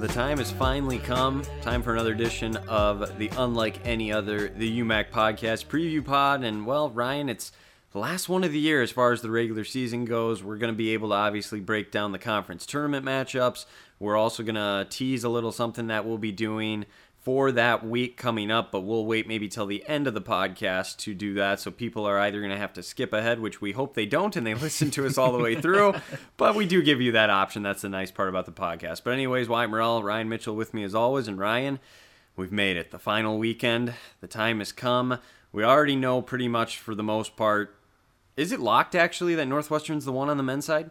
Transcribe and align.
The 0.00 0.08
time 0.08 0.38
has 0.38 0.50
finally 0.50 0.98
come. 0.98 1.42
Time 1.60 1.82
for 1.82 1.92
another 1.92 2.12
edition 2.12 2.56
of 2.68 3.18
the 3.18 3.30
Unlike 3.36 3.80
Any 3.84 4.10
Other, 4.10 4.48
the 4.48 4.80
UMAC 4.80 5.10
podcast 5.10 5.66
preview 5.66 6.02
pod. 6.02 6.42
And 6.42 6.64
well, 6.64 6.88
Ryan, 6.88 7.28
it's 7.28 7.52
the 7.92 7.98
last 7.98 8.28
one 8.28 8.44
of 8.44 8.52
the 8.52 8.58
year 8.58 8.82
as 8.82 8.90
far 8.90 9.12
as 9.12 9.20
the 9.20 9.30
regular 9.30 9.64
season 9.64 10.04
goes. 10.04 10.42
We're 10.42 10.58
going 10.58 10.72
to 10.72 10.76
be 10.76 10.90
able 10.90 11.08
to 11.08 11.14
obviously 11.14 11.60
break 11.60 11.90
down 11.90 12.12
the 12.12 12.18
conference 12.18 12.64
tournament 12.66 13.04
matchups. 13.04 13.66
We're 13.98 14.16
also 14.16 14.42
going 14.42 14.54
to 14.54 14.86
tease 14.88 15.24
a 15.24 15.28
little 15.28 15.52
something 15.52 15.88
that 15.88 16.06
we'll 16.06 16.18
be 16.18 16.32
doing 16.32 16.86
for 17.18 17.52
that 17.52 17.86
week 17.86 18.16
coming 18.16 18.50
up, 18.50 18.72
but 18.72 18.80
we'll 18.80 19.04
wait 19.04 19.28
maybe 19.28 19.46
till 19.46 19.66
the 19.66 19.86
end 19.86 20.06
of 20.06 20.14
the 20.14 20.22
podcast 20.22 20.96
to 20.98 21.14
do 21.14 21.34
that. 21.34 21.60
So 21.60 21.70
people 21.70 22.06
are 22.06 22.18
either 22.18 22.38
going 22.38 22.52
to 22.52 22.56
have 22.56 22.72
to 22.74 22.82
skip 22.82 23.12
ahead, 23.12 23.40
which 23.40 23.60
we 23.60 23.72
hope 23.72 23.94
they 23.94 24.06
don't, 24.06 24.34
and 24.36 24.46
they 24.46 24.54
listen 24.56 24.90
to 24.92 25.04
us 25.04 25.18
all 25.18 25.32
the 25.32 25.42
way 25.42 25.60
through. 25.60 25.94
But 26.36 26.54
we 26.54 26.66
do 26.66 26.82
give 26.82 27.00
you 27.00 27.12
that 27.12 27.28
option. 27.28 27.62
That's 27.62 27.82
the 27.82 27.90
nice 27.90 28.10
part 28.10 28.30
about 28.30 28.46
the 28.46 28.52
podcast. 28.52 29.02
But 29.04 29.12
anyways, 29.12 29.48
Wyatt 29.48 29.68
Morrell, 29.68 30.02
Ryan 30.02 30.28
Mitchell 30.28 30.56
with 30.56 30.72
me 30.72 30.82
as 30.82 30.94
always, 30.94 31.28
and 31.28 31.38
Ryan, 31.38 31.78
we've 32.36 32.52
made 32.52 32.78
it. 32.78 32.90
The 32.90 32.98
final 32.98 33.36
weekend. 33.36 33.92
The 34.22 34.26
time 34.26 34.60
has 34.60 34.72
come. 34.72 35.18
We 35.52 35.64
already 35.64 35.96
know 35.96 36.22
pretty 36.22 36.48
much 36.48 36.78
for 36.78 36.94
the 36.94 37.02
most 37.02 37.36
part. 37.36 37.76
Is 38.40 38.52
it 38.52 38.60
locked 38.60 38.94
actually 38.94 39.34
that 39.34 39.44
Northwestern's 39.44 40.06
the 40.06 40.12
one 40.12 40.30
on 40.30 40.38
the 40.38 40.42
men's 40.42 40.64
side? 40.64 40.90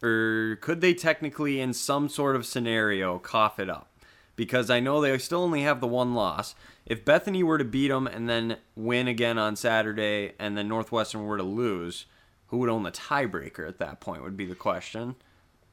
Or 0.00 0.58
could 0.60 0.80
they 0.80 0.94
technically, 0.94 1.60
in 1.60 1.72
some 1.72 2.08
sort 2.08 2.36
of 2.36 2.46
scenario, 2.46 3.18
cough 3.18 3.58
it 3.58 3.68
up? 3.68 3.90
Because 4.36 4.70
I 4.70 4.78
know 4.78 5.00
they 5.00 5.18
still 5.18 5.42
only 5.42 5.62
have 5.62 5.80
the 5.80 5.88
one 5.88 6.14
loss. 6.14 6.54
If 6.86 7.04
Bethany 7.04 7.42
were 7.42 7.58
to 7.58 7.64
beat 7.64 7.88
them 7.88 8.06
and 8.06 8.28
then 8.28 8.58
win 8.76 9.08
again 9.08 9.38
on 9.38 9.56
Saturday, 9.56 10.34
and 10.38 10.56
then 10.56 10.68
Northwestern 10.68 11.24
were 11.24 11.36
to 11.36 11.42
lose, 11.42 12.06
who 12.46 12.58
would 12.58 12.70
own 12.70 12.84
the 12.84 12.92
tiebreaker 12.92 13.66
at 13.66 13.80
that 13.80 13.98
point? 13.98 14.22
Would 14.22 14.36
be 14.36 14.46
the 14.46 14.54
question. 14.54 15.16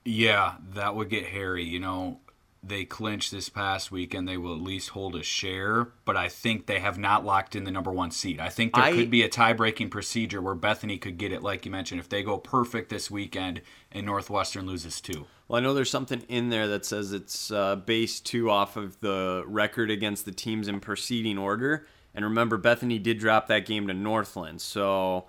Yeah, 0.05 0.55
that 0.73 0.95
would 0.95 1.09
get 1.11 1.27
hairy. 1.27 1.65
You 1.65 1.81
know, 1.81 2.19
they 2.67 2.83
clinch 2.85 3.29
this 3.29 3.47
past 3.49 3.91
weekend. 3.91 4.27
They 4.27 4.37
will 4.37 4.55
at 4.55 4.61
least 4.61 4.89
hold 4.89 5.15
a 5.15 5.23
share, 5.23 5.89
but 6.03 6.17
I 6.17 6.29
think 6.29 6.65
they 6.65 6.79
have 6.79 6.97
not 6.97 7.23
locked 7.23 7.55
in 7.55 7.63
the 7.63 7.71
number 7.71 7.91
one 7.91 8.11
seed. 8.11 8.39
I 8.39 8.49
think 8.49 8.73
there 8.73 8.83
I- 8.83 8.91
could 8.93 9.11
be 9.11 9.21
a 9.21 9.29
tie 9.29 9.53
breaking 9.53 9.89
procedure 9.89 10.41
where 10.41 10.55
Bethany 10.55 10.97
could 10.97 11.17
get 11.17 11.31
it, 11.31 11.43
like 11.43 11.65
you 11.65 11.71
mentioned, 11.71 11.99
if 11.99 12.09
they 12.09 12.23
go 12.23 12.37
perfect 12.37 12.89
this 12.89 13.11
weekend 13.11 13.61
and 13.91 14.05
Northwestern 14.05 14.65
loses 14.65 14.99
two. 14.99 15.25
Well, 15.47 15.59
I 15.59 15.63
know 15.63 15.73
there's 15.75 15.91
something 15.91 16.21
in 16.27 16.49
there 16.49 16.67
that 16.67 16.85
says 16.85 17.11
it's 17.11 17.51
uh, 17.51 17.75
based 17.75 18.25
too 18.25 18.49
off 18.49 18.77
of 18.77 18.99
the 18.99 19.43
record 19.45 19.91
against 19.91 20.25
the 20.25 20.31
teams 20.31 20.67
in 20.67 20.79
preceding 20.79 21.37
order. 21.37 21.85
And 22.15 22.25
remember, 22.25 22.57
Bethany 22.57 22.97
did 22.97 23.19
drop 23.19 23.47
that 23.47 23.65
game 23.65 23.87
to 23.87 23.93
Northland, 23.93 24.61
so 24.61 25.27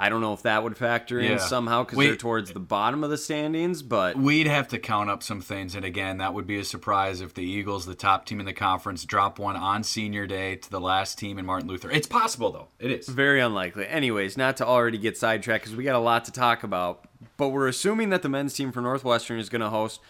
I 0.00 0.08
don't 0.08 0.20
know 0.20 0.32
if 0.32 0.42
that 0.42 0.62
would 0.62 0.76
factor 0.76 1.18
in 1.18 1.32
Yeah. 1.32 1.36
somehow 1.38 1.82
because 1.82 1.98
they're 1.98 2.14
towards 2.14 2.52
the 2.52 2.60
bottom 2.60 3.02
of 3.02 3.10
the 3.10 3.18
standings. 3.18 3.82
But 3.82 4.16
We'd 4.16 4.46
have 4.46 4.68
to 4.68 4.78
count 4.78 5.10
up 5.10 5.24
some 5.24 5.40
things, 5.40 5.74
and 5.74 5.84
again, 5.84 6.18
that 6.18 6.34
would 6.34 6.46
be 6.46 6.58
a 6.60 6.64
surprise 6.64 7.20
if 7.20 7.34
the 7.34 7.42
Eagles, 7.42 7.84
the 7.84 7.96
top 7.96 8.24
team 8.24 8.38
in 8.38 8.46
the 8.46 8.52
conference, 8.52 9.04
drop 9.04 9.40
one 9.40 9.56
on 9.56 9.82
senior 9.82 10.26
day 10.26 10.54
to 10.54 10.70
the 10.70 10.80
last 10.80 11.18
team 11.18 11.36
in 11.38 11.44
Martin 11.46 11.68
Luther. 11.68 11.90
It's 11.90 12.06
possible, 12.06 12.52
though. 12.52 12.68
It 12.78 12.92
is. 12.92 13.08
Very 13.08 13.40
unlikely. 13.40 13.88
Anyways, 13.88 14.36
not 14.36 14.56
to 14.58 14.66
already 14.66 14.98
get 14.98 15.16
sidetracked 15.16 15.64
because 15.64 15.76
we 15.76 15.82
got 15.82 15.96
a 15.96 15.98
lot 15.98 16.24
to 16.26 16.32
talk 16.32 16.62
about. 16.62 17.04
But 17.36 17.48
we're 17.48 17.66
assuming 17.66 18.10
that 18.10 18.22
the 18.22 18.28
men's 18.28 18.54
team 18.54 18.70
for 18.70 18.80
Northwestern 18.80 19.40
is 19.40 19.48
going 19.48 19.62
to 19.62 19.70
host. 19.70 20.00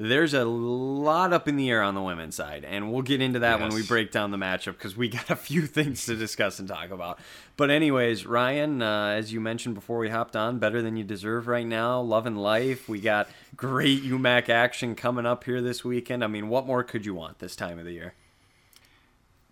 There's 0.00 0.32
a 0.32 0.44
lot 0.44 1.32
up 1.32 1.48
in 1.48 1.56
the 1.56 1.68
air 1.68 1.82
on 1.82 1.96
the 1.96 2.00
women's 2.00 2.36
side, 2.36 2.64
and 2.64 2.92
we'll 2.92 3.02
get 3.02 3.20
into 3.20 3.40
that 3.40 3.58
when 3.58 3.74
we 3.74 3.82
break 3.82 4.12
down 4.12 4.30
the 4.30 4.36
matchup 4.36 4.74
because 4.74 4.96
we 4.96 5.08
got 5.08 5.28
a 5.28 5.34
few 5.34 5.62
things 5.66 6.06
to 6.06 6.14
discuss 6.16 6.60
and 6.60 6.68
talk 6.68 6.90
about. 6.90 7.18
But 7.56 7.70
anyways, 7.70 8.24
Ryan, 8.24 8.80
uh, 8.80 9.08
as 9.08 9.32
you 9.32 9.40
mentioned 9.40 9.74
before 9.74 9.98
we 9.98 10.08
hopped 10.08 10.36
on, 10.36 10.60
better 10.60 10.82
than 10.82 10.96
you 10.96 11.02
deserve 11.02 11.48
right 11.48 11.66
now. 11.66 12.00
Love 12.00 12.26
and 12.26 12.40
life. 12.40 12.88
We 12.88 13.00
got 13.00 13.28
great 13.56 14.04
UMAC 14.04 14.48
action 14.48 14.94
coming 14.94 15.26
up 15.26 15.42
here 15.42 15.60
this 15.60 15.84
weekend. 15.84 16.22
I 16.22 16.28
mean, 16.28 16.48
what 16.48 16.64
more 16.64 16.84
could 16.84 17.04
you 17.04 17.14
want 17.14 17.40
this 17.40 17.56
time 17.56 17.80
of 17.80 17.84
the 17.84 17.92
year? 17.92 18.14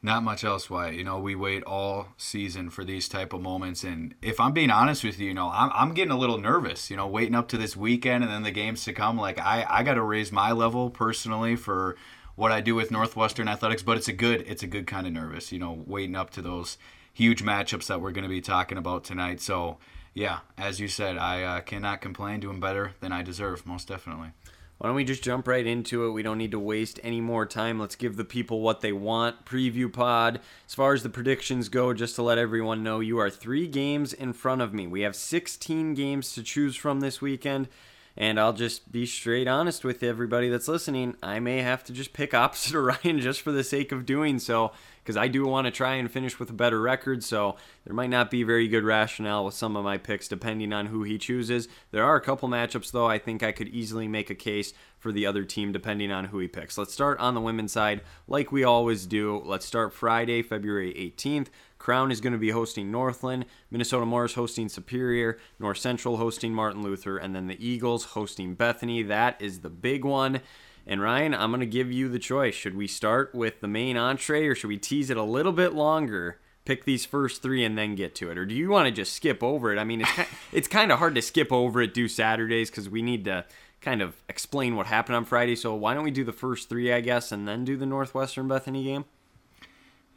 Not 0.03 0.23
much 0.23 0.45
else, 0.45 0.69
Wyatt 0.71 0.95
You 0.95 1.05
know, 1.05 1.19
we 1.19 1.35
wait 1.35 1.63
all 1.65 2.09
season 2.17 2.71
for 2.71 2.85
these 2.85 3.09
type 3.09 3.33
of 3.33 3.41
moments, 3.41 3.83
and 3.83 4.15
if 4.23 4.39
I'm 4.39 4.53
being 4.53 4.71
honest 4.71 5.03
with 5.03 5.19
you, 5.19 5.29
you 5.29 5.35
know, 5.35 5.51
I'm, 5.53 5.71
I'm 5.75 5.95
getting 5.95 6.13
a 6.13 6.19
little 6.19 6.39
nervous. 6.39 6.91
You 6.91 6.97
know, 6.97 7.07
waiting 7.07 7.35
up 7.35 7.49
to 7.49 7.59
this 7.59 7.77
weekend 7.77 8.23
and 8.23 8.33
then 8.33 8.43
the 8.43 8.51
games 8.51 8.85
to 8.85 8.93
come. 8.93 9.17
Like 9.17 9.41
I, 9.41 9.67
I 9.69 9.83
got 9.83 9.95
to 9.95 10.03
raise 10.03 10.31
my 10.31 10.53
level 10.53 10.91
personally 10.91 11.57
for 11.57 11.97
what 12.35 12.53
I 12.53 12.61
do 12.61 12.75
with 12.75 12.91
Northwestern 12.91 13.49
athletics, 13.49 13.83
but 13.83 13.97
it's 13.97 14.09
a 14.09 14.13
good, 14.13 14.45
it's 14.47 14.63
a 14.63 14.67
good 14.67 14.87
kind 14.87 15.07
of 15.07 15.13
nervous. 15.13 15.51
You 15.51 15.59
know, 15.59 15.83
waiting 15.87 16.15
up 16.15 16.31
to 16.31 16.43
those 16.43 16.77
huge 17.13 17.43
matchups 17.43 17.87
that 17.87 18.01
we're 18.01 18.13
going 18.13 18.25
to 18.25 18.29
be 18.29 18.43
talking 18.43 18.77
about 18.77 19.03
tonight. 19.03 19.41
So, 19.41 19.79
yeah, 20.13 20.41
as 20.59 20.79
you 20.79 20.89
said, 20.89 21.17
I 21.17 21.43
uh, 21.43 21.61
cannot 21.63 22.03
complain. 22.03 22.41
Doing 22.41 22.61
better 22.61 22.93
than 23.01 23.11
I 23.11 23.23
deserve, 23.23 23.67
most 23.67 23.89
definitely. 23.89 24.33
Why 24.79 24.89
don't 24.89 24.97
we 24.97 25.05
just 25.05 25.25
jump 25.25 25.49
right 25.49 25.67
into 25.67 26.05
it? 26.05 26.11
We 26.11 26.23
don't 26.23 26.37
need 26.37 26.51
to 26.51 26.59
waste 26.59 27.01
any 27.03 27.21
more 27.23 27.47
time. 27.47 27.81
Let's 27.81 27.97
give 27.97 28.17
the 28.17 28.25
people 28.25 28.61
what 28.61 28.83
they 28.83 28.93
want. 28.93 29.47
Preview 29.47 29.91
pod. 29.91 30.41
As 30.69 30.75
far 30.75 30.93
as 30.93 31.03
the 31.03 31.09
predictions 31.09 31.71
go, 31.71 31.95
just 31.95 32.15
to 32.17 32.23
let 32.23 32.37
everyone 32.37 32.83
know, 32.83 33.01
you 33.01 33.19
are 33.19 33.31
three 33.31 33.67
games 33.69 34.13
in 34.13 34.35
front 34.35 34.61
of 34.61 34.75
me. 34.75 34.87
We 34.87 35.01
have 35.01 35.17
16 35.17 35.95
games 35.95 36.33
to 36.35 36.43
choose 36.43 36.77
from 36.77 37.01
this 37.01 37.23
weekend. 37.23 37.69
And 38.17 38.41
I'll 38.41 38.55
just 38.55 38.91
be 38.91 39.05
straight 39.05 39.47
honest 39.47 39.85
with 39.85 40.03
everybody 40.03 40.49
that's 40.49 40.69
listening. 40.69 41.17
I 41.23 41.39
may 41.39 41.59
have 41.59 41.85
to 41.85 41.93
just 41.93 42.13
pick 42.13 42.33
opposite 42.35 42.75
of 42.75 42.85
Ryan 42.85 43.21
just 43.21 43.43
for 43.43 43.53
the 43.53 43.65
sake 43.65 43.93
of 43.93 44.07
doing 44.07 44.39
so, 44.39 44.73
because 45.03 45.17
I 45.17 45.29
do 45.29 45.47
want 45.47 45.67
to 45.67 45.71
try 45.71 45.95
and 45.95 46.11
finish 46.11 46.39
with 46.39 46.51
a 46.51 46.55
better 46.55 46.81
record. 46.81 47.23
So 47.23 47.57
there 47.85 47.95
might 47.95 48.11
not 48.11 48.31
be 48.31 48.43
very 48.43 48.69
good 48.69 48.85
rationale 48.85 49.45
with 49.45 49.55
some 49.55 49.77
of 49.77 49.85
my 49.85 49.99
picks, 49.99 50.29
depending 50.29 50.73
on 50.73 50.87
who 50.87 51.03
he 51.03 51.19
chooses. 51.19 51.69
There 51.91 52.05
are 52.05 52.17
a 52.17 52.21
couple 52.21 52.49
matchups, 52.49 52.91
though, 52.91 53.07
I 53.07 53.19
think 53.19 53.43
I 53.43 53.53
could 53.53 53.69
easily 53.69 54.09
make 54.09 54.31
a 54.31 54.35
case 54.35 54.73
for 54.99 55.13
the 55.13 55.27
other 55.27 55.45
team, 55.45 55.73
depending 55.73 56.11
on 56.11 56.27
who 56.27 56.39
he 56.39 56.49
picks. 56.49 56.79
Let's 56.79 56.95
start 56.95 57.21
on 57.21 57.35
the 57.35 57.41
women's 57.41 57.73
side, 57.73 58.01
like 58.27 58.51
we 58.51 58.65
always 58.65 59.07
do. 59.07 59.43
Let's 59.45 59.67
start 59.67 59.93
Friday, 59.93 60.43
February 60.43 60.93
18th. 60.95 61.49
Crown 61.79 62.11
is 62.11 62.21
going 62.21 62.33
to 62.33 62.39
be 62.39 62.51
hosting 62.51 62.91
Northland, 62.91 63.47
Minnesota 63.71 64.07
Morris 64.07 64.35
hosting 64.35 64.69
Superior, 64.69 65.39
North 65.59 65.79
Central 65.79 66.17
hosting 66.17 66.53
Martin 66.53 66.83
Luther, 66.83 67.19
and 67.19 67.35
then 67.35 67.47
the 67.47 67.67
Eagles 67.67 68.05
hosting 68.05 68.55
Bethany. 68.55 69.03
That 69.03 69.41
is 69.41 69.61
the 69.61 69.71
big 69.71 70.05
one. 70.05 70.41
And 70.87 71.03
Ryan, 71.03 71.35
I'm 71.35 71.51
going 71.51 71.61
to 71.61 71.67
give 71.67 71.91
you 71.91 72.09
the 72.09 72.19
choice. 72.19 72.55
Should 72.55 72.77
we 72.77 72.87
start 72.87 73.35
with 73.35 73.61
the 73.61 73.69
main 73.69 73.97
entree 73.97 74.47
or 74.47 74.55
should 74.55 74.69
we 74.69 74.79
tease 74.79 75.11
it 75.11 75.17
a 75.17 75.23
little 75.23 75.53
bit 75.53 75.75
longer? 75.75 76.41
Pick 76.65 76.85
these 76.85 77.05
first 77.05 77.43
three 77.43 77.65
and 77.65 77.77
then 77.77 77.95
get 77.95 78.17
to 78.17 78.31
it, 78.31 78.37
or 78.37 78.45
do 78.45 78.53
you 78.53 78.69
want 78.71 78.87
to 78.87 78.91
just 78.93 79.13
skip 79.13 79.41
over 79.41 79.73
it? 79.73 79.79
I 79.79 79.85
mean, 79.85 80.01
it's 80.01 80.11
kind, 80.11 80.29
it's 80.53 80.69
kind 80.69 80.91
of 80.91 80.99
hard 80.99 81.15
to 81.15 81.23
skip 81.23 81.53
over 81.53 81.81
it. 81.81 81.95
Do 81.95 82.09
Saturdays 82.09 82.71
because 82.71 82.89
we 82.89 83.03
need 83.03 83.25
to 83.27 83.45
kind 83.81 84.03
of 84.03 84.17
explain 84.29 84.75
what 84.75 84.87
happened 84.87 85.15
on 85.15 85.25
Friday. 85.25 85.55
So 85.55 85.75
why 85.77 85.95
don't 85.95 86.03
we 86.03 86.11
do 86.11 86.25
the 86.25 86.33
first 86.33 86.69
three, 86.69 86.93
I 86.93 87.01
guess, 87.01 87.31
and 87.31 87.47
then 87.47 87.65
do 87.65 87.77
the 87.77 87.87
Northwestern 87.87 88.49
Bethany 88.49 88.83
game? 88.83 89.05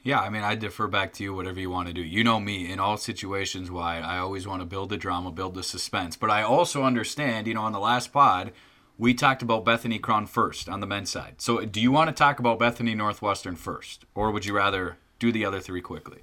Yeah, 0.02 0.20
I 0.20 0.30
mean, 0.30 0.44
I 0.44 0.56
defer 0.56 0.88
back 0.88 1.12
to 1.14 1.24
you, 1.24 1.34
whatever 1.34 1.60
you 1.60 1.70
want 1.70 1.88
to 1.88 1.94
do. 1.94 2.02
You 2.02 2.24
know 2.24 2.40
me, 2.40 2.72
in 2.72 2.80
all 2.80 2.98
situations, 2.98 3.70
why 3.70 4.00
I 4.00 4.18
always 4.20 4.48
want 4.48 4.62
to 4.62 4.66
build 4.66 4.90
the 4.90 4.98
drama, 4.98 5.32
build 5.32 5.56
the 5.56 5.64
suspense. 5.64 6.16
But 6.16 6.30
I 6.30 6.42
also 6.42 6.84
understand, 6.84 7.48
you 7.48 7.54
know, 7.54 7.64
on 7.64 7.74
the 7.74 7.80
last 7.80 8.14
pod, 8.14 8.54
we 8.98 9.14
talked 9.14 9.42
about 9.42 9.66
Bethany 9.66 10.00
Crown 10.00 10.26
first 10.26 10.70
on 10.70 10.80
the 10.80 10.88
men's 10.88 11.10
side. 11.10 11.36
So 11.38 11.62
uh, 11.62 11.66
do 11.66 11.82
you 11.82 11.92
want 11.92 12.10
to 12.10 12.14
talk 12.14 12.40
about 12.40 12.60
Bethany 12.60 12.96
Northwestern 12.96 13.56
first? 13.56 14.06
Or 14.16 14.32
would 14.32 14.46
you 14.46 14.56
rather 14.56 14.98
do 15.20 15.32
the 15.32 15.46
other 15.46 15.60
three 15.60 15.82
quickly? 15.82 16.20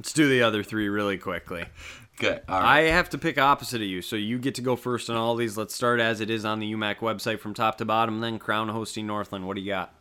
Let's 0.00 0.12
do 0.12 0.28
the 0.28 0.42
other 0.42 0.62
three 0.62 0.88
really 0.88 1.18
quickly. 1.18 1.64
Okay. 2.22 2.38
All 2.50 2.60
I 2.60 2.82
have 2.82 3.08
to 3.10 3.18
pick 3.18 3.38
opposite 3.38 3.80
of 3.80 3.88
you, 3.88 4.02
so 4.02 4.14
you 4.14 4.38
get 4.38 4.56
to 4.56 4.60
go 4.60 4.76
first 4.76 5.08
on 5.08 5.16
all 5.16 5.36
these. 5.36 5.56
Let's 5.56 5.74
start 5.74 6.00
as 6.00 6.20
it 6.20 6.28
is 6.28 6.44
on 6.44 6.60
the 6.60 6.70
UMAC 6.74 6.96
website 6.96 7.38
from 7.38 7.54
top 7.54 7.78
to 7.78 7.86
bottom, 7.86 8.20
then 8.20 8.38
Crown 8.38 8.68
hosting 8.68 9.06
Northland. 9.06 9.46
What 9.46 9.54
do 9.54 9.62
you 9.62 9.72
got? 9.72 9.94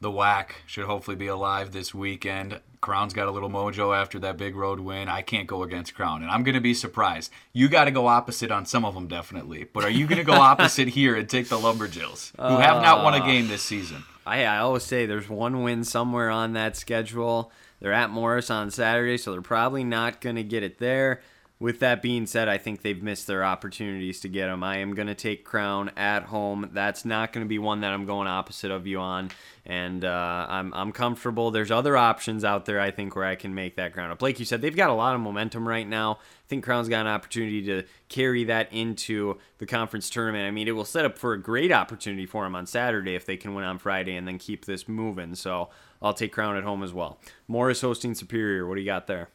The 0.00 0.10
WAC 0.10 0.50
should 0.66 0.84
hopefully 0.84 1.16
be 1.16 1.26
alive 1.26 1.72
this 1.72 1.94
weekend. 1.94 2.60
Crown's 2.82 3.14
got 3.14 3.28
a 3.28 3.30
little 3.30 3.48
mojo 3.48 3.96
after 3.96 4.18
that 4.18 4.36
big 4.36 4.54
road 4.54 4.78
win. 4.78 5.08
I 5.08 5.22
can't 5.22 5.46
go 5.46 5.62
against 5.62 5.94
Crown, 5.94 6.22
and 6.22 6.30
I'm 6.30 6.44
going 6.44 6.54
to 6.54 6.60
be 6.60 6.74
surprised. 6.74 7.32
You 7.52 7.68
got 7.68 7.86
to 7.86 7.90
go 7.90 8.06
opposite 8.06 8.50
on 8.50 8.66
some 8.66 8.84
of 8.84 8.94
them, 8.94 9.08
definitely. 9.08 9.64
But 9.64 9.84
are 9.84 9.90
you 9.90 10.06
going 10.06 10.18
to 10.18 10.24
go 10.24 10.32
opposite 10.34 10.88
here 10.88 11.16
and 11.16 11.28
take 11.28 11.48
the 11.48 11.56
Lumberjills, 11.56 12.32
who 12.36 12.58
have 12.58 12.82
not 12.82 13.02
won 13.02 13.14
a 13.14 13.24
uh, 13.24 13.26
game 13.26 13.48
this 13.48 13.62
season? 13.62 14.04
I, 14.26 14.44
I 14.44 14.58
always 14.58 14.82
say 14.82 15.06
there's 15.06 15.28
one 15.28 15.62
win 15.62 15.82
somewhere 15.82 16.30
on 16.30 16.52
that 16.52 16.76
schedule. 16.76 17.50
They're 17.80 17.92
at 17.92 18.10
Morris 18.10 18.50
on 18.50 18.70
Saturday, 18.70 19.16
so 19.16 19.32
they're 19.32 19.42
probably 19.42 19.84
not 19.84 20.20
going 20.20 20.36
to 20.36 20.44
get 20.44 20.62
it 20.62 20.78
there. 20.78 21.22
With 21.58 21.80
that 21.80 22.02
being 22.02 22.26
said, 22.26 22.48
I 22.48 22.58
think 22.58 22.82
they've 22.82 23.02
missed 23.02 23.26
their 23.26 23.42
opportunities 23.42 24.20
to 24.20 24.28
get 24.28 24.48
them. 24.48 24.62
I 24.62 24.76
am 24.78 24.94
going 24.94 25.06
to 25.06 25.14
take 25.14 25.42
Crown 25.42 25.90
at 25.96 26.24
home. 26.24 26.68
That's 26.74 27.06
not 27.06 27.32
going 27.32 27.46
to 27.46 27.48
be 27.48 27.58
one 27.58 27.80
that 27.80 27.94
I'm 27.94 28.04
going 28.04 28.28
opposite 28.28 28.70
of 28.70 28.86
you 28.86 28.98
on, 28.98 29.30
and 29.64 30.04
uh, 30.04 30.46
I'm 30.50 30.74
I'm 30.74 30.92
comfortable. 30.92 31.50
There's 31.50 31.70
other 31.70 31.96
options 31.96 32.44
out 32.44 32.66
there, 32.66 32.78
I 32.78 32.90
think, 32.90 33.16
where 33.16 33.24
I 33.24 33.36
can 33.36 33.54
make 33.54 33.76
that 33.76 33.94
ground 33.94 34.12
up. 34.12 34.20
Like 34.20 34.38
you 34.38 34.44
said, 34.44 34.60
they've 34.60 34.76
got 34.76 34.90
a 34.90 34.94
lot 34.94 35.14
of 35.14 35.22
momentum 35.22 35.66
right 35.66 35.88
now. 35.88 36.18
I 36.20 36.46
think 36.48 36.62
Crown's 36.62 36.90
got 36.90 37.06
an 37.06 37.12
opportunity 37.12 37.62
to 37.62 37.84
carry 38.10 38.44
that 38.44 38.70
into 38.70 39.38
the 39.56 39.64
conference 39.64 40.10
tournament. 40.10 40.46
I 40.46 40.50
mean, 40.50 40.68
it 40.68 40.72
will 40.72 40.84
set 40.84 41.06
up 41.06 41.16
for 41.16 41.32
a 41.32 41.40
great 41.40 41.72
opportunity 41.72 42.26
for 42.26 42.44
them 42.44 42.54
on 42.54 42.66
Saturday 42.66 43.14
if 43.14 43.24
they 43.24 43.38
can 43.38 43.54
win 43.54 43.64
on 43.64 43.78
Friday 43.78 44.14
and 44.14 44.28
then 44.28 44.36
keep 44.36 44.66
this 44.66 44.86
moving. 44.86 45.34
So 45.34 45.70
I'll 46.02 46.12
take 46.12 46.32
Crown 46.32 46.54
at 46.58 46.64
home 46.64 46.82
as 46.82 46.92
well. 46.92 47.18
Morris 47.48 47.80
hosting 47.80 48.14
Superior. 48.14 48.66
What 48.66 48.74
do 48.74 48.82
you 48.82 48.86
got 48.86 49.06
there? 49.06 49.30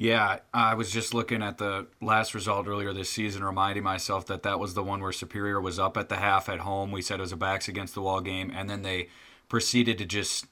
Yeah, 0.00 0.38
I 0.54 0.76
was 0.76 0.90
just 0.90 1.12
looking 1.12 1.42
at 1.42 1.58
the 1.58 1.86
last 2.00 2.32
result 2.32 2.66
earlier 2.66 2.94
this 2.94 3.10
season, 3.10 3.44
reminding 3.44 3.84
myself 3.84 4.24
that 4.28 4.44
that 4.44 4.58
was 4.58 4.72
the 4.72 4.82
one 4.82 5.02
where 5.02 5.12
Superior 5.12 5.60
was 5.60 5.78
up 5.78 5.98
at 5.98 6.08
the 6.08 6.16
half 6.16 6.48
at 6.48 6.60
home. 6.60 6.90
We 6.90 7.02
said 7.02 7.18
it 7.18 7.20
was 7.20 7.32
a 7.32 7.36
backs 7.36 7.68
against 7.68 7.94
the 7.94 8.00
wall 8.00 8.22
game, 8.22 8.50
and 8.50 8.70
then 8.70 8.80
they 8.80 9.10
proceeded 9.50 9.98
to 9.98 10.06
just 10.06 10.46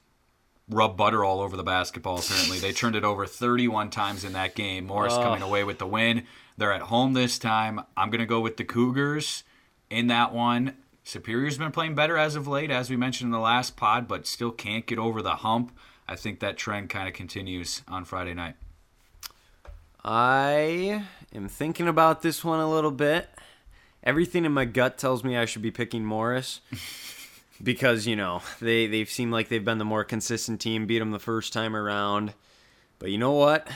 rub 0.69 0.95
butter 0.95 1.25
all 1.25 1.41
over 1.41 1.57
the 1.57 1.63
basketball. 1.63 2.19
Apparently, 2.19 2.59
they 2.59 2.71
turned 2.71 2.95
it 2.95 3.03
over 3.03 3.25
31 3.25 3.89
times 3.89 4.23
in 4.23 4.33
that 4.33 4.53
game. 4.53 4.85
Morris 4.85 5.15
coming 5.15 5.41
away 5.41 5.63
with 5.63 5.79
the 5.79 5.87
win. 5.87 6.25
They're 6.55 6.71
at 6.71 6.83
home 6.83 7.13
this 7.13 7.39
time. 7.39 7.81
I'm 7.97 8.11
gonna 8.11 8.27
go 8.27 8.41
with 8.41 8.57
the 8.57 8.65
Cougars 8.65 9.43
in 9.89 10.05
that 10.07 10.31
one. 10.31 10.75
Superior's 11.03 11.57
been 11.57 11.71
playing 11.71 11.95
better 11.95 12.19
as 12.19 12.35
of 12.35 12.47
late, 12.47 12.69
as 12.69 12.91
we 12.91 12.97
mentioned 12.97 13.29
in 13.29 13.31
the 13.31 13.39
last 13.39 13.75
pod, 13.75 14.07
but 14.07 14.27
still 14.27 14.51
can't 14.51 14.85
get 14.85 14.99
over 14.99 15.23
the 15.23 15.37
hump. 15.37 15.75
I 16.07 16.15
think 16.15 16.39
that 16.39 16.55
trend 16.55 16.91
kind 16.91 17.07
of 17.07 17.15
continues 17.15 17.81
on 17.87 18.05
Friday 18.05 18.35
night. 18.35 18.53
I 20.11 21.05
am 21.35 21.47
thinking 21.47 21.87
about 21.87 22.23
this 22.23 22.43
one 22.43 22.59
a 22.59 22.67
little 22.67 22.89
bit. 22.89 23.29
Everything 24.03 24.43
in 24.43 24.51
my 24.51 24.65
gut 24.65 24.97
tells 24.97 25.23
me 25.23 25.37
I 25.37 25.45
should 25.45 25.61
be 25.61 25.69
picking 25.69 26.03
Morris 26.03 26.61
because 27.63 28.07
you 28.07 28.15
know 28.15 28.41
they 28.59 28.87
they 28.87 29.05
seem 29.05 29.29
like 29.29 29.49
they've 29.49 29.63
been 29.63 29.77
the 29.77 29.85
more 29.85 30.03
consistent 30.03 30.61
team, 30.61 30.87
beat 30.87 30.97
them 30.97 31.11
the 31.11 31.19
first 31.19 31.53
time 31.53 31.75
around. 31.75 32.33
But 32.97 33.11
you 33.11 33.19
know 33.19 33.33
what? 33.33 33.67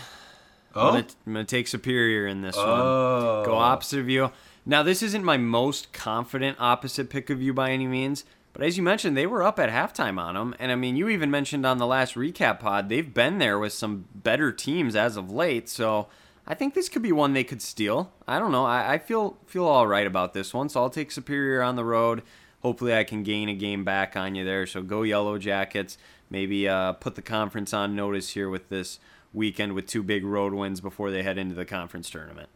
Oh, 0.73 0.87
I'm, 0.87 0.93
gonna, 0.93 1.05
oh. 1.07 1.15
I'm 1.27 1.33
gonna 1.33 1.45
take 1.45 1.67
Superior 1.67 2.25
in 2.25 2.41
this 2.41 2.55
Oh. 2.57 3.35
one. 3.37 3.45
Go 3.45 3.51
oh. 3.53 3.59
opposite 3.59 3.99
of 3.99 4.09
you. 4.09 4.31
Now 4.65 4.81
this 4.81 5.03
isn't 5.03 5.23
my 5.23 5.37
most 5.37 5.93
confident 5.93 6.57
opposite 6.59 7.11
pick 7.11 7.29
of 7.29 7.43
you 7.43 7.53
by 7.53 7.69
any 7.69 7.85
means, 7.85 8.25
but 8.53 8.63
as 8.63 8.75
you 8.75 8.81
mentioned, 8.81 9.15
they 9.15 9.27
were 9.27 9.43
up 9.43 9.59
at 9.59 9.69
halftime 9.69 10.17
on 10.19 10.33
them, 10.33 10.55
and 10.57 10.71
I 10.71 10.75
mean 10.75 10.95
you 10.95 11.09
even 11.09 11.29
mentioned 11.29 11.63
on 11.63 11.77
the 11.77 11.85
last 11.85 12.15
recap 12.15 12.59
pod 12.59 12.89
they've 12.89 13.13
been 13.13 13.37
there 13.37 13.59
with 13.59 13.73
some 13.73 14.05
better 14.15 14.51
teams 14.51 14.95
as 14.95 15.15
of 15.15 15.29
late. 15.29 15.69
So 15.69 16.07
I 16.45 16.55
think 16.55 16.73
this 16.73 16.89
could 16.89 17.01
be 17.01 17.11
one 17.11 17.33
they 17.33 17.43
could 17.43 17.61
steal. 17.61 18.11
I 18.27 18.37
don't 18.37 18.51
know. 18.51 18.65
I, 18.65 18.93
I 18.93 18.97
feel 18.97 19.37
feel 19.45 19.65
all 19.65 19.87
right 19.87 20.05
about 20.05 20.33
this 20.33 20.53
one, 20.53 20.69
so 20.69 20.81
I'll 20.81 20.89
take 20.89 21.11
Superior 21.11 21.61
on 21.61 21.75
the 21.75 21.85
road. 21.85 22.21
Hopefully, 22.61 22.95
I 22.95 23.03
can 23.03 23.23
gain 23.23 23.49
a 23.49 23.53
game 23.53 23.83
back 23.83 24.15
on 24.15 24.35
you 24.35 24.43
there. 24.43 24.65
So 24.65 24.81
go 24.81 25.03
Yellow 25.03 25.37
Jackets. 25.37 25.97
Maybe 26.29 26.67
uh, 26.67 26.93
put 26.93 27.15
the 27.15 27.21
conference 27.21 27.73
on 27.73 27.95
notice 27.95 28.31
here 28.31 28.49
with 28.49 28.69
this 28.69 28.99
weekend 29.33 29.73
with 29.73 29.87
two 29.87 30.03
big 30.03 30.23
road 30.25 30.53
wins 30.53 30.81
before 30.81 31.11
they 31.11 31.23
head 31.23 31.37
into 31.37 31.55
the 31.55 31.65
conference 31.65 32.09
tournament. 32.09 32.49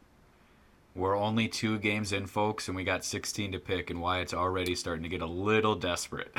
We're 0.96 1.18
only 1.18 1.48
two 1.48 1.78
games 1.78 2.12
in, 2.12 2.26
folks, 2.26 2.68
and 2.68 2.76
we 2.76 2.84
got 2.84 3.06
16 3.06 3.52
to 3.52 3.60
pick, 3.60 3.92
and 3.92 4.02
Wyatt's 4.02 4.34
already 4.34 4.74
starting 4.74 5.04
to 5.04 5.10
get 5.10 5.22
a 5.22 5.28
little 5.28 5.76
desperate. 5.76 6.36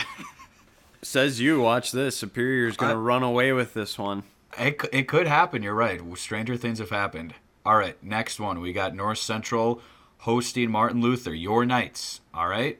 Says 1.02 1.40
you. 1.40 1.60
Watch 1.60 1.92
this. 1.92 2.16
Superior's 2.16 2.76
gonna 2.76 2.96
run 2.96 3.22
away 3.22 3.52
with 3.52 3.72
this 3.72 3.96
one. 3.96 4.24
It, 4.58 4.80
it 4.92 5.08
could 5.08 5.26
happen. 5.26 5.62
You're 5.62 5.74
right. 5.74 6.00
Stranger 6.16 6.56
things 6.56 6.78
have 6.78 6.90
happened. 6.90 7.34
All 7.66 7.76
right, 7.76 8.02
next 8.02 8.40
one. 8.40 8.60
We 8.60 8.72
got 8.72 8.94
North 8.94 9.18
Central 9.18 9.82
hosting 10.18 10.70
Martin 10.70 11.00
Luther. 11.00 11.34
Your 11.34 11.66
Knights. 11.66 12.20
All 12.32 12.48
right. 12.48 12.78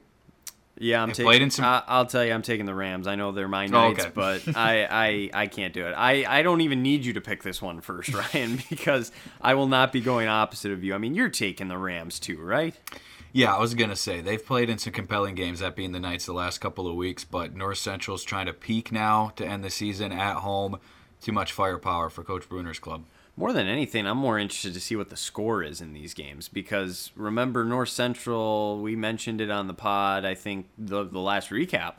Yeah, 0.81 1.03
I'm 1.03 1.09
They 1.09 1.25
taking. 1.25 1.43
in 1.43 1.51
some- 1.51 1.65
I, 1.65 1.83
I'll 1.89 2.07
tell 2.07 2.25
you, 2.25 2.33
I'm 2.33 2.43
taking 2.43 2.65
the 2.65 2.75
Rams. 2.75 3.09
I 3.09 3.17
know 3.17 3.33
they're 3.33 3.49
my 3.49 3.65
Oh, 3.67 3.69
Knights, 3.69 4.05
okay. 4.05 4.13
but 4.15 4.43
I, 4.57 4.87
I 5.35 5.43
I 5.43 5.47
can't 5.49 5.75
do 5.75 5.85
it. 5.87 5.93
I, 5.93 6.25
I 6.39 6.43
don't 6.43 6.61
even 6.61 6.83
need 6.83 7.05
you 7.05 7.13
to 7.15 7.21
pick 7.21 7.43
this 7.43 7.61
one 7.61 7.81
first, 7.81 8.15
Ryan, 8.35 8.61
because 8.71 9.11
I 9.41 9.55
will 9.55 9.67
not 9.67 9.93
be 9.93 10.01
going 10.01 10.29
opposite 10.29 10.71
of 10.73 10.85
you. 10.85 10.95
I 10.95 10.99
mean, 10.99 11.15
you're 11.17 11.31
taking 11.31 11.67
the 11.69 11.77
Rams 11.79 12.21
too, 12.21 12.41
right? 12.41 12.75
Yeah, 13.33 13.55
I 13.55 13.59
was 13.59 13.75
gonna 13.75 13.97
say 13.97 14.21
they've 14.21 14.45
played 14.45 14.71
in 14.71 14.79
some 14.79 14.93
compelling 14.93 15.35
games, 15.35 15.59
that 15.61 15.75
being 15.77 15.93
the 15.93 16.01
Knights 16.01 16.27
the 16.27 16.33
last 16.33 16.59
couple 16.61 16.87
of 16.89 16.95
weeks. 16.95 17.25
But 17.25 17.55
North 17.57 17.79
Central's 17.79 18.23
trying 18.25 18.47
to 18.47 18.53
peak 18.55 18.91
now 18.93 19.33
to 19.37 19.45
end 19.45 19.65
the 19.65 19.71
season 19.71 20.13
at 20.13 20.37
home. 20.37 20.79
Too 21.21 21.33
much 21.33 21.53
firepower 21.53 22.11
for 22.11 22.23
Coach 22.23 22.49
Bruner's 22.49 22.79
club. 22.79 23.05
More 23.37 23.53
than 23.53 23.69
anything, 23.69 24.07
I'm 24.07 24.19
more 24.19 24.39
interested 24.39 24.75
to 24.75 24.81
see 24.81 24.97
what 24.97 25.11
the 25.11 25.17
score 25.17 25.63
is 25.63 25.81
in 25.81 25.93
these 25.93 26.13
games 26.13 26.49
because 26.49 27.13
remember 27.15 27.65
North 27.65 27.91
Central, 27.91 28.81
we 28.81 28.97
mentioned 28.97 29.41
it 29.41 29.51
on 29.51 29.69
the 29.69 29.75
pod, 29.75 30.25
I 30.25 30.35
think 30.35 30.67
the 30.77 31.05
the 31.05 31.21
last 31.21 31.51
recap. 31.51 31.95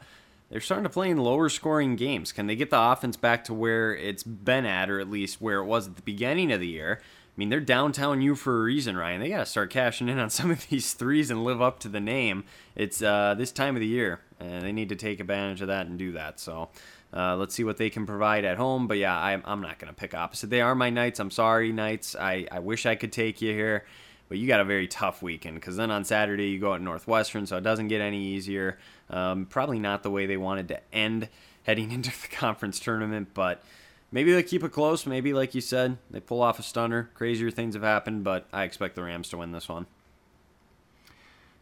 They're 0.50 0.62
starting 0.62 0.84
to 0.84 0.90
play 0.90 1.10
in 1.12 1.18
lower 1.18 1.48
scoring 1.48 1.96
games. 1.96 2.32
Can 2.32 2.48
they 2.48 2.56
get 2.56 2.72
the 2.72 2.82
offense 2.82 3.16
back 3.16 3.44
to 3.46 3.54
where 3.54 3.96
it's 3.96 4.24
been 4.24 4.66
at 4.66 4.90
or 4.90 5.00
at 5.00 5.10
least 5.10 5.40
where 5.40 5.60
it 5.60 5.66
was 5.66 5.88
at 5.88 5.96
the 5.96 6.02
beginning 6.02 6.52
of 6.52 6.60
the 6.60 6.68
year? 6.68 7.00
I 7.02 7.34
mean, 7.40 7.50
they're 7.50 7.62
downtown 7.62 8.22
you 8.22 8.36
for 8.36 8.60
a 8.60 8.64
reason, 8.64 8.98
Ryan. 8.98 9.22
They 9.22 9.30
got 9.30 9.40
to 9.40 9.46
start 9.46 9.70
cashing 9.70 10.10
in 10.10 10.20
on 10.20 10.30
some 10.32 10.52
of 10.52 10.68
these 10.68 10.94
threes 10.94 11.32
and 11.32 11.46
live 11.46 11.62
up 11.62 11.80
to 11.82 11.88
the 11.88 12.00
name. 12.00 12.44
It's 12.76 13.02
uh, 13.02 13.36
this 13.38 13.52
time 13.52 13.76
of 13.76 13.80
the 13.80 13.88
year, 13.88 14.20
and 14.40 14.64
they 14.64 14.74
need 14.74 14.90
to 14.90 14.96
take 14.96 15.20
advantage 15.20 15.62
of 15.62 15.68
that 15.68 15.86
and 15.86 15.98
do 15.98 16.12
that. 16.14 16.40
So, 16.40 16.70
uh, 17.14 17.36
let's 17.36 17.56
see 17.56 17.64
what 17.64 17.78
they 17.78 17.90
can 17.90 18.06
provide 18.06 18.46
at 18.46 18.58
home. 18.58 18.88
But 18.88 18.98
yeah, 18.98 19.18
I'm, 19.18 19.42
I'm 19.46 19.62
not 19.62 19.80
going 19.80 19.94
to 19.94 20.00
pick 20.00 20.14
opposite. 20.14 20.50
They 20.50 20.62
are 20.62 20.76
my 20.76 20.90
Knights. 20.90 21.20
I'm 21.20 21.32
sorry, 21.32 21.72
Knights. 21.72 22.16
I, 22.16 22.48
I 22.52 22.60
wish 22.60 22.86
I 22.86 22.96
could 22.96 23.12
take 23.12 23.42
you 23.42 23.54
here, 23.54 23.86
but 24.28 24.38
you 24.38 24.48
got 24.48 24.60
a 24.60 24.66
very 24.66 24.88
tough 24.88 25.22
weekend 25.22 25.56
because 25.56 25.76
then 25.76 25.92
on 25.92 26.04
Saturday 26.04 26.50
you 26.50 26.60
go 26.60 26.74
at 26.74 26.82
Northwestern, 26.82 27.46
so 27.46 27.58
it 27.58 27.64
doesn't 27.64 27.88
get 27.88 28.02
any 28.02 28.24
easier. 28.24 28.78
Um, 29.10 29.46
probably 29.46 29.80
not 29.80 30.04
the 30.04 30.12
way 30.12 30.26
they 30.26 30.38
wanted 30.38 30.68
to 30.70 30.82
end 30.94 31.30
heading 31.64 31.92
into 31.92 32.10
the 32.10 32.36
conference 32.36 32.80
tournament, 32.80 33.30
but 33.34 33.64
maybe 34.12 34.32
they 34.32 34.44
keep 34.44 34.64
it 34.64 34.72
close. 34.72 35.06
Maybe, 35.06 35.34
like 35.34 35.56
you 35.56 35.62
said, 35.62 35.98
they 36.12 36.20
pull 36.20 36.42
off 36.42 36.60
a 36.60 36.64
stunner. 36.64 37.10
Crazier 37.16 37.52
things 37.52 37.74
have 37.74 37.84
happened, 37.84 38.24
but 38.24 38.48
I 38.54 38.64
expect 38.64 38.96
the 38.96 39.04
Rams 39.04 39.30
to 39.30 39.38
win 39.38 39.52
this 39.52 39.68
one. 39.68 39.88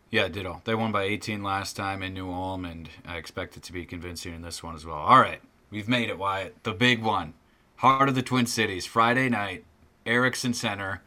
Yeah, 0.09 0.29
ditto. 0.29 0.61
They 0.63 0.73
won 0.73 0.91
by 0.91 1.03
18 1.03 1.43
last 1.43 1.75
time 1.75 2.01
in 2.01 2.13
New 2.13 2.31
Ulm, 2.31 2.63
and 2.63 2.89
I 3.05 3.17
expect 3.17 3.57
it 3.57 3.63
to 3.63 3.73
be 3.73 3.85
convincing 3.85 4.33
in 4.33 4.41
this 4.41 4.63
one 4.63 4.73
as 4.73 4.85
well. 4.85 4.97
All 4.97 5.19
right, 5.19 5.41
we've 5.69 5.89
made 5.89 6.09
it, 6.09 6.17
Wyatt. 6.17 6.63
The 6.63 6.73
big 6.73 7.03
one. 7.03 7.33
Heart 7.77 8.09
of 8.09 8.15
the 8.15 8.23
Twin 8.23 8.45
Cities, 8.45 8.85
Friday 8.85 9.27
night, 9.29 9.65
Ericksen 10.05 10.55
Center. 10.55 11.01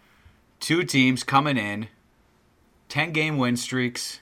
Two 0.61 0.85
teams 0.85 1.25
coming 1.25 1.57
in, 1.57 1.89
10 2.91 3.13
game 3.13 3.39
win 3.39 3.57
streaks. 3.57 4.21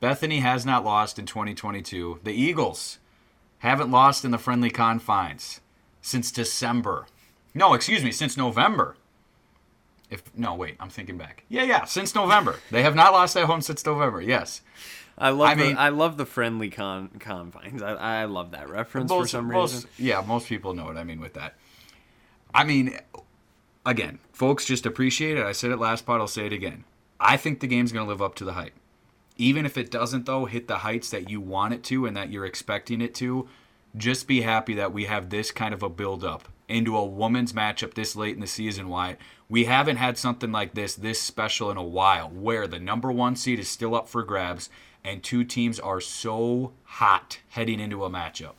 Bethany 0.00 0.40
has 0.40 0.66
not 0.66 0.84
lost 0.84 1.18
in 1.18 1.26
2022. 1.26 2.20
The 2.24 2.32
Eagles 2.32 2.98
haven't 3.58 3.90
lost 3.90 4.24
in 4.24 4.32
the 4.32 4.38
friendly 4.38 4.70
confines 4.70 5.60
since 6.02 6.32
December. 6.32 7.06
No, 7.54 7.74
excuse 7.74 8.02
me, 8.02 8.10
since 8.10 8.36
November. 8.36 8.96
If 10.10 10.22
no, 10.36 10.54
wait, 10.54 10.76
I'm 10.80 10.90
thinking 10.90 11.16
back. 11.16 11.44
Yeah, 11.48 11.62
yeah, 11.62 11.84
since 11.84 12.14
November. 12.14 12.56
They 12.70 12.82
have 12.82 12.94
not 12.96 13.12
lost 13.12 13.36
at 13.36 13.44
home 13.44 13.60
since 13.62 13.84
November. 13.86 14.20
Yes. 14.20 14.60
I 15.16 15.30
love 15.30 15.48
I 15.50 15.54
the, 15.54 15.64
mean- 15.64 15.76
I 15.78 15.90
love 15.90 16.16
the 16.16 16.26
friendly 16.26 16.70
con 16.70 17.08
confines. 17.20 17.82
I, 17.82 18.22
I 18.22 18.24
love 18.24 18.50
that 18.52 18.68
reference 18.68 19.10
for 19.10 19.18
most, 19.18 19.30
some 19.30 19.46
most- 19.48 19.74
reason. 19.74 19.90
Yeah, 19.98 20.22
most 20.26 20.48
people 20.48 20.74
know 20.74 20.84
what 20.84 20.96
I 20.96 21.04
mean 21.04 21.20
with 21.20 21.34
that. 21.34 21.54
I 22.52 22.64
mean, 22.64 22.98
again, 23.86 24.18
folks, 24.32 24.64
just 24.64 24.86
appreciate 24.86 25.36
it. 25.36 25.44
I 25.44 25.52
said 25.52 25.70
it 25.70 25.76
last 25.78 26.04
part. 26.06 26.20
I'll 26.20 26.26
say 26.26 26.46
it 26.46 26.52
again. 26.52 26.84
I 27.20 27.36
think 27.36 27.60
the 27.60 27.66
game's 27.66 27.92
going 27.92 28.04
to 28.06 28.08
live 28.10 28.22
up 28.22 28.34
to 28.36 28.44
the 28.44 28.54
hype. 28.54 28.72
Even 29.36 29.64
if 29.64 29.78
it 29.78 29.90
doesn't, 29.90 30.26
though, 30.26 30.46
hit 30.46 30.66
the 30.68 30.78
heights 30.78 31.10
that 31.10 31.30
you 31.30 31.40
want 31.40 31.74
it 31.74 31.82
to 31.84 32.06
and 32.06 32.16
that 32.16 32.30
you're 32.30 32.44
expecting 32.46 33.00
it 33.00 33.14
to, 33.16 33.48
just 33.96 34.26
be 34.26 34.40
happy 34.42 34.74
that 34.74 34.92
we 34.92 35.04
have 35.04 35.30
this 35.30 35.50
kind 35.50 35.72
of 35.74 35.82
a 35.82 35.88
build 35.88 36.24
up 36.24 36.48
into 36.70 36.96
a 36.96 37.04
women's 37.04 37.52
matchup 37.52 37.94
this 37.94 38.16
late 38.16 38.34
in 38.34 38.40
the 38.40 38.46
season. 38.46 38.88
Why 38.88 39.16
we 39.48 39.64
haven't 39.64 39.96
had 39.96 40.16
something 40.16 40.52
like 40.52 40.74
this 40.74 40.94
this 40.94 41.20
special 41.20 41.70
in 41.70 41.76
a 41.76 41.82
while, 41.82 42.28
where 42.28 42.66
the 42.66 42.78
number 42.78 43.10
one 43.10 43.36
seed 43.36 43.58
is 43.58 43.68
still 43.68 43.94
up 43.94 44.08
for 44.08 44.22
grabs 44.22 44.70
and 45.04 45.22
two 45.22 45.44
teams 45.44 45.80
are 45.80 46.00
so 46.00 46.72
hot 46.84 47.38
heading 47.50 47.80
into 47.80 48.04
a 48.04 48.10
matchup. 48.10 48.54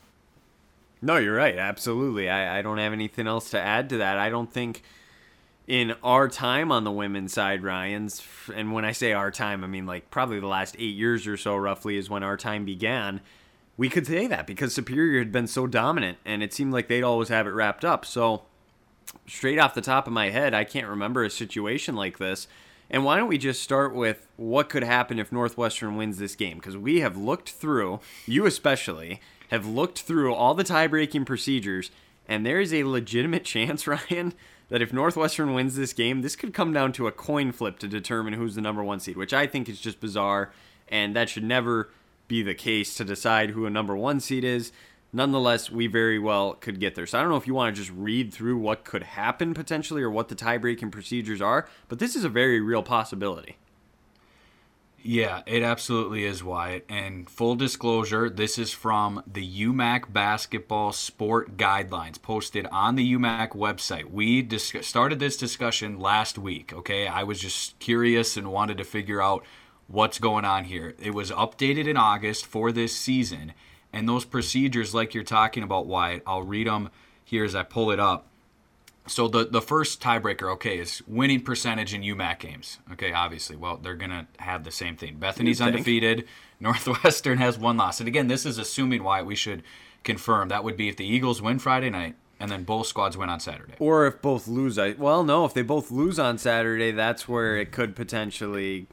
No, 1.00 1.16
you're 1.16 1.34
right. 1.34 1.56
Absolutely. 1.56 2.28
I, 2.28 2.58
I 2.58 2.62
don't 2.62 2.78
have 2.78 2.92
anything 2.92 3.26
else 3.26 3.50
to 3.50 3.60
add 3.60 3.88
to 3.90 3.98
that. 3.98 4.18
I 4.18 4.30
don't 4.30 4.52
think 4.52 4.82
in 5.66 5.94
our 6.02 6.28
time 6.28 6.70
on 6.70 6.84
the 6.84 6.90
women's 6.90 7.32
side, 7.32 7.62
Ryan's, 7.62 8.22
and 8.54 8.72
when 8.72 8.84
I 8.84 8.92
say 8.92 9.12
our 9.12 9.30
time, 9.30 9.64
I 9.64 9.66
mean 9.66 9.86
like 9.86 10.10
probably 10.10 10.40
the 10.40 10.46
last 10.46 10.76
eight 10.78 10.96
years 10.96 11.26
or 11.26 11.36
so, 11.36 11.56
roughly, 11.56 11.96
is 11.96 12.10
when 12.10 12.22
our 12.22 12.36
time 12.36 12.64
began. 12.64 13.20
We 13.76 13.88
could 13.88 14.06
say 14.06 14.26
that 14.26 14.46
because 14.46 14.74
Superior 14.74 15.18
had 15.18 15.32
been 15.32 15.46
so 15.46 15.66
dominant 15.66 16.18
and 16.24 16.42
it 16.42 16.52
seemed 16.52 16.72
like 16.72 16.88
they'd 16.88 17.02
always 17.02 17.28
have 17.28 17.46
it 17.46 17.50
wrapped 17.50 17.84
up. 17.84 18.04
So, 18.04 18.42
straight 19.26 19.58
off 19.58 19.74
the 19.74 19.80
top 19.80 20.06
of 20.06 20.12
my 20.12 20.30
head, 20.30 20.54
I 20.54 20.64
can't 20.64 20.86
remember 20.86 21.24
a 21.24 21.30
situation 21.30 21.94
like 21.94 22.18
this. 22.18 22.46
And 22.90 23.04
why 23.04 23.16
don't 23.16 23.28
we 23.28 23.38
just 23.38 23.62
start 23.62 23.94
with 23.94 24.28
what 24.36 24.68
could 24.68 24.82
happen 24.82 25.18
if 25.18 25.32
Northwestern 25.32 25.96
wins 25.96 26.18
this 26.18 26.34
game? 26.34 26.58
Because 26.58 26.76
we 26.76 27.00
have 27.00 27.16
looked 27.16 27.50
through, 27.50 28.00
you 28.26 28.44
especially, 28.44 29.20
have 29.50 29.66
looked 29.66 30.00
through 30.00 30.34
all 30.34 30.54
the 30.54 30.64
tie 30.64 30.86
breaking 30.86 31.24
procedures, 31.24 31.90
and 32.28 32.44
there 32.44 32.60
is 32.60 32.72
a 32.74 32.84
legitimate 32.84 33.44
chance, 33.46 33.86
Ryan, 33.86 34.34
that 34.68 34.82
if 34.82 34.92
Northwestern 34.92 35.54
wins 35.54 35.76
this 35.76 35.94
game, 35.94 36.20
this 36.20 36.36
could 36.36 36.52
come 36.52 36.72
down 36.72 36.92
to 36.92 37.06
a 37.06 37.12
coin 37.12 37.50
flip 37.52 37.78
to 37.78 37.88
determine 37.88 38.34
who's 38.34 38.54
the 38.54 38.60
number 38.60 38.84
one 38.84 39.00
seed, 39.00 39.16
which 39.16 39.32
I 39.32 39.46
think 39.46 39.68
is 39.70 39.80
just 39.80 40.00
bizarre, 40.00 40.52
and 40.88 41.16
that 41.16 41.30
should 41.30 41.44
never 41.44 41.90
be 42.32 42.42
the 42.42 42.54
case 42.54 42.94
to 42.94 43.04
decide 43.04 43.50
who 43.50 43.66
a 43.66 43.70
number 43.70 43.94
one 43.94 44.18
seed 44.18 44.42
is. 44.42 44.72
Nonetheless, 45.12 45.70
we 45.70 45.86
very 45.86 46.18
well 46.18 46.54
could 46.54 46.80
get 46.80 46.94
there. 46.94 47.06
So 47.06 47.18
I 47.18 47.20
don't 47.20 47.30
know 47.30 47.36
if 47.36 47.46
you 47.46 47.52
want 47.52 47.76
to 47.76 47.78
just 47.78 47.92
read 47.94 48.32
through 48.32 48.56
what 48.56 48.84
could 48.84 49.02
happen 49.02 49.52
potentially 49.52 50.02
or 50.02 50.10
what 50.10 50.28
the 50.28 50.34
tie 50.34 50.56
breaking 50.56 50.92
procedures 50.92 51.42
are, 51.42 51.68
but 51.88 51.98
this 51.98 52.16
is 52.16 52.24
a 52.24 52.30
very 52.30 52.58
real 52.58 52.82
possibility. 52.82 53.58
Yeah, 55.02 55.42
it 55.44 55.62
absolutely 55.62 56.24
is, 56.24 56.42
Wyatt. 56.42 56.86
And 56.88 57.28
full 57.28 57.54
disclosure, 57.54 58.30
this 58.30 58.56
is 58.56 58.72
from 58.72 59.22
the 59.30 59.46
UMAC 59.64 60.10
Basketball 60.10 60.92
Sport 60.92 61.58
Guidelines 61.58 62.22
posted 62.22 62.66
on 62.68 62.96
the 62.96 63.12
UMAC 63.12 63.50
website. 63.50 64.10
We 64.10 64.40
dis- 64.40 64.72
started 64.80 65.18
this 65.18 65.36
discussion 65.36 66.00
last 66.00 66.38
week, 66.38 66.72
okay? 66.72 67.06
I 67.06 67.24
was 67.24 67.40
just 67.40 67.78
curious 67.78 68.38
and 68.38 68.50
wanted 68.50 68.78
to 68.78 68.84
figure 68.84 69.20
out 69.20 69.44
what's 69.92 70.18
going 70.18 70.44
on 70.44 70.64
here. 70.64 70.94
It 70.98 71.14
was 71.14 71.30
updated 71.30 71.86
in 71.86 71.96
August 71.96 72.46
for 72.46 72.72
this 72.72 72.96
season. 72.96 73.52
And 73.92 74.08
those 74.08 74.24
procedures, 74.24 74.94
like 74.94 75.14
you're 75.14 75.22
talking 75.22 75.62
about, 75.62 75.86
Wyatt, 75.86 76.22
I'll 76.26 76.42
read 76.42 76.66
them 76.66 76.88
here 77.24 77.44
as 77.44 77.54
I 77.54 77.62
pull 77.62 77.90
it 77.90 78.00
up. 78.00 78.26
So 79.06 79.26
the 79.26 79.44
the 79.44 79.60
first 79.60 80.00
tiebreaker, 80.00 80.50
okay, 80.52 80.78
is 80.78 81.02
winning 81.08 81.40
percentage 81.40 81.92
in 81.92 82.02
UMAC 82.02 82.38
games. 82.38 82.78
Okay, 82.92 83.12
obviously, 83.12 83.56
well, 83.56 83.76
they're 83.76 83.96
gonna 83.96 84.28
have 84.38 84.62
the 84.62 84.70
same 84.70 84.96
thing. 84.96 85.16
Bethany's 85.16 85.60
undefeated. 85.60 86.26
Northwestern 86.60 87.38
has 87.38 87.58
one 87.58 87.76
loss, 87.76 87.98
and 87.98 88.06
again, 88.06 88.28
this 88.28 88.46
is 88.46 88.58
assuming 88.58 89.02
why 89.02 89.20
we 89.20 89.34
should 89.34 89.64
confirm 90.04 90.48
that 90.48 90.62
would 90.62 90.76
be 90.76 90.88
if 90.88 90.96
the 90.96 91.06
Eagles 91.06 91.42
win 91.42 91.58
Friday 91.58 91.90
night 91.90 92.14
and 92.42 92.50
then 92.50 92.64
both 92.64 92.88
squads 92.88 93.16
win 93.16 93.28
on 93.28 93.38
Saturday. 93.38 93.74
Or 93.78 94.06
if 94.06 94.20
both 94.20 94.48
lose, 94.48 94.76
I 94.76 94.92
well, 94.92 95.22
no, 95.22 95.44
if 95.44 95.54
they 95.54 95.62
both 95.62 95.90
lose 95.90 96.18
on 96.18 96.38
Saturday, 96.38 96.90
that's 96.90 97.28
where 97.28 97.56
it 97.56 97.70
could 97.70 97.94
potentially. 97.94 98.86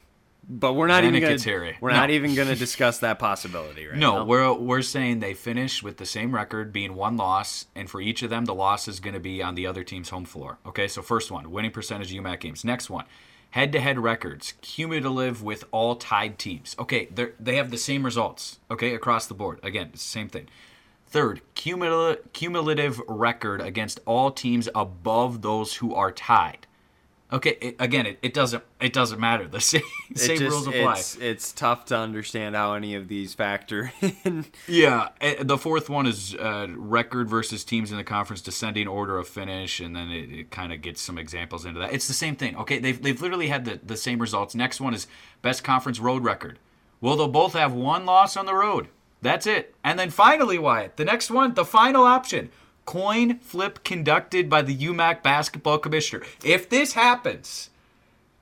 But 0.51 0.74
we're 0.74 0.88
not 0.88 1.03
even 1.03 1.22
gonna. 1.22 1.74
We're 1.79 1.91
No. 1.91 1.96
not 1.98 2.10
even 2.10 2.34
gonna 2.34 2.56
discuss 2.68 2.98
that 3.00 3.20
possibility 3.20 3.86
right 3.86 3.96
No, 3.98 4.15
now. 4.18 4.25
we're 4.25 4.51
we're 4.53 4.82
saying 4.82 5.20
they 5.20 5.36
finish 5.36 5.84
with 5.84 5.98
the 5.98 6.08
same 6.08 6.34
record, 6.34 6.74
being 6.74 6.96
one 6.96 7.18
loss, 7.18 7.68
and 7.75 7.88
for 7.88 8.01
each 8.01 8.24
of 8.24 8.32
them, 8.32 8.46
the 8.46 8.56
loss 8.56 8.88
is 8.88 9.00
going 9.00 9.13
to 9.13 9.20
be 9.20 9.44
on 9.44 9.53
the 9.53 9.68
other 9.68 9.84
team's 9.84 10.10
home 10.10 10.25
floor. 10.25 10.58
Okay, 10.65 10.88
so 10.88 11.03
first 11.03 11.29
one, 11.29 11.51
winning 11.51 11.70
percentage 11.70 12.12
of 12.12 12.24
UMAC 12.24 12.39
games. 12.39 12.65
Next 12.65 12.89
one, 12.89 13.06
head-to-head 13.51 14.00
records, 14.00 14.56
cumulative 14.62 15.44
with 15.44 15.65
all 15.72 15.96
tied 15.96 16.39
teams. 16.39 16.75
Okay, 16.79 17.06
they 17.13 17.27
they 17.39 17.56
have 17.58 17.70
the 17.70 17.77
same 17.77 18.03
results. 18.03 18.58
Okay, 18.72 18.96
across 18.96 19.27
the 19.27 19.36
board. 19.36 19.60
Again, 19.62 19.91
it's 19.94 20.03
the 20.03 20.10
same 20.10 20.29
thing. 20.29 20.48
Third, 21.06 21.41
cumulative 21.53 22.34
cumulative 22.34 23.00
record 23.08 23.62
against 23.62 24.00
all 24.08 24.32
teams 24.32 24.68
above 24.74 25.44
those 25.44 25.75
who 25.75 25.94
are 25.94 26.12
tied. 26.12 26.65
Okay, 27.31 27.57
it, 27.62 27.75
again, 27.77 28.07
it, 28.07 28.17
it 28.24 28.33
doesn't 28.33 28.63
it 28.81 28.91
doesn't 28.91 29.19
matter. 29.19 29.48
The 29.48 29.62
same 29.62 29.83
same 30.15 30.38
just- 30.39 30.51
rules 30.51 30.67
apply. 30.67 30.93
It's, 30.93 31.15
it's 31.17 31.51
tough 31.51 31.86
to 31.86 31.98
understand 31.98 32.55
how 32.55 32.74
any 32.74 32.95
of 32.95 33.07
these 33.07 33.36
factor 33.36 33.91
in. 34.24 34.45
Yeah, 34.67 35.09
eh, 35.21 35.43
the 35.43 35.57
fourth 35.57 35.89
one 35.89 36.07
is 36.07 36.33
uh, 36.33 36.67
record 36.75 37.29
versus 37.29 37.63
teams 37.63 37.91
in 37.91 37.98
the 37.98 38.03
conference 38.03 38.41
descending 38.41 38.88
order 38.88 39.17
of 39.19 39.27
finish, 39.27 39.79
and 39.79 39.95
then 39.95 40.09
it, 40.09 40.31
it 40.31 40.51
kind 40.51 40.74
of 40.74 40.81
gets 40.81 41.01
some 41.01 41.19
examples 41.19 41.65
into 41.65 41.79
that. 41.79 41.93
It's 41.93 42.07
the 42.07 42.13
same 42.13 42.36
thing. 42.36 42.55
Okay, 42.57 42.79
they've, 42.79 43.01
they've 43.01 43.21
literally 43.21 43.48
had 43.48 43.65
the, 43.65 43.79
the 43.83 43.98
same 43.98 44.19
results. 44.19 44.55
Next 44.55 44.81
one 44.81 44.95
is 44.95 45.05
best 45.43 45.63
conference 45.63 46.00
road 46.00 46.24
record. 46.24 46.57
Well, 47.00 47.15
they'll 47.15 47.27
both 47.27 47.53
have 47.53 47.74
one 47.74 48.05
loss 48.05 48.36
on 48.36 48.45
the 48.48 48.55
road. 48.55 48.88
That's 49.21 49.45
it. 49.45 49.75
And 49.83 50.00
then 50.00 50.09
finally, 50.09 50.57
Wyatt, 50.57 50.98
the 50.98 51.05
next 51.05 51.29
one, 51.29 51.53
the 51.53 51.65
final 51.65 52.03
option 52.05 52.50
coin 52.89 53.38
flip 53.38 53.84
conducted 53.84 54.50
by 54.50 54.63
the 54.63 54.75
UMAC 54.75 55.22
basketball 55.22 55.77
commissioner. 55.77 56.24
If 56.43 56.69
this 56.69 56.93
happens, 56.93 57.69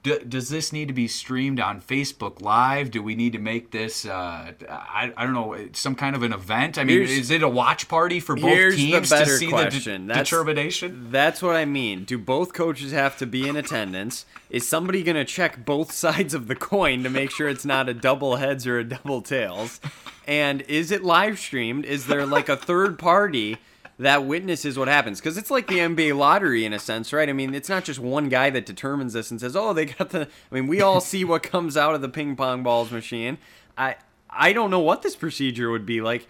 D- 0.03 0.19
does 0.25 0.47
this 0.47 0.71
need 0.71 0.87
to 0.87 0.93
be 0.93 1.07
streamed 1.09 1.59
on 1.59 1.81
Facebook 1.81 2.39
Live? 2.41 2.89
Do 2.91 3.03
we 3.03 3.13
need 3.13 3.33
to 3.33 3.39
make 3.39 3.71
this, 3.71 4.05
uh, 4.05 4.53
I, 4.69 5.11
I 5.17 5.25
don't 5.25 5.33
know, 5.33 5.57
some 5.73 5.95
kind 5.95 6.15
of 6.15 6.23
an 6.23 6.31
event? 6.31 6.77
I 6.77 6.85
mean, 6.85 6.95
Here's- 6.99 7.09
is 7.11 7.29
it 7.29 7.43
a 7.43 7.49
watch 7.49 7.89
party 7.89 8.21
for 8.21 8.37
both 8.37 8.75
teams 8.75 9.09
to 9.09 9.25
see 9.25 9.49
question. 9.49 10.07
the 10.07 10.13
That's- 10.13 10.29
determination? 10.29 11.07
That's 11.11 11.41
what 11.41 11.57
I 11.57 11.65
mean. 11.65 12.05
Do 12.05 12.17
both 12.17 12.53
coaches 12.53 12.93
have 12.93 13.17
to 13.17 13.25
be 13.25 13.49
in 13.49 13.57
attendance? 13.63 14.25
Is 14.49 14.65
somebody 14.65 15.03
going 15.03 15.17
to 15.17 15.25
check 15.25 15.65
both 15.65 15.91
sides 15.91 16.33
of 16.33 16.47
the 16.47 16.55
coin 16.55 17.03
to 17.03 17.09
make 17.09 17.31
sure 17.31 17.49
it's 17.49 17.65
not 17.65 17.89
a 17.89 17.93
double 17.93 18.37
heads 18.37 18.65
or 18.65 18.79
a 18.79 18.85
double 18.85 19.21
tails? 19.21 19.81
And 20.25 20.61
is 20.69 20.89
it 20.91 21.03
live 21.03 21.37
streamed? 21.37 21.83
Is 21.83 22.07
there 22.07 22.25
like 22.25 22.47
a 22.47 22.55
third 22.55 22.97
party 22.97 23.57
that 23.99 24.25
witnesses 24.25 24.77
what 24.77 24.87
happens? 24.87 25.19
Because 25.19 25.37
it's 25.37 25.49
like 25.49 25.67
the 25.67 25.79
NBA 25.79 26.15
lottery 26.15 26.65
in 26.65 26.73
a 26.73 26.79
sense, 26.79 27.11
right? 27.11 27.27
I 27.27 27.33
mean, 27.33 27.53
it's 27.55 27.69
not 27.69 27.83
just 27.83 27.99
one 27.99 28.29
guy 28.29 28.49
that 28.51 28.65
determines 28.65 29.13
this 29.13 29.31
and 29.31 29.39
says, 29.39 29.55
"Oh, 29.55 29.73
they 29.73 29.85
got 29.85 30.09
the." 30.09 30.27
I 30.51 30.55
mean, 30.55 30.67
we 30.67 30.81
all 30.81 31.01
see 31.01 31.23
what 31.23 31.43
comes 31.43 31.75
out 31.75 31.95
of 31.95 32.01
the 32.01 32.09
ping 32.09 32.35
pong 32.35 32.63
balls 32.63 32.91
machine. 32.91 33.37
I 33.77 33.95
I 34.29 34.53
don't 34.53 34.69
know 34.69 34.79
what 34.79 35.01
this 35.01 35.15
procedure 35.15 35.71
would 35.71 35.85
be 35.85 36.01
like. 36.01 36.27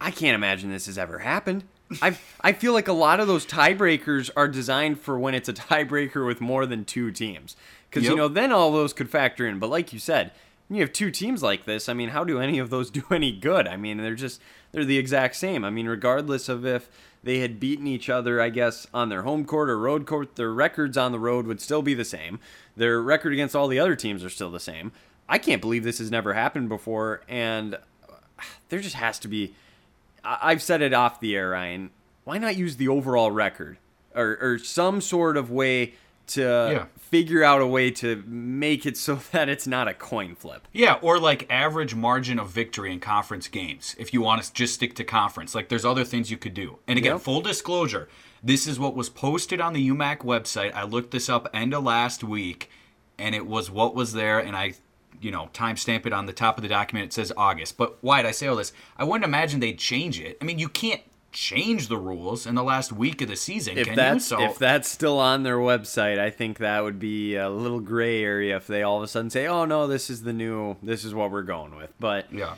I 0.00 0.10
can't 0.10 0.34
imagine 0.34 0.70
this 0.70 0.86
has 0.86 0.98
ever 0.98 1.20
happened. 1.20 1.64
I 2.00 2.16
I 2.40 2.52
feel 2.52 2.72
like 2.72 2.88
a 2.88 2.92
lot 2.92 3.20
of 3.20 3.26
those 3.26 3.44
tiebreakers 3.46 4.30
are 4.36 4.48
designed 4.48 5.00
for 5.00 5.18
when 5.18 5.34
it's 5.34 5.48
a 5.48 5.52
tiebreaker 5.52 6.26
with 6.26 6.40
more 6.40 6.66
than 6.66 6.84
two 6.84 7.10
teams, 7.10 7.56
because 7.90 8.08
you 8.08 8.16
know 8.16 8.28
then 8.28 8.52
all 8.52 8.72
those 8.72 8.92
could 8.92 9.10
factor 9.10 9.46
in. 9.46 9.58
But 9.58 9.70
like 9.70 9.92
you 9.92 9.98
said, 9.98 10.30
you 10.76 10.82
have 10.82 10.92
two 10.92 11.10
teams 11.10 11.42
like 11.42 11.64
this. 11.64 11.88
I 11.88 11.92
mean, 11.92 12.10
how 12.10 12.24
do 12.24 12.38
any 12.38 12.58
of 12.58 12.70
those 12.70 12.90
do 12.90 13.04
any 13.10 13.32
good? 13.32 13.66
I 13.66 13.76
mean, 13.76 13.98
they're 13.98 14.14
just 14.14 14.40
they're 14.72 14.84
the 14.84 14.98
exact 14.98 15.36
same. 15.36 15.64
I 15.64 15.70
mean, 15.70 15.86
regardless 15.86 16.48
of 16.48 16.64
if 16.64 16.88
they 17.22 17.38
had 17.38 17.60
beaten 17.60 17.86
each 17.86 18.08
other, 18.08 18.40
I 18.40 18.48
guess 18.48 18.86
on 18.92 19.08
their 19.08 19.22
home 19.22 19.44
court 19.44 19.70
or 19.70 19.78
road 19.78 20.06
court, 20.06 20.36
their 20.36 20.52
records 20.52 20.96
on 20.96 21.12
the 21.12 21.18
road 21.18 21.46
would 21.46 21.60
still 21.60 21.82
be 21.82 21.94
the 21.94 22.04
same. 22.04 22.40
Their 22.76 23.00
record 23.00 23.32
against 23.32 23.54
all 23.54 23.68
the 23.68 23.78
other 23.78 23.94
teams 23.94 24.24
are 24.24 24.30
still 24.30 24.50
the 24.50 24.60
same. 24.60 24.92
I 25.28 25.38
can't 25.38 25.62
believe 25.62 25.84
this 25.84 25.98
has 25.98 26.10
never 26.10 26.34
happened 26.34 26.68
before, 26.68 27.22
and 27.28 27.78
there 28.68 28.80
just 28.80 28.96
has 28.96 29.18
to 29.20 29.28
be. 29.28 29.54
I've 30.24 30.62
said 30.62 30.82
it 30.82 30.94
off 30.94 31.20
the 31.20 31.36
air, 31.36 31.50
Ryan. 31.50 31.90
Why 32.24 32.38
not 32.38 32.56
use 32.56 32.76
the 32.76 32.88
overall 32.88 33.30
record 33.30 33.78
or, 34.14 34.38
or 34.40 34.58
some 34.58 35.00
sort 35.00 35.36
of 35.36 35.50
way 35.50 35.94
to 36.34 36.40
Yeah. 36.42 36.84
figure 36.98 37.42
out 37.42 37.60
a 37.60 37.66
way 37.66 37.90
to 37.92 38.22
make 38.26 38.84
it 38.86 38.96
so 38.96 39.16
that 39.32 39.48
it's 39.48 39.66
not 39.66 39.88
a 39.88 39.94
coin 39.94 40.34
flip? 40.34 40.66
Yeah, 40.72 40.94
or 41.02 41.18
like 41.18 41.46
average 41.50 41.94
margin 41.94 42.38
of 42.38 42.48
victory 42.50 42.92
in 42.92 43.00
conference 43.00 43.48
games. 43.48 43.94
If 43.98 44.12
you 44.14 44.20
want 44.22 44.42
to 44.42 44.52
just 44.52 44.74
stick 44.74 44.94
to 44.96 45.04
conference, 45.04 45.54
like 45.54 45.68
there's 45.68 45.84
other 45.84 46.04
things 46.04 46.30
you 46.30 46.36
could 46.36 46.54
do. 46.54 46.78
And 46.86 46.98
again, 46.98 47.12
Yep. 47.12 47.20
full 47.22 47.40
disclosure, 47.40 48.08
this 48.42 48.66
is 48.66 48.78
what 48.78 48.94
was 48.96 49.08
posted 49.08 49.60
on 49.60 49.72
the 49.72 49.88
UMAC 49.88 50.18
website. 50.18 50.74
I 50.74 50.84
looked 50.84 51.10
this 51.12 51.28
up 51.28 51.48
end 51.54 51.74
of 51.74 51.84
last 51.84 52.24
week, 52.24 52.68
and 53.18 53.34
it 53.34 53.46
was 53.46 53.70
what 53.70 53.94
was 53.94 54.12
there, 54.14 54.38
and 54.40 54.56
I, 54.56 54.74
you 55.20 55.30
know, 55.30 55.48
timestamp 55.52 56.06
it 56.06 56.12
on 56.12 56.26
the 56.26 56.32
top 56.32 56.56
of 56.58 56.62
the 56.62 56.68
document. 56.68 57.06
It 57.06 57.12
says 57.12 57.32
August. 57.36 57.76
But 57.76 57.98
why 58.00 58.22
did 58.22 58.28
I 58.28 58.32
say 58.32 58.48
all 58.48 58.56
this? 58.56 58.72
I 58.96 59.04
wouldn't 59.04 59.24
imagine 59.24 59.60
they'd 59.60 59.78
change 59.78 60.18
it. 60.18 60.36
I 60.40 60.44
mean, 60.44 60.58
you 60.58 60.68
can't 60.68 61.00
change 61.32 61.88
the 61.88 61.96
rules 61.96 62.46
in 62.46 62.54
the 62.54 62.62
last 62.62 62.92
week 62.92 63.22
of 63.22 63.28
the 63.28 63.36
season, 63.36 63.78
If 63.78 63.88
can 63.88 63.96
that's 63.96 64.30
you? 64.30 64.36
So 64.36 64.44
if 64.44 64.58
that's 64.58 64.88
still 64.88 65.18
on 65.18 65.42
their 65.42 65.58
website, 65.58 66.18
I 66.18 66.30
think 66.30 66.58
that 66.58 66.84
would 66.84 66.98
be 66.98 67.36
a 67.36 67.48
little 67.48 67.80
gray 67.80 68.22
area 68.22 68.56
if 68.56 68.66
they 68.66 68.82
all 68.82 68.98
of 68.98 69.02
a 69.02 69.08
sudden 69.08 69.30
say, 69.30 69.46
"Oh 69.46 69.64
no, 69.64 69.86
this 69.86 70.10
is 70.10 70.22
the 70.22 70.32
new, 70.32 70.76
this 70.82 71.04
is 71.04 71.14
what 71.14 71.30
we're 71.30 71.42
going 71.42 71.74
with." 71.76 71.92
But 71.98 72.32
yeah. 72.32 72.54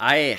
I 0.00 0.38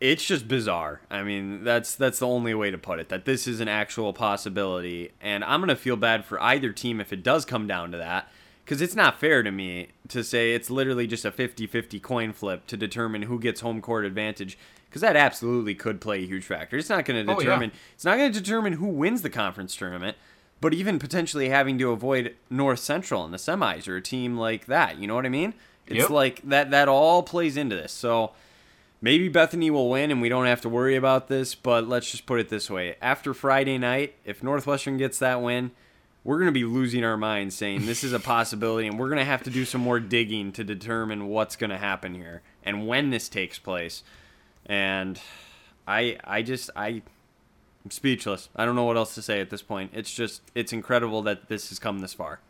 it's 0.00 0.24
just 0.24 0.46
bizarre. 0.48 1.00
I 1.10 1.22
mean, 1.22 1.64
that's 1.64 1.94
that's 1.94 2.18
the 2.18 2.26
only 2.26 2.52
way 2.54 2.70
to 2.70 2.78
put 2.78 2.98
it. 2.98 3.08
That 3.08 3.24
this 3.24 3.46
is 3.46 3.60
an 3.60 3.68
actual 3.68 4.12
possibility, 4.12 5.12
and 5.20 5.42
I'm 5.44 5.60
gonna 5.60 5.76
feel 5.76 5.96
bad 5.96 6.24
for 6.24 6.40
either 6.42 6.72
team 6.72 7.00
if 7.00 7.12
it 7.12 7.22
does 7.22 7.44
come 7.44 7.66
down 7.66 7.92
to 7.92 7.98
that, 7.98 8.28
because 8.64 8.82
it's 8.82 8.94
not 8.94 9.18
fair 9.18 9.42
to 9.42 9.50
me 9.50 9.88
to 10.08 10.22
say 10.22 10.54
it's 10.54 10.70
literally 10.70 11.06
just 11.06 11.24
a 11.24 11.30
50-50 11.30 12.02
coin 12.02 12.32
flip 12.32 12.66
to 12.66 12.76
determine 12.76 13.22
who 13.22 13.38
gets 13.38 13.60
home 13.60 13.80
court 13.80 14.04
advantage, 14.04 14.58
because 14.94 15.02
that 15.02 15.16
absolutely 15.16 15.74
could 15.74 16.00
play 16.00 16.22
a 16.22 16.26
huge 16.26 16.44
factor. 16.44 16.76
It's 16.76 16.88
not 16.88 17.04
gonna 17.04 17.24
Oh, 17.26 17.32
yeah. 17.32 17.38
determine. 17.40 17.72
It's 17.96 18.04
not 18.04 18.16
gonna 18.16 18.30
determine 18.30 18.74
who 18.74 18.86
wins 18.86 19.22
the 19.22 19.28
conference 19.30 19.74
tournament. 19.74 20.16
But 20.60 20.72
even 20.72 21.00
potentially 21.00 21.48
having 21.48 21.78
to 21.80 21.90
avoid 21.90 22.36
North 22.48 22.78
Central 22.78 23.24
in 23.24 23.32
the 23.32 23.36
semis 23.38 23.88
or 23.88 23.96
a 23.96 24.00
team 24.00 24.38
like 24.38 24.66
that, 24.66 24.98
you 24.98 25.08
know 25.08 25.16
what 25.16 25.26
I 25.26 25.30
mean? 25.30 25.52
It's 25.88 25.98
Yep. 26.02 26.10
like 26.10 26.42
that. 26.48 26.70
That 26.70 26.86
all 26.88 27.24
plays 27.24 27.56
into 27.56 27.74
this. 27.74 27.90
So 27.92 28.30
maybe 29.02 29.28
Bethany 29.28 29.68
will 29.68 29.90
win 29.90 30.12
and 30.12 30.22
we 30.22 30.28
don't 30.28 30.46
have 30.46 30.60
to 30.60 30.68
worry 30.68 30.94
about 30.94 31.26
this, 31.26 31.56
but 31.56 31.88
let's 31.88 32.08
just 32.08 32.24
put 32.24 32.38
it 32.38 32.50
this 32.50 32.70
way. 32.70 32.94
After 33.02 33.34
Friday 33.34 33.78
night, 33.78 34.14
if 34.24 34.44
Northwestern 34.44 34.96
gets 34.96 35.18
that 35.18 35.42
win, 35.42 35.72
we're 36.22 36.38
going 36.38 36.46
to 36.46 36.52
be 36.52 36.64
losing 36.64 37.04
our 37.04 37.16
minds 37.18 37.56
saying 37.56 37.84
this 37.84 38.04
is 38.04 38.12
a 38.14 38.20
possibility 38.34 38.86
and 38.86 38.96
we're 38.98 39.08
going 39.08 39.18
to 39.18 39.24
have 39.24 39.42
to 39.42 39.50
do 39.50 39.64
some 39.64 39.80
more 39.82 39.98
digging 39.98 40.52
to 40.52 40.62
determine 40.62 41.26
what's 41.26 41.56
going 41.56 41.70
to 41.70 41.78
happen 41.78 42.14
here 42.14 42.40
and 42.64 42.86
when 42.86 43.10
this 43.10 43.28
takes 43.28 43.58
place. 43.58 44.02
And 44.66 45.20
I 45.86 46.18
I 46.24 46.42
just 46.42 46.70
I 46.76 47.02
I'm 47.84 47.90
speechless. 47.90 48.48
I 48.56 48.64
don't 48.64 48.76
know 48.76 48.84
what 48.84 48.96
else 48.96 49.14
to 49.14 49.22
say 49.22 49.40
at 49.40 49.50
this 49.50 49.62
point. 49.62 49.90
It's 49.94 50.12
just 50.12 50.42
it's 50.54 50.72
incredible 50.72 51.22
that 51.22 51.48
this 51.48 51.68
has 51.68 51.78
come 51.78 51.98
this 52.00 52.14
far. 52.14 52.40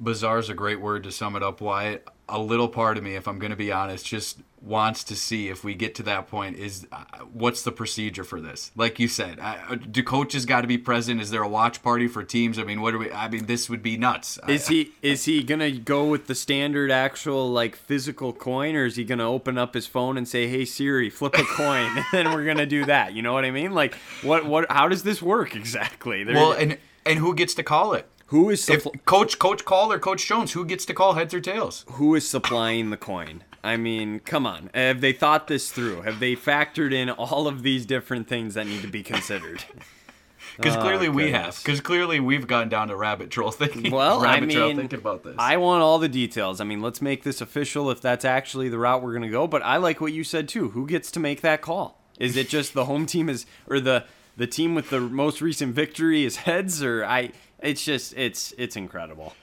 Bizarre 0.00 0.38
is 0.38 0.48
a 0.48 0.54
great 0.54 0.80
word 0.80 1.02
to 1.04 1.12
sum 1.12 1.34
it 1.36 1.42
up, 1.42 1.60
Wyatt. 1.60 2.06
A 2.28 2.38
little 2.38 2.68
part 2.68 2.98
of 2.98 3.04
me, 3.04 3.14
if 3.14 3.26
I'm 3.26 3.38
going 3.38 3.50
to 3.50 3.56
be 3.56 3.72
honest, 3.72 4.04
just 4.06 4.40
wants 4.60 5.04
to 5.04 5.14
see 5.14 5.48
if 5.48 5.62
we 5.62 5.72
get 5.72 5.94
to 5.94 6.02
that 6.02 6.26
point 6.26 6.56
is 6.56 6.84
uh, 6.90 7.04
what's 7.32 7.62
the 7.62 7.70
procedure 7.72 8.24
for 8.24 8.40
this? 8.40 8.70
Like 8.76 8.98
you 8.98 9.06
said, 9.08 9.38
uh, 9.40 9.76
do 9.76 10.02
coaches 10.02 10.44
got 10.46 10.60
to 10.62 10.66
be 10.66 10.76
present? 10.78 11.20
Is 11.20 11.30
there 11.30 11.42
a 11.42 11.48
watch 11.48 11.82
party 11.82 12.06
for 12.08 12.22
teams? 12.24 12.58
I 12.58 12.64
mean, 12.64 12.80
what 12.80 12.90
do 12.90 12.98
we? 12.98 13.10
I 13.10 13.28
mean, 13.28 13.46
this 13.46 13.70
would 13.70 13.82
be 13.82 13.96
nuts. 13.96 14.38
Is 14.48 14.68
I- 14.68 14.72
he 14.72 14.92
is 15.00 15.24
he 15.24 15.42
gonna 15.42 15.70
go 15.70 16.06
with 16.06 16.26
the 16.26 16.34
standard 16.34 16.90
actual 16.90 17.50
like 17.50 17.76
physical 17.76 18.32
coin, 18.32 18.74
or 18.76 18.84
is 18.84 18.96
he 18.96 19.04
gonna 19.04 19.28
open 19.30 19.56
up 19.58 19.74
his 19.74 19.86
phone 19.86 20.18
and 20.18 20.26
say, 20.28 20.48
"Hey 20.48 20.64
Siri, 20.64 21.08
flip 21.08 21.34
a 21.38 21.44
coin," 21.44 21.90
and 21.96 22.04
then 22.12 22.32
we're 22.32 22.44
gonna 22.44 22.66
do 22.66 22.84
that? 22.86 23.14
You 23.14 23.22
know 23.22 23.32
what 23.32 23.44
I 23.44 23.50
mean? 23.52 23.72
Like, 23.72 23.94
what 24.22 24.44
what? 24.44 24.70
How 24.70 24.88
does 24.88 25.02
this 25.04 25.22
work 25.22 25.54
exactly? 25.56 26.24
There- 26.24 26.34
well, 26.34 26.52
and 26.52 26.78
and 27.06 27.18
who 27.20 27.34
gets 27.34 27.54
to 27.54 27.62
call 27.62 27.94
it? 27.94 28.08
Who 28.28 28.48
is 28.50 28.68
If 28.68 28.86
Coach 29.04 29.38
Coach 29.38 29.64
Call 29.64 29.92
or 29.92 29.98
Coach 29.98 30.26
Jones, 30.26 30.52
who 30.52 30.64
gets 30.64 30.84
to 30.86 30.94
call 30.94 31.14
heads 31.14 31.34
or 31.34 31.40
tails? 31.40 31.84
who 31.92 32.14
is 32.14 32.28
supplying 32.28 32.90
the 32.90 32.96
coin? 32.96 33.44
I 33.64 33.76
mean, 33.76 34.20
come 34.20 34.46
on. 34.46 34.70
Have 34.72 35.00
they 35.00 35.12
thought 35.12 35.48
this 35.48 35.70
through? 35.72 36.02
Have 36.02 36.20
they 36.20 36.36
factored 36.36 36.92
in 36.92 37.10
all 37.10 37.48
of 37.48 37.62
these 37.62 37.84
different 37.84 38.28
things 38.28 38.54
that 38.54 38.66
need 38.66 38.82
to 38.82 38.88
be 38.88 39.02
considered? 39.02 39.64
Because 40.56 40.76
Oh, 40.76 40.80
clearly 40.80 41.08
we 41.08 41.30
have. 41.30 41.56
Because 41.58 41.80
clearly 41.80 42.18
we've 42.18 42.48
gone 42.48 42.68
down 42.68 42.88
to 42.88 42.96
rabbit 42.96 43.30
trail 43.30 43.52
thinking. 43.52 43.92
Well, 43.92 44.20
I 44.22 44.34
rabbit 44.34 44.50
trail 44.50 44.68
mean, 44.68 44.76
thinking 44.78 44.98
about 44.98 45.22
this. 45.22 45.36
I 45.38 45.56
want 45.56 45.82
all 45.82 46.00
the 46.00 46.08
details. 46.08 46.60
I 46.60 46.64
mean, 46.64 46.80
let's 46.82 47.00
make 47.00 47.22
this 47.22 47.40
official 47.40 47.92
if 47.92 48.00
that's 48.00 48.24
actually 48.24 48.68
the 48.68 48.78
route 48.78 49.00
we're 49.00 49.12
going 49.12 49.22
to 49.22 49.28
go. 49.28 49.46
But 49.46 49.62
I 49.62 49.76
like 49.76 50.00
what 50.00 50.12
you 50.12 50.24
said 50.24 50.48
too. 50.48 50.70
Who 50.70 50.86
gets 50.86 51.12
to 51.12 51.20
make 51.20 51.42
that 51.42 51.60
call? 51.62 52.00
Is 52.18 52.36
it 52.36 52.48
just 52.48 52.74
the 52.74 52.86
home 52.86 53.06
team 53.06 53.28
is 53.28 53.46
or 53.68 53.78
the 53.78 54.04
the 54.36 54.48
team 54.48 54.74
with 54.74 54.90
the 54.90 54.98
most 55.00 55.40
recent 55.40 55.74
victory 55.76 56.24
is 56.24 56.36
heads 56.38 56.82
or 56.82 57.04
I? 57.04 57.30
It's 57.62 57.84
just 57.84 58.14
it's 58.16 58.52
it's 58.58 58.76
incredible. 58.76 59.34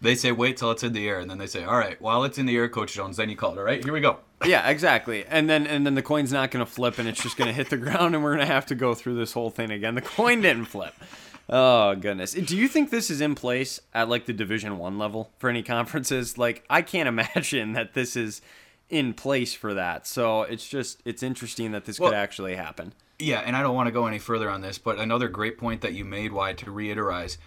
They 0.00 0.14
say 0.14 0.30
wait 0.30 0.58
till 0.58 0.70
it's 0.70 0.82
in 0.82 0.92
the 0.92 1.08
air, 1.08 1.18
and 1.20 1.30
then 1.30 1.38
they 1.38 1.46
say, 1.46 1.64
all 1.64 1.78
right, 1.78 1.98
while 2.02 2.22
it's 2.24 2.36
in 2.36 2.44
the 2.44 2.54
air, 2.54 2.68
Coach 2.68 2.92
Jones, 2.92 3.16
then 3.16 3.30
you 3.30 3.36
call 3.36 3.52
it. 3.52 3.58
All 3.58 3.64
right, 3.64 3.82
here 3.82 3.92
we 3.92 4.00
go. 4.00 4.18
Yeah, 4.44 4.68
exactly. 4.68 5.24
And 5.24 5.48
then 5.48 5.66
and 5.66 5.86
then 5.86 5.94
the 5.94 6.02
coin's 6.02 6.30
not 6.30 6.50
going 6.50 6.64
to 6.64 6.70
flip, 6.70 6.98
and 6.98 7.08
it's 7.08 7.22
just 7.22 7.38
going 7.38 7.48
to 7.48 7.54
hit 7.54 7.70
the 7.70 7.76
ground, 7.78 8.14
and 8.14 8.22
we're 8.22 8.34
going 8.36 8.46
to 8.46 8.52
have 8.52 8.66
to 8.66 8.74
go 8.74 8.94
through 8.94 9.16
this 9.16 9.32
whole 9.32 9.48
thing 9.50 9.70
again. 9.70 9.94
The 9.94 10.02
coin 10.02 10.42
didn't 10.42 10.66
flip. 10.66 10.94
Oh 11.48 11.94
goodness. 11.94 12.32
Do 12.32 12.56
you 12.56 12.68
think 12.68 12.90
this 12.90 13.08
is 13.10 13.20
in 13.22 13.34
place 13.34 13.80
at 13.94 14.08
like 14.10 14.26
the 14.26 14.32
Division 14.34 14.76
One 14.78 14.98
level 14.98 15.30
for 15.38 15.48
any 15.48 15.62
conferences? 15.62 16.36
Like 16.36 16.64
I 16.68 16.82
can't 16.82 17.08
imagine 17.18 17.72
that 17.72 17.94
this 17.94 18.14
is 18.16 18.42
in 18.90 19.14
place 19.14 19.54
for 19.54 19.72
that. 19.74 20.06
So 20.06 20.42
it's 20.42 20.68
just 20.68 21.00
it's 21.06 21.22
interesting 21.22 21.72
that 21.72 21.86
this 21.86 21.98
Well- 21.98 22.10
could 22.10 22.16
actually 22.18 22.56
happen. 22.56 22.92
Yeah, 23.18 23.38
and 23.40 23.56
I 23.56 23.62
don't 23.62 23.74
want 23.74 23.86
to 23.86 23.92
go 23.92 24.06
any 24.06 24.18
further 24.18 24.50
on 24.50 24.60
this, 24.60 24.76
but 24.76 24.98
another 24.98 25.28
great 25.28 25.56
point 25.56 25.80
that 25.80 25.94
you 25.94 26.04
made, 26.04 26.32
Wyatt 26.32 26.58
to 26.58 26.70
reiterate, 26.70 27.38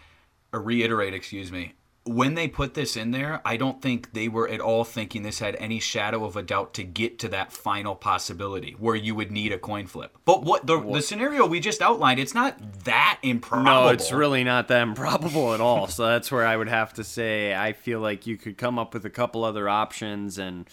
or 0.53 0.61
reiterate, 0.61 1.13
excuse 1.13 1.51
me. 1.51 1.73
When 2.05 2.33
they 2.33 2.47
put 2.47 2.73
this 2.73 2.97
in 2.97 3.11
there, 3.11 3.39
I 3.45 3.55
don't 3.57 3.81
think 3.81 4.13
they 4.13 4.27
were 4.27 4.47
at 4.47 4.61
all 4.61 4.83
thinking 4.83 5.21
this 5.21 5.39
had 5.39 5.55
any 5.57 5.79
shadow 5.79 6.25
of 6.25 6.35
a 6.35 6.41
doubt 6.41 6.73
to 6.75 6.83
get 6.83 7.19
to 7.19 7.27
that 7.27 7.51
final 7.51 7.93
possibility 7.93 8.75
where 8.79 8.95
you 8.95 9.13
would 9.13 9.31
need 9.31 9.51
a 9.51 9.59
coin 9.59 9.85
flip. 9.85 10.17
But 10.25 10.43
what 10.43 10.65
the, 10.65 10.79
the 10.79 11.01
scenario 11.03 11.45
we 11.45 11.59
just 11.59 11.81
outlined, 11.81 12.19
it's 12.19 12.33
not 12.33 12.83
that 12.85 13.19
improbable. 13.21 13.71
No, 13.71 13.87
it's 13.89 14.11
really 14.11 14.43
not 14.43 14.69
that 14.69 14.81
improbable 14.81 15.53
at 15.53 15.61
all. 15.61 15.85
So 15.87 16.07
that's 16.07 16.31
where 16.31 16.47
I 16.47 16.57
would 16.57 16.69
have 16.69 16.93
to 16.93 17.03
say 17.03 17.53
I 17.53 17.73
feel 17.73 17.99
like 17.99 18.25
you 18.25 18.37
could 18.37 18.57
come 18.57 18.79
up 18.79 18.93
with 18.93 19.05
a 19.05 19.11
couple 19.11 19.43
other 19.43 19.69
options 19.69 20.39
and 20.39 20.67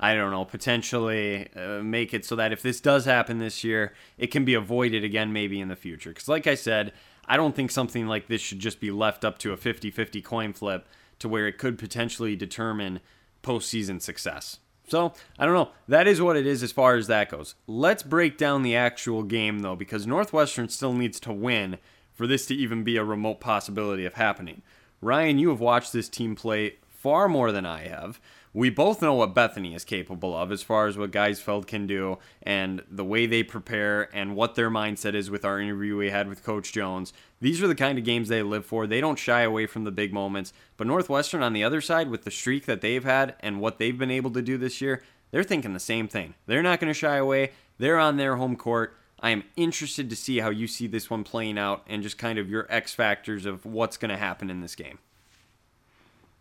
I 0.00 0.14
don't 0.14 0.32
know, 0.32 0.44
potentially 0.44 1.48
uh, 1.54 1.80
make 1.80 2.12
it 2.12 2.24
so 2.24 2.34
that 2.34 2.52
if 2.52 2.60
this 2.60 2.80
does 2.80 3.04
happen 3.04 3.38
this 3.38 3.62
year, 3.62 3.92
it 4.18 4.32
can 4.32 4.44
be 4.44 4.54
avoided 4.54 5.04
again 5.04 5.32
maybe 5.32 5.60
in 5.60 5.68
the 5.68 5.76
future. 5.76 6.10
Because, 6.10 6.26
like 6.26 6.48
I 6.48 6.56
said, 6.56 6.92
I 7.26 7.36
don't 7.36 7.54
think 7.54 7.70
something 7.70 8.06
like 8.06 8.28
this 8.28 8.40
should 8.40 8.58
just 8.58 8.80
be 8.80 8.90
left 8.90 9.24
up 9.24 9.38
to 9.38 9.52
a 9.52 9.56
50 9.56 9.90
50 9.90 10.22
coin 10.22 10.52
flip 10.52 10.86
to 11.18 11.28
where 11.28 11.46
it 11.46 11.58
could 11.58 11.78
potentially 11.78 12.36
determine 12.36 13.00
postseason 13.42 14.00
success. 14.00 14.58
So, 14.88 15.12
I 15.38 15.46
don't 15.46 15.54
know. 15.54 15.70
That 15.88 16.08
is 16.08 16.20
what 16.20 16.36
it 16.36 16.46
is 16.46 16.62
as 16.62 16.72
far 16.72 16.96
as 16.96 17.06
that 17.06 17.30
goes. 17.30 17.54
Let's 17.66 18.02
break 18.02 18.36
down 18.36 18.62
the 18.62 18.76
actual 18.76 19.22
game, 19.22 19.60
though, 19.60 19.76
because 19.76 20.06
Northwestern 20.06 20.68
still 20.68 20.92
needs 20.92 21.20
to 21.20 21.32
win 21.32 21.78
for 22.12 22.26
this 22.26 22.46
to 22.46 22.54
even 22.54 22.82
be 22.84 22.96
a 22.96 23.04
remote 23.04 23.40
possibility 23.40 24.04
of 24.04 24.14
happening. 24.14 24.62
Ryan, 25.00 25.38
you 25.38 25.48
have 25.48 25.60
watched 25.60 25.92
this 25.92 26.08
team 26.08 26.34
play 26.34 26.76
far 26.88 27.28
more 27.28 27.52
than 27.52 27.64
I 27.64 27.88
have. 27.88 28.20
We 28.54 28.68
both 28.68 29.00
know 29.00 29.14
what 29.14 29.34
Bethany 29.34 29.74
is 29.74 29.84
capable 29.84 30.36
of 30.36 30.52
as 30.52 30.62
far 30.62 30.86
as 30.86 30.98
what 30.98 31.10
Geisfeld 31.10 31.66
can 31.66 31.86
do 31.86 32.18
and 32.42 32.82
the 32.90 33.04
way 33.04 33.24
they 33.24 33.42
prepare 33.42 34.14
and 34.14 34.36
what 34.36 34.56
their 34.56 34.70
mindset 34.70 35.14
is 35.14 35.30
with 35.30 35.42
our 35.42 35.58
interview 35.58 35.96
we 35.96 36.10
had 36.10 36.28
with 36.28 36.44
Coach 36.44 36.70
Jones. 36.70 37.14
These 37.40 37.62
are 37.62 37.66
the 37.66 37.74
kind 37.74 37.96
of 37.96 38.04
games 38.04 38.28
they 38.28 38.42
live 38.42 38.66
for. 38.66 38.86
They 38.86 39.00
don't 39.00 39.18
shy 39.18 39.40
away 39.40 39.64
from 39.64 39.84
the 39.84 39.90
big 39.90 40.12
moments. 40.12 40.52
But 40.76 40.86
Northwestern, 40.86 41.42
on 41.42 41.54
the 41.54 41.64
other 41.64 41.80
side, 41.80 42.10
with 42.10 42.24
the 42.24 42.30
streak 42.30 42.66
that 42.66 42.82
they've 42.82 43.04
had 43.04 43.36
and 43.40 43.58
what 43.58 43.78
they've 43.78 43.96
been 43.96 44.10
able 44.10 44.30
to 44.32 44.42
do 44.42 44.58
this 44.58 44.82
year, 44.82 45.02
they're 45.30 45.42
thinking 45.42 45.72
the 45.72 45.80
same 45.80 46.06
thing. 46.06 46.34
They're 46.44 46.62
not 46.62 46.78
going 46.78 46.92
to 46.92 46.98
shy 46.98 47.16
away. 47.16 47.52
They're 47.78 47.98
on 47.98 48.18
their 48.18 48.36
home 48.36 48.56
court. 48.56 48.94
I 49.20 49.30
am 49.30 49.44
interested 49.56 50.10
to 50.10 50.16
see 50.16 50.40
how 50.40 50.50
you 50.50 50.66
see 50.66 50.86
this 50.86 51.08
one 51.08 51.24
playing 51.24 51.58
out 51.58 51.84
and 51.86 52.02
just 52.02 52.18
kind 52.18 52.38
of 52.38 52.50
your 52.50 52.66
X 52.68 52.92
factors 52.92 53.46
of 53.46 53.64
what's 53.64 53.96
going 53.96 54.10
to 54.10 54.16
happen 54.18 54.50
in 54.50 54.60
this 54.60 54.74
game. 54.74 54.98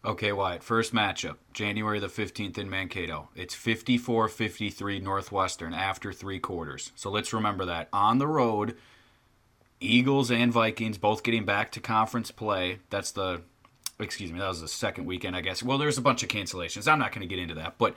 Okay, 0.03 0.31
Wyatt. 0.31 0.63
First 0.63 0.95
matchup, 0.95 1.35
January 1.53 1.99
the 1.99 2.07
15th 2.07 2.57
in 2.57 2.69
Mankato. 2.69 3.29
It's 3.35 3.53
54 3.53 4.29
53 4.29 4.99
Northwestern 4.99 5.75
after 5.75 6.11
three 6.11 6.39
quarters. 6.39 6.91
So 6.95 7.11
let's 7.11 7.33
remember 7.33 7.65
that. 7.65 7.87
On 7.93 8.17
the 8.17 8.27
road, 8.27 8.75
Eagles 9.79 10.31
and 10.31 10.51
Vikings 10.51 10.97
both 10.97 11.21
getting 11.21 11.45
back 11.45 11.71
to 11.73 11.79
conference 11.79 12.31
play. 12.31 12.79
That's 12.89 13.11
the, 13.11 13.41
excuse 13.99 14.31
me, 14.31 14.39
that 14.39 14.47
was 14.47 14.61
the 14.61 14.67
second 14.67 15.05
weekend, 15.05 15.35
I 15.35 15.41
guess. 15.41 15.61
Well, 15.61 15.77
there's 15.77 15.99
a 15.99 16.01
bunch 16.01 16.23
of 16.23 16.29
cancellations. 16.29 16.91
I'm 16.91 16.99
not 16.99 17.11
going 17.11 17.27
to 17.27 17.27
get 17.27 17.41
into 17.41 17.55
that. 17.55 17.77
But 17.77 17.95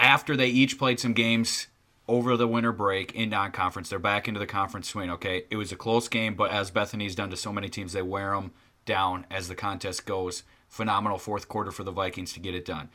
after 0.00 0.36
they 0.36 0.48
each 0.48 0.78
played 0.78 0.98
some 0.98 1.12
games 1.12 1.68
over 2.08 2.36
the 2.36 2.48
winter 2.48 2.72
break 2.72 3.14
in 3.14 3.30
non 3.30 3.52
conference, 3.52 3.88
they're 3.88 4.00
back 4.00 4.26
into 4.26 4.40
the 4.40 4.46
conference 4.46 4.88
swing, 4.88 5.10
okay? 5.10 5.44
It 5.48 5.56
was 5.56 5.70
a 5.70 5.76
close 5.76 6.08
game, 6.08 6.34
but 6.34 6.50
as 6.50 6.72
Bethany's 6.72 7.14
done 7.14 7.30
to 7.30 7.36
so 7.36 7.52
many 7.52 7.68
teams, 7.68 7.92
they 7.92 8.02
wear 8.02 8.34
them 8.34 8.50
down 8.84 9.26
as 9.30 9.46
the 9.46 9.54
contest 9.54 10.06
goes. 10.06 10.42
Phenomenal 10.70 11.18
fourth 11.18 11.48
quarter 11.48 11.72
for 11.72 11.84
the 11.84 11.90
Vikings 11.90 12.32
to 12.32 12.40
get 12.40 12.54
it 12.54 12.64
done. 12.64 12.88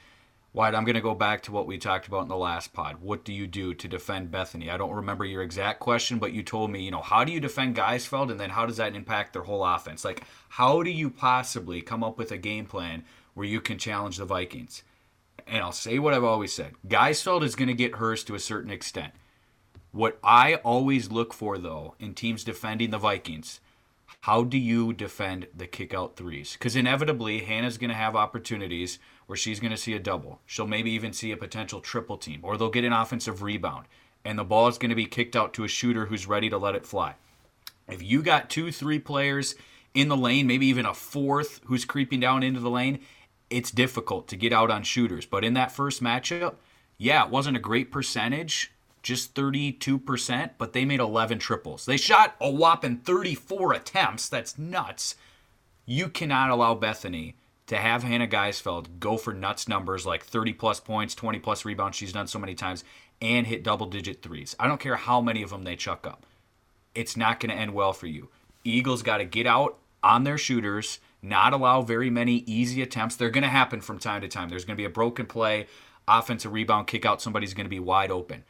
Wyatt, 0.53 0.73
I'm 0.73 0.85
going 0.85 0.95
to 0.95 1.01
go 1.01 1.13
back 1.13 1.43
to 1.43 1.51
what 1.51 1.67
we 1.67 1.77
talked 1.77 2.07
about 2.07 2.21
in 2.21 2.29
the 2.29 2.37
last 2.37 2.71
pod. 2.71 3.01
What 3.01 3.25
do 3.25 3.33
you 3.33 3.45
do 3.45 3.73
to 3.73 3.87
defend 3.89 4.31
Bethany? 4.31 4.71
I 4.71 4.77
don't 4.77 4.95
remember 4.95 5.25
your 5.25 5.43
exact 5.43 5.81
question, 5.81 6.17
but 6.17 6.31
you 6.31 6.41
told 6.41 6.71
me, 6.71 6.81
you 6.81 6.91
know, 6.91 7.01
how 7.01 7.25
do 7.25 7.33
you 7.33 7.41
defend 7.41 7.75
Geisfeld 7.75 8.31
and 8.31 8.39
then 8.39 8.51
how 8.51 8.65
does 8.65 8.77
that 8.77 8.95
impact 8.95 9.33
their 9.33 9.41
whole 9.41 9.65
offense? 9.65 10.05
Like, 10.05 10.23
how 10.47 10.81
do 10.81 10.89
you 10.89 11.09
possibly 11.09 11.81
come 11.81 12.01
up 12.01 12.17
with 12.17 12.31
a 12.31 12.37
game 12.37 12.65
plan 12.65 13.03
where 13.33 13.45
you 13.45 13.59
can 13.59 13.77
challenge 13.77 14.15
the 14.15 14.23
Vikings? 14.23 14.83
And 15.45 15.61
I'll 15.61 15.73
say 15.73 15.99
what 15.99 16.13
I've 16.13 16.23
always 16.23 16.53
said 16.53 16.75
Geisfeld 16.87 17.43
is 17.43 17.57
going 17.57 17.67
to 17.67 17.73
get 17.73 17.95
hers 17.95 18.23
to 18.23 18.35
a 18.35 18.39
certain 18.39 18.71
extent. 18.71 19.11
What 19.91 20.17
I 20.23 20.55
always 20.55 21.11
look 21.11 21.33
for, 21.33 21.57
though, 21.57 21.95
in 21.99 22.13
teams 22.13 22.45
defending 22.45 22.91
the 22.91 22.97
Vikings, 22.97 23.59
how 24.21 24.43
do 24.43 24.57
you 24.57 24.93
defend 24.93 25.47
the 25.55 25.67
kick 25.67 25.93
out 25.93 26.15
threes? 26.15 26.53
Because 26.53 26.75
inevitably, 26.75 27.39
Hannah's 27.39 27.77
going 27.77 27.89
to 27.89 27.95
have 27.95 28.15
opportunities 28.15 28.99
where 29.27 29.37
she's 29.37 29.59
going 29.59 29.71
to 29.71 29.77
see 29.77 29.93
a 29.93 29.99
double. 29.99 30.39
She'll 30.45 30.67
maybe 30.67 30.91
even 30.91 31.13
see 31.13 31.31
a 31.31 31.37
potential 31.37 31.79
triple 31.79 32.17
team, 32.17 32.39
or 32.43 32.57
they'll 32.57 32.69
get 32.69 32.85
an 32.85 32.93
offensive 32.93 33.41
rebound, 33.41 33.85
and 34.23 34.37
the 34.37 34.43
ball 34.43 34.67
is 34.67 34.77
going 34.77 34.89
to 34.89 34.95
be 34.95 35.05
kicked 35.05 35.35
out 35.35 35.53
to 35.53 35.63
a 35.63 35.67
shooter 35.67 36.07
who's 36.07 36.27
ready 36.27 36.49
to 36.49 36.57
let 36.57 36.75
it 36.75 36.85
fly. 36.85 37.15
If 37.87 38.01
you 38.01 38.21
got 38.23 38.49
two, 38.49 38.71
three 38.71 38.99
players 38.99 39.55
in 39.93 40.07
the 40.09 40.17
lane, 40.17 40.47
maybe 40.47 40.65
even 40.67 40.85
a 40.85 40.93
fourth 40.93 41.61
who's 41.65 41.85
creeping 41.85 42.19
down 42.19 42.43
into 42.43 42.59
the 42.59 42.69
lane, 42.69 42.99
it's 43.49 43.71
difficult 43.71 44.27
to 44.29 44.35
get 44.35 44.51
out 44.51 44.71
on 44.71 44.83
shooters. 44.83 45.25
But 45.25 45.45
in 45.45 45.53
that 45.53 45.71
first 45.71 46.01
matchup, 46.01 46.55
yeah, 46.97 47.25
it 47.25 47.29
wasn't 47.29 47.57
a 47.57 47.61
great 47.61 47.91
percentage, 47.91 48.71
just 49.05 49.33
32%, 49.35 50.49
but 50.57 50.73
they 50.73 50.83
made 50.83 50.99
11 50.99 51.39
triples. 51.39 51.85
They 51.85 51.97
shot 51.97 52.35
a 52.41 52.49
whopping 52.49 52.97
34 52.97 53.73
attempts. 53.73 54.27
That's 54.27 54.57
nuts. 54.57 55.15
You 55.85 56.09
cannot 56.09 56.49
allow 56.49 56.75
Bethany 56.75 57.35
to 57.67 57.77
have 57.77 58.03
Hannah 58.03 58.27
Geisfeld 58.27 58.99
go 58.99 59.15
for 59.17 59.33
nuts 59.33 59.67
numbers 59.67 60.05
like 60.05 60.23
30 60.23 60.53
plus 60.53 60.79
points, 60.79 61.15
20 61.15 61.39
plus 61.39 61.65
rebounds, 61.65 61.97
she's 61.97 62.13
done 62.13 62.27
so 62.27 62.39
many 62.39 62.55
times, 62.55 62.83
and 63.21 63.47
hit 63.47 63.63
double 63.63 63.85
digit 63.85 64.21
threes. 64.21 64.55
I 64.59 64.67
don't 64.67 64.79
care 64.79 64.97
how 64.97 65.21
many 65.21 65.41
of 65.41 65.51
them 65.51 65.63
they 65.63 65.75
chuck 65.75 66.05
up 66.05 66.25
it's 66.95 67.17
not 67.17 67.39
going 67.39 67.51
to 67.51 67.61
end 67.61 67.73
well 67.73 67.93
for 67.93 68.07
you. 68.07 68.29
Eagles 68.63 69.03
got 69.03 69.17
to 69.17 69.25
get 69.25 69.45
out 69.45 69.77
on 70.01 70.23
their 70.23 70.37
shooters, 70.37 70.99
not 71.21 71.53
allow 71.53 71.81
very 71.81 72.09
many 72.09 72.37
easy 72.47 72.81
attempts. 72.81 73.15
They're 73.15 73.29
going 73.29 73.43
to 73.43 73.49
happen 73.49 73.81
from 73.81 73.99
time 73.99 74.21
to 74.21 74.27
time. 74.27 74.49
There's 74.49 74.65
going 74.65 74.77
to 74.77 74.81
be 74.81 74.85
a 74.85 74.89
broken 74.89 75.25
play, 75.27 75.67
offensive 76.07 76.53
rebound, 76.53 76.87
kick 76.87 77.05
out, 77.05 77.21
somebody's 77.21 77.53
going 77.53 77.65
to 77.65 77.69
be 77.69 77.79
wide 77.79 78.11
open. 78.11 78.43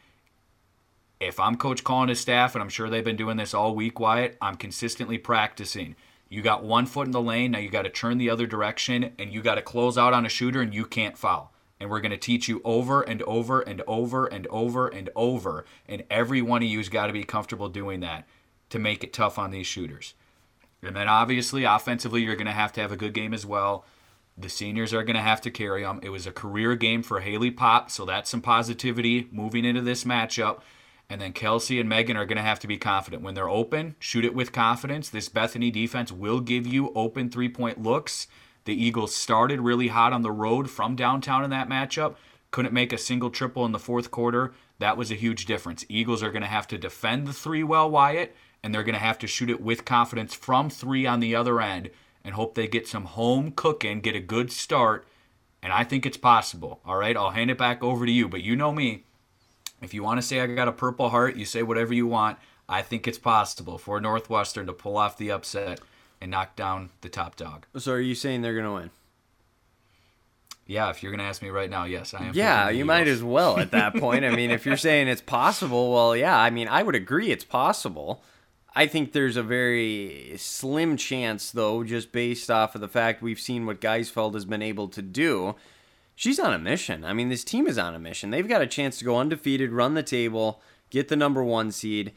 If 1.20 1.40
I'm 1.40 1.56
coach 1.56 1.84
calling 1.84 2.10
his 2.10 2.20
staff, 2.20 2.56
and 2.56 2.62
I'm 2.62 2.70
sure 2.70 2.90
they've 2.90 3.04
been 3.04 3.16
doing 3.16 3.38
this 3.38 3.54
all 3.54 3.74
week, 3.74 4.00
Wyatt, 4.00 4.38
I'm 4.42 4.56
consistently 4.56 5.18
practicing. 5.18 5.96
You 6.30 6.42
got 6.42 6.64
one 6.64 6.86
foot 6.86 7.08
in 7.08 7.12
the 7.12 7.22
lane, 7.22 7.52
now 7.52 7.60
you 7.60 7.70
got 7.70 7.84
to 7.84 7.90
turn 7.90 8.18
the 8.18 8.30
other 8.30 8.48
direction, 8.48 9.14
and 9.18 9.32
you 9.32 9.42
got 9.42 9.56
to 9.56 9.62
close 9.62 9.98
out 9.98 10.14
on 10.14 10.26
a 10.26 10.30
shooter, 10.30 10.62
and 10.62 10.74
you 10.74 10.86
can't 10.86 11.18
foul. 11.18 11.54
And 11.80 11.90
we're 11.90 12.02
going 12.02 12.12
to 12.12 12.18
teach 12.18 12.48
you 12.48 12.62
over 12.64 13.02
and 13.02 13.22
over 13.24 13.62
and 13.62 13.82
over 13.88 14.26
and 14.26 14.48
over 14.48 14.88
and 14.88 15.10
over. 15.16 15.66
And 15.88 16.04
every 16.10 16.42
one 16.42 16.64
of 16.64 16.70
you's 16.70 16.90
got 16.90 17.08
to 17.08 17.14
be 17.14 17.24
comfortable 17.24 17.70
doing 17.70 18.00
that 18.00 18.28
to 18.70 18.80
make 18.80 19.04
it 19.04 19.14
tough 19.14 19.38
on 19.38 19.52
these 19.52 19.68
shooters. 19.68 20.14
And 20.82 20.96
then 20.96 21.08
obviously, 21.08 21.64
offensively, 21.64 22.22
you're 22.24 22.36
going 22.36 22.46
to 22.46 22.52
have 22.52 22.74
to 22.74 22.82
have 22.82 22.92
a 22.92 22.98
good 22.98 23.14
game 23.14 23.34
as 23.34 23.46
well. 23.46 23.86
The 24.38 24.50
seniors 24.50 24.94
are 24.94 25.04
going 25.04 25.16
to 25.16 25.22
have 25.22 25.42
to 25.42 25.52
carry 25.52 25.84
them. 25.84 26.00
It 26.04 26.10
was 26.10 26.28
a 26.28 26.32
career 26.32 26.76
game 26.76 27.04
for 27.04 27.22
Haley 27.22 27.52
Pop, 27.52 27.90
so 27.90 28.06
that's 28.06 28.30
some 28.30 28.42
positivity 28.42 29.28
moving 29.32 29.64
into 29.66 29.82
this 29.82 30.04
matchup. 30.04 30.62
And 31.10 31.22
then 31.22 31.34
Kelsey 31.34 31.80
and 31.80 31.88
Megan 31.88 32.18
are 32.18 32.26
going 32.26 32.38
to 32.38 32.42
have 32.42 32.60
to 32.62 32.68
be 32.68 32.78
confident. 32.78 33.22
When 33.22 33.36
they're 33.36 33.50
open, 33.50 33.96
shoot 34.00 34.26
it 34.26 34.34
with 34.34 34.52
confidence. 34.52 35.10
This 35.10 35.30
Bethany 35.30 35.70
defense 35.70 36.12
will 36.12 36.40
give 36.40 36.66
you 36.66 36.92
open 36.96 37.30
three 37.30 37.50
point 37.50 37.82
looks. 37.82 38.28
The 38.66 38.74
Eagles 38.74 39.16
started 39.16 39.62
really 39.62 39.90
hot 39.90 40.14
on 40.14 40.24
the 40.24 40.32
road 40.32 40.70
from 40.70 40.96
downtown 40.96 41.44
in 41.44 41.52
that 41.52 41.70
matchup. 41.70 42.16
Couldn't 42.50 42.74
make 42.74 42.92
a 42.92 42.98
single 42.98 43.30
triple 43.30 43.66
in 43.66 43.72
the 43.72 43.80
fourth 43.80 44.10
quarter. 44.10 44.54
That 44.80 44.98
was 44.98 45.12
a 45.12 45.16
huge 45.16 45.46
difference. 45.46 45.86
Eagles 45.88 46.24
are 46.24 46.32
going 46.32 46.42
to 46.42 46.48
have 46.48 46.68
to 46.70 46.78
defend 46.78 47.28
the 47.28 47.34
three 47.34 47.64
well, 47.64 47.90
Wyatt, 47.90 48.36
and 48.64 48.74
they're 48.74 48.84
going 48.84 48.94
to 48.94 49.00
have 49.00 49.20
to 49.20 49.28
shoot 49.28 49.50
it 49.50 49.62
with 49.62 49.86
confidence 49.86 50.34
from 50.34 50.70
three 50.70 51.06
on 51.06 51.20
the 51.20 51.36
other 51.36 51.62
end 51.62 51.92
and 52.24 52.34
hope 52.34 52.56
they 52.56 52.68
get 52.68 52.88
some 52.88 53.06
home 53.06 53.52
cooking, 53.52 54.02
get 54.02 54.16
a 54.16 54.20
good 54.20 54.52
start. 54.52 55.08
And 55.62 55.72
I 55.72 55.84
think 55.84 56.06
it's 56.06 56.18
possible. 56.18 56.82
All 56.84 56.98
right, 56.98 57.16
I'll 57.16 57.30
hand 57.30 57.52
it 57.52 57.58
back 57.58 57.84
over 57.84 58.06
to 58.06 58.12
you. 58.12 58.28
But 58.28 58.42
you 58.42 58.56
know 58.56 58.72
me. 58.72 59.05
If 59.82 59.94
you 59.94 60.04
want 60.04 60.20
to 60.20 60.26
say 60.26 60.40
I 60.42 60.48
got 60.48 60.68
a 60.68 60.72
purple 60.72 61.10
heart, 61.10 61.36
you 61.36 61.46
say 61.46 61.64
whatever 61.64 61.94
you 61.94 62.08
want. 62.08 62.38
I 62.68 62.82
think 62.82 63.08
it's 63.08 63.18
possible 63.18 63.78
for 63.78 64.00
Northwestern 64.02 64.66
to 64.68 64.74
pull 64.74 64.98
off 64.98 65.18
the 65.18 65.32
upset 65.32 65.80
and 66.20 66.32
knock 66.32 66.56
down 66.56 66.90
the 67.02 67.10
top 67.10 67.36
dog. 67.36 67.66
So 67.78 67.94
are 67.94 68.00
you 68.00 68.16
saying 68.16 68.42
they're 68.42 68.56
gonna 68.56 68.74
win? 68.74 68.90
Yeah, 70.68 70.90
if 70.90 71.04
you're 71.04 71.12
going 71.12 71.20
to 71.20 71.26
ask 71.26 71.44
me 71.44 71.50
right 71.50 71.70
now, 71.70 71.86
yes, 71.86 72.14
I 72.14 72.26
am. 72.26 72.32
Yeah, 72.34 72.70
you 72.70 72.86
might 72.86 73.08
as 73.08 73.22
well 73.22 73.60
at 73.60 73.72
that 73.72 73.94
point. 74.00 74.26
I 74.26 74.36
mean, 74.36 74.50
if 74.50 74.66
you're 74.66 74.78
saying 74.78 75.08
it's 75.08 75.22
possible, 75.22 75.94
well, 75.94 76.16
yeah, 76.16 76.38
I 76.38 76.50
mean, 76.50 76.68
I 76.68 76.82
would 76.82 76.96
agree 76.96 77.30
it's 77.30 77.44
possible. 77.44 78.24
I 78.74 78.88
think 78.88 79.14
there's 79.14 79.38
a 79.38 79.44
very 79.44 80.34
slim 80.38 80.98
chance, 80.98 81.52
though, 81.52 81.84
just 81.84 82.12
based 82.12 82.50
off 82.50 82.74
of 82.74 82.82
the 82.82 82.88
fact 82.88 83.22
we've 83.22 83.40
seen 83.40 83.66
what 83.68 83.80
Geisfeld 83.80 84.34
has 84.34 84.46
been 84.46 84.64
able 84.64 84.88
to 84.90 85.02
do. 85.04 85.56
She's 86.16 86.40
on 86.40 86.54
a 86.54 86.60
mission. 86.60 87.04
I 87.04 87.14
mean, 87.14 87.30
this 87.30 87.44
team 87.44 87.68
is 87.68 87.78
on 87.78 87.94
a 87.94 88.00
mission. 88.00 88.32
They've 88.32 88.48
got 88.48 88.62
a 88.62 88.68
chance 88.68 88.98
to 89.00 89.06
go 89.06 89.18
undefeated, 89.18 89.72
run 89.72 89.94
the 89.94 90.04
table, 90.04 90.62
get 90.90 91.10
the 91.10 91.16
number 91.16 91.44
one 91.44 91.72
seed. 91.72 92.14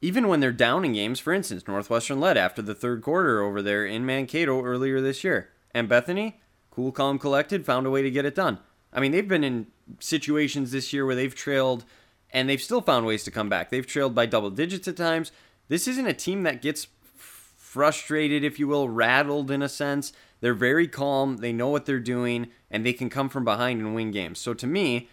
Even 0.00 0.28
when 0.28 0.40
they're 0.40 0.52
down 0.52 0.84
in 0.84 0.92
games, 0.92 1.18
for 1.18 1.32
instance, 1.32 1.66
Northwestern 1.66 2.20
led 2.20 2.36
after 2.36 2.62
the 2.62 2.74
third 2.74 3.02
quarter 3.02 3.42
over 3.42 3.62
there 3.62 3.84
in 3.84 4.06
Mankato 4.06 4.62
earlier 4.62 5.00
this 5.00 5.24
year. 5.24 5.50
And 5.74 5.88
Bethany, 5.88 6.40
cool, 6.70 6.92
calm, 6.92 7.18
collected, 7.18 7.64
found 7.64 7.86
a 7.86 7.90
way 7.90 8.02
to 8.02 8.10
get 8.10 8.26
it 8.26 8.34
done. 8.34 8.58
I 8.92 9.00
mean, 9.00 9.12
they've 9.12 9.26
been 9.26 9.44
in 9.44 9.66
situations 9.98 10.70
this 10.70 10.92
year 10.92 11.04
where 11.04 11.16
they've 11.16 11.34
trailed 11.34 11.84
and 12.30 12.48
they've 12.48 12.62
still 12.62 12.82
found 12.82 13.06
ways 13.06 13.24
to 13.24 13.30
come 13.30 13.48
back. 13.48 13.70
They've 13.70 13.86
trailed 13.86 14.14
by 14.14 14.26
double 14.26 14.50
digits 14.50 14.86
at 14.86 14.96
times. 14.96 15.32
This 15.68 15.88
isn't 15.88 16.06
a 16.06 16.12
team 16.12 16.42
that 16.42 16.62
gets 16.62 16.86
frustrated, 17.16 18.44
if 18.44 18.58
you 18.58 18.68
will, 18.68 18.88
rattled 18.88 19.50
in 19.50 19.62
a 19.62 19.68
sense. 19.68 20.12
They're 20.40 20.54
very 20.54 20.86
calm, 20.86 21.38
they 21.38 21.52
know 21.52 21.68
what 21.68 21.86
they're 21.86 21.98
doing, 21.98 22.48
and 22.70 22.84
they 22.84 22.92
can 22.92 23.10
come 23.10 23.28
from 23.28 23.44
behind 23.44 23.80
and 23.80 23.94
win 23.94 24.10
games. 24.10 24.38
So 24.38 24.54
to 24.54 24.66
me, 24.66 25.08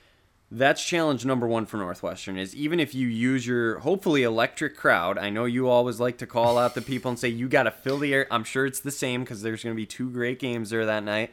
that's 0.52 0.84
challenge 0.84 1.26
number 1.26 1.48
one 1.48 1.66
for 1.66 1.78
Northwestern 1.78 2.38
is 2.38 2.56
even 2.56 2.80
if 2.80 2.94
you 2.94 3.08
use 3.08 3.48
your 3.48 3.80
hopefully 3.80 4.24
electric 4.24 4.78
crowd. 4.78 5.18
I 5.18 5.30
know 5.30 5.46
you 5.46 5.68
always 5.68 6.00
like 6.00 6.18
to 6.20 6.28
call 6.28 6.58
out 6.58 6.76
the 6.76 6.82
people 6.84 7.10
and 7.10 7.20
say 7.20 7.30
you 7.30 7.48
got 7.48 7.64
to 7.64 7.72
fill 7.72 7.98
the 7.98 8.14
air. 8.14 8.28
I'm 8.30 8.44
sure 8.44 8.66
it's 8.66 8.80
the 8.80 8.92
same 8.92 9.22
because 9.22 9.42
there's 9.42 9.64
going 9.64 9.76
to 9.76 9.80
be 9.80 9.88
two 9.88 10.10
great 10.10 10.40
games 10.40 10.70
there 10.70 10.86
that 10.86 11.04
night. 11.04 11.32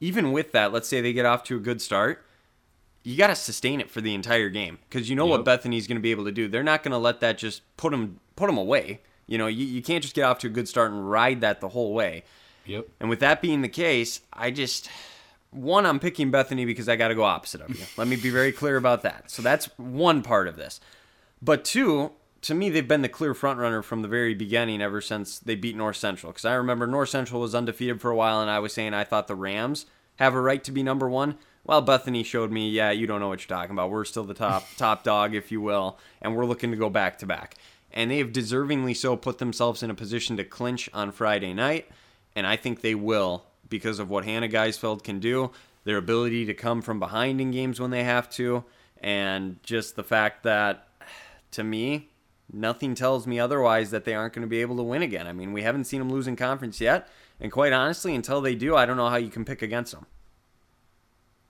Even 0.00 0.32
with 0.32 0.52
that, 0.52 0.72
let's 0.72 0.88
say 0.88 1.00
they 1.00 1.12
get 1.12 1.26
off 1.26 1.44
to 1.44 1.56
a 1.56 1.60
good 1.60 1.82
start, 1.82 2.24
you 3.02 3.16
got 3.16 3.26
to 3.26 3.34
sustain 3.34 3.80
it 3.80 3.90
for 3.90 4.00
the 4.00 4.14
entire 4.14 4.48
game 4.48 4.78
because 4.88 5.10
you 5.10 5.16
know 5.16 5.26
what 5.26 5.44
Bethany's 5.44 5.86
going 5.86 5.96
to 5.96 6.02
be 6.02 6.10
able 6.10 6.24
to 6.24 6.32
do. 6.32 6.48
They're 6.48 6.62
not 6.62 6.82
going 6.82 6.92
to 6.92 6.98
let 6.98 7.20
that 7.20 7.36
just 7.36 7.62
put 7.76 7.90
them 7.90 8.20
put 8.36 8.46
them 8.46 8.56
away. 8.56 9.00
You 9.26 9.38
know, 9.38 9.46
you, 9.46 9.64
you 9.64 9.82
can't 9.82 10.02
just 10.02 10.14
get 10.14 10.24
off 10.24 10.38
to 10.40 10.48
a 10.48 10.50
good 10.50 10.68
start 10.68 10.90
and 10.90 11.08
ride 11.08 11.42
that 11.42 11.60
the 11.60 11.68
whole 11.68 11.92
way. 11.92 12.24
Yep. 12.70 12.88
And 13.00 13.10
with 13.10 13.20
that 13.20 13.42
being 13.42 13.62
the 13.62 13.68
case, 13.68 14.20
I 14.32 14.50
just 14.50 14.88
one 15.50 15.84
I'm 15.84 15.98
picking 15.98 16.30
Bethany 16.30 16.64
because 16.64 16.88
I 16.88 16.96
got 16.96 17.08
to 17.08 17.14
go 17.14 17.24
opposite 17.24 17.60
of 17.60 17.70
you. 17.70 17.84
Let 17.96 18.08
me 18.08 18.16
be 18.16 18.30
very 18.30 18.52
clear 18.52 18.76
about 18.76 19.02
that. 19.02 19.30
So 19.30 19.42
that's 19.42 19.66
one 19.76 20.22
part 20.22 20.46
of 20.46 20.56
this. 20.56 20.80
But 21.42 21.64
two, 21.64 22.12
to 22.42 22.54
me, 22.54 22.70
they've 22.70 22.86
been 22.86 23.02
the 23.02 23.08
clear 23.08 23.34
front 23.34 23.58
runner 23.58 23.82
from 23.82 24.02
the 24.02 24.08
very 24.08 24.34
beginning 24.34 24.80
ever 24.80 25.00
since 25.00 25.38
they 25.38 25.54
beat 25.54 25.76
North 25.76 25.96
Central. 25.96 26.32
Because 26.32 26.44
I 26.44 26.54
remember 26.54 26.86
North 26.86 27.08
Central 27.08 27.40
was 27.40 27.54
undefeated 27.54 28.00
for 28.00 28.10
a 28.10 28.16
while, 28.16 28.40
and 28.40 28.50
I 28.50 28.60
was 28.60 28.72
saying 28.72 28.94
I 28.94 29.04
thought 29.04 29.26
the 29.26 29.34
Rams 29.34 29.86
have 30.16 30.34
a 30.34 30.40
right 30.40 30.62
to 30.64 30.72
be 30.72 30.82
number 30.82 31.08
one. 31.08 31.36
Well, 31.64 31.82
Bethany 31.82 32.22
showed 32.22 32.50
me, 32.50 32.70
yeah, 32.70 32.90
you 32.90 33.06
don't 33.06 33.20
know 33.20 33.28
what 33.28 33.40
you're 33.40 33.56
talking 33.56 33.72
about. 33.72 33.90
We're 33.90 34.04
still 34.04 34.24
the 34.24 34.34
top 34.34 34.64
top 34.76 35.02
dog, 35.02 35.34
if 35.34 35.50
you 35.50 35.60
will, 35.60 35.98
and 36.22 36.34
we're 36.36 36.46
looking 36.46 36.70
to 36.70 36.76
go 36.76 36.88
back 36.88 37.18
to 37.18 37.26
back. 37.26 37.56
And 37.92 38.10
they 38.10 38.18
have 38.18 38.32
deservingly 38.32 38.96
so 38.96 39.16
put 39.16 39.38
themselves 39.38 39.82
in 39.82 39.90
a 39.90 39.94
position 39.94 40.36
to 40.36 40.44
clinch 40.44 40.88
on 40.94 41.10
Friday 41.10 41.52
night, 41.52 41.88
and 42.34 42.46
I 42.46 42.56
think 42.56 42.80
they 42.80 42.94
will 42.94 43.44
because 43.68 43.98
of 43.98 44.10
what 44.10 44.24
Hannah 44.24 44.48
Geisfeld 44.48 45.02
can 45.02 45.20
do, 45.20 45.50
their 45.84 45.96
ability 45.96 46.44
to 46.46 46.54
come 46.54 46.82
from 46.82 46.98
behind 46.98 47.40
in 47.40 47.50
games 47.50 47.80
when 47.80 47.90
they 47.90 48.04
have 48.04 48.28
to, 48.30 48.64
and 49.00 49.62
just 49.62 49.96
the 49.96 50.02
fact 50.02 50.42
that, 50.42 50.88
to 51.52 51.64
me, 51.64 52.08
nothing 52.52 52.94
tells 52.94 53.26
me 53.26 53.38
otherwise 53.38 53.90
that 53.90 54.04
they 54.04 54.14
aren't 54.14 54.34
going 54.34 54.42
to 54.42 54.48
be 54.48 54.60
able 54.60 54.76
to 54.76 54.82
win 54.82 55.02
again. 55.02 55.26
I 55.26 55.32
mean, 55.32 55.52
we 55.52 55.62
haven't 55.62 55.84
seen 55.84 56.00
them 56.00 56.10
lose 56.10 56.26
in 56.26 56.36
conference 56.36 56.80
yet, 56.80 57.08
and 57.40 57.50
quite 57.50 57.72
honestly, 57.72 58.14
until 58.14 58.40
they 58.40 58.54
do, 58.54 58.76
I 58.76 58.84
don't 58.84 58.96
know 58.96 59.08
how 59.08 59.16
you 59.16 59.30
can 59.30 59.44
pick 59.44 59.62
against 59.62 59.92
them. 59.92 60.06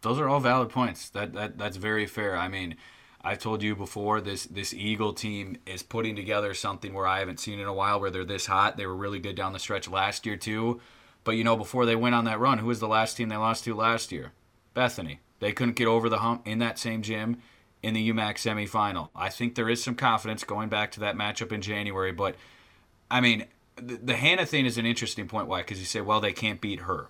Those 0.02 0.18
are 0.18 0.28
all 0.28 0.40
valid 0.40 0.70
points. 0.70 1.10
That 1.10 1.34
that 1.34 1.58
that's 1.58 1.76
very 1.76 2.06
fair. 2.06 2.36
I 2.36 2.48
mean, 2.48 2.76
I've 3.22 3.38
told 3.38 3.62
you 3.62 3.76
before 3.76 4.20
this 4.20 4.44
this 4.44 4.72
Eagle 4.72 5.12
team 5.12 5.58
is 5.66 5.82
putting 5.82 6.16
together 6.16 6.54
something 6.54 6.94
where 6.94 7.06
I 7.06 7.18
haven't 7.18 7.40
seen 7.40 7.58
in 7.58 7.66
a 7.66 7.72
while 7.72 8.00
where 8.00 8.10
they're 8.10 8.24
this 8.24 8.46
hot. 8.46 8.76
They 8.76 8.86
were 8.86 8.96
really 8.96 9.18
good 9.18 9.36
down 9.36 9.52
the 9.52 9.58
stretch 9.58 9.88
last 9.88 10.24
year 10.24 10.36
too. 10.36 10.80
But 11.22 11.32
you 11.32 11.44
know, 11.44 11.56
before 11.56 11.84
they 11.84 11.96
went 11.96 12.14
on 12.14 12.24
that 12.24 12.40
run, 12.40 12.58
who 12.58 12.66
was 12.66 12.80
the 12.80 12.88
last 12.88 13.16
team 13.16 13.28
they 13.28 13.36
lost 13.36 13.64
to 13.64 13.74
last 13.74 14.10
year? 14.10 14.32
Bethany. 14.72 15.20
They 15.40 15.52
couldn't 15.52 15.76
get 15.76 15.88
over 15.88 16.08
the 16.08 16.18
hump 16.18 16.46
in 16.46 16.58
that 16.58 16.78
same 16.78 17.02
gym 17.02 17.38
in 17.82 17.94
the 17.94 18.10
UMAC 18.10 18.36
semifinal. 18.36 19.08
I 19.14 19.28
think 19.30 19.54
there 19.54 19.68
is 19.68 19.82
some 19.82 19.94
confidence 19.94 20.44
going 20.44 20.68
back 20.68 20.92
to 20.92 21.00
that 21.00 21.16
matchup 21.16 21.52
in 21.52 21.62
January, 21.62 22.12
but 22.12 22.36
I 23.10 23.20
mean, 23.20 23.46
the, 23.76 23.96
the 23.96 24.16
Hannah 24.16 24.46
thing 24.46 24.66
is 24.66 24.78
an 24.78 24.86
interesting 24.86 25.28
point. 25.28 25.48
Why? 25.48 25.60
Because 25.60 25.78
you 25.78 25.86
say, 25.86 26.00
well, 26.00 26.20
they 26.20 26.32
can't 26.32 26.60
beat 26.60 26.80
her. 26.80 27.08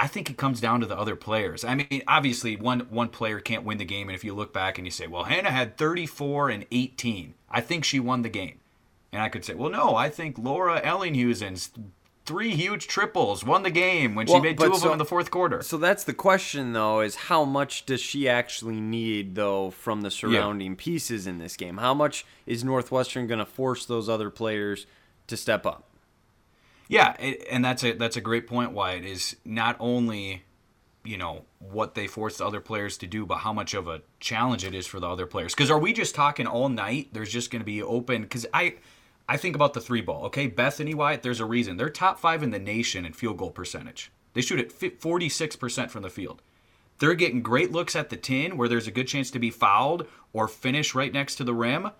I 0.00 0.06
think 0.06 0.30
it 0.30 0.36
comes 0.36 0.60
down 0.60 0.78
to 0.80 0.86
the 0.86 0.96
other 0.96 1.16
players. 1.16 1.64
I 1.64 1.74
mean, 1.74 2.02
obviously, 2.06 2.54
one 2.56 2.80
one 2.88 3.08
player 3.08 3.40
can't 3.40 3.64
win 3.64 3.78
the 3.78 3.84
game, 3.84 4.08
and 4.08 4.14
if 4.14 4.22
you 4.22 4.32
look 4.32 4.52
back 4.52 4.78
and 4.78 4.86
you 4.86 4.92
say, 4.92 5.08
"Well, 5.08 5.24
Hannah 5.24 5.50
had 5.50 5.76
34 5.76 6.50
and 6.50 6.64
18," 6.70 7.34
I 7.50 7.60
think 7.60 7.84
she 7.84 7.98
won 7.98 8.22
the 8.22 8.28
game. 8.28 8.60
And 9.12 9.20
I 9.20 9.28
could 9.28 9.44
say, 9.44 9.54
"Well, 9.54 9.70
no, 9.70 9.96
I 9.96 10.08
think 10.08 10.38
Laura 10.38 10.80
Ellinghusen's 10.80 11.70
three 12.26 12.54
huge 12.54 12.86
triples 12.86 13.42
won 13.42 13.62
the 13.62 13.70
game 13.70 14.14
when 14.14 14.26
she 14.26 14.34
Well, 14.34 14.42
made 14.42 14.58
two 14.58 14.66
of 14.66 14.76
so- 14.76 14.82
them 14.84 14.92
in 14.92 14.98
the 14.98 15.04
fourth 15.04 15.30
quarter." 15.32 15.62
So 15.62 15.76
that's 15.78 16.04
the 16.04 16.14
question, 16.14 16.74
though, 16.74 17.00
is 17.00 17.14
how 17.16 17.44
much 17.44 17.84
does 17.84 18.00
she 18.00 18.28
actually 18.28 18.80
need, 18.80 19.34
though, 19.34 19.70
from 19.70 20.02
the 20.02 20.10
surrounding 20.12 20.76
pieces 20.76 21.26
in 21.26 21.38
this 21.38 21.56
game? 21.56 21.78
How 21.78 21.94
much 21.94 22.24
is 22.46 22.62
Northwestern 22.62 23.26
going 23.26 23.40
to 23.40 23.46
force 23.46 23.84
those 23.84 24.08
other 24.08 24.30
players 24.30 24.86
to 25.26 25.36
step 25.36 25.66
up? 25.66 25.87
Yeah, 26.88 27.14
it, 27.20 27.46
and 27.50 27.64
that's 27.64 27.84
a 27.84 27.92
that's 27.92 28.16
a 28.16 28.20
great 28.20 28.46
point. 28.46 28.72
Wyatt 28.72 29.04
is 29.04 29.36
not 29.44 29.76
only 29.78 30.42
you 31.04 31.18
know 31.18 31.44
what 31.58 31.94
they 31.94 32.06
force 32.06 32.38
the 32.38 32.46
other 32.46 32.60
players 32.60 32.96
to 32.98 33.06
do, 33.06 33.24
but 33.26 33.38
how 33.38 33.52
much 33.52 33.74
of 33.74 33.86
a 33.86 34.02
challenge 34.20 34.64
it 34.64 34.74
is 34.74 34.86
for 34.86 34.98
the 34.98 35.08
other 35.08 35.26
players. 35.26 35.54
Because 35.54 35.70
are 35.70 35.78
we 35.78 35.92
just 35.92 36.14
talking 36.14 36.46
all 36.46 36.68
night? 36.68 37.08
There's 37.12 37.30
just 37.30 37.50
going 37.50 37.60
to 37.60 37.66
be 37.66 37.82
open. 37.82 38.22
Because 38.22 38.46
I 38.52 38.76
I 39.28 39.36
think 39.36 39.54
about 39.54 39.74
the 39.74 39.80
three 39.80 40.00
ball. 40.00 40.24
Okay, 40.26 40.46
Bethany 40.46 40.94
Wyatt. 40.94 41.22
There's 41.22 41.40
a 41.40 41.44
reason 41.44 41.76
they're 41.76 41.90
top 41.90 42.18
five 42.18 42.42
in 42.42 42.50
the 42.50 42.58
nation 42.58 43.04
in 43.04 43.12
field 43.12 43.36
goal 43.36 43.50
percentage. 43.50 44.10
They 44.32 44.40
shoot 44.40 44.60
at 44.60 44.72
46 44.72 45.56
percent 45.56 45.90
from 45.90 46.02
the 46.02 46.10
field. 46.10 46.42
They're 46.98 47.14
getting 47.14 47.42
great 47.42 47.70
looks 47.70 47.94
at 47.94 48.08
the 48.10 48.16
tin 48.16 48.56
where 48.56 48.68
there's 48.68 48.88
a 48.88 48.92
good 48.92 49.06
chance 49.06 49.30
to 49.30 49.38
be 49.38 49.50
fouled 49.50 50.06
or 50.32 50.48
finish 50.48 50.94
right 50.94 51.12
next 51.12 51.36
to 51.36 51.44
the 51.44 51.54
rim 51.54 51.90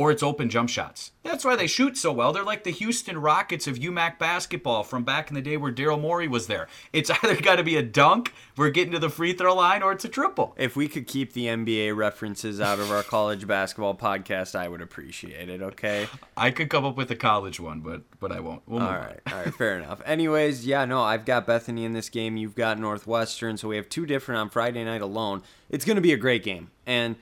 or 0.00 0.10
it's 0.10 0.22
open 0.22 0.48
jump 0.48 0.70
shots. 0.70 1.12
That's 1.22 1.44
why 1.44 1.56
they 1.56 1.66
shoot 1.66 1.98
so 1.98 2.10
well. 2.10 2.32
They're 2.32 2.42
like 2.42 2.64
the 2.64 2.70
Houston 2.70 3.18
Rockets 3.18 3.66
of 3.66 3.76
UMAC 3.78 4.18
basketball 4.18 4.82
from 4.82 5.04
back 5.04 5.28
in 5.28 5.34
the 5.34 5.42
day 5.42 5.58
where 5.58 5.70
Daryl 5.70 6.00
Morey 6.00 6.26
was 6.26 6.46
there. 6.46 6.68
It's 6.94 7.10
either 7.22 7.38
got 7.38 7.56
to 7.56 7.62
be 7.62 7.76
a 7.76 7.82
dunk, 7.82 8.32
we're 8.56 8.70
getting 8.70 8.92
to 8.92 8.98
the 8.98 9.10
free 9.10 9.34
throw 9.34 9.54
line, 9.54 9.82
or 9.82 9.92
it's 9.92 10.06
a 10.06 10.08
triple. 10.08 10.54
If 10.56 10.74
we 10.74 10.88
could 10.88 11.06
keep 11.06 11.34
the 11.34 11.48
NBA 11.48 11.94
references 11.94 12.62
out 12.62 12.78
of 12.78 12.90
our 12.90 13.02
college 13.02 13.46
basketball 13.46 13.94
podcast, 13.94 14.54
I 14.54 14.68
would 14.68 14.80
appreciate 14.80 15.50
it, 15.50 15.60
okay? 15.60 16.08
I 16.34 16.50
could 16.50 16.70
come 16.70 16.86
up 16.86 16.96
with 16.96 17.10
a 17.10 17.16
college 17.16 17.60
one, 17.60 17.80
but 17.80 18.00
but 18.20 18.32
I 18.32 18.40
won't. 18.40 18.62
We'll 18.66 18.80
All 18.80 18.88
right, 18.88 19.20
all 19.30 19.36
right, 19.36 19.54
fair 19.54 19.78
enough. 19.78 20.00
Anyways, 20.06 20.64
yeah, 20.64 20.86
no, 20.86 21.02
I've 21.02 21.26
got 21.26 21.46
Bethany 21.46 21.84
in 21.84 21.92
this 21.92 22.08
game. 22.08 22.38
You've 22.38 22.54
got 22.54 22.78
Northwestern, 22.78 23.58
so 23.58 23.68
we 23.68 23.76
have 23.76 23.90
two 23.90 24.06
different 24.06 24.38
on 24.38 24.48
Friday 24.48 24.82
night 24.82 25.02
alone. 25.02 25.42
It's 25.68 25.84
going 25.84 25.96
to 25.96 26.02
be 26.02 26.14
a 26.14 26.16
great 26.16 26.42
game, 26.42 26.70
and 26.86 27.16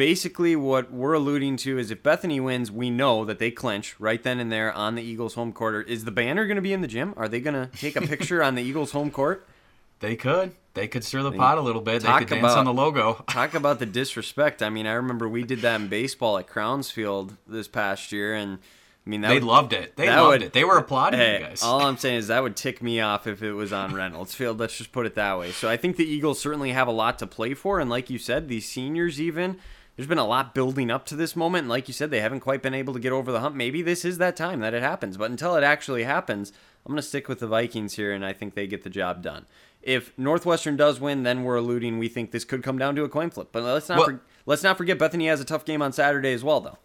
basically 0.00 0.56
what 0.56 0.90
we're 0.90 1.12
alluding 1.12 1.58
to 1.58 1.76
is 1.78 1.90
if 1.90 2.02
Bethany 2.02 2.40
wins, 2.40 2.70
we 2.72 2.88
know 2.88 3.26
that 3.26 3.38
they 3.38 3.50
clinch 3.50 3.94
right 4.00 4.22
then 4.22 4.40
and 4.40 4.50
there 4.50 4.72
on 4.72 4.94
the 4.94 5.02
Eagles 5.02 5.34
home 5.34 5.52
court. 5.52 5.90
Is 5.90 6.06
the 6.06 6.10
banner 6.10 6.46
going 6.46 6.56
to 6.56 6.62
be 6.62 6.72
in 6.72 6.80
the 6.80 6.88
gym? 6.88 7.12
Are 7.18 7.28
they 7.28 7.38
going 7.38 7.52
to 7.52 7.66
take 7.76 7.96
a 7.96 8.00
picture 8.00 8.42
on 8.42 8.54
the 8.54 8.62
Eagles 8.62 8.92
home 8.92 9.10
court? 9.10 9.46
They 10.00 10.16
could. 10.16 10.52
They 10.72 10.88
could 10.88 11.04
stir 11.04 11.22
the 11.22 11.32
pot 11.32 11.58
a 11.58 11.60
little 11.60 11.82
bit. 11.82 12.00
They 12.02 12.08
could 12.20 12.28
dance 12.28 12.40
about- 12.40 12.56
on 12.56 12.64
the 12.64 12.72
logo. 12.72 13.22
Talk 13.28 13.52
about 13.52 13.80
the 13.80 13.84
disrespect. 13.84 14.62
I 14.62 14.70
mean, 14.70 14.86
I 14.86 14.92
remember 14.94 15.28
we 15.28 15.42
did 15.42 15.58
that 15.60 15.78
in 15.78 15.88
baseball 15.88 16.38
at 16.38 16.46
Crownsfield 16.48 17.36
this 17.46 17.68
past 17.68 18.10
year, 18.10 18.34
and 18.34 18.60
I 19.06 19.10
mean 19.10 19.20
that 19.20 19.28
They 19.28 19.34
would- 19.34 19.42
loved 19.44 19.74
it. 19.74 19.96
They 19.96 20.08
loved 20.08 20.28
would- 20.28 20.42
it. 20.44 20.52
They 20.54 20.64
were 20.64 20.78
applauding 20.78 21.20
Hey, 21.20 21.40
you 21.40 21.44
guys. 21.44 21.62
all 21.62 21.82
I'm 21.82 21.98
saying 22.04 22.16
is 22.16 22.28
that 22.28 22.42
would 22.42 22.56
tick 22.56 22.82
me 22.82 22.98
off 23.02 23.26
if 23.26 23.42
it 23.42 23.52
was 23.52 23.74
on 23.74 23.92
Reynolds 23.94 24.34
Field. 24.34 24.58
Let's 24.58 24.78
just 24.78 24.90
put 24.90 25.04
it 25.04 25.16
that 25.16 25.38
way. 25.38 25.52
So 25.52 25.68
I 25.68 25.76
think 25.76 25.96
the 25.98 26.06
Eagles 26.10 26.40
certainly 26.40 26.72
have 26.72 26.88
a 26.88 26.92
lot 26.92 27.18
to 27.18 27.26
play 27.26 27.52
for, 27.52 27.78
and 27.78 27.90
like 27.90 28.08
you 28.08 28.16
said, 28.16 28.48
these 28.48 28.66
seniors 28.66 29.20
even. 29.20 29.58
There's 29.96 30.08
been 30.08 30.18
a 30.18 30.26
lot 30.26 30.54
building 30.54 30.90
up 30.90 31.04
to 31.06 31.16
this 31.16 31.36
moment, 31.36 31.62
and 31.64 31.68
like 31.68 31.88
you 31.88 31.94
said, 31.94 32.10
they 32.10 32.20
haven't 32.20 32.40
quite 32.40 32.62
been 32.62 32.74
able 32.74 32.94
to 32.94 33.00
get 33.00 33.12
over 33.12 33.30
the 33.30 33.40
hump. 33.40 33.54
Maybe 33.54 33.82
this 33.82 34.04
is 34.04 34.18
that 34.18 34.36
time 34.36 34.60
that 34.60 34.72
it 34.74 34.82
happens, 34.82 35.16
but 35.16 35.30
until 35.30 35.56
it 35.56 35.64
actually 35.64 36.04
happens, 36.04 36.52
I'm 36.86 36.92
going 36.92 36.96
to 36.96 37.02
stick 37.02 37.28
with 37.28 37.40
the 37.40 37.46
Vikings 37.46 37.94
here, 37.94 38.12
and 38.12 38.24
I 38.24 38.32
think 38.32 38.54
they 38.54 38.66
get 38.66 38.82
the 38.82 38.90
job 38.90 39.22
done. 39.22 39.46
If 39.82 40.16
Northwestern 40.18 40.76
does 40.76 41.00
win, 41.00 41.22
then 41.22 41.42
we're 41.42 41.56
alluding 41.56 41.98
we 41.98 42.08
think 42.08 42.30
this 42.30 42.44
could 42.44 42.62
come 42.62 42.78
down 42.78 42.96
to 42.96 43.04
a 43.04 43.08
coin 43.08 43.30
flip. 43.30 43.48
But 43.52 43.62
let's 43.62 43.88
not 43.88 43.98
Well- 43.98 44.06
for, 44.06 44.20
let's 44.46 44.62
not 44.62 44.78
forget 44.78 44.98
Bethany 44.98 45.26
has 45.28 45.40
a 45.40 45.44
tough 45.44 45.64
game 45.64 45.82
on 45.82 45.92
Saturday 45.92 46.32
as 46.32 46.44
well, 46.44 46.60
though. 46.60 46.78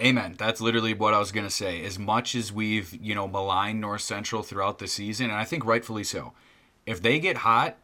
Amen. 0.00 0.34
That's 0.38 0.60
literally 0.60 0.94
what 0.94 1.12
I 1.12 1.18
was 1.18 1.32
going 1.32 1.46
to 1.46 1.50
say. 1.50 1.84
As 1.84 1.98
much 1.98 2.34
as 2.34 2.50
we've, 2.50 2.94
you 2.94 3.14
know, 3.14 3.28
maligned 3.28 3.80
North 3.80 4.00
Central 4.00 4.42
throughout 4.42 4.78
the 4.78 4.88
season, 4.88 5.26
and 5.26 5.34
I 5.34 5.44
think 5.44 5.66
rightfully 5.66 6.04
so, 6.04 6.32
if 6.86 7.00
they 7.02 7.20
get 7.20 7.38
hot 7.38 7.76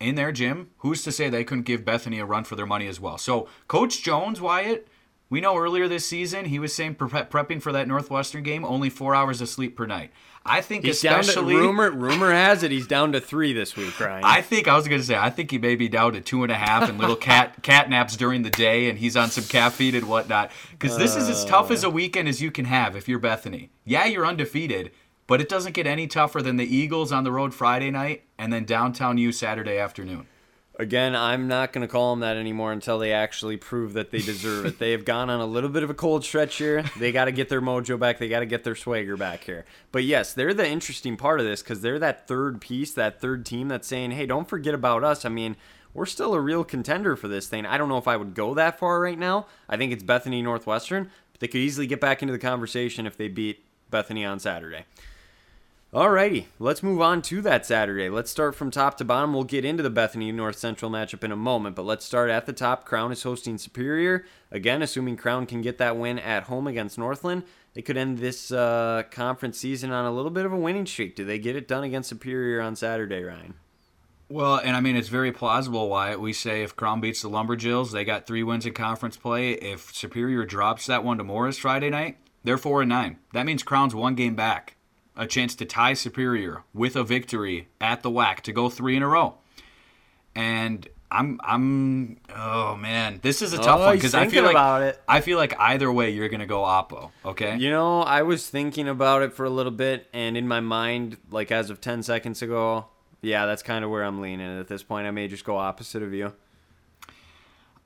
in 0.00 0.14
their 0.14 0.32
gym, 0.32 0.70
who's 0.78 1.02
to 1.04 1.12
say 1.12 1.28
they 1.28 1.44
couldn't 1.44 1.64
give 1.64 1.84
Bethany 1.84 2.18
a 2.18 2.24
run 2.24 2.44
for 2.44 2.56
their 2.56 2.66
money 2.66 2.88
as 2.88 2.98
well? 2.98 3.18
So, 3.18 3.48
Coach 3.68 4.02
Jones, 4.02 4.40
Wyatt, 4.40 4.88
we 5.30 5.40
know 5.40 5.56
earlier 5.56 5.86
this 5.86 6.06
season 6.06 6.46
he 6.46 6.58
was 6.58 6.74
saying 6.74 6.96
pre- 6.96 7.08
prepping 7.08 7.62
for 7.62 7.70
that 7.72 7.86
Northwestern 7.86 8.42
game, 8.42 8.64
only 8.64 8.90
four 8.90 9.14
hours 9.14 9.40
of 9.40 9.48
sleep 9.48 9.76
per 9.76 9.86
night. 9.86 10.10
I 10.44 10.62
think 10.62 10.84
He's 10.84 11.02
down 11.02 11.14
to 11.14 11.20
especially 11.20 11.54
rumor. 11.54 11.90
Rumor 11.90 12.32
has 12.32 12.62
it 12.62 12.70
he's 12.70 12.86
down 12.86 13.12
to 13.12 13.20
three 13.20 13.52
this 13.52 13.76
week, 13.76 14.00
Ryan. 14.00 14.24
I 14.24 14.40
think 14.40 14.66
I 14.66 14.74
was 14.74 14.88
gonna 14.88 15.02
say 15.02 15.14
I 15.14 15.30
think 15.30 15.50
he 15.50 15.58
may 15.58 15.76
be 15.76 15.88
down 15.88 16.14
to 16.14 16.20
two 16.20 16.42
and 16.42 16.50
a 16.50 16.56
half 16.56 16.88
and 16.88 16.98
little 16.98 17.14
cat 17.14 17.62
cat 17.62 17.90
naps 17.90 18.16
during 18.16 18.42
the 18.42 18.50
day, 18.50 18.88
and 18.88 18.98
he's 18.98 19.16
on 19.16 19.28
some 19.28 19.44
caffeine 19.44 19.94
and 19.94 20.08
whatnot. 20.08 20.50
Because 20.70 20.96
this 20.96 21.14
is 21.14 21.28
as 21.28 21.44
tough 21.44 21.70
as 21.70 21.84
a 21.84 21.88
uh. 21.88 21.90
weekend 21.90 22.26
as 22.26 22.40
you 22.40 22.50
can 22.50 22.64
have 22.64 22.96
if 22.96 23.06
you're 23.06 23.18
Bethany. 23.18 23.70
Yeah, 23.84 24.06
you're 24.06 24.26
undefeated, 24.26 24.92
but 25.26 25.40
it 25.42 25.48
doesn't 25.48 25.74
get 25.74 25.86
any 25.86 26.06
tougher 26.06 26.40
than 26.40 26.56
the 26.56 26.74
Eagles 26.74 27.12
on 27.12 27.22
the 27.22 27.32
road 27.32 27.52
Friday 27.52 27.90
night 27.90 28.24
and 28.40 28.50
then 28.50 28.64
downtown 28.64 29.18
U 29.18 29.32
Saturday 29.32 29.76
afternoon. 29.76 30.26
Again, 30.78 31.14
I'm 31.14 31.46
not 31.46 31.74
going 31.74 31.86
to 31.86 31.92
call 31.92 32.12
them 32.12 32.20
that 32.20 32.38
anymore 32.38 32.72
until 32.72 32.98
they 32.98 33.12
actually 33.12 33.58
prove 33.58 33.92
that 33.92 34.10
they 34.10 34.20
deserve 34.20 34.64
it. 34.64 34.78
They 34.78 34.92
have 34.92 35.04
gone 35.04 35.28
on 35.28 35.40
a 35.40 35.44
little 35.44 35.68
bit 35.68 35.82
of 35.82 35.90
a 35.90 35.94
cold 35.94 36.24
stretch 36.24 36.56
here. 36.56 36.82
They 36.98 37.12
got 37.12 37.26
to 37.26 37.32
get 37.32 37.50
their 37.50 37.60
mojo 37.60 37.98
back. 37.98 38.18
They 38.18 38.30
got 38.30 38.40
to 38.40 38.46
get 38.46 38.64
their 38.64 38.74
swagger 38.74 39.18
back 39.18 39.44
here. 39.44 39.66
But 39.92 40.04
yes, 40.04 40.32
they're 40.32 40.54
the 40.54 40.66
interesting 40.66 41.18
part 41.18 41.38
of 41.38 41.44
this 41.44 41.62
because 41.62 41.82
they're 41.82 41.98
that 41.98 42.26
third 42.26 42.62
piece, 42.62 42.94
that 42.94 43.20
third 43.20 43.44
team 43.44 43.68
that's 43.68 43.86
saying, 43.86 44.12
hey, 44.12 44.24
don't 44.24 44.48
forget 44.48 44.72
about 44.72 45.04
us. 45.04 45.26
I 45.26 45.28
mean, 45.28 45.54
we're 45.92 46.06
still 46.06 46.32
a 46.32 46.40
real 46.40 46.64
contender 46.64 47.16
for 47.16 47.28
this 47.28 47.46
thing. 47.46 47.66
I 47.66 47.76
don't 47.76 47.90
know 47.90 47.98
if 47.98 48.08
I 48.08 48.16
would 48.16 48.34
go 48.34 48.54
that 48.54 48.78
far 48.78 49.02
right 49.02 49.18
now. 49.18 49.48
I 49.68 49.76
think 49.76 49.92
it's 49.92 50.02
Bethany 50.02 50.40
Northwestern, 50.40 51.10
but 51.32 51.40
they 51.40 51.48
could 51.48 51.60
easily 51.60 51.86
get 51.86 52.00
back 52.00 52.22
into 52.22 52.32
the 52.32 52.38
conversation 52.38 53.06
if 53.06 53.18
they 53.18 53.28
beat 53.28 53.66
Bethany 53.90 54.24
on 54.24 54.38
Saturday. 54.38 54.86
Alrighty, 55.92 56.44
let's 56.60 56.84
move 56.84 57.00
on 57.00 57.20
to 57.22 57.42
that 57.42 57.66
Saturday. 57.66 58.08
Let's 58.08 58.30
start 58.30 58.54
from 58.54 58.70
top 58.70 58.96
to 58.98 59.04
bottom. 59.04 59.32
We'll 59.32 59.42
get 59.42 59.64
into 59.64 59.82
the 59.82 59.90
Bethany 59.90 60.30
North 60.30 60.56
Central 60.56 60.88
matchup 60.88 61.24
in 61.24 61.32
a 61.32 61.36
moment, 61.36 61.74
but 61.74 61.84
let's 61.84 62.04
start 62.04 62.30
at 62.30 62.46
the 62.46 62.52
top. 62.52 62.84
Crown 62.84 63.10
is 63.10 63.24
hosting 63.24 63.58
Superior. 63.58 64.24
Again, 64.52 64.82
assuming 64.82 65.16
Crown 65.16 65.46
can 65.46 65.62
get 65.62 65.78
that 65.78 65.96
win 65.96 66.20
at 66.20 66.44
home 66.44 66.68
against 66.68 66.96
Northland, 66.96 67.42
they 67.74 67.82
could 67.82 67.96
end 67.96 68.18
this 68.18 68.52
uh, 68.52 69.02
conference 69.10 69.58
season 69.58 69.90
on 69.90 70.04
a 70.04 70.12
little 70.12 70.30
bit 70.30 70.46
of 70.46 70.52
a 70.52 70.56
winning 70.56 70.86
streak. 70.86 71.16
Do 71.16 71.24
they 71.24 71.40
get 71.40 71.56
it 71.56 71.66
done 71.66 71.82
against 71.82 72.08
Superior 72.08 72.60
on 72.60 72.76
Saturday, 72.76 73.24
Ryan? 73.24 73.54
Well, 74.28 74.58
and 74.62 74.76
I 74.76 74.80
mean 74.80 74.94
it's 74.94 75.08
very 75.08 75.32
plausible. 75.32 75.88
Why 75.88 76.14
we 76.14 76.32
say 76.32 76.62
if 76.62 76.76
Crown 76.76 77.00
beats 77.00 77.22
the 77.22 77.28
Lumberjills, 77.28 77.90
they 77.90 78.04
got 78.04 78.28
three 78.28 78.44
wins 78.44 78.64
in 78.64 78.74
conference 78.74 79.16
play. 79.16 79.54
If 79.54 79.92
Superior 79.92 80.44
drops 80.44 80.86
that 80.86 81.02
one 81.02 81.18
to 81.18 81.24
Morris 81.24 81.58
Friday 81.58 81.90
night, 81.90 82.18
they're 82.44 82.58
four 82.58 82.80
and 82.80 82.88
nine. 82.88 83.18
That 83.32 83.44
means 83.44 83.64
Crown's 83.64 83.92
one 83.92 84.14
game 84.14 84.36
back, 84.36 84.76
a 85.20 85.26
chance 85.26 85.54
to 85.54 85.66
tie 85.66 85.92
Superior 85.92 86.64
with 86.72 86.96
a 86.96 87.04
victory 87.04 87.68
at 87.78 88.02
the 88.02 88.10
WAC 88.10 88.40
to 88.40 88.52
go 88.52 88.70
three 88.70 88.96
in 88.96 89.02
a 89.02 89.06
row. 89.06 89.34
And 90.34 90.88
I'm 91.10 91.38
I'm 91.44 92.16
oh 92.34 92.74
man, 92.76 93.20
this 93.22 93.42
is 93.42 93.52
a 93.52 93.58
oh, 93.58 93.62
tough 93.62 93.80
Oh, 93.80 93.84
one 93.84 93.96
because 93.96 94.14
I 94.14 94.28
feel 94.28 94.44
like 94.44 94.52
about 94.52 94.82
it. 94.82 95.00
I 95.06 95.20
feel 95.20 95.36
like 95.36 95.54
either 95.60 95.92
way 95.92 96.10
you're 96.10 96.30
gonna 96.30 96.46
go 96.46 96.62
Oppo. 96.62 97.10
Okay. 97.22 97.58
You 97.58 97.70
know, 97.70 98.00
I 98.00 98.22
was 98.22 98.48
thinking 98.48 98.88
about 98.88 99.20
it 99.22 99.34
for 99.34 99.44
a 99.44 99.50
little 99.50 99.72
bit, 99.72 100.08
and 100.14 100.38
in 100.38 100.48
my 100.48 100.60
mind, 100.60 101.18
like 101.30 101.52
as 101.52 101.68
of 101.68 101.82
10 101.82 102.02
seconds 102.02 102.40
ago, 102.40 102.86
yeah, 103.20 103.44
that's 103.44 103.62
kind 103.62 103.84
of 103.84 103.90
where 103.90 104.04
I'm 104.04 104.22
leaning 104.22 104.58
at 104.58 104.68
this 104.68 104.82
point. 104.82 105.06
I 105.06 105.10
may 105.10 105.28
just 105.28 105.44
go 105.44 105.58
opposite 105.58 106.02
of 106.02 106.14
you. 106.14 106.32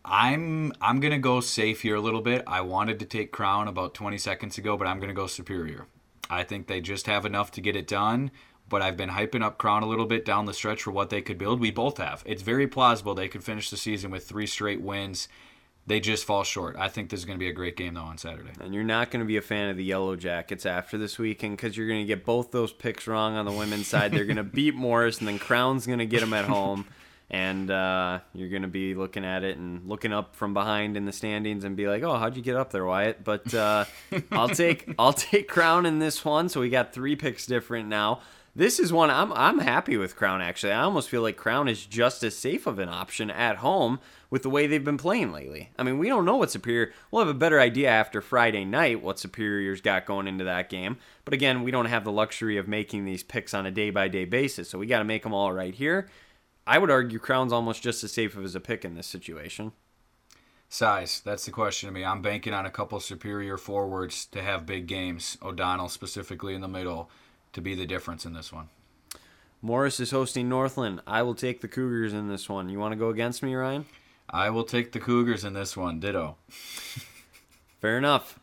I'm 0.05 0.73
I'm 0.81 1.01
gonna 1.01 1.19
go 1.19 1.41
safe 1.41 1.81
here 1.81 1.97
a 1.97 2.01
little 2.01 2.21
bit. 2.21 2.45
I 2.47 2.61
wanted 2.61 3.01
to 3.01 3.07
take 3.07 3.33
Crown 3.33 3.67
about 3.67 3.93
20 3.93 4.19
seconds 4.19 4.57
ago, 4.57 4.77
but 4.77 4.87
I'm 4.87 5.01
gonna 5.01 5.15
go 5.15 5.27
Superior. 5.27 5.87
I 6.31 6.43
think 6.43 6.67
they 6.67 6.81
just 6.81 7.07
have 7.07 7.27
enough 7.27 7.51
to 7.53 7.61
get 7.61 7.77
it 7.77 7.87
done. 7.87 8.31
But 8.69 8.81
I've 8.81 8.97
been 8.97 9.11
hyping 9.11 9.43
up 9.43 9.59
Crown 9.59 9.83
a 9.83 9.87
little 9.87 10.07
bit 10.07 10.25
down 10.25 10.47
the 10.47 10.55
stretch 10.55 10.83
for 10.83 10.91
what 10.91 11.11
they 11.11 11.21
could 11.21 11.37
build. 11.37 11.61
We 11.61 11.71
both 11.71 11.99
have. 11.99 12.23
It's 12.25 12.43
very 12.43 12.67
plausible 12.67 13.15
they 13.15 13.29
could 13.29 13.45
finish 13.45 13.69
the 13.69 13.77
season 13.77 14.11
with 14.11 14.27
three 14.27 14.47
straight 14.47 14.81
wins. 14.81 15.29
They 15.87 16.01
just 16.01 16.25
fall 16.25 16.45
short. 16.45 16.77
I 16.79 16.89
think 16.89 17.11
this 17.11 17.21
is 17.21 17.27
going 17.27 17.39
to 17.39 17.45
be 17.45 17.51
a 17.51 17.53
great 17.53 17.77
game 17.77 17.93
though 17.93 18.03
on 18.03 18.17
Saturday. 18.17 18.53
And 18.59 18.73
you're 18.73 18.85
not 18.85 19.11
going 19.11 19.21
to 19.21 19.27
be 19.27 19.37
a 19.37 19.43
fan 19.43 19.69
of 19.69 19.77
the 19.77 19.85
Yellow 19.85 20.17
Jackets 20.17 20.65
after 20.65 20.97
this 20.97 21.19
weekend 21.19 21.59
because 21.59 21.77
you're 21.77 21.89
going 21.89 22.01
to 22.01 22.07
get 22.07 22.25
both 22.25 22.53
those 22.53 22.73
picks 22.73 23.07
wrong 23.07 23.37
on 23.37 23.45
the 23.45 23.53
women's 23.53 23.87
side. 23.87 24.13
They're 24.13 24.25
going 24.25 24.37
to 24.39 24.45
beat 24.45 24.75
Morris, 24.75 25.19
and 25.19 25.29
then 25.29 25.39
Crown's 25.39 25.87
going 25.87 25.99
to 25.99 26.07
get 26.07 26.21
them 26.21 26.33
at 26.33 26.47
home. 26.47 26.87
And 27.31 27.71
uh, 27.71 28.21
you're 28.35 28.51
going 28.51 28.63
to 28.63 28.69
be 28.69 28.95
looking 28.95 29.25
at 29.25 29.45
it 29.45 29.57
and 29.57 29.89
looking 29.89 30.13
up 30.13 30.37
from 30.37 30.55
behind 30.55 30.97
in 30.97 31.05
the 31.07 31.13
standings 31.13 31.65
and 31.65 31.77
be 31.77 31.89
like, 31.89 32.03
"Oh, 32.03 32.17
how'd 32.17 32.37
you 32.37 32.43
get 32.43 32.55
up 32.55 32.71
there, 32.71 32.85
Wyatt?" 32.85 33.25
But 33.25 33.53
uh, 33.55 33.87
I'll 34.33 34.51
take 34.51 34.95
I'll 34.99 35.13
take 35.13 35.49
Crown 35.49 35.87
in 35.87 35.99
this 35.99 36.25
one. 36.25 36.49
So 36.49 36.61
we 36.61 36.69
got 36.69 36.93
three 36.93 37.17
picks 37.17 37.47
different 37.47 37.89
now. 37.89 38.21
This 38.57 38.79
is 38.79 38.93
one 38.93 39.11
I'm 39.11 39.33
I'm 39.33 39.59
happy 39.59 39.97
with 39.97 40.15
Crown 40.15 40.41
actually. 40.41 40.73
I 40.73 40.83
almost 40.83 41.09
feel 41.09 41.23
like 41.23 41.37
Crown 41.37 41.67
is 41.67 41.85
just 41.87 42.23
as 42.23 42.37
safe 42.37 42.69
of 42.69 42.79
an 42.79 42.89
option 42.89 43.29
at 43.29 43.57
home 43.57 43.99
with 44.31 44.43
the 44.43 44.51
way 44.51 44.67
they've 44.69 44.85
been 44.85 44.97
playing 44.97 45.33
lately. 45.33 45.71
I 45.77 45.83
mean, 45.83 45.99
we 45.99 46.09
don't 46.09 46.25
know 46.25 46.37
what 46.37 46.53
Superior. 46.53 46.93
We'll 47.11 47.25
have 47.25 47.35
a 47.35 47.39
better 47.39 47.61
idea 47.61 47.89
after 47.89 48.21
Friday 48.21 48.65
night 48.65 49.03
what 49.03 49.19
Superior's 49.19 49.81
got 49.81 50.07
going 50.07 50.29
into 50.29 50.45
that 50.45 50.69
game. 50.69 50.99
But 51.25 51.35
again, 51.35 51.65
we 51.65 51.73
don't 51.73 51.87
have 51.87 52.05
the 52.05 52.13
luxury 52.13 52.57
of 52.57 52.69
making 52.69 53.05
these 53.05 53.25
picks 53.25 53.55
on 53.55 53.67
a 53.67 53.73
day 53.73 53.91
by 53.91 54.07
day 54.07 54.25
basis, 54.25 54.71
so 54.71 54.79
we 54.79 54.87
got 54.87 54.99
to 54.99 55.05
make 55.05 55.25
them 55.25 55.35
all 55.35 55.53
right 55.53 55.75
here. 55.75 56.09
I 56.67 56.79
would 56.79 56.91
argue 56.91 57.19
Crown's 57.19 57.53
almost 57.53 57.83
just 57.83 58.03
as 58.05 58.13
safe 58.13 58.37
as 58.37 58.55
a 58.55 58.61
pick 58.61 58.85
in 58.85 58.95
this 58.95 59.07
situation. 59.07 59.73
Size. 60.69 61.21
That's 61.25 61.45
the 61.45 61.51
question 61.51 61.89
to 61.89 61.93
me. 61.93 62.05
I'm 62.05 62.23
banking 62.23 62.55
on 62.55 62.67
a 62.67 62.71
couple 62.71 62.99
superior 63.01 63.57
forwards 63.57 64.27
to 64.27 64.43
have 64.43 64.67
big 64.67 64.87
games. 64.87 65.39
O'Donnell 65.43 65.89
specifically 65.89 66.55
in 66.55 66.63
the 66.63 66.69
middle 66.69 67.11
to 67.53 67.61
be 67.61 67.75
the 67.75 67.87
difference 67.87 68.25
in 68.25 68.33
this 68.33 68.53
one. 68.53 68.69
Morris 69.63 70.01
is 70.01 70.11
hosting 70.11 70.49
Northland. 70.49 71.01
I 71.07 71.23
will 71.23 71.35
take 71.35 71.61
the 71.61 71.69
Cougars 71.69 72.13
in 72.13 72.29
this 72.29 72.49
one. 72.49 72.69
You 72.69 72.79
want 72.79 72.93
to 72.93 72.99
go 72.99 73.09
against 73.09 73.43
me, 73.43 73.55
Ryan? 73.55 73.87
I 74.29 74.51
will 74.51 74.65
take 74.65 74.93
the 74.93 75.01
Cougars 75.01 75.45
in 75.45 75.55
this 75.55 75.77
one. 75.77 76.01
Ditto. 76.01 76.37
Fair 77.85 77.99
enough. 77.99 78.41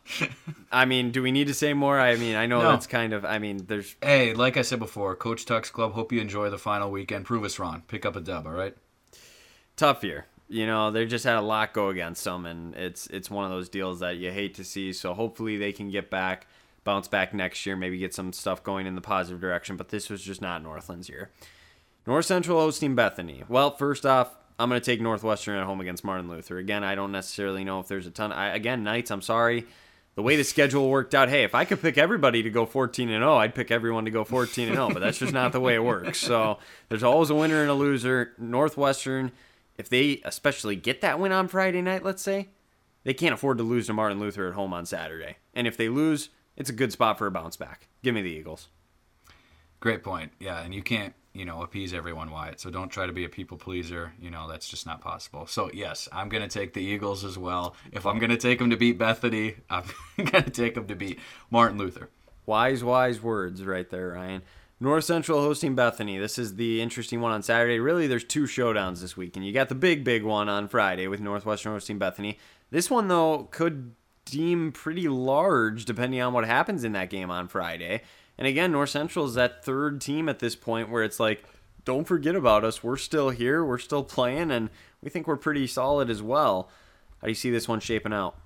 I 0.72 0.84
mean, 0.84 1.10
do 1.10 1.20
we 1.20 1.32
need 1.32 1.48
to 1.48 1.54
say 1.54 1.74
more? 1.74 1.98
I 1.98 2.14
mean, 2.14 2.36
I 2.36 2.46
know 2.46 2.62
No. 2.62 2.70
that's 2.70 2.86
kind 2.86 3.12
of. 3.12 3.24
I 3.24 3.40
mean, 3.40 3.64
there's 3.66 3.96
Hey, 4.00 4.34
like 4.34 4.56
I 4.56 4.62
said 4.62 4.78
before, 4.78 5.16
Coach 5.16 5.46
Tuck's 5.46 5.68
Club. 5.68 5.94
Hope 5.94 6.12
you 6.12 6.20
enjoy 6.20 6.48
the 6.48 6.58
final 6.58 6.92
weekend. 6.92 7.24
Prove 7.24 7.42
us 7.42 7.58
wrong. 7.58 7.82
Pick 7.88 8.06
up 8.06 8.14
a 8.14 8.20
dub. 8.20 8.46
All 8.46 8.52
right. 8.52 8.76
tough 9.74 10.04
year. 10.04 10.26
You 10.48 10.64
know, 10.68 10.92
they 10.92 11.06
just 11.06 11.24
had 11.24 11.34
a 11.34 11.40
lot 11.40 11.72
go 11.72 11.88
against 11.88 12.22
them, 12.22 12.46
and 12.46 12.76
it's 12.76 13.08
it's 13.08 13.28
one 13.32 13.44
of 13.44 13.50
those 13.50 13.68
deals 13.68 13.98
that 13.98 14.16
you 14.16 14.30
hate 14.30 14.54
to 14.54 14.64
see. 14.64 14.92
So 14.92 15.12
hopefully 15.12 15.56
they 15.56 15.72
can 15.72 15.90
get 15.90 16.08
back, 16.08 16.46
bounce 16.84 17.08
back 17.08 17.34
next 17.34 17.66
year, 17.66 17.74
maybe 17.74 17.98
get 17.98 18.14
some 18.14 18.32
stuff 18.32 18.62
going 18.62 18.86
in 18.86 18.94
the 18.94 19.00
positive 19.00 19.40
direction. 19.40 19.76
But 19.76 19.88
this 19.88 20.08
was 20.08 20.22
just 20.22 20.40
not 20.40 20.62
Northland's 20.62 21.08
year. 21.08 21.30
North 22.06 22.26
Central 22.26 22.60
hosting 22.60 22.94
Bethany. 22.94 23.42
Well, 23.48 23.74
first 23.76 24.06
off, 24.06 24.36
I'm 24.62 24.68
going 24.68 24.80
to 24.80 24.84
take 24.84 25.00
Northwestern 25.00 25.58
at 25.58 25.66
home 25.66 25.80
against 25.80 26.04
Martin 26.04 26.28
Luther. 26.28 26.56
Again, 26.56 26.84
I 26.84 26.94
don't 26.94 27.10
necessarily 27.10 27.64
know 27.64 27.80
if 27.80 27.88
there's 27.88 28.06
a 28.06 28.10
ton. 28.10 28.32
I, 28.32 28.54
again, 28.54 28.84
Knights. 28.84 29.10
I'm 29.10 29.20
sorry. 29.22 29.66
The 30.14 30.22
way 30.22 30.36
the 30.36 30.44
schedule 30.44 30.88
worked 30.88 31.14
out, 31.14 31.28
hey, 31.28 31.42
if 31.42 31.54
I 31.54 31.64
could 31.64 31.82
pick 31.82 31.98
everybody 31.98 32.42
to 32.42 32.50
go 32.50 32.64
14 32.64 33.08
and 33.08 33.22
0, 33.22 33.36
I'd 33.36 33.54
pick 33.54 33.70
everyone 33.70 34.04
to 34.04 34.10
go 34.10 34.24
14 34.24 34.68
and 34.68 34.76
0. 34.76 34.90
But 34.90 35.00
that's 35.00 35.18
just 35.18 35.32
not 35.32 35.52
the 35.52 35.60
way 35.60 35.74
it 35.74 35.82
works. 35.82 36.18
So 36.18 36.58
there's 36.88 37.02
always 37.02 37.30
a 37.30 37.34
winner 37.34 37.62
and 37.62 37.70
a 37.70 37.74
loser. 37.74 38.34
Northwestern, 38.38 39.32
if 39.78 39.88
they 39.88 40.20
especially 40.24 40.76
get 40.76 41.00
that 41.00 41.18
win 41.18 41.32
on 41.32 41.48
Friday 41.48 41.82
night, 41.82 42.04
let's 42.04 42.22
say, 42.22 42.50
they 43.04 43.14
can't 43.14 43.34
afford 43.34 43.58
to 43.58 43.64
lose 43.64 43.88
to 43.88 43.92
Martin 43.92 44.20
Luther 44.20 44.46
at 44.46 44.54
home 44.54 44.72
on 44.72 44.86
Saturday. 44.86 45.38
And 45.54 45.66
if 45.66 45.76
they 45.76 45.88
lose, 45.88 46.28
it's 46.56 46.70
a 46.70 46.74
good 46.74 46.92
spot 46.92 47.18
for 47.18 47.26
a 47.26 47.32
bounce 47.32 47.56
back. 47.56 47.88
Give 48.04 48.14
me 48.14 48.22
the 48.22 48.30
Eagles. 48.30 48.68
Great 49.80 50.04
point. 50.04 50.30
Yeah, 50.38 50.62
and 50.62 50.72
you 50.72 50.82
can't, 50.82 51.14
you 51.34 51.44
know, 51.44 51.62
appease 51.62 51.94
everyone, 51.94 52.30
Wyatt. 52.30 52.60
So 52.60 52.70
don't 52.70 52.90
try 52.90 53.06
to 53.06 53.12
be 53.12 53.24
a 53.24 53.28
people 53.28 53.56
pleaser. 53.56 54.12
You 54.20 54.30
know, 54.30 54.48
that's 54.48 54.68
just 54.68 54.86
not 54.86 55.00
possible. 55.00 55.46
So 55.46 55.70
yes, 55.72 56.08
I'm 56.12 56.28
gonna 56.28 56.48
take 56.48 56.74
the 56.74 56.82
Eagles 56.82 57.24
as 57.24 57.38
well. 57.38 57.74
If 57.90 58.06
I'm 58.06 58.18
gonna 58.18 58.36
take 58.36 58.58
them 58.58 58.70
to 58.70 58.76
beat 58.76 58.98
Bethany, 58.98 59.56
I'm 59.70 59.84
gonna 60.16 60.50
take 60.50 60.74
them 60.74 60.86
to 60.86 60.94
beat 60.94 61.18
Martin 61.50 61.78
Luther. 61.78 62.10
Wise, 62.44 62.82
wise 62.82 63.22
words 63.22 63.64
right 63.64 63.88
there, 63.88 64.08
Ryan. 64.08 64.42
North 64.82 65.04
Central 65.04 65.40
hosting 65.40 65.76
Bethany. 65.76 66.18
This 66.18 66.38
is 66.38 66.56
the 66.56 66.82
interesting 66.82 67.20
one 67.20 67.30
on 67.30 67.44
Saturday. 67.44 67.78
Really, 67.78 68.08
there's 68.08 68.24
two 68.24 68.44
showdowns 68.44 69.00
this 69.00 69.16
week, 69.16 69.36
and 69.36 69.46
you 69.46 69.52
got 69.52 69.68
the 69.68 69.76
big, 69.76 70.02
big 70.02 70.24
one 70.24 70.48
on 70.48 70.66
Friday 70.66 71.06
with 71.06 71.20
Northwestern 71.20 71.72
hosting 71.72 71.98
Bethany. 71.98 72.36
This 72.70 72.90
one, 72.90 73.06
though, 73.06 73.46
could 73.52 73.94
deem 74.24 74.72
pretty 74.72 75.08
large 75.08 75.84
depending 75.84 76.20
on 76.20 76.32
what 76.32 76.44
happens 76.44 76.82
in 76.82 76.92
that 76.92 77.10
game 77.10 77.30
on 77.30 77.46
Friday. 77.46 78.02
And 78.38 78.46
again, 78.46 78.72
North 78.72 78.90
Central 78.90 79.26
is 79.26 79.34
that 79.34 79.64
third 79.64 80.00
team 80.00 80.28
at 80.28 80.38
this 80.38 80.56
point 80.56 80.90
where 80.90 81.02
it's 81.02 81.20
like, 81.20 81.44
don't 81.84 82.06
forget 82.06 82.34
about 82.34 82.64
us. 82.64 82.82
We're 82.82 82.96
still 82.96 83.30
here. 83.30 83.64
We're 83.64 83.78
still 83.78 84.04
playing, 84.04 84.50
and 84.50 84.70
we 85.02 85.10
think 85.10 85.26
we're 85.26 85.36
pretty 85.36 85.66
solid 85.66 86.10
as 86.10 86.22
well. 86.22 86.68
How 87.20 87.26
do 87.26 87.30
you 87.30 87.34
see 87.34 87.50
this 87.50 87.68
one 87.68 87.80
shaping 87.80 88.12
out? 88.12 88.36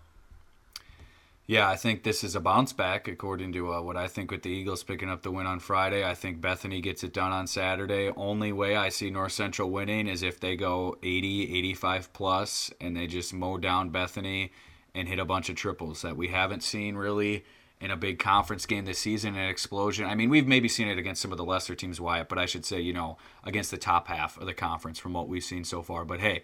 Yeah, 1.48 1.68
I 1.68 1.76
think 1.76 2.02
this 2.02 2.24
is 2.24 2.34
a 2.34 2.40
bounce 2.40 2.72
back 2.72 3.06
according 3.06 3.52
to 3.52 3.72
uh, 3.72 3.80
what 3.80 3.96
I 3.96 4.08
think 4.08 4.32
with 4.32 4.42
the 4.42 4.50
Eagles 4.50 4.82
picking 4.82 5.08
up 5.08 5.22
the 5.22 5.30
win 5.30 5.46
on 5.46 5.60
Friday. 5.60 6.04
I 6.04 6.14
think 6.14 6.40
Bethany 6.40 6.80
gets 6.80 7.04
it 7.04 7.12
done 7.12 7.30
on 7.30 7.46
Saturday. 7.46 8.10
Only 8.16 8.50
way 8.50 8.74
I 8.74 8.88
see 8.88 9.10
North 9.10 9.30
Central 9.30 9.70
winning 9.70 10.08
is 10.08 10.24
if 10.24 10.40
they 10.40 10.56
go 10.56 10.96
80, 11.04 11.56
85 11.58 12.12
plus 12.12 12.72
and 12.80 12.96
they 12.96 13.06
just 13.06 13.32
mow 13.32 13.58
down 13.58 13.90
Bethany 13.90 14.50
and 14.92 15.06
hit 15.06 15.20
a 15.20 15.24
bunch 15.24 15.48
of 15.48 15.54
triples 15.54 16.02
that 16.02 16.16
we 16.16 16.28
haven't 16.28 16.64
seen 16.64 16.96
really 16.96 17.44
in 17.86 17.92
a 17.92 17.96
big 17.96 18.18
conference 18.18 18.66
game 18.66 18.84
this 18.84 18.98
season, 18.98 19.36
an 19.36 19.48
explosion. 19.48 20.06
I 20.06 20.16
mean, 20.16 20.28
we've 20.28 20.46
maybe 20.48 20.68
seen 20.68 20.88
it 20.88 20.98
against 20.98 21.22
some 21.22 21.30
of 21.30 21.38
the 21.38 21.44
lesser 21.44 21.76
teams, 21.76 22.00
Wyatt, 22.00 22.28
but 22.28 22.36
I 22.36 22.44
should 22.44 22.64
say, 22.64 22.80
you 22.80 22.92
know, 22.92 23.16
against 23.44 23.70
the 23.70 23.76
top 23.78 24.08
half 24.08 24.36
of 24.38 24.46
the 24.46 24.54
conference 24.54 24.98
from 24.98 25.12
what 25.12 25.28
we've 25.28 25.44
seen 25.44 25.62
so 25.62 25.82
far. 25.82 26.04
But 26.04 26.18
hey, 26.18 26.42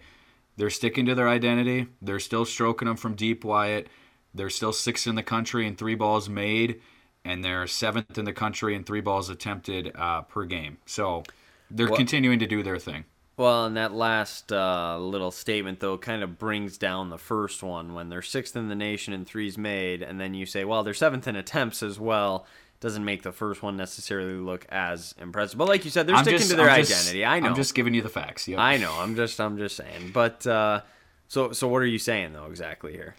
they're 0.55 0.69
sticking 0.69 1.05
to 1.07 1.15
their 1.15 1.27
identity. 1.27 1.87
They're 2.01 2.21
still 2.21 2.45
stroking 2.45 2.87
them 2.87 2.95
from 2.95 3.15
deep, 3.15 3.43
Wyatt. 3.43 3.89
They're 4.33 4.49
still 4.49 4.71
sixth 4.71 5.05
in 5.05 5.15
the 5.15 5.21
country 5.23 5.67
in 5.67 5.75
three 5.75 5.95
balls 5.95 6.29
made, 6.29 6.79
and 7.25 7.43
they're 7.43 7.67
seventh 7.67 8.17
in 8.17 8.23
the 8.23 8.31
country 8.31 8.73
in 8.73 8.85
three 8.85 9.01
balls 9.01 9.29
attempted 9.29 9.91
uh, 9.95 10.21
per 10.21 10.45
game. 10.45 10.77
So 10.85 11.23
they're 11.69 11.89
What- 11.89 11.97
continuing 11.97 12.39
to 12.39 12.47
do 12.47 12.63
their 12.63 12.79
thing. 12.79 13.03
Well, 13.35 13.65
and 13.65 13.75
that 13.77 13.93
last 13.93 14.51
uh, 14.51 14.97
little 14.99 15.31
statement, 15.31 15.79
though, 15.79 15.97
kind 15.97 16.21
of 16.21 16.37
brings 16.37 16.77
down 16.77 17.09
the 17.09 17.17
first 17.17 17.63
one 17.63 17.93
when 17.95 18.09
they're 18.09 18.21
sixth 18.21 18.55
in 18.55 18.67
the 18.69 18.75
nation 18.75 19.11
in 19.13 19.25
threes 19.25 19.57
made, 19.57 20.03
and 20.03 20.19
then 20.19 20.35
you 20.35 20.45
say, 20.45 20.63
well, 20.65 20.83
they're 20.83 20.93
seventh 20.93 21.27
in 21.27 21.35
attempts 21.35 21.81
as 21.81 21.99
well. 21.99 22.45
Doesn't 22.79 23.03
make 23.05 23.23
the 23.23 23.31
first 23.31 23.63
one 23.63 23.75
necessarily 23.75 24.33
look 24.33 24.65
as 24.69 25.15
impressive. 25.19 25.57
But 25.57 25.67
like 25.67 25.83
you 25.85 25.89
said, 25.89 26.05
they're 26.05 26.15
I'm 26.15 26.23
sticking 26.23 26.39
just- 26.39 26.51
to 26.51 26.57
their 26.57 26.69
I'm 26.69 26.81
just- 26.81 26.91
identity. 26.91 27.25
I 27.25 27.39
know. 27.39 27.47
I'm 27.47 27.55
just 27.55 27.73
giving 27.73 27.93
you 27.95 28.01
the 28.03 28.09
facts. 28.09 28.47
Yep. 28.47 28.59
I 28.59 28.77
know. 28.77 28.93
I'm 28.99 29.15
just. 29.15 29.39
I'm 29.41 29.57
just 29.57 29.77
saying. 29.77 30.11
But 30.13 30.45
uh, 30.45 30.81
so, 31.27 31.53
so 31.53 31.67
what 31.67 31.81
are 31.81 31.85
you 31.87 31.97
saying 31.99 32.33
though 32.33 32.45
exactly 32.47 32.91
here? 32.91 33.15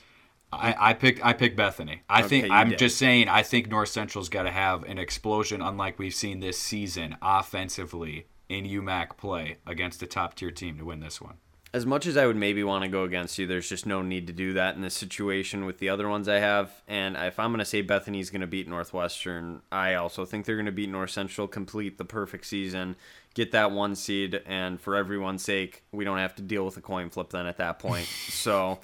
I, 0.52 0.90
I 0.90 0.94
picked 0.94 1.24
I 1.24 1.32
picked 1.32 1.56
Bethany. 1.56 2.02
I 2.08 2.20
Okay, 2.20 2.28
think 2.42 2.52
I'm 2.52 2.68
did. 2.68 2.78
just 2.78 2.98
saying 2.98 3.28
I 3.28 3.42
think 3.42 3.68
North 3.68 3.88
Central's 3.88 4.28
got 4.28 4.44
to 4.44 4.52
have 4.52 4.84
an 4.84 4.98
explosion 4.98 5.60
unlike 5.60 5.98
we've 5.98 6.14
seen 6.14 6.38
this 6.38 6.56
season 6.58 7.16
offensively 7.20 8.26
in 8.58 8.64
UMAC 8.66 9.16
play 9.16 9.56
against 9.66 10.02
a 10.02 10.06
top 10.06 10.34
tier 10.34 10.50
team 10.50 10.78
to 10.78 10.84
win 10.84 11.00
this 11.00 11.20
one. 11.20 11.34
as 11.72 11.84
much 11.84 12.06
as 12.06 12.16
I 12.16 12.24
would 12.26 12.36
maybe 12.36 12.62
want 12.62 12.84
to 12.84 12.88
go 12.88 13.02
against 13.02 13.36
you, 13.36 13.48
there's 13.48 13.68
just 13.68 13.84
no 13.84 14.00
need 14.00 14.28
to 14.28 14.32
do 14.32 14.52
that 14.52 14.76
in 14.76 14.80
this 14.82 14.94
situation 14.94 15.64
with 15.66 15.78
the 15.78 15.88
other 15.88 16.08
ones 16.08 16.28
I 16.28 16.38
have. 16.38 16.70
And 16.86 17.16
if 17.16 17.38
I'm 17.40 17.50
going 17.50 17.58
to 17.58 17.64
say 17.64 17.82
Bethany's 17.82 18.30
going 18.30 18.42
to 18.42 18.46
beat 18.46 18.68
Northwestern, 18.68 19.60
I 19.72 19.94
also 19.94 20.24
think 20.24 20.44
they're 20.46 20.54
going 20.54 20.66
to 20.66 20.72
beat 20.72 20.88
North 20.88 21.10
Central, 21.10 21.48
complete 21.48 21.98
the 21.98 22.04
perfect 22.04 22.46
season, 22.46 22.94
get 23.34 23.50
that 23.50 23.72
one 23.72 23.96
seed, 23.96 24.40
and 24.46 24.80
for 24.80 24.94
everyone's 24.94 25.42
sake, 25.42 25.82
we 25.90 26.04
don't 26.04 26.18
have 26.18 26.36
to 26.36 26.42
deal 26.42 26.64
with 26.64 26.76
a 26.76 26.80
coin 26.80 27.10
flip 27.10 27.30
then 27.30 27.46
at 27.46 27.56
that 27.56 27.80
point. 27.80 28.06
so 28.28 28.78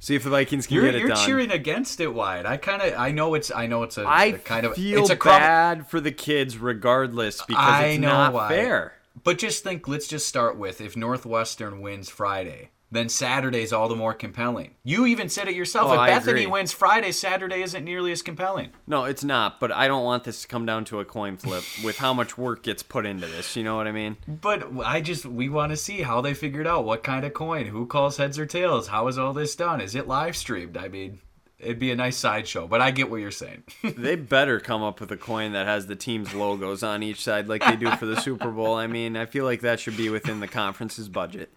see 0.00 0.16
if 0.16 0.24
the 0.24 0.30
Vikings 0.30 0.66
can 0.66 0.74
You're, 0.74 0.86
get 0.86 0.96
it 0.96 0.98
you're 0.98 1.08
done. 1.10 1.24
cheering 1.24 1.52
against 1.52 2.00
it, 2.00 2.08
Wyatt. 2.08 2.44
I 2.44 2.56
kind 2.56 2.82
of 2.82 2.98
I 2.98 3.12
know 3.12 3.34
it's 3.34 3.52
I 3.52 3.68
know 3.68 3.84
it's 3.84 3.98
a, 3.98 4.02
I 4.02 4.24
a 4.24 4.38
kind 4.38 4.66
of 4.66 4.74
feel 4.74 4.98
it's 5.02 5.10
a 5.10 5.16
crumb- 5.16 5.38
bad 5.40 5.86
for 5.88 6.00
the 6.00 6.10
kids 6.10 6.58
regardless 6.58 7.40
because 7.46 7.62
I 7.64 7.84
it's 7.84 8.00
know 8.00 8.08
not 8.08 8.32
why. 8.32 8.48
fair. 8.48 8.94
But 9.24 9.38
just 9.38 9.62
think, 9.62 9.86
let's 9.88 10.08
just 10.08 10.26
start 10.28 10.56
with 10.58 10.80
if 10.80 10.96
Northwestern 10.96 11.80
wins 11.80 12.08
Friday, 12.08 12.70
then 12.90 13.08
Saturday's 13.08 13.72
all 13.72 13.88
the 13.88 13.96
more 13.96 14.12
compelling. 14.12 14.74
You 14.84 15.06
even 15.06 15.28
said 15.28 15.48
it 15.48 15.54
yourself. 15.54 15.90
Oh, 15.90 15.94
if 15.94 15.98
I 15.98 16.08
Bethany 16.08 16.42
agree. 16.42 16.46
wins 16.52 16.72
Friday, 16.72 17.10
Saturday 17.12 17.62
isn't 17.62 17.84
nearly 17.84 18.12
as 18.12 18.20
compelling. 18.20 18.70
No, 18.86 19.04
it's 19.04 19.24
not. 19.24 19.60
But 19.60 19.72
I 19.72 19.88
don't 19.88 20.04
want 20.04 20.24
this 20.24 20.42
to 20.42 20.48
come 20.48 20.66
down 20.66 20.84
to 20.86 21.00
a 21.00 21.04
coin 21.04 21.36
flip 21.38 21.64
with 21.84 21.96
how 21.96 22.12
much 22.12 22.36
work 22.36 22.62
gets 22.62 22.82
put 22.82 23.06
into 23.06 23.26
this. 23.26 23.56
You 23.56 23.64
know 23.64 23.76
what 23.76 23.86
I 23.86 23.92
mean? 23.92 24.18
But 24.28 24.68
I 24.84 25.00
just 25.00 25.24
we 25.24 25.48
want 25.48 25.70
to 25.70 25.76
see 25.76 26.02
how 26.02 26.20
they 26.20 26.34
figured 26.34 26.66
out 26.66 26.84
what 26.84 27.02
kind 27.02 27.24
of 27.24 27.32
coin, 27.32 27.66
who 27.66 27.86
calls 27.86 28.18
heads 28.18 28.38
or 28.38 28.46
tails, 28.46 28.88
how 28.88 29.08
is 29.08 29.16
all 29.18 29.32
this 29.32 29.56
done? 29.56 29.80
Is 29.80 29.94
it 29.94 30.06
live 30.06 30.36
streamed? 30.36 30.76
I 30.76 30.88
mean, 30.88 31.20
it'd 31.62 31.78
be 31.78 31.90
a 31.90 31.96
nice 31.96 32.16
sideshow. 32.16 32.66
But 32.66 32.80
I 32.80 32.90
get 32.90 33.10
what 33.10 33.20
you're 33.20 33.30
saying. 33.30 33.62
They 34.02 34.16
better 34.16 34.58
come 34.58 34.82
up 34.82 35.00
with 35.00 35.12
a 35.12 35.16
coin 35.16 35.52
that 35.52 35.66
has 35.66 35.86
the 35.86 35.94
team's 35.94 36.34
logos 36.34 36.82
on 36.82 37.02
each 37.02 37.22
side 37.22 37.48
like 37.48 37.64
they 37.64 37.76
do 37.76 37.90
for 37.96 38.06
the 38.06 38.20
Super 38.20 38.50
Bowl. 38.50 38.74
I 38.74 38.86
mean, 38.86 39.16
I 39.16 39.26
feel 39.26 39.44
like 39.44 39.60
that 39.60 39.78
should 39.78 39.96
be 39.96 40.08
within 40.08 40.40
the 40.40 40.48
conference's 40.48 41.08
budget. 41.08 41.52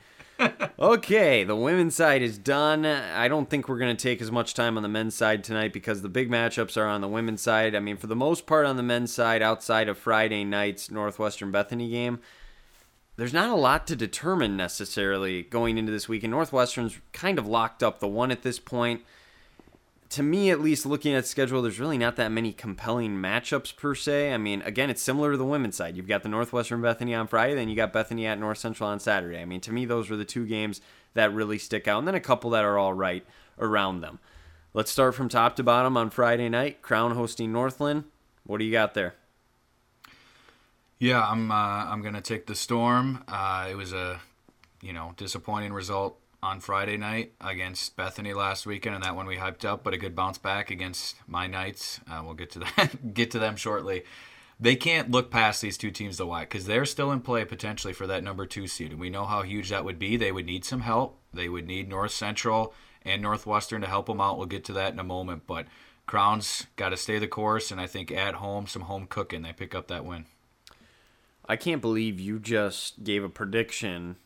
Okay, 0.78 1.44
the 1.44 1.56
women's 1.56 1.96
side 1.96 2.22
is 2.22 2.38
done. 2.38 2.86
I 2.86 3.28
don't 3.28 3.50
think 3.50 3.68
we're 3.68 3.78
going 3.78 3.96
to 3.96 4.02
take 4.02 4.22
as 4.22 4.32
much 4.32 4.54
time 4.54 4.76
on 4.76 4.84
the 4.84 4.89
men's 4.89 5.15
side 5.15 5.44
tonight 5.44 5.72
because 5.72 6.02
the 6.02 6.10
big 6.10 6.30
matchups 6.30 6.78
are 6.78 6.88
on 6.88 7.02
the 7.02 7.08
women's 7.08 7.41
side. 7.41 7.74
I 7.74 7.80
mean, 7.80 7.98
for 7.98 8.08
the 8.08 8.15
most 8.15 8.46
part 8.46 8.65
on 8.65 8.76
the 8.76 8.84
men's 8.84 9.13
side, 9.13 9.41
outside 9.41 9.88
of 9.88 9.98
Friday 9.98 10.44
night's 10.44 10.91
Northwestern 10.91 11.52
Bethany 11.52 11.89
game, 11.89 12.20
there's 13.15 13.34
not 13.34 13.50
a 13.50 13.56
lot 13.56 13.88
to 13.88 13.96
determine 13.96 14.58
necessarily 14.58 15.44
going 15.44 15.78
into 15.78 15.91
this 15.91 16.10
week. 16.10 16.24
And 16.24 16.32
Northwestern's 16.32 17.00
kind 17.13 17.39
of 17.39 17.48
locked 17.48 17.82
up 17.82 18.00
the 18.00 18.08
one 18.08 18.32
at 18.32 18.44
this 18.44 18.60
point 18.60 19.02
to 20.15 20.23
me 20.23 20.49
at 20.49 20.62
least 20.62 20.86
looking 20.86 21.13
at 21.13 21.25
schedule 21.25 21.62
there's 21.62 21.78
really 21.78 21.97
not 21.97 22.15
that 22.15 22.32
many 22.32 22.54
compelling 22.54 23.17
matchups 23.17 23.75
per 23.75 23.93
se. 23.93 24.34
I 24.34 24.38
mean 24.38 24.62
again 24.62 24.89
it's 24.89 25.01
similar 25.01 25.32
to 25.32 25.38
the 25.38 25.43
women's 25.43 25.75
side. 25.75 25.97
You've 25.97 26.08
got 26.08 26.23
the 26.23 26.30
northwestern 26.30 26.82
bethany 26.82 27.13
on 27.13 27.28
friday 27.28 27.54
then 27.54 27.67
you 27.67 27.75
got 27.75 27.91
bethany 27.91 28.25
at 28.25 28.39
north 28.39 28.58
central 28.58 28.88
on 28.88 29.01
saturday. 29.01 29.41
I 29.41 29.45
mean 29.45 29.60
to 29.60 29.73
me 29.73 29.84
those 29.84 30.10
were 30.10 30.15
the 30.15 30.23
two 30.23 30.45
games 30.45 30.80
that 31.15 31.34
really 31.34 31.58
stick 31.58 31.86
out 31.86 31.99
and 31.99 32.08
then 32.08 32.15
a 32.15 32.21
couple 32.21 32.49
that 32.51 32.63
are 32.63 32.78
all 32.78 32.93
right 32.93 33.25
around 33.60 33.99
them. 33.99 34.19
Let's 34.73 34.89
start 34.89 35.15
from 35.15 35.28
top 35.28 35.58
to 35.58 35.63
bottom 35.63 35.97
on 35.97 36.10
friday 36.10 36.47
night. 36.47 36.82
Crown 36.82 37.12
hosting 37.12 37.51
northland. 37.51 38.06
What 38.45 38.60
do 38.60 38.63
you 38.63 38.71
got 38.71 38.93
there? 38.93 39.15
Yeah, 40.97 41.28
I'm 41.28 41.51
uh, 41.51 41.56
I'm 41.56 42.01
gonna 42.01 42.21
take 42.21 42.45
the 42.45 42.56
storm. 42.56 43.21
Uh, 43.28 43.67
it 43.69 43.75
was 43.75 43.91
a 43.91 44.21
you 44.82 44.93
know 44.93 45.13
disappointing 45.17 45.73
result 45.73 46.17
on 46.45 46.60
Friday 46.60 46.95
night 46.95 47.34
against 47.41 47.95
Bethany 47.95 48.34
last 48.34 48.67
weekend, 48.67 48.93
and 48.93 49.03
that 49.03 49.15
one 49.15 49.25
we 49.25 49.38
hyped 49.38 49.65
up, 49.65 49.84
but 49.84 49.95
a 49.95 49.97
good 49.97 50.15
bounce 50.15 50.38
back 50.38 50.69
against 50.69 51.15
my 51.27 51.47
Knights. 51.47 51.99
Uh, 52.10 52.21
we'll 52.23 52.36
get 52.36 52.51
to 52.51 52.60
that 52.60 53.13
get 53.13 53.31
to 53.31 53.39
them 53.39 53.55
shortly. 53.55 54.03
They 54.60 54.75
can't 54.75 55.12
look 55.12 55.31
past 55.31 55.62
these 55.62 55.77
two 55.77 55.91
teams 55.91 56.17
though, 56.17 56.27
why? 56.27 56.41
Because 56.41 56.65
they're 56.65 56.86
still 56.86 57.12
in 57.12 57.21
play 57.21 57.43
potentially 57.45 57.93
for 57.93 58.05
that 58.08 58.23
number 58.23 58.45
two 58.45 58.67
seed, 58.67 58.91
and 58.91 58.99
we 58.99 59.10
know 59.10 59.25
how 59.25 59.41
huge 59.41 59.69
that 59.69 59.84
would 59.84 59.97
be. 59.97 60.17
They 60.17 60.31
would 60.31 60.45
need 60.45 60.63
some 60.63 60.81
help. 60.81 61.19
They 61.34 61.49
would 61.49 61.65
need 61.65 61.89
North 61.89 62.12
Central 62.12 62.73
and 63.03 63.21
Northwestern 63.21 63.81
to 63.81 63.88
help 63.88 64.05
them 64.05 64.21
out. 64.21 64.38
We'll 64.38 64.45
get 64.45 64.63
to 64.65 64.73
that 64.73 64.93
in 64.93 64.99
a 64.99 65.03
moment, 65.03 65.43
but 65.47 65.65
Crowns 66.05 66.67
got 66.75 66.89
to 66.89 66.97
stay 66.97 67.17
the 67.17 67.27
course, 67.27 67.71
and 67.71 67.81
I 67.81 67.88
think 67.88 68.12
at 68.12 68.36
home, 68.36 68.67
some 68.67 68.84
home 68.84 69.08
cooking, 69.08 69.41
they 69.41 69.51
pick 69.51 69.73
up 69.73 69.88
that 69.88 70.05
win. 70.05 70.25
i 71.47 71.55
can't 71.55 71.81
believe 71.81 72.19
you 72.19 72.38
just 72.38 73.03
gave 73.03 73.23
a 73.23 73.29
prediction 73.29 74.17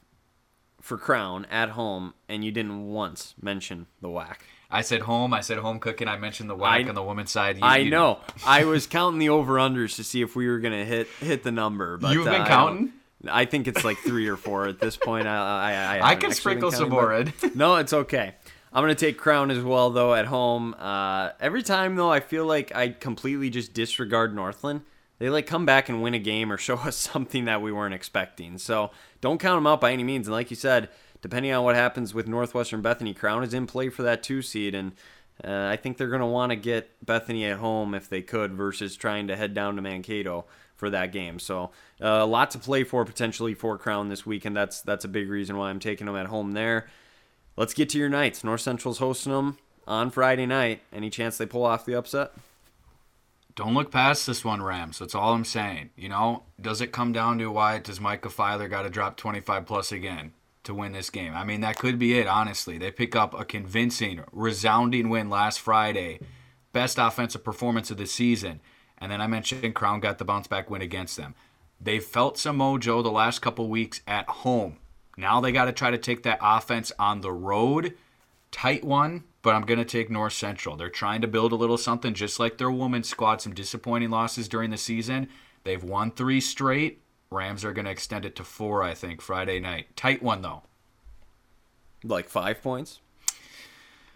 for 0.89 0.97
crown 0.97 1.45
at 1.49 1.69
home 1.69 2.13
and 2.27 2.43
you 2.43 2.51
didn't 2.51 2.87
once 2.87 3.33
mention 3.41 3.85
the 4.01 4.09
WAC 4.09 4.37
I 4.71 4.81
said 4.81 5.01
home. 5.01 5.33
I 5.33 5.41
said 5.41 5.57
home 5.57 5.79
cooking. 5.79 6.07
I 6.07 6.17
mentioned 6.17 6.47
the 6.47 6.55
WAC 6.55 6.85
I- 6.85 6.89
on 6.89 6.93
the 6.93 7.01
women's 7.01 7.31
side. 7.31 7.57
You- 7.57 7.63
I 7.63 7.77
you- 7.77 7.89
know. 7.89 8.19
I 8.45 8.65
was 8.65 8.85
counting 8.85 9.17
the 9.19 9.29
over 9.29 9.55
unders 9.55 9.95
to 9.95 10.03
see 10.03 10.21
if 10.21 10.35
we 10.35 10.47
were 10.47 10.59
gonna 10.59 10.85
hit 10.85 11.07
hit 11.19 11.41
the 11.43 11.51
number. 11.51 11.97
But 11.97 12.13
You've 12.13 12.27
uh, 12.27 12.31
been 12.31 12.41
I 12.41 12.47
counting? 12.47 12.93
I 13.27 13.45
think 13.45 13.67
it's 13.67 13.83
like 13.83 13.97
three 13.97 14.27
or 14.27 14.35
four 14.37 14.67
at 14.67 14.79
this 14.79 14.95
point. 14.95 15.27
I 15.27 15.37
I, 15.37 15.73
I, 15.97 16.09
I 16.11 16.15
can 16.15 16.31
sprinkle 16.33 16.71
some 16.71 16.89
more, 16.89 17.11
Ed. 17.13 17.33
No, 17.55 17.77
it's 17.77 17.93
okay. 17.93 18.35
I'm 18.71 18.83
gonna 18.83 18.93
take 18.93 19.17
Crown 19.17 19.49
as 19.49 19.63
well 19.63 19.89
though 19.89 20.13
at 20.13 20.25
home. 20.27 20.75
Uh, 20.77 21.31
every 21.39 21.63
time 21.63 21.95
though, 21.95 22.11
I 22.11 22.19
feel 22.19 22.45
like 22.45 22.75
I 22.75 22.89
completely 22.89 23.49
just 23.49 23.73
disregard 23.73 24.35
Northland. 24.35 24.81
They 25.19 25.29
like 25.29 25.45
come 25.45 25.65
back 25.65 25.89
and 25.89 26.01
win 26.01 26.13
a 26.13 26.19
game 26.19 26.51
or 26.51 26.57
show 26.57 26.75
us 26.77 26.95
something 26.95 27.45
that 27.45 27.61
we 27.61 27.71
weren't 27.71 27.93
expecting. 27.93 28.57
So 28.57 28.91
don't 29.21 29.39
count 29.39 29.57
them 29.57 29.67
out 29.67 29.81
by 29.81 29.91
any 29.91 30.03
means. 30.03 30.27
And 30.27 30.33
like 30.33 30.49
you 30.49 30.55
said, 30.55 30.89
depending 31.21 31.51
on 31.51 31.63
what 31.63 31.75
happens 31.75 32.13
with 32.13 32.27
Northwestern 32.27 32.81
Bethany, 32.81 33.13
Crown 33.13 33.43
is 33.43 33.53
in 33.53 33.67
play 33.67 33.89
for 33.89 34.03
that 34.03 34.23
two 34.23 34.41
seed, 34.41 34.73
and 34.73 34.93
uh, 35.43 35.67
I 35.71 35.75
think 35.75 35.97
they're 35.97 36.09
going 36.09 36.21
to 36.21 36.25
want 36.25 36.51
to 36.51 36.55
get 36.55 37.05
Bethany 37.05 37.45
at 37.45 37.57
home 37.57 37.93
if 37.93 38.09
they 38.09 38.21
could 38.21 38.53
versus 38.53 38.95
trying 38.95 39.27
to 39.27 39.35
head 39.35 39.53
down 39.53 39.75
to 39.75 39.81
Mankato 39.81 40.45
for 40.75 40.89
that 40.89 41.11
game. 41.11 41.39
So 41.39 41.71
uh, 42.01 42.19
a 42.21 42.25
lot 42.25 42.51
to 42.51 42.59
play 42.59 42.83
for 42.83 43.05
potentially 43.05 43.53
for 43.53 43.77
Crown 43.77 44.09
this 44.09 44.25
week, 44.25 44.45
and 44.45 44.55
that's 44.55 44.81
that's 44.81 45.05
a 45.05 45.09
big 45.09 45.29
reason 45.29 45.57
why 45.57 45.69
I'm 45.69 45.79
taking 45.79 46.07
them 46.07 46.15
at 46.15 46.27
home 46.27 46.53
there. 46.53 46.87
Let's 47.57 47.73
get 47.73 47.89
to 47.89 47.97
your 47.97 48.09
nights. 48.09 48.43
North 48.43 48.61
Central's 48.61 48.99
hosting 48.99 49.33
them 49.33 49.57
on 49.85 50.11
Friday 50.11 50.45
night. 50.45 50.81
Any 50.93 51.09
chance 51.09 51.37
they 51.37 51.45
pull 51.45 51.65
off 51.65 51.85
the 51.85 51.95
upset? 51.95 52.31
Don't 53.59 53.73
look 53.73 53.91
past 53.91 54.25
this 54.25 54.45
one, 54.45 54.61
Rams. 54.61 54.99
That's 54.99 55.13
all 55.13 55.33
I'm 55.33 55.43
saying. 55.43 55.89
You 55.97 56.07
know, 56.07 56.43
does 56.61 56.79
it 56.79 56.93
come 56.93 57.11
down 57.11 57.39
to 57.39 57.51
why 57.51 57.79
does 57.79 57.99
Micah 57.99 58.29
Filer 58.29 58.69
got 58.69 58.83
to 58.83 58.89
drop 58.89 59.17
25 59.17 59.65
plus 59.65 59.91
again 59.91 60.31
to 60.63 60.73
win 60.73 60.93
this 60.93 61.09
game? 61.09 61.33
I 61.35 61.43
mean, 61.43 61.59
that 61.59 61.77
could 61.77 61.99
be 61.99 62.17
it, 62.17 62.25
honestly. 62.25 62.77
They 62.77 62.89
pick 62.89 63.17
up 63.17 63.37
a 63.37 63.43
convincing, 63.43 64.21
resounding 64.31 65.09
win 65.09 65.29
last 65.29 65.59
Friday. 65.59 66.21
Best 66.71 66.97
offensive 66.97 67.43
performance 67.43 67.91
of 67.91 67.97
the 67.97 68.05
season. 68.05 68.61
And 68.97 69.11
then 69.11 69.19
I 69.19 69.27
mentioned 69.27 69.75
Crown 69.75 69.99
got 69.99 70.19
the 70.19 70.23
bounce 70.23 70.47
back 70.47 70.69
win 70.69 70.81
against 70.81 71.17
them. 71.17 71.35
They've 71.81 72.01
felt 72.01 72.37
some 72.37 72.59
mojo 72.59 73.03
the 73.03 73.11
last 73.11 73.41
couple 73.41 73.67
weeks 73.67 73.99
at 74.07 74.29
home. 74.29 74.77
Now 75.17 75.41
they 75.41 75.51
got 75.51 75.65
to 75.65 75.73
try 75.73 75.91
to 75.91 75.97
take 75.97 76.23
that 76.23 76.39
offense 76.41 76.93
on 76.97 77.19
the 77.19 77.33
road. 77.33 77.95
Tight 78.51 78.85
one, 78.85 79.25
but 79.49 79.55
I'm 79.55 79.63
going 79.63 79.79
to 79.79 79.83
take 79.83 80.11
North 80.11 80.33
Central. 80.33 80.75
They're 80.75 80.91
trying 80.91 81.21
to 81.21 81.27
build 81.27 81.51
a 81.53 81.55
little 81.55 81.79
something 81.79 82.13
just 82.13 82.39
like 82.39 82.59
their 82.59 82.69
women's 82.69 83.09
squad. 83.09 83.41
Some 83.41 83.55
disappointing 83.55 84.11
losses 84.11 84.47
during 84.47 84.69
the 84.69 84.77
season. 84.77 85.27
They've 85.63 85.83
won 85.83 86.11
three 86.11 86.39
straight. 86.39 87.01
Rams 87.31 87.65
are 87.65 87.73
going 87.73 87.85
to 87.85 87.91
extend 87.91 88.25
it 88.25 88.35
to 88.35 88.43
four, 88.43 88.83
I 88.83 88.93
think, 88.93 89.21
Friday 89.21 89.59
night. 89.59 89.95
Tight 89.95 90.21
one, 90.21 90.43
though. 90.43 90.61
Like 92.03 92.29
five 92.29 92.61
points? 92.61 92.99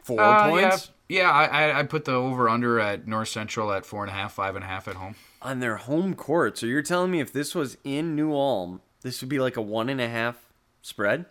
Four 0.03 0.21
Uh, 0.21 0.49
points? 0.51 0.91
Yeah, 1.09 1.21
yeah 1.21 1.31
I, 1.31 1.45
I, 1.45 1.79
I 1.79 1.83
put 1.83 2.05
the 2.05 2.13
over 2.13 2.47
under 2.47 2.79
at 2.79 3.07
North 3.07 3.29
Central 3.29 3.73
at 3.73 3.87
four 3.87 4.03
and 4.03 4.11
a 4.11 4.13
half, 4.13 4.33
five 4.33 4.55
and 4.55 4.63
a 4.63 4.67
half 4.67 4.87
at 4.87 4.97
home. 4.97 5.15
On 5.41 5.61
their 5.61 5.77
home 5.77 6.13
court. 6.13 6.59
So 6.59 6.67
you're 6.67 6.83
telling 6.83 7.09
me 7.09 7.21
if 7.21 7.33
this 7.33 7.55
was 7.55 7.75
in 7.83 8.15
New 8.15 8.35
Ulm, 8.35 8.81
this 9.01 9.19
would 9.21 9.29
be 9.29 9.39
like 9.39 9.57
a 9.57 9.63
one 9.63 9.89
and 9.89 9.99
a 9.99 10.09
half 10.09 10.53
spread? 10.83 11.25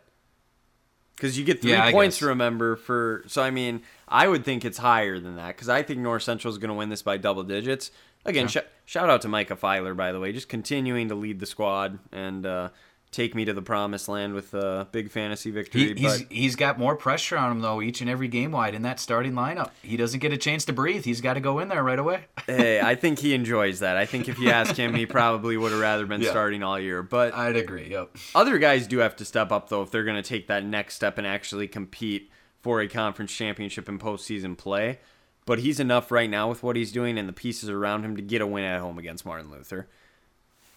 Because 1.17 1.39
you 1.39 1.45
get 1.45 1.61
three 1.63 1.71
Yeah, 1.73 1.91
points, 1.91 2.21
remember, 2.23 2.75
for. 2.77 3.23
So, 3.27 3.43
I 3.43 3.51
mean, 3.51 3.83
I 4.09 4.27
would 4.27 4.45
think 4.45 4.65
it's 4.65 4.79
higher 4.79 5.19
than 5.21 5.37
that 5.37 5.49
because 5.55 5.69
I 5.69 5.83
think 5.83 6.01
North 6.01 6.23
Central 6.23 6.51
is 6.51 6.59
going 6.59 6.69
to 6.71 6.75
win 6.75 6.89
this 6.89 7.03
by 7.03 7.17
double 7.17 7.45
digits. 7.45 7.91
Again, 8.25 8.49
sh- 8.49 8.59
shout 8.85 9.11
out 9.11 9.23
to 9.23 9.29
Micah 9.29 9.57
Filer, 9.57 9.95
by 9.95 10.13
the 10.13 10.21
way, 10.21 10.33
just 10.33 10.49
continuing 10.49 11.09
to 11.09 11.15
lead 11.15 11.41
the 11.41 11.47
squad 11.47 11.99
and 12.13 12.47
uh, 12.47 12.69
take 13.13 13.35
me 13.35 13.45
to 13.45 13.53
the 13.53 13.63
promised 13.63 14.09
land 14.09 14.35
with 14.35 14.53
a 14.55 14.89
big 14.91 15.11
fantasy 15.11 15.51
victory. 15.51 15.95
He, 15.95 16.03
he's 16.03 16.25
he's 16.31 16.57
got 16.57 16.79
more 16.79 16.97
pressure 16.97 17.37
on 17.37 17.53
him 17.53 17.61
though 17.61 17.81
each 17.81 18.01
and 18.01 18.11
every 18.11 18.27
game 18.27 18.51
wide 18.51 18.75
in 18.75 18.83
that 18.83 18.99
starting 18.99 19.35
lineup. 19.35 19.71
He 19.83 19.97
doesn't 19.97 20.19
get 20.21 20.33
a 20.33 20.37
chance 20.37 20.65
to 20.65 20.73
breathe. 20.73 21.05
He's 21.05 21.21
got 21.21 21.35
to 21.35 21.41
go 21.41 21.59
in 21.61 21.69
there 21.69 21.85
right 21.85 21.99
away. 21.99 22.25
hey, 22.47 22.81
I 22.81 22.95
think 22.97 23.21
he 23.21 23.35
enjoys 23.35 23.79
that. 23.81 23.97
I 23.97 24.07
think 24.07 24.29
if 24.29 24.39
you 24.39 24.51
ask 24.51 24.75
him, 24.75 24.95
he 24.95 25.07
probably 25.07 25.57
would 25.57 25.71
have 25.71 25.81
rather 25.81 26.07
been 26.07 26.23
Yeah. 26.23 26.31
starting 26.31 26.63
all 26.63 26.81
year. 26.81 27.03
But 27.03 27.35
I'd 27.35 27.55
agree. 27.57 27.91
Yep. 27.91 28.17
Other 28.35 28.59
guys 28.59 28.87
do 28.89 28.99
have 28.99 29.15
to 29.17 29.25
step 29.25 29.53
up 29.53 29.69
though 29.69 29.83
if 29.83 29.91
they're 29.93 30.05
going 30.05 30.21
to 30.21 30.29
take 30.29 30.49
that 30.49 30.65
next 30.65 30.97
step 30.97 31.19
and 31.19 31.27
actually 31.27 31.69
compete 31.69 32.31
for 32.61 32.81
a 32.81 32.89
conference 32.89 33.33
championship 33.33 33.89
and 33.89 34.01
postseason 34.01 34.57
play. 34.57 34.99
But 35.45 35.59
he's 35.59 35.81
enough 35.81 36.11
right 36.13 36.31
now 36.31 36.49
with 36.49 36.63
what 36.63 36.77
he's 36.77 36.93
doing 36.93 37.19
and 37.19 37.29
the 37.29 37.33
pieces 37.33 37.69
around 37.69 38.05
him 38.05 38.15
to 38.17 38.23
get 38.23 38.41
a 38.41 38.47
win 38.47 38.65
at 38.65 38.81
home 38.81 38.97
against 38.99 39.27
Martin 39.27 39.51
Luther. 39.51 39.89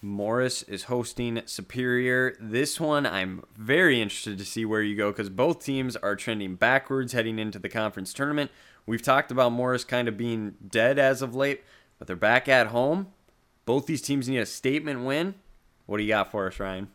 Morris 0.02 0.62
is 0.64 0.84
hosting 0.84 1.42
Superior. 1.46 2.36
This 2.38 2.78
one 2.78 3.06
I'm 3.06 3.44
very 3.56 4.00
interested 4.00 4.38
to 4.38 4.44
see 4.44 4.64
where 4.64 4.82
you 4.82 4.94
go 4.94 5.10
because 5.10 5.30
both 5.30 5.64
teams 5.64 5.96
are 5.96 6.16
trending 6.16 6.54
backwards 6.54 7.12
heading 7.12 7.38
into 7.38 7.58
the 7.58 7.68
conference 7.68 8.12
tournament. 8.12 8.50
We've 8.84 9.02
talked 9.02 9.30
about 9.30 9.52
Morris 9.52 9.84
kind 9.84 10.06
of 10.06 10.16
being 10.16 10.54
dead 10.66 10.98
as 10.98 11.22
of 11.22 11.34
late, 11.34 11.64
but 11.98 12.06
they're 12.06 12.16
back 12.16 12.48
at 12.48 12.68
home. 12.68 13.08
Both 13.64 13.86
these 13.86 14.02
teams 14.02 14.28
need 14.28 14.38
a 14.38 14.46
statement 14.46 15.04
win. 15.04 15.34
What 15.86 15.96
do 15.96 16.04
you 16.04 16.10
got 16.10 16.30
for 16.30 16.46
us, 16.46 16.60
Ryan? 16.60 16.88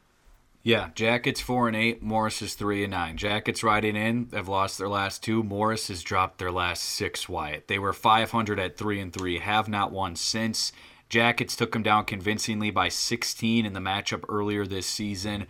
Yeah, 0.64 0.90
Jackets 0.94 1.42
four 1.42 1.68
and 1.68 1.76
eight. 1.76 2.04
Morris 2.04 2.42
is 2.44 2.54
three 2.54 2.84
and 2.84 2.92
nine. 2.92 3.18
Jackets 3.18 3.64
riding 3.64 3.96
in. 3.96 4.28
They've 4.30 4.48
lost 4.48 4.78
their 4.78 4.88
last 4.88 5.24
two. 5.24 5.42
Morris 5.42 5.88
has 5.88 6.04
dropped 6.04 6.38
their 6.38 6.52
last 6.52 6.84
six. 6.84 7.28
Wyatt. 7.28 7.68
They 7.68 7.80
were 7.80 7.94
500 7.94 8.60
at 8.60 8.78
three 8.78 9.00
and 9.00 9.12
three. 9.12 9.40
Have 9.40 9.68
not 9.68 9.92
won 9.92 10.16
since. 10.16 10.72
Jackets 11.12 11.58
took 11.58 11.74
them 11.74 11.84
down 11.84 12.06
convincingly 12.06 12.72
by 12.72 12.88
16 12.88 13.66
in 13.66 13.74
the 13.74 13.82
matchup 13.82 14.24
earlier 14.30 14.66
this 14.66 14.88
season. 14.88 15.46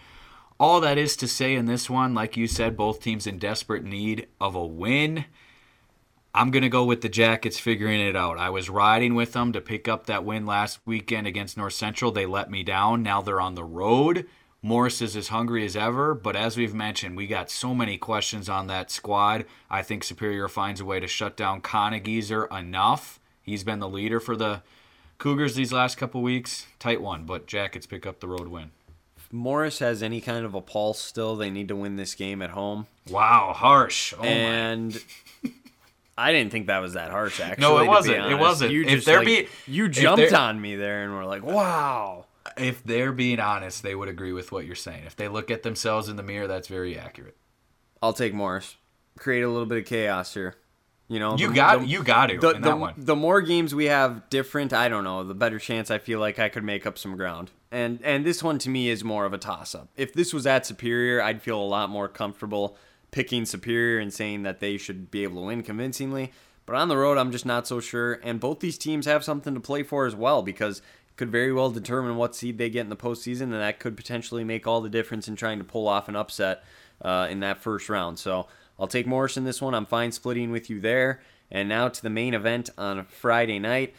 All 0.59 0.81
that 0.81 0.97
is 0.97 1.15
to 1.17 1.27
say 1.27 1.53
in 1.53 1.67
this 1.67 1.87
one, 1.87 2.15
like 2.15 2.35
you 2.35 2.47
said, 2.47 2.75
both 2.75 2.99
teams 2.99 3.27
in 3.27 3.37
desperate 3.37 3.83
need 3.83 4.27
of 4.39 4.55
a 4.55 4.65
win. 4.65 5.25
I'm 6.33 6.49
going 6.49 6.63
to 6.63 6.69
go 6.69 6.83
with 6.83 7.01
the 7.01 7.09
Jackets 7.09 7.59
figuring 7.59 8.01
it 8.01 8.15
out. 8.15 8.39
I 8.39 8.49
was 8.49 8.71
riding 8.71 9.13
with 9.13 9.33
them 9.33 9.53
to 9.53 9.61
pick 9.61 9.87
up 9.87 10.07
that 10.07 10.25
win 10.25 10.47
last 10.47 10.79
weekend 10.83 11.27
against 11.27 11.57
North 11.57 11.73
Central. 11.73 12.11
They 12.11 12.25
let 12.25 12.49
me 12.49 12.63
down. 12.63 13.03
Now 13.03 13.21
they're 13.21 13.39
on 13.39 13.53
the 13.53 13.63
road. 13.63 14.25
Morris 14.63 14.99
is 14.99 15.15
as 15.15 15.27
hungry 15.27 15.63
as 15.63 15.75
ever, 15.75 16.15
but 16.15 16.35
as 16.35 16.57
we've 16.57 16.73
mentioned, 16.73 17.15
we 17.15 17.27
got 17.27 17.51
so 17.51 17.75
many 17.75 17.99
questions 17.99 18.49
on 18.49 18.65
that 18.65 18.89
squad. 18.89 19.45
I 19.69 19.83
think 19.83 20.03
Superior 20.03 20.47
finds 20.47 20.81
a 20.81 20.85
way 20.85 20.99
to 20.99 21.07
shut 21.07 21.37
down 21.37 21.61
Conageezer 21.61 22.51
enough. 22.51 23.19
He's 23.43 23.63
been 23.63 23.79
the 23.79 23.87
leader 23.87 24.19
for 24.19 24.35
the 24.35 24.63
Cougars 25.21 25.53
these 25.53 25.71
last 25.71 25.99
couple 25.99 26.23
weeks. 26.23 26.65
Tight 26.79 26.99
one, 26.99 27.25
but 27.25 27.45
Jackets 27.45 27.85
pick 27.85 28.07
up 28.07 28.21
the 28.21 28.27
road 28.27 28.47
win. 28.47 28.71
If 29.15 29.31
Morris 29.31 29.77
has 29.77 30.01
any 30.01 30.19
kind 30.19 30.43
of 30.43 30.55
a 30.55 30.61
pulse 30.61 30.99
still, 30.99 31.35
they 31.35 31.51
need 31.51 31.67
to 31.67 31.75
win 31.75 31.95
this 31.95 32.15
game 32.15 32.41
at 32.41 32.49
home. 32.49 32.87
Wow, 33.07 33.53
harsh. 33.55 34.15
Oh 34.17 34.21
my. 34.23 34.27
and 34.27 34.99
I 36.17 36.31
didn't 36.31 36.51
think 36.51 36.65
that 36.67 36.79
was 36.79 36.93
that 36.93 37.11
harsh. 37.11 37.39
Actually, 37.39 37.61
No, 37.67 37.77
it 37.77 37.87
wasn't. 37.87 38.31
It 38.31 38.39
wasn't. 38.39 38.71
You 38.71 38.81
If 38.81 38.89
just 38.89 39.05
there 39.05 39.19
like, 39.19 39.27
be- 39.27 39.47
you 39.67 39.89
jumped 39.89 40.33
on 40.33 40.59
me 40.59 40.75
there, 40.75 41.03
and 41.03 41.13
we're 41.13 41.25
like, 41.25 41.43
wow. 41.43 42.25
If 42.57 42.83
they're 42.83 43.11
being 43.11 43.39
honest, 43.39 43.83
they 43.83 43.93
would 43.93 44.09
agree 44.09 44.33
with 44.33 44.51
what 44.51 44.65
you're 44.65 44.73
saying. 44.73 45.03
If 45.05 45.15
they 45.17 45.27
look 45.27 45.51
at 45.51 45.61
themselves 45.61 46.09
in 46.09 46.15
the 46.15 46.23
mirror, 46.23 46.47
that's 46.47 46.67
very 46.67 46.97
accurate. 46.97 47.37
I'll 48.01 48.13
take 48.13 48.33
Morris. 48.33 48.75
Create 49.19 49.43
a 49.43 49.49
little 49.49 49.67
bit 49.67 49.77
of 49.77 49.85
chaos 49.85 50.33
here. 50.33 50.55
You 51.11 51.19
know, 51.19 51.35
You 51.37 51.49
the- 51.49 51.53
got 51.53 51.79
the- 51.81 51.87
you 51.87 52.03
got 52.03 52.27
to 52.27 52.37
the, 52.37 52.49
in 52.51 52.61
the, 52.61 52.69
that 52.69 52.79
one. 52.79 52.93
the 52.95 53.17
more 53.17 53.41
games 53.41 53.75
we 53.75 53.85
have 53.85 54.29
different, 54.29 54.71
I 54.71 54.87
don't 54.87 55.03
know, 55.03 55.25
the 55.25 55.33
better 55.33 55.59
chance 55.59 55.91
I 55.91 55.97
feel 55.97 56.21
like 56.21 56.39
I 56.39 56.47
could 56.47 56.63
make 56.63 56.85
up 56.85 56.97
some 56.97 57.17
ground. 57.17 57.51
And 57.69 57.99
and 58.01 58.25
this 58.25 58.41
one 58.41 58.57
to 58.59 58.69
me 58.69 58.87
is 58.89 59.03
more 59.03 59.25
of 59.25 59.33
a 59.33 59.37
toss 59.37 59.75
up. 59.75 59.89
If 59.97 60.13
this 60.13 60.33
was 60.33 60.47
at 60.47 60.65
Superior, 60.65 61.21
I'd 61.21 61.41
feel 61.41 61.59
a 61.59 61.67
lot 61.67 61.89
more 61.89 62.07
comfortable 62.07 62.77
picking 63.11 63.43
Superior 63.45 63.99
and 63.99 64.13
saying 64.13 64.43
that 64.43 64.61
they 64.61 64.77
should 64.77 65.11
be 65.11 65.23
able 65.23 65.41
to 65.41 65.47
win 65.47 65.63
convincingly. 65.63 66.31
But 66.65 66.77
on 66.77 66.87
the 66.87 66.95
road, 66.95 67.17
I'm 67.17 67.33
just 67.33 67.45
not 67.45 67.67
so 67.67 67.81
sure. 67.81 68.13
And 68.23 68.39
both 68.39 68.61
these 68.61 68.77
teams 68.77 69.05
have 69.05 69.25
something 69.25 69.53
to 69.53 69.59
play 69.59 69.83
for 69.83 70.05
as 70.05 70.15
well 70.15 70.41
because 70.41 70.77
it 70.79 71.17
could 71.17 71.29
very 71.29 71.51
well 71.51 71.71
determine 71.71 72.15
what 72.15 72.35
seed 72.37 72.57
they 72.57 72.69
get 72.69 72.81
in 72.81 72.89
the 72.89 72.95
postseason, 72.95 73.41
and 73.41 73.53
that 73.55 73.79
could 73.81 73.97
potentially 73.97 74.45
make 74.45 74.65
all 74.65 74.79
the 74.79 74.89
difference 74.89 75.27
in 75.27 75.35
trying 75.35 75.57
to 75.57 75.65
pull 75.65 75.89
off 75.89 76.07
an 76.07 76.15
upset 76.15 76.63
uh, 77.01 77.27
in 77.29 77.41
that 77.41 77.57
first 77.57 77.89
round. 77.89 78.17
So 78.17 78.47
I'll 78.81 78.87
take 78.87 79.05
Morris 79.05 79.37
in 79.37 79.43
this 79.43 79.61
one. 79.61 79.75
I'm 79.75 79.85
fine 79.85 80.11
splitting 80.11 80.49
with 80.49 80.67
you 80.67 80.81
there. 80.81 81.21
And 81.51 81.69
now 81.69 81.87
to 81.87 82.01
the 82.01 82.09
main 82.09 82.33
event 82.33 82.71
on 82.79 83.05
Friday 83.05 83.59
night. 83.59 83.93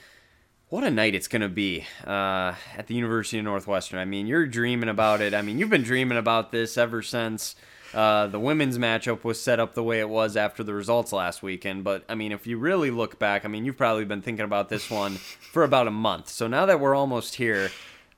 What 0.71 0.83
a 0.83 0.91
night 0.91 1.15
it's 1.15 1.29
going 1.29 1.43
to 1.43 1.49
be 1.49 1.85
uh, 2.05 2.55
at 2.77 2.89
the 2.89 2.95
University 2.95 3.39
of 3.39 3.45
Northwestern. 3.45 4.01
I 4.01 4.07
mean, 4.07 4.27
you're 4.27 4.47
dreaming 4.47 4.89
about 4.89 5.21
it. 5.21 5.35
I 5.35 5.43
mean, 5.43 5.59
you've 5.59 5.71
been 5.71 5.85
dreaming 5.85 6.19
about 6.19 6.51
this 6.51 6.77
ever 6.77 7.01
since 7.01 7.55
uh, 7.95 8.27
the 8.27 8.41
women's 8.41 8.77
matchup 8.77 9.23
was 9.23 9.41
set 9.41 9.61
up 9.61 9.75
the 9.75 9.85
way 9.85 10.01
it 10.01 10.09
was 10.09 10.37
after 10.37 10.65
the 10.65 10.75
results 10.75 11.13
last 11.13 11.45
weekend. 11.45 11.85
But, 11.85 12.05
I 12.09 12.17
mean, 12.17 12.33
if 12.33 12.47
you 12.47 12.59
really 12.59 12.91
look 12.91 13.21
back, 13.21 13.45
I 13.45 13.49
mean, 13.49 13.65
you've 13.65 13.77
probably 13.77 14.07
been 14.07 14.23
thinking 14.23 14.45
about 14.45 14.69
this 14.69 14.91
one 14.91 15.13
for 15.53 15.63
about 15.63 15.87
a 15.87 15.93
month. 15.93 16.29
So 16.29 16.49
now 16.49 16.67
that 16.67 16.81
we're 16.81 16.97
almost 16.97 17.37
here, 17.37 17.71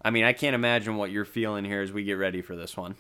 I 0.03 0.11
mean, 0.11 0.25
I 0.25 0.33
can't 0.33 0.55
imagine 0.55 0.97
what 0.97 1.11
you're 1.11 1.27
feeling 1.27 1.67
here 1.67 1.83
as 1.83 1.93
we 1.93 2.05
get 2.05 2.15
ready 2.15 2.41
for 2.41 2.57
this 2.57 2.75
one. 2.75 2.95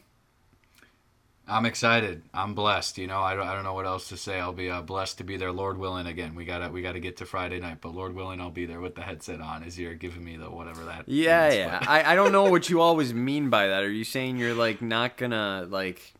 I'm 1.46 1.66
excited. 1.66 2.22
I'm 2.32 2.54
blessed. 2.54 2.96
You 2.96 3.06
know, 3.06 3.20
I 3.20 3.34
don't, 3.34 3.46
I 3.46 3.54
don't 3.54 3.64
know 3.64 3.74
what 3.74 3.84
else 3.86 4.08
to 4.08 4.16
say. 4.16 4.40
I'll 4.40 4.52
be 4.54 4.70
uh, 4.70 4.80
blessed 4.80 5.18
to 5.18 5.24
be 5.24 5.36
there, 5.36 5.52
Lord 5.52 5.76
willing. 5.76 6.06
Again, 6.06 6.34
we 6.34 6.44
gotta 6.46 6.70
we 6.70 6.80
gotta 6.80 7.00
get 7.00 7.18
to 7.18 7.26
Friday 7.26 7.60
night, 7.60 7.78
but 7.82 7.94
Lord 7.94 8.14
willing, 8.14 8.40
I'll 8.40 8.50
be 8.50 8.64
there 8.64 8.80
with 8.80 8.94
the 8.94 9.02
headset 9.02 9.40
on 9.42 9.62
as 9.62 9.78
you're 9.78 9.94
giving 9.94 10.24
me 10.24 10.36
the 10.38 10.50
whatever 10.50 10.84
that. 10.86 11.04
Yeah, 11.06 11.52
yeah. 11.52 11.78
I, 11.86 12.12
I 12.12 12.14
don't 12.14 12.32
know 12.32 12.44
what 12.50 12.70
you 12.70 12.80
always 12.80 13.12
mean 13.12 13.50
by 13.50 13.66
that. 13.68 13.82
Are 13.82 13.90
you 13.90 14.04
saying 14.04 14.38
you're 14.38 14.54
like 14.54 14.80
not 14.80 15.16
gonna 15.18 15.66
like? 15.68 16.14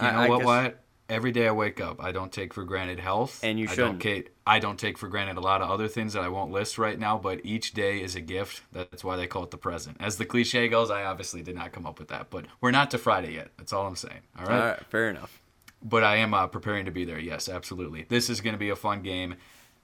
You 0.00 0.06
know 0.06 0.12
I- 0.18 0.24
I 0.24 0.28
what? 0.30 0.38
guess- 0.38 0.46
What? 0.46 0.78
Every 1.12 1.30
day 1.30 1.46
I 1.46 1.52
wake 1.52 1.78
up, 1.80 2.02
I 2.02 2.10
don't 2.10 2.32
take 2.32 2.54
for 2.54 2.64
granted 2.64 2.98
health, 2.98 3.40
And 3.44 3.60
you 3.60 3.68
I 3.68 3.74
shouldn't. 3.74 4.02
don't, 4.02 4.26
I 4.46 4.58
don't 4.58 4.78
take 4.78 4.96
for 4.96 5.08
granted 5.08 5.36
a 5.36 5.40
lot 5.40 5.60
of 5.60 5.70
other 5.70 5.86
things 5.86 6.14
that 6.14 6.22
I 6.24 6.28
won't 6.28 6.50
list 6.50 6.78
right 6.78 6.98
now. 6.98 7.18
But 7.18 7.42
each 7.44 7.74
day 7.74 8.02
is 8.02 8.16
a 8.16 8.20
gift. 8.22 8.62
That's 8.72 9.04
why 9.04 9.16
they 9.16 9.26
call 9.26 9.44
it 9.44 9.50
the 9.50 9.58
present. 9.58 9.98
As 10.00 10.16
the 10.16 10.24
cliche 10.24 10.68
goes, 10.68 10.90
I 10.90 11.04
obviously 11.04 11.42
did 11.42 11.54
not 11.54 11.72
come 11.72 11.84
up 11.86 11.98
with 11.98 12.08
that, 12.08 12.30
but 12.30 12.46
we're 12.62 12.70
not 12.70 12.90
to 12.92 12.98
Friday 12.98 13.34
yet. 13.34 13.50
That's 13.58 13.72
all 13.74 13.86
I'm 13.86 13.94
saying. 13.96 14.20
All 14.38 14.46
right. 14.46 14.54
All 14.60 14.66
right, 14.68 14.86
fair 14.86 15.10
enough. 15.10 15.38
but 15.82 16.02
I 16.02 16.16
am 16.16 16.32
uh, 16.32 16.46
preparing 16.46 16.86
to 16.86 16.90
be 16.90 17.04
there. 17.04 17.18
Yes, 17.18 17.46
absolutely. 17.48 18.06
This 18.08 18.30
is 18.30 18.40
going 18.40 18.54
to 18.54 18.58
be 18.58 18.70
a 18.70 18.76
fun 18.76 19.02
game. 19.02 19.34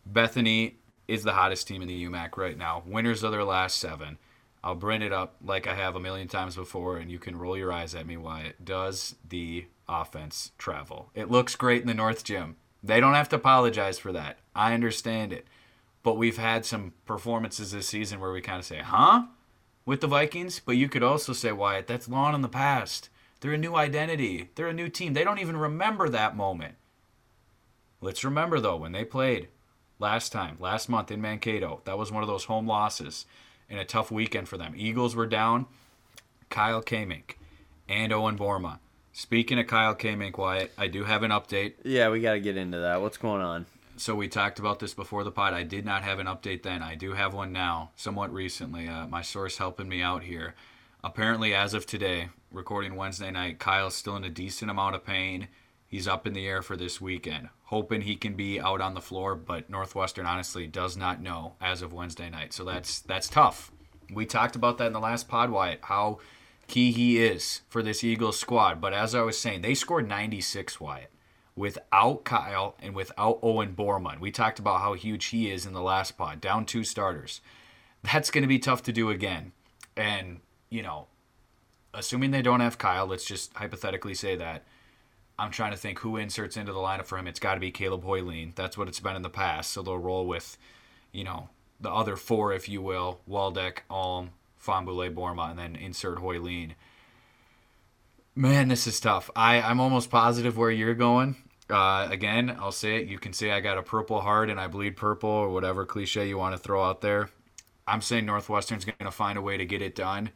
Bethany 0.07 0.77
is 1.07 1.23
the 1.25 1.33
hottest 1.33 1.69
team 1.69 1.83
in 1.83 1.89
the 1.89 2.05
UMAC 2.07 2.37
right 2.39 2.57
now. 2.57 2.83
Winners 2.87 3.23
of 3.23 3.33
their 3.33 3.45
last 3.45 3.79
seven. 3.79 4.17
I'll 4.65 4.75
bring 4.75 5.03
it 5.03 5.13
up 5.13 5.37
like 5.45 5.67
I 5.67 5.75
have 5.75 5.95
a 5.95 6.01
million 6.01 6.27
times 6.29 6.57
before, 6.57 6.97
and 6.97 7.11
you 7.11 7.19
can 7.19 7.37
roll 7.37 7.57
your 7.57 7.73
eyes 7.73 7.95
at 7.95 8.07
me. 8.07 8.17
Wyatt 8.17 8.65
does 8.65 9.15
the 9.29 9.67
offense 9.89 10.53
travel? 10.59 11.11
It 11.15 11.31
looks 11.31 11.57
great 11.57 11.83
in 11.83 11.89
the 11.89 11.95
North 11.95 12.25
Gym. 12.25 12.57
They 12.83 13.01
don't 13.01 13.15
have 13.15 13.29
to 13.31 13.37
apologize 13.37 13.99
for 13.99 14.13
that. 14.13 14.39
I 14.55 14.75
understand 14.75 15.33
it, 15.33 15.47
but 16.03 16.17
we've 16.17 16.39
had 16.39 16.65
some 16.65 16.93
performances 17.07 17.73
this 17.73 17.89
season 17.89 18.21
where 18.21 18.33
we 18.33 18.41
kind 18.41 18.59
of 18.59 18.65
say, 18.65 18.79
"Huh." 18.79 19.25
with 19.89 20.03
the 20.03 20.07
Vikings, 20.07 20.61
but 20.61 20.77
you 20.77 20.87
could 20.87 21.03
also 21.03 21.33
say, 21.33 21.51
Wyatt, 21.51 21.87
that's 21.87 22.11
long 22.11 22.35
in 22.35 22.43
the 22.43 22.49
past. 22.49 23.09
They're 23.41 23.55
a 23.55 23.59
new 23.59 23.75
identity. 23.75 24.51
They're 24.55 24.69
a 24.69 24.75
new 24.75 24.91
team. 24.91 25.15
They 25.15 25.25
don't 25.25 25.39
even 25.39 25.57
remember 25.57 26.11
that 26.11 26.37
moment. 26.37 26.75
Let's 28.03 28.23
remember, 28.23 28.61
though, 28.61 28.77
when 28.77 28.93
they 28.93 29.07
played 29.07 29.49
last 29.99 30.31
time, 30.31 30.59
last 30.61 30.91
month 30.91 31.11
in 31.11 31.23
Mankato, 31.23 31.81
that 31.87 31.97
was 31.97 32.13
one 32.13 32.23
of 32.23 32.29
those 32.29 32.45
home 32.45 32.67
losses 32.67 33.25
and 33.71 33.81
a 33.81 33.85
tough 33.87 34.11
weekend 34.11 34.47
for 34.47 34.59
them. 34.59 34.75
Eagles 34.77 35.17
were 35.17 35.27
down. 35.27 35.65
Kyle 36.51 36.83
Kamink 36.83 37.37
and 37.89 38.13
Owen 38.13 38.37
Borma. 38.37 38.81
Speaking 39.13 39.59
of 39.59 39.67
Kyle 39.67 39.95
Kamink, 39.95 40.39
Wyatt, 40.39 40.73
I 40.79 40.87
do 40.87 41.05
have 41.05 41.23
an 41.23 41.31
update. 41.33 41.75
Yeah, 41.83 42.09
we 42.11 42.21
got 42.21 42.35
to 42.35 42.41
get 42.41 42.57
into 42.57 42.79
that. 42.79 43.01
What's 43.03 43.17
going 43.17 43.43
on? 43.43 43.67
So 43.97 44.15
we 44.15 44.29
talked 44.29 44.61
about 44.61 44.79
this 44.79 44.95
before 44.95 45.25
the 45.25 45.33
pod. 45.33 45.55
I 45.55 45.65
did 45.65 45.85
not 45.85 46.05
have 46.05 46.21
an 46.21 46.29
update 46.29 46.63
then. 46.63 46.83
I 46.85 46.95
do 46.95 47.15
have 47.15 47.35
one 47.35 47.53
now, 47.53 47.91
somewhat 47.97 48.33
recently. 48.33 48.87
Uh, 48.87 49.09
my 49.09 49.23
source 49.23 49.59
helping 49.59 49.89
me 49.89 50.03
out 50.03 50.23
here. 50.23 50.55
apparently, 51.03 51.55
as 51.55 51.75
of 51.75 51.87
today, 51.87 52.29
recording 52.53 52.97
Wednesday 52.97 53.31
night, 53.31 53.59
Kyle's 53.59 53.95
still 53.95 54.17
in 54.17 54.25
a 54.25 54.31
decent 54.31 54.71
amount 54.71 54.95
of 54.95 55.05
pain. 55.05 55.49
He's 55.87 56.09
up 56.09 56.27
in 56.27 56.35
the 56.35 56.47
air 56.47 56.61
for 56.63 56.77
this 56.77 57.01
weekend, 57.01 57.49
hoping 57.65 58.03
he 58.03 58.15
can 58.17 58.35
be 58.35 58.61
out 58.61 58.81
on 58.81 58.95
the 58.95 59.01
floor. 59.01 59.35
But 59.35 59.71
Northwestern 59.71 60.27
honestly 60.27 60.67
does 60.67 60.97
not 60.97 61.23
know 61.23 61.55
as 61.61 61.83
of 61.83 61.93
Wednesday 61.93 62.29
night, 62.29 62.53
so 62.53 62.65
that's 62.65 63.01
that's 63.01 63.29
tough. 63.29 63.73
We 64.13 64.27
talked 64.27 64.57
about 64.57 64.79
that 64.79 64.89
in 64.89 64.93
the 64.93 65.01
last 65.01 65.29
pod, 65.29 65.51
Wyatt, 65.51 65.81
how 65.83 66.19
key 66.69 66.93
he 66.93 67.19
is 67.19 67.63
for 67.69 67.83
this 67.83 68.05
Eagles 68.05 68.39
squad. 68.39 68.81
But 68.81 68.93
as 68.93 69.15
I 69.15 69.23
was 69.23 69.39
saying, 69.39 69.63
they 69.63 69.75
scored 69.75 70.07
96, 70.07 70.81
Wyatt, 70.81 71.11
without 71.57 72.25
Kyle 72.25 72.77
and 72.81 72.95
without 72.95 73.41
Owen 73.43 73.75
Borman. 73.75 74.21
We 74.21 74.31
talked 74.31 74.59
about 74.61 74.81
how 74.81 74.93
huge 74.93 75.27
he 75.27 75.51
is 75.51 75.67
in 75.67 75.73
the 75.73 75.83
last 75.83 76.17
pod, 76.17 76.41
down 76.41 76.67
two 76.67 76.85
starters. 76.85 77.41
That's 78.03 78.31
going 78.31 78.43
to 78.43 78.49
be 78.49 78.61
tough 78.61 78.83
to 78.85 78.93
do 78.93 79.11
again. 79.11 79.53
And, 79.97 80.41
you 80.71 80.83
know, 80.83 81.09
assuming 81.93 82.31
they 82.31 82.43
don't 82.43 82.61
have 82.61 82.79
Kyle, 82.79 83.07
let's 83.07 83.25
just 83.25 83.53
hypothetically 83.55 84.15
say 84.15 84.37
that. 84.37 84.65
I'm 85.39 85.51
trying 85.51 85.71
to 85.71 85.77
think 85.77 86.01
who 86.01 86.17
inserts 86.17 86.57
into 86.57 86.73
the 86.73 86.79
lineup 86.79 87.07
for 87.07 87.17
him. 87.17 87.27
It's 87.27 87.41
got 87.41 87.55
to 87.55 87.61
be 87.61 87.71
Caleb 87.71 88.05
Hoyleen. 88.05 88.55
That's 88.55 88.77
what 88.77 88.89
it's 88.89 89.01
been 89.01 89.17
in 89.17 89.23
the 89.23 89.31
past. 89.31 89.73
So 89.73 89.83
they'll 89.83 89.99
roll 89.99 90.27
with, 90.27 90.59
you 91.13 91.25
know, 91.25 91.49
the 91.81 91.91
other 91.91 92.17
four, 92.17 92.53
if 92.53 92.69
you 92.69 92.83
will, 92.83 93.21
Waldeck, 93.29 93.85
Alm, 93.89 94.31
Fambule, 94.65 95.13
Borma, 95.15 95.51
and 95.51 95.59
then 95.59 95.77
insert 95.77 96.19
Hoyleen. 96.19 96.73
Man, 98.35 98.69
this 98.69 98.87
is 98.87 99.01
tough. 99.01 99.31
I, 99.35 99.61
I'm 99.61 99.81
almost 99.81 100.11
positive 100.11 100.57
where 100.57 100.71
you're 100.71 100.95
going. 100.95 101.37
Uh, 101.69 102.09
again, 102.11 102.57
I'll 102.61 102.73
say 102.73 102.97
it. 102.97 103.09
You 103.09 103.19
can 103.19 103.33
say 103.33 103.51
I 103.51 103.61
got 103.61 103.79
a 103.79 103.83
purple 103.83 104.21
heart 104.21 104.49
and 104.49 104.59
I 104.61 104.69
bleed 104.69 104.97
purple 104.97 105.29
or 105.29 105.51
whatever 105.51 105.85
cliche 105.85 106.29
you 106.29 106.39
want 106.39 106.57
to 106.57 106.63
throw 106.63 106.83
out 106.83 107.01
there. 107.01 107.31
I'm 107.87 108.01
saying 108.01 108.27
Northwestern's 108.27 108.85
going 108.85 108.97
to 109.01 109.11
find 109.11 109.39
a 109.39 109.43
way 109.43 109.57
to 109.57 109.67
get 109.67 109.83
it 109.83 109.95
done. 109.95 110.31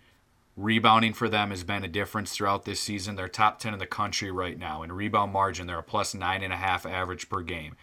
Rebounding 0.57 1.15
for 1.15 1.29
them 1.29 1.51
has 1.51 1.65
been 1.65 1.85
a 1.85 1.89
difference 1.89 2.33
throughout 2.33 2.65
this 2.65 2.81
season. 2.81 3.17
They're 3.17 3.29
top 3.29 3.59
10 3.59 3.73
in 3.73 3.79
the 3.79 3.87
country 3.87 4.31
right 4.31 4.59
now. 4.59 4.83
In 4.83 4.93
rebound 4.93 5.33
margin, 5.33 5.67
they're 5.67 5.79
a 5.79 5.83
plus 5.83 6.15
nine 6.15 6.43
and 6.43 6.53
a 6.53 6.57
half 6.57 6.85
average 6.85 7.29
per 7.31 7.41
game. 7.41 7.77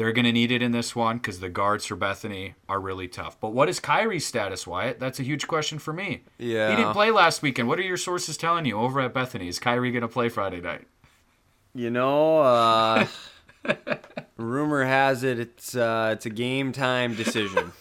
They're 0.00 0.12
going 0.12 0.24
to 0.24 0.32
need 0.32 0.50
it 0.50 0.62
in 0.62 0.72
this 0.72 0.96
one 0.96 1.18
because 1.18 1.40
the 1.40 1.50
guards 1.50 1.84
for 1.84 1.94
Bethany 1.94 2.54
are 2.70 2.80
really 2.80 3.06
tough. 3.06 3.38
But 3.38 3.52
what 3.52 3.68
is 3.68 3.80
Kyrie's 3.80 4.24
status, 4.24 4.66
Wyatt? 4.66 4.98
That's 4.98 5.20
a 5.20 5.22
huge 5.22 5.46
question 5.46 5.78
for 5.78 5.92
me. 5.92 6.22
Yeah. 6.38 6.70
He 6.70 6.76
didn't 6.76 6.94
play 6.94 7.10
last 7.10 7.42
weekend. 7.42 7.68
What 7.68 7.78
are 7.78 7.82
your 7.82 7.98
sources 7.98 8.38
telling 8.38 8.64
you 8.64 8.78
over 8.78 9.02
at 9.02 9.12
Bethany? 9.12 9.46
Is 9.46 9.58
Kyrie 9.58 9.90
going 9.90 10.00
to 10.00 10.08
play 10.08 10.30
Friday 10.30 10.62
night? 10.62 10.86
You 11.74 11.90
know, 11.90 12.38
uh, 12.38 13.06
rumor 14.38 14.84
has 14.84 15.22
it 15.22 15.38
it's 15.38 15.76
uh, 15.76 16.12
it's 16.14 16.24
a 16.24 16.30
game 16.30 16.72
time 16.72 17.14
decision. 17.14 17.72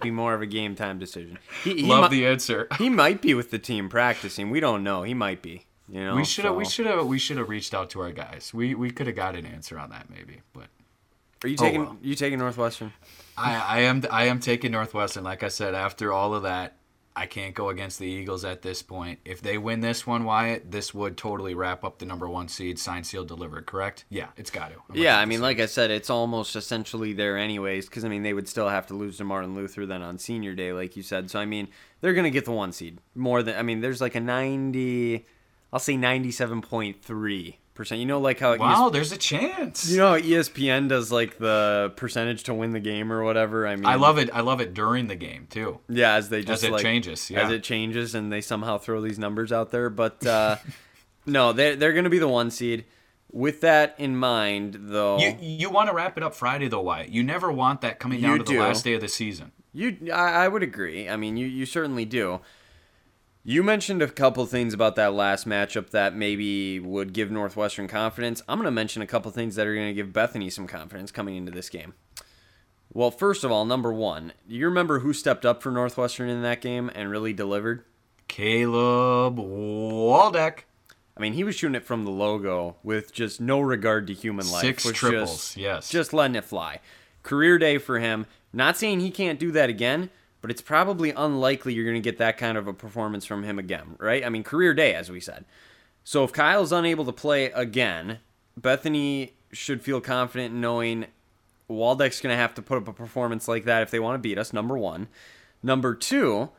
be 0.00 0.12
more 0.12 0.34
of 0.34 0.42
a 0.42 0.46
game 0.46 0.76
time 0.76 1.00
decision. 1.00 1.36
He, 1.64 1.74
he 1.74 1.82
Love 1.82 2.12
mi- 2.12 2.18
the 2.20 2.26
answer. 2.28 2.68
he 2.78 2.88
might 2.88 3.20
be 3.20 3.34
with 3.34 3.50
the 3.50 3.58
team 3.58 3.88
practicing. 3.88 4.50
We 4.50 4.60
don't 4.60 4.84
know. 4.84 5.02
He 5.02 5.14
might 5.14 5.42
be. 5.42 5.66
You 5.88 6.04
know, 6.04 6.14
We 6.14 6.24
should 6.24 6.44
have 6.44 6.54
we 6.54 6.64
should 6.64 6.86
have 6.86 7.04
we 7.06 7.18
should 7.18 7.38
have 7.38 7.48
reached 7.48 7.74
out 7.74 7.90
to 7.90 8.00
our 8.02 8.12
guys. 8.12 8.52
We 8.54 8.76
we 8.76 8.92
could 8.92 9.08
have 9.08 9.16
got 9.16 9.34
an 9.34 9.44
answer 9.46 9.76
on 9.80 9.90
that 9.90 10.08
maybe, 10.08 10.42
but 10.52 10.68
Are 11.42 11.48
you 11.48 11.56
oh, 11.58 11.64
taking 11.64 11.80
well. 11.84 11.96
you 12.02 12.14
taking 12.14 12.38
Northwestern? 12.38 12.92
I, 13.36 13.56
I 13.56 13.80
am 13.80 14.04
I 14.10 14.24
am 14.24 14.40
taking 14.40 14.72
Northwestern. 14.72 15.24
Like 15.24 15.42
I 15.42 15.48
said, 15.48 15.74
after 15.74 16.12
all 16.12 16.34
of 16.34 16.42
that, 16.42 16.76
I 17.16 17.26
can't 17.26 17.54
go 17.54 17.70
against 17.70 17.98
the 17.98 18.06
Eagles 18.06 18.44
at 18.44 18.60
this 18.60 18.82
point. 18.82 19.20
If 19.24 19.40
they 19.40 19.56
win 19.56 19.80
this 19.80 20.06
one, 20.06 20.24
Wyatt, 20.24 20.70
this 20.70 20.92
would 20.92 21.16
totally 21.16 21.54
wrap 21.54 21.82
up 21.82 21.98
the 21.98 22.04
number 22.06 22.28
one 22.28 22.48
seed, 22.48 22.78
signed, 22.78 23.06
sealed, 23.06 23.28
delivered. 23.28 23.66
Correct? 23.66 24.04
Yeah, 24.10 24.28
it's 24.36 24.50
got 24.50 24.70
to. 24.70 24.76
I'm 24.90 24.96
Yeah, 24.96 25.18
I 25.18 25.24
mean, 25.24 25.38
to 25.38 25.44
like 25.44 25.60
I 25.60 25.66
said, 25.66 25.90
it's 25.90 26.10
almost 26.10 26.56
essentially 26.56 27.14
there 27.14 27.38
anyways. 27.38 27.88
Because 27.88 28.04
I 28.04 28.08
mean, 28.08 28.22
they 28.22 28.34
would 28.34 28.48
still 28.48 28.68
have 28.68 28.86
to 28.88 28.94
lose 28.94 29.16
to 29.18 29.24
Martin 29.24 29.54
Luther 29.54 29.86
then 29.86 30.02
on 30.02 30.18
Senior 30.18 30.54
Day, 30.54 30.74
like 30.74 30.94
you 30.94 31.02
said. 31.02 31.30
So 31.30 31.40
I 31.40 31.46
mean, 31.46 31.68
they're 32.02 32.14
gonna 32.14 32.30
get 32.30 32.44
the 32.44 32.52
one 32.52 32.72
seed 32.72 32.98
more 33.14 33.42
than. 33.42 33.56
I 33.56 33.62
mean, 33.62 33.80
there's 33.80 34.02
like 34.02 34.14
a 34.14 34.20
ninety, 34.20 35.24
I'll 35.72 35.80
say 35.80 35.96
ninety-seven 35.96 36.60
point 36.60 37.02
three 37.02 37.59
percent. 37.80 37.98
You 37.98 38.06
know, 38.06 38.20
like 38.20 38.38
how 38.40 38.54
wow, 38.56 38.90
there's 38.90 39.10
a 39.10 39.16
chance. 39.16 39.90
you 39.90 39.96
know 39.96 40.12
ESPN 40.12 40.88
does 40.88 41.10
like 41.10 41.38
the 41.38 41.92
percentage 41.96 42.42
to 42.44 42.54
win 42.54 42.72
the 42.72 42.80
game 42.80 43.10
or 43.10 43.24
whatever. 43.24 43.66
I 43.66 43.74
mean, 43.74 43.86
I 43.86 43.94
love 43.94 44.18
it. 44.18 44.28
I 44.34 44.42
love 44.42 44.60
it 44.60 44.74
during 44.74 45.06
the 45.06 45.16
game 45.16 45.46
too. 45.48 45.80
Yeah, 45.88 46.14
as 46.14 46.28
they 46.28 46.42
just 46.42 46.62
as 46.62 46.68
it 46.68 46.72
like, 46.72 46.82
changes, 46.82 47.30
yeah. 47.30 47.40
as 47.40 47.50
it 47.50 47.62
changes, 47.62 48.14
and 48.14 48.30
they 48.30 48.42
somehow 48.42 48.76
throw 48.76 49.00
these 49.00 49.18
numbers 49.18 49.50
out 49.50 49.70
there. 49.70 49.88
But 49.88 50.26
uh, 50.26 50.56
no, 51.26 51.54
they 51.54 51.74
they're 51.74 51.94
gonna 51.94 52.10
be 52.10 52.18
the 52.18 52.28
one 52.28 52.50
seed. 52.50 52.84
With 53.32 53.62
that 53.62 53.94
in 53.96 54.16
mind, 54.16 54.76
though, 54.78 55.18
You 55.18 55.36
you 55.40 55.70
want 55.70 55.88
to 55.88 55.94
wrap 55.94 56.18
it 56.18 56.22
up 56.22 56.34
Friday 56.34 56.68
though, 56.68 56.82
Wyatt. 56.82 57.08
You 57.08 57.22
never 57.22 57.50
want 57.50 57.80
that 57.80 57.98
coming 57.98 58.20
down 58.20 58.38
to 58.38 58.44
the 58.44 58.58
last 58.58 58.84
day 58.84 58.92
of 58.92 59.00
the 59.00 59.08
season. 59.08 59.52
You, 59.72 60.10
I, 60.12 60.44
I 60.44 60.48
would 60.48 60.64
agree. 60.64 61.08
I 61.08 61.16
mean, 61.16 61.36
you, 61.36 61.46
you 61.46 61.64
certainly 61.64 62.04
do. 62.04 62.40
You 63.42 63.62
mentioned 63.62 64.02
a 64.02 64.08
couple 64.08 64.44
things 64.46 64.74
about 64.74 64.96
that 64.96 65.14
last 65.14 65.48
matchup 65.48 65.90
that 65.90 66.14
maybe 66.14 66.78
would 66.78 67.12
give 67.14 67.30
Northwestern 67.30 67.88
confidence. 67.88 68.42
I'm 68.46 68.58
going 68.58 68.66
to 68.66 68.70
mention 68.70 69.00
a 69.00 69.06
couple 69.06 69.30
things 69.30 69.54
that 69.56 69.66
are 69.66 69.74
going 69.74 69.88
to 69.88 69.94
give 69.94 70.12
Bethany 70.12 70.50
some 70.50 70.66
confidence 70.66 71.10
coming 71.10 71.36
into 71.36 71.50
this 71.50 71.70
game. 71.70 71.94
Well, 72.92 73.10
first 73.10 73.42
of 73.44 73.50
all, 73.50 73.64
number 73.64 73.92
one, 73.92 74.32
do 74.48 74.54
you 74.54 74.66
remember 74.66 74.98
who 74.98 75.12
stepped 75.14 75.46
up 75.46 75.62
for 75.62 75.70
Northwestern 75.70 76.28
in 76.28 76.42
that 76.42 76.60
game 76.60 76.90
and 76.94 77.10
really 77.10 77.32
delivered? 77.32 77.84
Caleb 78.28 79.38
Waldeck. 79.38 80.66
I 81.16 81.20
mean, 81.20 81.32
he 81.32 81.44
was 81.44 81.54
shooting 81.54 81.74
it 81.76 81.84
from 81.86 82.04
the 82.04 82.10
logo 82.10 82.76
with 82.82 83.12
just 83.12 83.40
no 83.40 83.60
regard 83.60 84.06
to 84.08 84.12
human 84.14 84.50
life. 84.50 84.62
Six 84.62 84.90
triples, 84.92 85.30
just- 85.30 85.56
yes. 85.56 85.88
Just 85.88 86.12
letting 86.12 86.36
it 86.36 86.44
fly. 86.44 86.80
Career 87.22 87.58
day 87.58 87.78
for 87.78 87.98
him. 88.00 88.26
Not 88.52 88.76
saying 88.76 89.00
he 89.00 89.10
can't 89.10 89.38
do 89.38 89.50
that 89.52 89.70
again, 89.70 90.10
but 90.40 90.50
it's 90.50 90.62
probably 90.62 91.10
unlikely 91.10 91.74
you're 91.74 91.84
going 91.84 92.00
to 92.00 92.00
get 92.00 92.18
that 92.18 92.38
kind 92.38 92.56
of 92.56 92.66
a 92.66 92.72
performance 92.72 93.24
from 93.24 93.42
him 93.42 93.58
again, 93.58 93.96
right? 93.98 94.24
I 94.24 94.28
mean, 94.28 94.42
career 94.42 94.74
day, 94.74 94.94
as 94.94 95.10
we 95.10 95.20
said. 95.20 95.44
So 96.04 96.24
if 96.24 96.32
Kyle's 96.32 96.72
unable 96.72 97.04
to 97.04 97.12
play 97.12 97.46
again, 97.46 98.18
Bethany 98.56 99.34
should 99.52 99.82
feel 99.82 100.00
confident 100.00 100.54
knowing 100.54 101.06
Waldeck's 101.68 102.20
going 102.20 102.32
to 102.32 102.40
have 102.40 102.54
to 102.54 102.62
put 102.62 102.78
up 102.78 102.88
a 102.88 102.92
performance 102.92 103.48
like 103.48 103.64
that 103.64 103.82
if 103.82 103.90
they 103.90 104.00
want 104.00 104.14
to 104.14 104.18
beat 104.18 104.38
us, 104.38 104.52
number 104.52 104.76
one. 104.76 105.08
Number 105.62 105.94
two, 105.94 106.50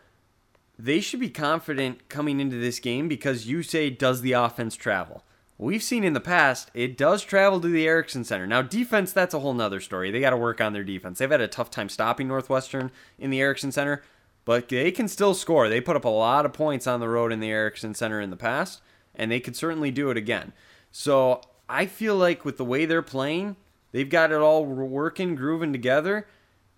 they 0.77 0.99
should 0.99 1.19
be 1.19 1.29
confident 1.29 2.07
coming 2.09 2.39
into 2.39 2.59
this 2.59 2.79
game 2.79 3.07
because 3.07 3.47
you 3.47 3.63
say, 3.63 3.89
does 3.89 4.21
the 4.21 4.33
offense 4.33 4.75
travel? 4.75 5.23
We've 5.61 5.83
seen 5.83 6.03
in 6.03 6.13
the 6.13 6.19
past, 6.19 6.71
it 6.73 6.97
does 6.97 7.21
travel 7.21 7.61
to 7.61 7.67
the 7.67 7.85
Ericksen 7.85 8.25
Center. 8.25 8.47
Now, 8.47 8.63
defense, 8.63 9.13
that's 9.13 9.35
a 9.35 9.39
whole 9.41 9.53
nother 9.53 9.79
story. 9.79 10.09
They 10.09 10.19
got 10.19 10.31
to 10.31 10.37
work 10.37 10.59
on 10.59 10.73
their 10.73 10.83
defense. 10.83 11.19
They've 11.19 11.29
had 11.29 11.39
a 11.39 11.47
tough 11.47 11.69
time 11.69 11.87
stopping 11.87 12.27
Northwestern 12.27 12.89
in 13.19 13.29
the 13.29 13.41
Ericksen 13.41 13.71
Center, 13.71 14.01
but 14.43 14.69
they 14.69 14.89
can 14.89 15.07
still 15.07 15.35
score. 15.35 15.69
They 15.69 15.79
put 15.79 15.95
up 15.95 16.03
a 16.03 16.09
lot 16.09 16.47
of 16.47 16.53
points 16.53 16.87
on 16.87 16.99
the 16.99 17.07
road 17.07 17.31
in 17.31 17.41
the 17.41 17.51
Ericksen 17.51 17.95
Center 17.95 18.19
in 18.19 18.31
the 18.31 18.35
past, 18.35 18.81
and 19.13 19.31
they 19.31 19.39
could 19.39 19.55
certainly 19.55 19.91
do 19.91 20.09
it 20.09 20.17
again. 20.17 20.51
So 20.91 21.41
I 21.69 21.85
feel 21.85 22.15
like 22.15 22.43
with 22.43 22.57
the 22.57 22.65
way 22.65 22.85
they're 22.85 23.03
playing, 23.03 23.55
they've 23.91 24.09
got 24.09 24.31
it 24.31 24.41
all 24.41 24.65
working, 24.65 25.35
grooving 25.35 25.73
together. 25.73 26.25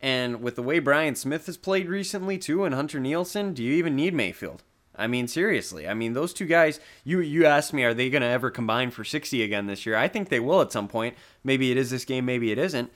And 0.02 0.42
with 0.42 0.56
the 0.56 0.62
way 0.62 0.80
Brian 0.80 1.16
Smith 1.16 1.46
has 1.46 1.56
played 1.56 1.88
recently 1.88 2.38
too, 2.38 2.66
and 2.66 2.76
Hunter 2.76 3.00
Nielsen, 3.00 3.54
do 3.54 3.64
you 3.64 3.76
even 3.76 3.96
need 3.96 4.14
Mayfield? 4.14 4.62
I 4.96 5.08
mean, 5.08 5.28
seriously. 5.28 5.88
I 5.88 5.94
mean, 5.94 6.14
those 6.14 6.34
two 6.34 6.46
guys. 6.46 6.80
You 7.04 7.20
you 7.20 7.46
asked 7.46 7.74
me, 7.74 7.84
are 7.84 7.94
they 7.94 8.10
going 8.10 8.22
to 8.22 8.28
ever 8.28 8.52
combine 8.52 8.92
for 8.92 9.04
sixty 9.04 9.42
again 9.42 9.68
this 9.68 9.86
year? 9.86 9.96
I 9.96 10.08
think 10.08 10.30
they 10.30 10.40
will 10.40 10.62
at 10.62 10.72
some 10.72 10.88
point. 10.88 11.16
Maybe 11.44 11.72
it 11.72 11.78
is 11.78 11.90
this 11.90 12.06
game, 12.06 12.26
maybe 12.26 12.52
it 12.52 12.58
isn't. 12.58 12.92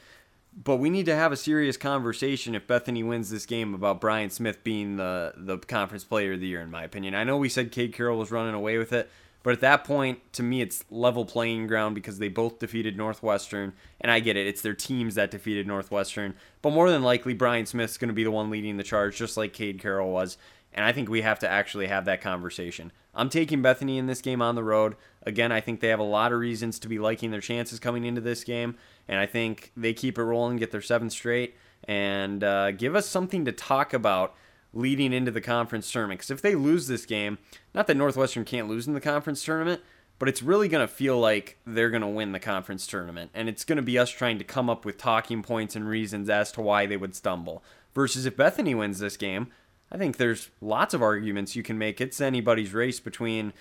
But 0.63 0.77
we 0.77 0.89
need 0.89 1.05
to 1.05 1.15
have 1.15 1.31
a 1.31 1.37
serious 1.37 1.77
conversation 1.77 2.55
if 2.55 2.65
Bethany 2.65 3.03
wins 3.03 3.29
this 3.29 3.45
game 3.45 3.75
about 3.75 4.01
Brian 4.01 4.31
Smith 4.31 4.63
being 4.63 4.97
the 4.97 5.33
the 5.35 5.57
conference 5.57 6.03
player 6.03 6.33
of 6.33 6.39
the 6.39 6.47
year, 6.47 6.61
in 6.61 6.71
my 6.71 6.83
opinion. 6.83 7.13
I 7.13 7.23
know 7.23 7.37
we 7.37 7.49
said 7.49 7.71
Cade 7.71 7.93
Carroll 7.93 8.17
was 8.17 8.31
running 8.31 8.55
away 8.55 8.79
with 8.79 8.91
it, 8.91 9.09
but 9.43 9.53
at 9.53 9.61
that 9.61 9.83
point, 9.83 10.19
to 10.33 10.43
me, 10.43 10.61
it's 10.61 10.83
level 10.89 11.25
playing 11.25 11.67
ground 11.67 11.93
because 11.93 12.17
they 12.17 12.27
both 12.27 12.57
defeated 12.57 12.97
Northwestern, 12.97 13.73
and 14.01 14.11
I 14.11 14.19
get 14.19 14.35
it. 14.35 14.47
It's 14.47 14.61
their 14.61 14.73
teams 14.73 15.13
that 15.15 15.29
defeated 15.29 15.67
Northwestern, 15.67 16.33
but 16.63 16.73
more 16.73 16.89
than 16.89 17.03
likely, 17.03 17.35
Brian 17.35 17.67
Smith's 17.67 17.97
going 17.97 18.09
to 18.09 18.13
be 18.13 18.23
the 18.23 18.31
one 18.31 18.49
leading 18.49 18.77
the 18.77 18.83
charge, 18.83 19.15
just 19.15 19.37
like 19.37 19.53
Cade 19.53 19.79
Carroll 19.79 20.11
was. 20.11 20.37
And 20.77 20.85
I 20.85 20.91
think 20.91 21.09
we 21.09 21.23
have 21.23 21.39
to 21.39 21.49
actually 21.49 21.87
have 21.87 22.05
that 22.05 22.21
conversation. 22.21 22.91
I'm 23.15 23.29
taking 23.29 23.63
Bethany 23.63 23.97
in 23.97 24.05
this 24.05 24.21
game 24.21 24.43
on 24.43 24.53
the 24.53 24.63
road. 24.63 24.95
Again, 25.23 25.51
I 25.51 25.59
think 25.59 25.79
they 25.79 25.87
have 25.87 25.99
a 25.99 26.03
lot 26.03 26.31
of 26.31 26.39
reasons 26.39 26.77
to 26.77 26.87
be 26.87 26.99
liking 26.99 27.31
their 27.31 27.41
chances 27.41 27.79
coming 27.79 28.05
into 28.05 28.21
this 28.21 28.43
game. 28.43 28.77
And 29.07 29.19
I 29.19 29.25
think 29.25 29.71
they 29.75 29.93
keep 29.93 30.19
it 30.19 30.23
rolling, 30.23 30.57
get 30.57 30.69
their 30.69 30.83
seventh 30.83 31.13
straight, 31.13 31.55
and 31.85 32.43
uh, 32.43 32.71
give 32.71 32.95
us 32.95 33.07
something 33.07 33.43
to 33.45 33.51
talk 33.51 33.91
about 33.91 34.35
leading 34.71 35.13
into 35.13 35.31
the 35.31 35.41
conference 35.41 35.91
tournament. 35.91 36.19
Because 36.19 36.29
if 36.29 36.43
they 36.43 36.53
lose 36.53 36.85
this 36.85 37.07
game, 37.07 37.39
not 37.73 37.87
that 37.87 37.97
Northwestern 37.97 38.45
can't 38.45 38.69
lose 38.69 38.85
in 38.85 38.93
the 38.93 39.01
conference 39.01 39.43
tournament, 39.43 39.81
but 40.19 40.29
it's 40.29 40.43
really 40.43 40.67
going 40.67 40.87
to 40.87 40.93
feel 40.93 41.19
like 41.19 41.57
they're 41.65 41.89
going 41.89 42.01
to 42.01 42.07
win 42.07 42.33
the 42.33 42.39
conference 42.39 42.85
tournament. 42.85 43.31
And 43.33 43.49
it's 43.49 43.63
going 43.63 43.77
to 43.77 43.81
be 43.81 43.97
us 43.97 44.11
trying 44.11 44.37
to 44.37 44.43
come 44.43 44.69
up 44.69 44.85
with 44.85 44.99
talking 44.99 45.41
points 45.41 45.75
and 45.75 45.89
reasons 45.89 46.29
as 46.29 46.51
to 46.51 46.61
why 46.61 46.85
they 46.85 46.97
would 46.97 47.15
stumble. 47.15 47.63
Versus 47.95 48.27
if 48.27 48.37
Bethany 48.37 48.75
wins 48.75 48.99
this 48.99 49.17
game, 49.17 49.47
I 49.91 49.97
think 49.97 50.17
there's 50.17 50.49
lots 50.61 50.93
of 50.93 51.01
arguments 51.01 51.55
you 51.55 51.63
can 51.63 51.77
make. 51.77 52.01
It's 52.01 52.19
anybody's 52.19 52.73
race 52.73 52.99
between 52.99 53.53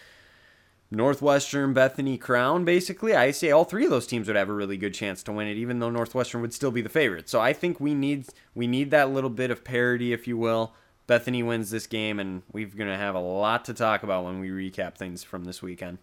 Northwestern, 0.90 1.72
Bethany, 1.72 2.16
Crown, 2.16 2.64
basically. 2.64 3.14
I 3.14 3.30
say 3.30 3.50
all 3.50 3.64
three 3.64 3.84
of 3.84 3.90
those 3.90 4.06
teams 4.06 4.26
would 4.26 4.36
have 4.36 4.48
a 4.48 4.54
really 4.54 4.76
good 4.76 4.94
chance 4.94 5.22
to 5.24 5.32
win 5.32 5.48
it, 5.48 5.56
even 5.56 5.78
though 5.78 5.90
Northwestern 5.90 6.40
would 6.42 6.54
still 6.54 6.70
be 6.70 6.82
the 6.82 6.88
favorite. 6.88 7.28
So 7.28 7.40
I 7.40 7.52
think 7.52 7.80
we 7.80 7.94
need 7.94 8.26
we 8.54 8.66
need 8.66 8.90
that 8.90 9.10
little 9.10 9.30
bit 9.30 9.50
of 9.50 9.64
parity, 9.64 10.12
if 10.12 10.26
you 10.26 10.36
will. 10.36 10.74
Bethany 11.06 11.42
wins 11.42 11.70
this 11.70 11.86
game, 11.86 12.18
and 12.18 12.42
we're 12.52 12.66
going 12.66 12.90
to 12.90 12.96
have 12.96 13.14
a 13.14 13.20
lot 13.20 13.64
to 13.66 13.74
talk 13.74 14.02
about 14.02 14.24
when 14.24 14.40
we 14.40 14.48
recap 14.48 14.96
things 14.96 15.22
from 15.22 15.44
this 15.44 15.62
weekend. 15.62 15.98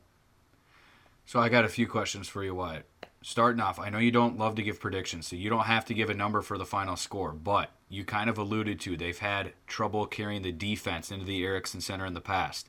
So 1.26 1.40
I 1.40 1.50
got 1.50 1.66
a 1.66 1.70
few 1.70 1.88
questions 1.88 2.28
for 2.28 2.44
you, 2.44 2.56
Wyatt. 2.56 2.86
Starting 3.22 3.62
off, 3.62 3.80
I 3.80 3.90
know 3.90 4.00
you 4.00 4.12
don't 4.12 4.38
love 4.38 4.56
to 4.56 4.64
give 4.64 4.80
predictions, 4.80 5.28
so 5.28 5.36
you 5.36 5.50
don't 5.50 5.66
have 5.66 5.86
to 5.86 5.94
give 5.94 6.10
a 6.10 6.14
number 6.14 6.42
for 6.42 6.58
the 6.58 6.66
final 6.66 6.96
score, 6.96 7.32
but 7.32 7.70
you 7.94 8.04
kind 8.04 8.28
of 8.28 8.40
alluded 8.40 8.80
to 8.80 8.98
they've 8.98 9.20
had 9.20 9.54
trouble 9.68 10.08
carrying 10.08 10.42
the 10.42 10.52
defense 10.52 11.12
into 11.12 11.26
the 11.26 11.44
Ericksen 11.44 11.82
Center 11.82 12.08
in 12.08 12.16
the 12.16 12.22
past. 12.22 12.68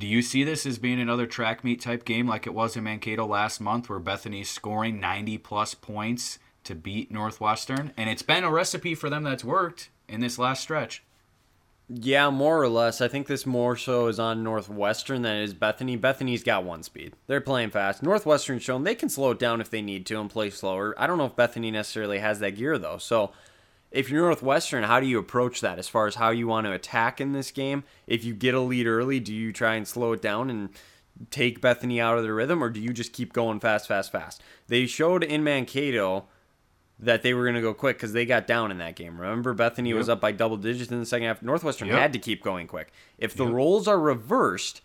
Do 0.00 0.06
you 0.06 0.22
see 0.22 0.44
this 0.44 0.64
as 0.64 0.78
being 0.78 0.98
another 0.98 1.26
track 1.26 1.62
meet 1.62 1.82
type 1.82 2.06
game 2.06 2.26
like 2.26 2.46
it 2.46 2.54
was 2.54 2.74
in 2.74 2.84
Mankato 2.84 3.26
last 3.26 3.60
month, 3.60 3.90
where 3.90 3.98
Bethany's 3.98 4.48
scoring 4.48 4.98
90 4.98 5.36
plus 5.38 5.74
points 5.74 6.38
to 6.64 6.74
beat 6.74 7.10
Northwestern? 7.10 7.92
And 7.98 8.08
it's 8.08 8.22
been 8.22 8.44
a 8.44 8.50
recipe 8.50 8.94
for 8.94 9.10
them 9.10 9.24
that's 9.24 9.44
worked 9.44 9.90
in 10.08 10.20
this 10.20 10.38
last 10.38 10.62
stretch. 10.62 11.02
Yeah, 11.90 12.30
more 12.30 12.62
or 12.62 12.68
less. 12.68 13.02
I 13.02 13.08
think 13.08 13.26
this 13.26 13.44
more 13.44 13.76
so 13.76 14.06
is 14.06 14.18
on 14.18 14.42
Northwestern 14.42 15.20
than 15.20 15.36
it 15.36 15.44
is 15.44 15.52
Bethany. 15.52 15.96
Bethany's 15.96 16.42
got 16.42 16.64
one 16.64 16.82
speed. 16.82 17.12
They're 17.26 17.42
playing 17.42 17.70
fast. 17.70 18.02
Northwestern's 18.02 18.62
shown 18.62 18.84
they 18.84 18.94
can 18.94 19.10
slow 19.10 19.32
it 19.32 19.38
down 19.38 19.60
if 19.60 19.68
they 19.68 19.82
need 19.82 20.06
to 20.06 20.18
and 20.18 20.30
play 20.30 20.48
slower. 20.48 20.94
I 20.96 21.06
don't 21.06 21.18
know 21.18 21.26
if 21.26 21.36
Bethany 21.36 21.70
necessarily 21.70 22.20
has 22.20 22.38
that 22.38 22.56
gear 22.56 22.78
though. 22.78 22.96
So 22.96 23.32
if 23.92 24.10
you're 24.10 24.22
Northwestern, 24.26 24.84
how 24.84 24.98
do 25.00 25.06
you 25.06 25.18
approach 25.18 25.60
that 25.60 25.78
as 25.78 25.88
far 25.88 26.06
as 26.06 26.16
how 26.16 26.30
you 26.30 26.46
want 26.48 26.66
to 26.66 26.72
attack 26.72 27.20
in 27.20 27.32
this 27.32 27.50
game? 27.50 27.84
If 28.06 28.24
you 28.24 28.34
get 28.34 28.54
a 28.54 28.60
lead 28.60 28.86
early, 28.86 29.20
do 29.20 29.32
you 29.34 29.52
try 29.52 29.74
and 29.74 29.86
slow 29.86 30.12
it 30.12 30.22
down 30.22 30.50
and 30.50 30.70
take 31.30 31.60
Bethany 31.60 32.00
out 32.00 32.16
of 32.16 32.24
the 32.24 32.32
rhythm, 32.32 32.62
or 32.64 32.70
do 32.70 32.80
you 32.80 32.92
just 32.92 33.12
keep 33.12 33.32
going 33.32 33.60
fast, 33.60 33.86
fast, 33.86 34.10
fast? 34.10 34.42
They 34.68 34.86
showed 34.86 35.22
in 35.22 35.44
Mankato 35.44 36.24
that 36.98 37.22
they 37.22 37.34
were 37.34 37.42
going 37.42 37.54
to 37.56 37.60
go 37.60 37.74
quick 37.74 37.96
because 37.96 38.12
they 38.12 38.24
got 38.24 38.46
down 38.46 38.70
in 38.70 38.78
that 38.78 38.96
game. 38.96 39.20
Remember, 39.20 39.52
Bethany 39.54 39.92
was 39.92 40.08
up 40.08 40.20
by 40.20 40.32
double 40.32 40.56
digits 40.56 40.90
in 40.90 41.00
the 41.00 41.06
second 41.06 41.26
half. 41.26 41.42
Northwestern 41.42 41.88
Yep. 41.88 41.98
had 41.98 42.12
to 42.12 42.18
keep 42.18 42.42
going 42.42 42.66
quick. 42.66 42.92
If 43.18 43.34
the 43.34 43.44
Yep. 43.44 43.52
roles 43.54 43.88
are 43.88 43.98
reversed, 44.00 44.80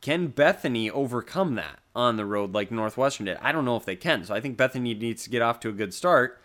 can 0.00 0.28
Bethany 0.28 0.90
overcome 0.90 1.54
that 1.56 1.80
on 1.94 2.16
the 2.16 2.24
road 2.24 2.54
like 2.54 2.70
Northwestern 2.70 3.26
did? 3.26 3.36
I 3.42 3.52
don't 3.52 3.66
know 3.66 3.76
if 3.76 3.84
they 3.84 3.96
can. 3.96 4.24
So 4.24 4.34
I 4.34 4.40
think 4.40 4.56
Bethany 4.56 4.94
needs 4.94 5.22
to 5.24 5.30
get 5.30 5.42
off 5.42 5.60
to 5.60 5.68
a 5.68 5.72
good 5.72 5.92
start. 5.92 6.40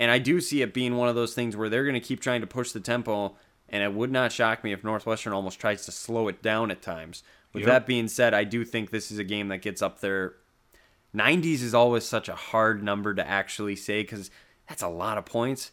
And 0.00 0.10
I 0.10 0.18
do 0.18 0.40
see 0.40 0.62
it 0.62 0.74
being 0.74 0.96
one 0.96 1.08
of 1.08 1.14
those 1.14 1.34
things 1.34 1.56
where 1.56 1.68
they're 1.68 1.84
going 1.84 1.94
to 1.94 2.00
keep 2.00 2.20
trying 2.20 2.40
to 2.40 2.46
push 2.48 2.72
the 2.72 2.80
tempo. 2.80 3.36
And 3.68 3.84
it 3.84 3.92
would 3.92 4.10
not 4.10 4.32
shock 4.32 4.64
me 4.64 4.72
if 4.72 4.82
Northwestern 4.82 5.32
almost 5.32 5.60
tries 5.60 5.84
to 5.84 5.92
slow 5.92 6.26
it 6.26 6.42
down 6.42 6.72
at 6.72 6.82
times. 6.82 7.22
With 7.52 7.62
Yep. 7.62 7.68
that 7.68 7.86
being 7.86 8.08
said, 8.08 8.34
I 8.34 8.42
do 8.42 8.64
think 8.64 8.90
this 8.90 9.12
is 9.12 9.18
a 9.18 9.24
game 9.24 9.48
that 9.48 9.62
gets 9.62 9.80
up 9.82 10.00
there 10.00 10.34
90s 11.14 11.62
is 11.62 11.74
always 11.74 12.04
such 12.04 12.28
a 12.28 12.34
hard 12.34 12.82
number 12.82 13.14
to 13.14 13.26
actually 13.26 13.76
say 13.76 14.02
because 14.02 14.30
that's 14.68 14.82
a 14.82 14.88
lot 14.88 15.18
of 15.18 15.24
points. 15.24 15.72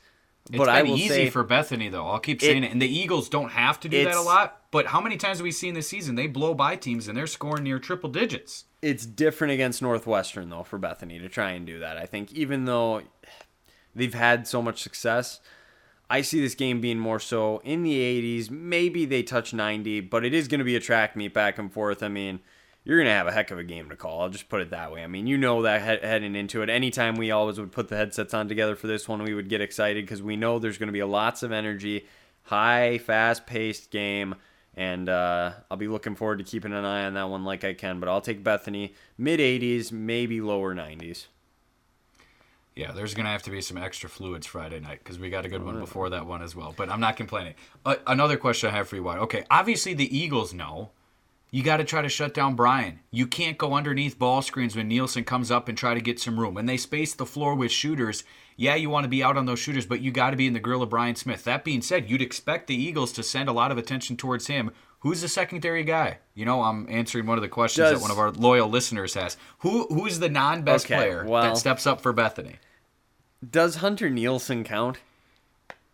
It's 0.49 0.57
but 0.57 0.69
I 0.69 0.81
will 0.81 0.95
easy 0.95 1.09
say, 1.09 1.29
for 1.29 1.43
Bethany 1.43 1.89
though. 1.89 2.07
I'll 2.07 2.19
keep 2.19 2.41
saying 2.41 2.63
it, 2.63 2.71
And 2.71 2.81
the 2.81 2.87
Eagles 2.87 3.27
don't 3.29 3.49
have 3.49 3.79
to 3.81 3.89
do 3.89 4.03
that 4.05 4.15
a 4.15 4.21
lot. 4.21 4.63
But 4.71 4.87
how 4.87 5.01
many 5.01 5.17
times 5.17 5.37
have 5.39 5.43
we 5.43 5.51
seen 5.51 5.73
this 5.73 5.87
season 5.87 6.15
they 6.15 6.27
blow 6.27 6.53
by 6.53 6.75
teams 6.75 7.07
and 7.07 7.17
they're 7.17 7.27
scoring 7.27 7.63
near 7.63 7.79
triple 7.79 8.09
digits? 8.09 8.65
it's 8.79 9.07
different 9.07 9.51
against 9.53 9.81
Northwestern 9.81 10.49
though 10.49 10.63
for 10.63 10.77
Bethany 10.77 11.19
to 11.19 11.27
try 11.29 11.51
and 11.51 11.65
do 11.65 11.79
that. 11.79 11.97
I 11.97 12.05
think 12.05 12.31
even 12.33 12.65
though 12.65 13.01
they've 13.97 14.13
had 14.13 14.47
so 14.47 14.61
much 14.61 14.81
success, 14.81 15.39
I 16.09 16.21
see 16.21 16.39
this 16.39 16.55
game 16.55 16.79
being 16.79 16.99
more 16.99 17.19
so 17.19 17.59
in 17.65 17.83
the 17.83 17.99
80s. 17.99 18.49
Maybe 18.49 19.05
they 19.05 19.23
touch 19.23 19.53
90, 19.53 20.01
but 20.01 20.23
it 20.23 20.33
is 20.33 20.47
going 20.47 20.59
to 20.59 20.65
be 20.65 20.75
a 20.75 20.79
track 20.79 21.15
meet 21.15 21.33
back 21.33 21.57
and 21.57 21.71
forth. 21.71 22.01
I 22.01 22.07
mean, 22.07 22.39
you're 22.85 22.97
going 22.97 23.07
to 23.07 23.13
have 23.13 23.27
a 23.27 23.33
heck 23.33 23.51
of 23.51 23.59
a 23.59 23.63
game 23.63 23.89
to 23.89 23.97
call. 23.97 24.21
I'll 24.21 24.29
just 24.29 24.47
put 24.47 24.61
it 24.61 24.69
that 24.69 24.93
way. 24.93 25.03
I 25.03 25.07
mean, 25.07 25.27
you 25.27 25.37
know 25.37 25.63
that 25.63 25.81
he- 25.81 26.07
heading 26.07 26.35
into 26.35 26.61
it. 26.61 26.69
Anytime 26.69 27.15
we 27.15 27.31
always 27.31 27.59
would 27.59 27.73
put 27.73 27.89
the 27.89 27.97
headsets 27.97 28.33
on 28.33 28.47
together 28.47 28.77
for 28.77 28.87
this 28.87 29.09
one, 29.09 29.21
we 29.23 29.33
would 29.33 29.49
get 29.49 29.59
excited 29.59 30.05
because 30.05 30.21
we 30.21 30.37
know 30.37 30.59
there's 30.59 30.77
going 30.77 30.87
to 30.87 30.93
be 30.93 31.03
lots 31.03 31.43
of 31.43 31.51
energy, 31.51 32.07
high, 32.43 32.97
fast 32.99 33.45
paced 33.45 33.91
game. 33.91 34.35
And 34.75 35.09
uh, 35.09 35.51
I'll 35.69 35.75
be 35.75 35.89
looking 35.89 36.15
forward 36.15 36.37
to 36.37 36.45
keeping 36.45 36.71
an 36.71 36.85
eye 36.85 37.03
on 37.05 37.15
that 37.15 37.29
one 37.29 37.43
like 37.43 37.65
I 37.65 37.73
can. 37.73 37.99
But 37.99 38.07
I'll 38.07 38.21
take 38.21 38.43
Bethany 38.43 38.93
mid 39.17 39.41
80s, 39.41 39.91
maybe 39.91 40.39
lower 40.39 40.73
90s. 40.73 41.25
Yeah, 42.77 42.91
there's 42.91 43.13
gonna 43.15 43.29
have 43.31 43.43
to 43.43 43.51
be 43.51 43.61
some 43.61 43.77
extra 43.77 44.07
fluids 44.07 44.45
Friday 44.45 44.79
night 44.79 44.99
because 45.03 45.17
we 45.17 45.29
got 45.31 45.45
a 45.45 45.49
good 45.49 45.63
one 45.63 45.79
before 45.79 46.09
that 46.11 46.27
one 46.27 46.43
as 46.43 46.55
well. 46.55 46.73
But 46.77 46.89
I'm 46.89 46.99
not 46.99 47.17
complaining. 47.17 47.55
Uh, 47.85 47.95
another 48.05 48.37
question 48.37 48.69
I 48.69 48.73
have 48.73 48.87
for 48.87 48.95
you, 48.95 49.03
Wyatt. 49.03 49.23
Okay, 49.23 49.45
obviously 49.49 49.93
the 49.95 50.15
Eagles 50.15 50.53
know 50.53 50.91
you 51.49 51.63
got 51.63 51.77
to 51.77 51.83
try 51.85 52.01
to 52.01 52.09
shut 52.09 52.33
down 52.33 52.55
Brian. 52.55 52.99
You 53.09 53.25
can't 53.25 53.57
go 53.57 53.73
underneath 53.73 54.19
ball 54.19 54.41
screens 54.41 54.75
when 54.75 54.89
Nielsen 54.89 55.23
comes 55.23 55.49
up 55.49 55.69
and 55.69 55.77
try 55.77 55.93
to 55.93 56.01
get 56.01 56.19
some 56.19 56.39
room. 56.39 56.53
When 56.53 56.65
they 56.65 56.77
space 56.77 57.13
the 57.15 57.25
floor 57.25 57.55
with 57.55 57.71
shooters, 57.71 58.23
yeah, 58.57 58.75
you 58.75 58.89
want 58.89 59.05
to 59.05 59.09
be 59.09 59.23
out 59.23 59.37
on 59.37 59.45
those 59.45 59.59
shooters, 59.59 59.85
but 59.85 60.01
you 60.01 60.11
got 60.11 60.31
to 60.31 60.35
be 60.37 60.45
in 60.45 60.53
the 60.53 60.59
grill 60.59 60.83
of 60.83 60.89
Brian 60.89 61.15
Smith. 61.15 61.45
That 61.45 61.63
being 61.63 61.81
said, 61.81 62.09
you'd 62.09 62.21
expect 62.21 62.67
the 62.67 62.75
Eagles 62.75 63.11
to 63.13 63.23
send 63.23 63.47
a 63.49 63.53
lot 63.53 63.71
of 63.71 63.77
attention 63.77 64.17
towards 64.17 64.47
him. 64.47 64.71
Who's 64.99 65.21
the 65.21 65.27
secondary 65.29 65.83
guy? 65.83 66.17
You 66.35 66.43
know, 66.45 66.63
I'm 66.63 66.85
answering 66.89 67.25
one 67.27 67.37
of 67.37 67.43
the 67.43 67.47
questions 67.49 67.89
Does- 67.89 67.99
that 67.99 68.01
one 68.01 68.11
of 68.11 68.19
our 68.19 68.31
loyal 68.31 68.67
listeners 68.67 69.13
has. 69.13 69.37
Who 69.59 69.85
who's 69.87 70.19
the 70.19 70.29
non-best 70.29 70.85
Okay, 70.85 70.95
player 70.95 71.25
well- 71.25 71.43
that 71.43 71.57
steps 71.57 71.87
up 71.87 72.01
for 72.01 72.11
Bethany? 72.13 72.57
Does 73.49 73.77
Hunter 73.77 74.09
Nielsen 74.09 74.63
count? 74.63 74.97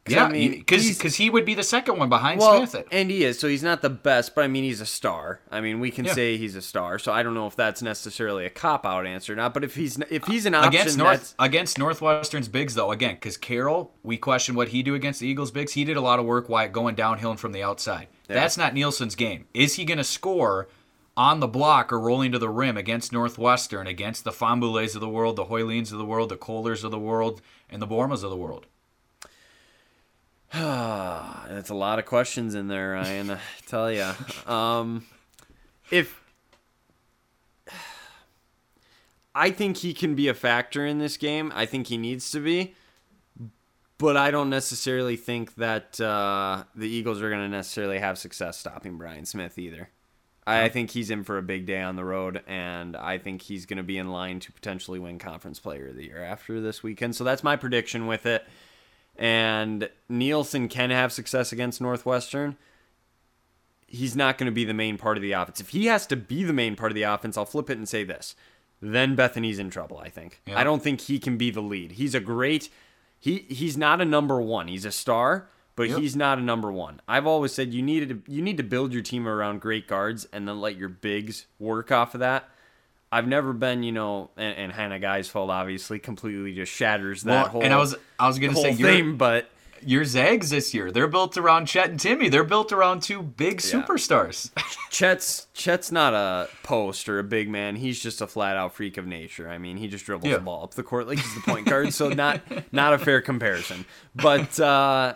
'Cause, 0.06 0.16
Yeah, 0.16 0.26
I 0.26 0.30
mean, 0.32 0.52
because 0.52 1.16
he 1.16 1.30
would 1.30 1.46
be 1.46 1.54
the 1.54 1.64
second 1.64 1.98
one 1.98 2.10
behind 2.10 2.42
Well, 2.42 2.68
Smith. 2.68 2.86
and 2.92 3.10
he 3.10 3.24
is. 3.24 3.40
So 3.40 3.48
he's 3.48 3.64
not 3.64 3.82
the 3.82 3.90
best, 3.90 4.36
but 4.36 4.44
I 4.44 4.50
mean, 4.50 4.66
he's 4.66 4.82
a 4.82 4.86
star. 4.86 5.40
I 5.50 5.62
mean, 5.62 5.80
we 5.80 5.92
can 5.92 6.04
Yeah. 6.04 6.14
say 6.14 6.36
he's 6.36 6.58
a 6.58 6.62
star. 6.62 7.00
So 7.00 7.14
I 7.14 7.24
don't 7.24 7.34
know 7.34 7.48
if 7.48 7.56
that's 7.56 7.82
necessarily 7.82 8.46
a 8.46 8.50
cop 8.50 8.86
out 8.86 9.06
answer 9.06 9.32
or 9.32 9.38
not. 9.38 9.54
But 9.54 9.64
if 9.64 9.76
he's 9.76 9.98
if 10.10 10.26
he's 10.26 10.46
an 10.46 10.56
option, 10.56 10.74
against 10.74 10.98
that's 10.98 10.98
North 10.98 11.36
against 11.40 11.78
Northwestern's 11.78 12.50
bigs 12.50 12.76
though, 12.76 12.92
again, 12.92 13.14
because 13.16 13.38
Carroll, 13.38 13.94
we 14.04 14.18
question 14.18 14.56
what 14.56 14.70
he 14.70 14.84
do 14.84 14.94
against 14.94 15.22
the 15.22 15.28
Eagles 15.28 15.52
bigs. 15.52 15.72
He 15.72 15.86
did 15.86 15.96
a 15.96 16.02
lot 16.02 16.20
of 16.20 16.26
work 16.26 16.50
while 16.50 16.68
going 16.68 16.96
downhill 16.96 17.32
and 17.32 17.40
from 17.40 17.54
the 17.54 17.64
outside. 17.64 18.08
That's 18.28 18.58
not 18.58 18.74
Nielsen's 18.74 19.16
game. 19.16 19.46
Is 19.54 19.76
he 19.76 19.86
going 19.86 20.00
to 20.00 20.04
score 20.04 20.68
on 21.16 21.40
the 21.40 21.48
block 21.48 21.94
or 21.94 22.00
rolling 22.00 22.32
to 22.32 22.40
the 22.40 22.50
rim 22.50 22.78
against 22.78 23.14
Northwestern, 23.14 23.88
against 23.88 24.24
the 24.24 24.32
Fambules 24.32 24.96
of 24.96 25.02
the 25.02 25.10
world, 25.10 25.36
the 25.36 25.46
Hoylines 25.46 25.92
of 25.92 25.98
the 25.98 26.06
world, 26.06 26.30
the 26.30 26.38
Kohlers 26.38 26.84
of 26.84 26.92
the 26.92 27.00
world, 27.00 27.42
and 27.70 27.82
the 27.82 27.88
Bormas 27.88 28.24
of 28.24 28.30
the 28.30 28.38
world? 28.38 28.66
that's 30.54 31.70
a 31.70 31.76
lot 31.76 32.00
of 32.00 32.06
questions 32.06 32.56
in 32.56 32.68
there, 32.68 32.92
Ryan. 32.92 33.32
I 33.32 33.40
tell 33.68 33.92
you, 33.92 34.12
um, 34.46 35.06
if 35.90 36.22
I 39.36 39.52
think 39.52 39.78
he 39.78 39.94
can 39.94 40.16
be 40.16 40.28
a 40.28 40.34
factor 40.34 40.86
in 40.86 41.00
this 41.00 41.18
game, 41.18 41.52
I 41.56 41.66
think 41.66 41.88
he 41.88 41.98
needs 41.98 42.30
to 42.32 42.40
be. 42.40 42.76
But 43.98 44.18
I 44.18 44.32
don't 44.32 44.50
necessarily 44.50 45.16
think 45.16 45.56
that 45.56 46.00
uh, 46.02 46.66
the 46.76 46.90
Eagles 46.90 47.22
are 47.22 47.30
going 47.30 47.42
to 47.42 47.48
necessarily 47.50 48.00
have 48.00 48.18
success 48.18 48.58
stopping 48.58 48.98
Brian 48.98 49.26
Smith 49.26 49.58
either. 49.58 49.90
I 50.46 50.70
think 50.70 50.92
he's 50.92 51.10
in 51.10 51.24
for 51.24 51.38
a 51.38 51.42
big 51.42 51.66
day 51.66 51.82
on 51.82 51.96
the 51.96 52.04
road, 52.04 52.42
and 52.48 52.98
I 52.98 53.18
think 53.18 53.44
he's 53.44 53.66
going 53.66 53.78
to 53.78 53.84
be 53.84 53.98
in 53.98 54.10
line 54.10 54.40
to 54.42 54.52
potentially 54.52 55.00
win 55.00 55.20
Conference 55.20 55.60
Player 55.60 55.88
of 55.88 55.96
the 55.96 56.06
Year 56.06 56.22
after 56.22 56.60
this 56.60 56.84
weekend. 56.84 57.16
So 57.16 57.24
that's 57.24 57.44
my 57.44 57.56
prediction 57.56 58.08
with 58.08 58.26
it. 58.26 58.46
And 59.16 59.90
Nielsen 60.10 60.68
can 60.68 60.90
have 60.90 61.14
success 61.14 61.52
against 61.52 61.80
Northwestern. 61.80 62.58
He's 63.88 64.16
not 64.16 64.38
going 64.38 64.48
to 64.48 64.54
be 64.54 64.66
the 64.66 64.74
main 64.74 64.98
part 64.98 65.18
of 65.18 65.22
the 65.22 65.34
offense. 65.34 65.62
If 65.62 65.70
he 65.70 65.86
has 65.86 66.08
to 66.08 66.16
be 66.16 66.44
the 66.44 66.54
main 66.54 66.76
part 66.76 66.92
of 66.92 66.96
the 66.96 67.04
offense, 67.04 67.38
I'll 67.38 67.46
flip 67.46 67.70
it 67.70 67.78
and 67.78 67.88
say 67.88 68.04
this. 68.04 68.36
Then 68.82 69.16
Bethany's 69.16 69.60
in 69.60 69.70
trouble, 69.70 70.00
I 70.00 70.10
think. 70.10 70.42
Yeah. 70.46 70.60
I 70.60 70.64
don't 70.64 70.84
think 70.84 71.02
he 71.02 71.20
can 71.20 71.38
be 71.38 71.52
the 71.52 71.62
lead. 71.62 71.94
He's 71.94 72.16
a 72.16 72.20
great 72.20 72.70
he 73.24 73.46
he's 73.48 73.78
not 73.78 74.02
a 74.02 74.06
number 74.06 74.42
1. 74.42 74.68
He's 74.68 74.84
a 74.84 74.92
star, 74.92 75.48
but 75.76 75.90
Yep. 75.90 76.00
he's 76.00 76.16
not 76.16 76.38
a 76.38 76.42
number 76.42 76.72
1. 76.72 77.02
I've 77.08 77.26
always 77.28 77.52
said 77.54 77.74
you 77.74 77.82
needed 77.82 78.26
to, 78.26 78.32
you 78.32 78.42
need 78.42 78.58
to 78.58 78.64
build 78.64 78.94
your 78.94 79.02
team 79.02 79.28
around 79.28 79.62
great 79.62 79.88
guards 79.88 80.28
and 80.34 80.48
then 80.48 80.62
let 80.62 80.78
your 80.78 80.90
bigs 80.90 81.46
work 81.60 81.92
off 81.92 82.14
of 82.14 82.20
that. 82.20 82.50
I've 83.12 83.28
never 83.28 83.54
been, 83.54 83.84
you 83.84 83.92
know, 83.92 84.32
and, 84.38 84.58
and 84.58 84.72
Hannah 84.72 85.00
Geisfeld 85.00 85.50
obviously 85.50 86.00
completely 86.00 86.54
just 86.54 86.72
shatters 86.72 87.24
that 87.24 87.32
Well, 87.44 87.48
whole 87.52 87.64
and 87.64 87.74
I 87.74 87.78
was 87.78 87.96
I 88.20 88.28
was 88.28 88.40
going 88.40 88.54
to 88.54 88.60
say 88.60 88.72
your 88.72 88.90
thing, 88.90 89.18
but 89.18 89.50
your 89.86 90.04
Zags 90.06 90.50
this 90.50 90.74
year, 90.74 90.92
they're 90.92 91.08
built 91.10 91.38
around 91.38 91.66
Chet 91.68 91.90
and 91.90 92.00
Timme. 92.00 92.32
They're 92.32 92.44
built 92.46 92.72
around 92.72 93.04
two 93.04 93.22
big 93.22 93.62
Yeah. 93.64 93.82
superstars. 93.84 94.50
Chet's 94.90 95.46
Chet's 95.54 95.92
not 95.92 96.14
a 96.14 96.48
post 96.64 97.08
or 97.10 97.20
a 97.20 97.24
big 97.24 97.50
man. 97.50 97.76
He's 97.76 98.02
just 98.02 98.20
a 98.22 98.26
flat 98.28 98.58
out 98.58 98.74
freak 98.74 98.98
of 98.98 99.06
nature. 99.06 99.48
I 99.50 99.58
mean, 99.60 99.78
he 99.78 99.88
just 99.88 100.06
dribbles 100.06 100.30
Yeah. 100.32 100.38
the 100.38 100.44
ball 100.44 100.64
up 100.64 100.74
the 100.74 100.84
court 100.84 101.08
like 101.08 101.20
he's 101.20 101.36
the 101.36 101.42
point 101.42 101.68
guard. 101.68 101.94
So 101.94 102.10
not 102.10 102.42
not 102.74 102.94
a 102.94 102.98
fair 102.98 103.22
comparison. 103.22 103.86
But 104.16 104.60
uh, 104.60 105.16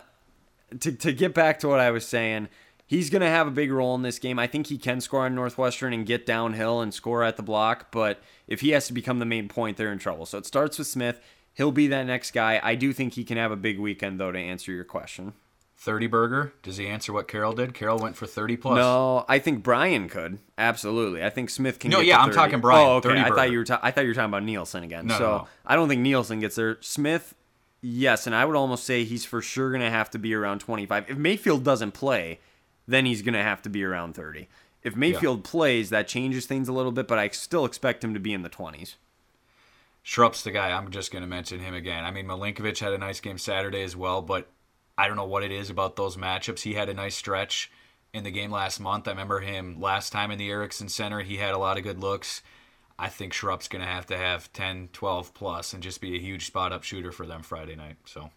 to 0.80 0.92
to 0.92 1.14
get 1.14 1.34
back 1.34 1.60
to 1.60 1.68
what 1.68 1.80
I 1.80 1.92
was 1.92 2.06
saying, 2.08 2.50
he's 2.86 3.10
gonna 3.10 3.30
have 3.30 3.48
a 3.48 3.52
big 3.52 3.72
role 3.72 3.96
in 3.96 4.02
this 4.02 4.20
game. 4.20 4.40
I 4.40 4.48
think 4.48 4.68
he 4.68 4.78
can 4.78 5.02
score 5.02 5.26
on 5.26 5.36
Northwestern 5.36 5.94
and 5.94 6.06
get 6.06 6.26
downhill 6.26 6.82
and 6.82 6.94
score 6.94 7.24
at 7.24 7.38
the 7.38 7.44
block. 7.44 7.92
But 7.92 8.22
if 8.48 8.62
he 8.62 8.70
has 8.72 8.88
to 8.88 8.94
become 8.94 9.20
the 9.20 9.26
main 9.26 9.48
point, 9.48 9.78
they're 9.78 9.92
in 9.92 10.00
trouble. 10.00 10.26
So 10.26 10.38
it 10.38 10.46
starts 10.46 10.78
with 10.78 10.88
Smith. 10.88 11.20
He'll 11.54 11.72
be 11.72 11.88
that 11.88 12.04
next 12.06 12.32
guy. 12.32 12.60
I 12.64 12.76
do 12.76 12.94
think 12.94 13.14
he 13.14 13.24
can 13.24 13.38
have 13.38 13.52
a 13.52 13.56
big 13.56 13.80
weekend 13.80 14.20
though. 14.20 14.32
To 14.32 14.40
answer 14.40 14.72
your 14.72 14.84
question. 14.84 15.34
30 15.80 16.08
burger. 16.08 16.54
Does 16.64 16.78
he 16.78 16.88
answer 16.88 17.14
what 17.14 17.28
Carroll 17.28 17.54
did? 17.54 17.76
Carroll 17.76 18.00
went 18.00 18.16
for 18.16 18.26
30 18.26 18.58
plus. 18.58 18.78
No, 18.78 19.26
I 19.30 19.38
think 19.38 19.62
Brian 19.62 20.10
could 20.10 20.40
absolutely. 20.58 21.24
I 21.24 21.30
think 21.30 21.52
Smith 21.52 21.78
can. 21.78 21.92
No, 21.92 21.98
get 21.98 22.08
yeah, 22.08 22.18
to 22.18 22.24
I'm 22.24 22.32
talking 22.32 22.60
Brian, 22.60 22.88
Oh, 22.88 22.92
okay. 22.96 23.10
30 23.10 23.20
I 23.20 23.24
thought 23.26 23.36
burger. 23.36 23.52
you 23.52 23.58
were. 23.60 23.64
Ta- 23.64 23.80
I 23.84 23.92
thought 23.92 24.02
you 24.02 24.08
were 24.10 24.14
talking 24.16 24.30
about 24.32 24.44
Nielsen 24.44 24.84
again. 24.84 25.06
No, 25.06 25.18
so 25.18 25.24
no, 25.24 25.38
no. 25.38 25.48
I 25.68 25.76
don't 25.76 25.88
think 25.88 26.02
Nielsen 26.02 26.40
gets 26.40 26.56
there. 26.56 26.78
Smith, 26.82 27.36
yes, 27.82 28.28
and 28.28 28.36
I 28.36 28.46
would 28.46 28.56
almost 28.56 28.84
say 28.84 29.04
he's 29.04 29.26
for 29.26 29.42
sure 29.42 29.72
going 29.72 29.82
to 29.82 29.90
have 29.90 30.10
to 30.12 30.20
be 30.20 30.34
around 30.34 30.60
25. 30.60 31.10
If 31.10 31.18
Mayfield 31.18 31.64
doesn't 31.64 31.92
play, 31.92 32.40
then 32.88 33.06
he's 33.06 33.22
going 33.22 33.34
to 33.34 33.44
have 33.44 33.62
to 33.64 33.70
be 33.70 33.84
around 33.84 34.14
30. 34.14 34.48
If 34.84 34.96
Mayfield 34.96 35.44
plays, 35.44 35.90
that 35.90 36.08
changes 36.08 36.46
things 36.46 36.68
a 36.68 36.74
little 36.74 36.92
bit, 36.92 37.08
but 37.08 37.20
I 37.20 37.28
still 37.30 37.66
expect 37.66 38.04
him 38.04 38.14
to 38.14 38.20
be 38.20 38.34
in 38.34 38.44
the 38.44 38.50
20s. 38.50 38.96
Shrup's 40.02 40.44
the 40.44 40.52
guy. 40.52 40.72
I'm 40.72 40.90
just 40.90 41.12
going 41.12 41.24
to 41.24 41.28
mention 41.28 41.60
him 41.60 41.74
again. 41.74 42.06
I 42.06 42.12
mean, 42.12 42.28
Malinkovic 42.28 42.80
had 42.80 42.94
a 42.94 42.98
nice 42.98 43.20
game 43.20 43.38
Saturday 43.38 43.84
as 43.84 43.96
well, 43.96 44.22
but 44.22 44.48
I 44.98 45.08
don't 45.08 45.18
know 45.18 45.26
what 45.26 45.44
it 45.44 45.52
is 45.52 45.70
about 45.70 45.98
those 45.98 46.16
matchups. 46.16 46.62
He 46.62 46.76
had 46.76 46.88
a 46.88 46.94
nice 46.94 47.16
stretch 47.16 47.70
in 48.14 48.24
the 48.24 48.32
game 48.32 48.52
last 48.52 48.80
month. 48.80 49.08
I 49.08 49.12
remember 49.12 49.42
him 49.42 49.82
last 49.82 50.12
time 50.12 50.32
in 50.32 50.38
the 50.38 50.50
Ericksen 50.50 50.90
Center. 50.90 51.20
He 51.22 51.38
had 51.38 51.54
a 51.54 51.58
lot 51.58 51.78
of 51.78 51.84
good 51.84 52.00
looks. 52.00 52.42
I 53.00 53.10
think 53.10 53.34
Shrup's 53.34 53.68
going 53.68 53.84
to 53.84 53.88
have 53.88 54.08
to 54.08 54.18
have 54.18 54.52
10, 54.54 54.90
12 54.92 55.34
plus 55.34 55.74
and 55.74 55.84
just 55.84 56.02
be 56.02 56.16
a 56.16 56.22
huge 56.22 56.48
spot 56.48 56.74
up 56.74 56.84
shooter 56.84 57.12
for 57.12 57.28
them 57.28 57.44
Friday 57.44 57.76
night. 57.76 57.98
So, 58.06 58.32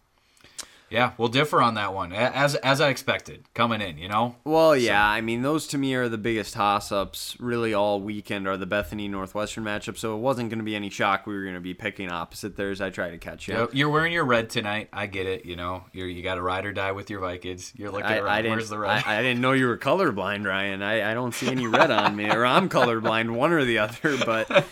yeah, 0.91 1.13
we'll 1.17 1.29
differ 1.29 1.61
on 1.61 1.75
that 1.75 1.93
one, 1.93 2.11
as 2.11 2.55
as 2.55 2.81
I 2.81 2.89
expected 2.89 3.45
coming 3.53 3.79
in. 3.79 3.97
You 3.97 4.09
know, 4.09 4.35
Well, 4.43 4.75
yeah, 4.75 5.05
I 5.07 5.21
mean, 5.21 5.41
those 5.41 5.65
to 5.67 5.77
me 5.77 5.95
are 5.95 6.09
the 6.09 6.17
biggest 6.17 6.53
toss 6.53 6.91
ups 6.91 7.37
really 7.39 7.73
all 7.73 8.01
weekend 8.01 8.47
are 8.47 8.57
the 8.57 8.65
Bethany 8.65 9.07
Northwestern 9.07 9.63
matchup, 9.63 9.97
so 9.97 10.15
it 10.15 10.19
wasn't 10.19 10.49
going 10.49 10.59
to 10.59 10.65
be 10.65 10.75
any 10.75 10.89
shock 10.89 11.25
we 11.25 11.33
were 11.33 11.43
going 11.43 11.55
to 11.55 11.61
be 11.61 11.73
picking 11.73 12.11
opposite 12.11 12.57
there 12.57 12.71
as 12.71 12.81
I 12.81 12.89
try 12.89 13.09
to 13.09 13.17
catch 13.17 13.47
you. 13.47 13.55
Yep, 13.55 13.69
you're 13.73 13.89
wearing 13.89 14.11
your 14.11 14.25
red 14.25 14.49
tonight. 14.49 14.89
I 14.91 15.07
get 15.07 15.27
it. 15.27 15.45
You 15.45 15.55
know, 15.55 15.85
you're 15.93 16.07
you 16.07 16.21
got 16.21 16.35
to 16.35 16.41
ride 16.41 16.65
or 16.65 16.73
die 16.73 16.91
with 16.91 17.09
your 17.09 17.21
Vikings. 17.21 17.71
You're 17.75 17.91
looking 17.91 18.07
I, 18.07 18.17
around. 18.17 18.45
I 18.45 18.49
Where's 18.49 18.69
the 18.69 18.77
red? 18.77 19.03
I, 19.05 19.19
I 19.19 19.21
didn't 19.21 19.39
know 19.39 19.53
you 19.53 19.67
were 19.67 19.77
colorblind, 19.77 20.45
Ryan. 20.45 20.81
I, 20.81 21.11
I 21.11 21.13
don't 21.13 21.33
see 21.33 21.47
any 21.47 21.67
red 21.67 21.89
on 21.89 22.15
me, 22.15 22.29
or 22.29 22.45
I'm 22.45 22.67
colorblind, 22.67 23.31
one 23.31 23.53
or 23.53 23.63
the 23.63 23.77
other. 23.77 24.17
But 24.25 24.65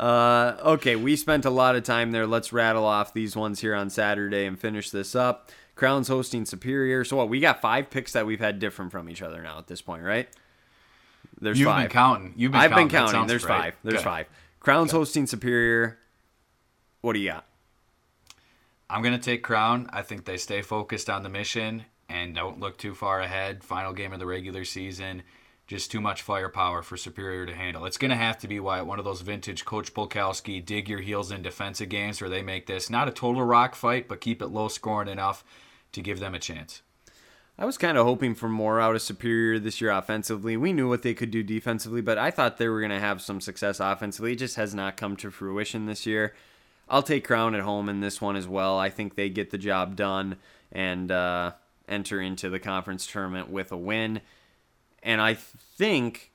uh, 0.00 0.56
okay, 0.64 0.96
we 0.96 1.16
spent 1.16 1.44
a 1.44 1.50
lot 1.50 1.76
of 1.76 1.82
time 1.84 2.12
there. 2.12 2.26
Let's 2.26 2.52
rattle 2.52 2.84
off 2.84 3.12
these 3.12 3.36
ones 3.36 3.60
here 3.60 3.74
on 3.74 3.90
Saturday 3.90 4.46
and 4.46 4.58
finish 4.58 4.90
this 4.90 5.14
up. 5.14 5.50
Crowns 5.76 6.08
hosting 6.08 6.46
Superior. 6.46 7.04
So 7.04 7.16
what? 7.16 7.28
We 7.28 7.38
got 7.38 7.60
five 7.60 7.90
picks 7.90 8.12
that 8.12 8.26
we've 8.26 8.40
had 8.40 8.58
different 8.58 8.90
from 8.90 9.08
each 9.08 9.22
other 9.22 9.42
now 9.42 9.58
at 9.58 9.66
this 9.68 9.82
point, 9.82 10.02
right? 10.02 10.28
There's 11.40 11.60
You've 11.60 11.68
five. 11.68 11.84
been 11.84 11.92
counting. 11.92 12.34
You've 12.34 12.52
been 12.52 12.60
I've 12.62 12.70
counting. 12.70 12.88
been 12.88 12.96
counting. 12.96 13.26
There's 13.26 13.44
right. 13.44 13.62
five. 13.62 13.74
There's 13.84 13.96
Good. 13.96 14.04
five. 14.04 14.26
Crowns 14.58 14.90
Good. 14.90 14.96
hosting 14.96 15.26
Superior. 15.26 15.98
What 17.02 17.12
do 17.12 17.18
you 17.20 17.30
got? 17.30 17.44
I'm 18.88 19.02
gonna 19.02 19.18
take 19.18 19.42
Crown. 19.42 19.88
I 19.92 20.02
think 20.02 20.24
they 20.24 20.38
stay 20.38 20.62
focused 20.62 21.10
on 21.10 21.22
the 21.22 21.28
mission 21.28 21.84
and 22.08 22.34
don't 22.34 22.58
look 22.58 22.78
too 22.78 22.94
far 22.94 23.20
ahead. 23.20 23.62
Final 23.62 23.92
game 23.92 24.12
of 24.12 24.18
the 24.18 24.26
regular 24.26 24.64
season. 24.64 25.22
Just 25.66 25.90
too 25.90 26.00
much 26.00 26.22
firepower 26.22 26.82
for 26.82 26.96
Superior 26.96 27.44
to 27.44 27.54
handle. 27.54 27.84
It's 27.84 27.98
gonna 27.98 28.16
have 28.16 28.38
to 28.38 28.48
be 28.48 28.60
Wyatt, 28.60 28.86
one 28.86 28.98
of 29.00 29.04
those 29.04 29.20
vintage 29.20 29.64
Coach 29.64 29.92
Polkowski 29.92 30.64
dig 30.64 30.88
your 30.88 31.00
heels 31.00 31.32
in 31.32 31.42
defensive 31.42 31.88
games 31.88 32.20
where 32.20 32.30
they 32.30 32.40
make 32.42 32.66
this 32.66 32.88
not 32.88 33.08
a 33.08 33.12
total 33.12 33.42
rock 33.42 33.74
fight, 33.74 34.08
but 34.08 34.20
keep 34.20 34.40
it 34.40 34.46
low 34.46 34.68
scoring 34.68 35.08
enough 35.08 35.44
to 35.96 36.02
give 36.02 36.20
them 36.20 36.34
a 36.34 36.38
chance. 36.38 36.82
I 37.58 37.64
was 37.64 37.78
kind 37.78 37.96
of 37.96 38.04
hoping 38.04 38.34
for 38.34 38.50
more 38.50 38.80
out 38.80 38.94
of 38.94 39.00
Superior 39.00 39.58
this 39.58 39.80
year 39.80 39.90
offensively. 39.90 40.58
We 40.58 40.74
knew 40.74 40.90
what 40.90 41.02
they 41.02 41.14
could 41.14 41.30
do 41.30 41.42
defensively, 41.42 42.02
but 42.02 42.18
I 42.18 42.30
thought 42.30 42.58
they 42.58 42.68
were 42.68 42.80
going 42.80 42.90
to 42.90 43.00
have 43.00 43.22
some 43.22 43.40
success 43.40 43.80
offensively. 43.80 44.32
It 44.32 44.38
just 44.38 44.56
has 44.56 44.74
not 44.74 44.98
come 44.98 45.16
to 45.16 45.30
fruition 45.30 45.86
this 45.86 46.04
year. 46.04 46.34
I'll 46.86 47.02
take 47.02 47.26
Crown 47.26 47.54
at 47.54 47.62
home 47.62 47.88
in 47.88 48.00
this 48.00 48.20
one 48.20 48.36
as 48.36 48.46
well. 48.46 48.78
I 48.78 48.90
think 48.90 49.14
they 49.14 49.30
get 49.30 49.50
the 49.50 49.58
job 49.58 49.96
done 49.96 50.36
and 50.70 51.10
uh, 51.10 51.52
enter 51.88 52.20
into 52.20 52.50
the 52.50 52.60
conference 52.60 53.06
tournament 53.06 53.48
with 53.50 53.72
a 53.72 53.76
win. 53.76 54.20
And 55.02 55.22
I 55.22 55.32
think 55.32 56.32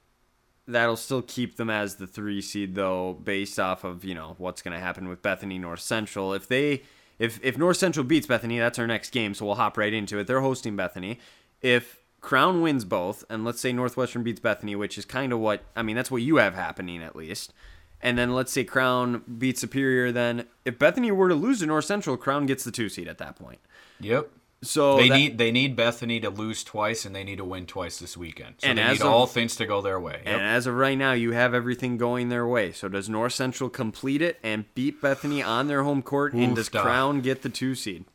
that'll 0.68 0.98
still 0.98 1.22
keep 1.22 1.56
them 1.56 1.70
as 1.70 1.96
the 1.96 2.08
three 2.08 2.42
seed, 2.42 2.74
though, 2.74 3.14
based 3.14 3.60
off 3.60 3.84
of 3.84 4.04
you 4.04 4.16
know 4.16 4.34
what's 4.40 4.64
going 4.64 4.74
to 4.74 4.84
happen 4.84 5.08
with 5.08 5.22
Bethany 5.22 5.60
North 5.60 5.82
Central. 5.82 6.34
If 6.34 6.48
they 6.48 6.82
if 7.22 7.40
if 7.44 7.56
North 7.56 7.78
Central 7.78 8.04
beats 8.04 8.26
Bethany, 8.26 8.58
that's 8.58 8.80
our 8.80 8.88
next 8.88 9.12
game, 9.12 9.36
so 9.36 9.46
we'll 9.46 9.56
hop 9.56 9.78
right 9.78 9.94
into 9.94 10.18
it. 10.18 10.26
They're 10.26 10.42
hosting 10.42 10.76
Bethany. 10.76 11.20
If 11.62 12.00
Crown 12.20 12.64
wins 12.64 12.84
both, 12.84 13.24
and 13.30 13.46
let's 13.46 13.62
say 13.62 13.72
Northwestern 13.72 14.24
beats 14.24 14.40
Bethany, 14.40 14.76
which 14.76 14.98
is 14.98 15.06
kind 15.06 15.32
of 15.32 15.38
what 15.38 15.64
I 15.76 15.84
mean, 15.84 15.96
that's 15.96 16.10
what 16.10 16.24
you 16.24 16.38
have 16.38 16.56
happening 16.56 17.04
at 17.04 17.16
least. 17.16 17.54
And 18.02 18.18
then 18.18 18.34
let's 18.34 18.52
say 18.52 18.64
Crown 18.64 19.22
beats 19.38 19.62
Superior. 19.62 20.12
Then 20.12 20.48
if 20.66 20.80
Bethany 20.80 21.12
were 21.12 21.30
to 21.30 21.36
lose 21.36 21.60
to 21.60 21.68
North 21.68 21.86
Central, 21.86 22.18
Crown 22.18 22.48
gets 22.48 22.64
the 22.64 22.72
two 22.72 22.90
seed 22.90 23.08
at 23.08 23.20
that 23.20 23.36
point. 23.36 23.60
Yep. 24.00 24.32
So 24.64 24.98
they 24.98 25.10
that- 25.10 25.18
need 25.18 25.38
they 25.40 25.52
need 25.52 25.76
Bethany 25.76 26.20
to 26.20 26.30
lose 26.30 26.64
twice 26.64 27.04
and 27.06 27.16
they 27.16 27.24
need 27.24 27.38
to 27.38 27.44
win 27.44 27.66
twice 27.66 27.98
this 27.98 28.16
weekend. 28.16 28.56
So 28.60 28.68
And 28.68 28.78
they 28.78 28.84
as 28.84 29.00
need 29.00 29.06
of- 29.06 29.12
all 29.12 29.26
things 29.26 29.56
to 29.56 29.66
go 29.66 29.82
their 29.82 30.00
way. 30.00 30.22
Yep. 30.24 30.28
And 30.34 30.42
as 30.42 30.68
of 30.68 30.76
right 30.76 30.98
now, 30.98 31.14
you 31.14 31.32
have 31.32 31.54
everything 31.56 31.98
going 31.98 32.30
their 32.30 32.46
way. 32.46 32.72
So 32.72 32.88
does 32.88 33.10
North 33.10 33.34
Central 33.34 33.70
complete 33.72 34.22
it 34.22 34.40
and 34.44 34.66
beat 34.76 35.02
Bethany 35.02 35.42
on 35.42 35.68
their 35.68 35.82
home 35.84 36.04
court? 36.04 36.34
and 36.34 36.56
does 36.56 36.70
Oofda. 36.70 36.82
Crown 36.84 37.22
get 37.22 37.42
the 37.42 37.50
two 37.50 37.74
seed? 37.76 38.06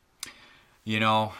you 0.84 1.00
know, 1.00 1.32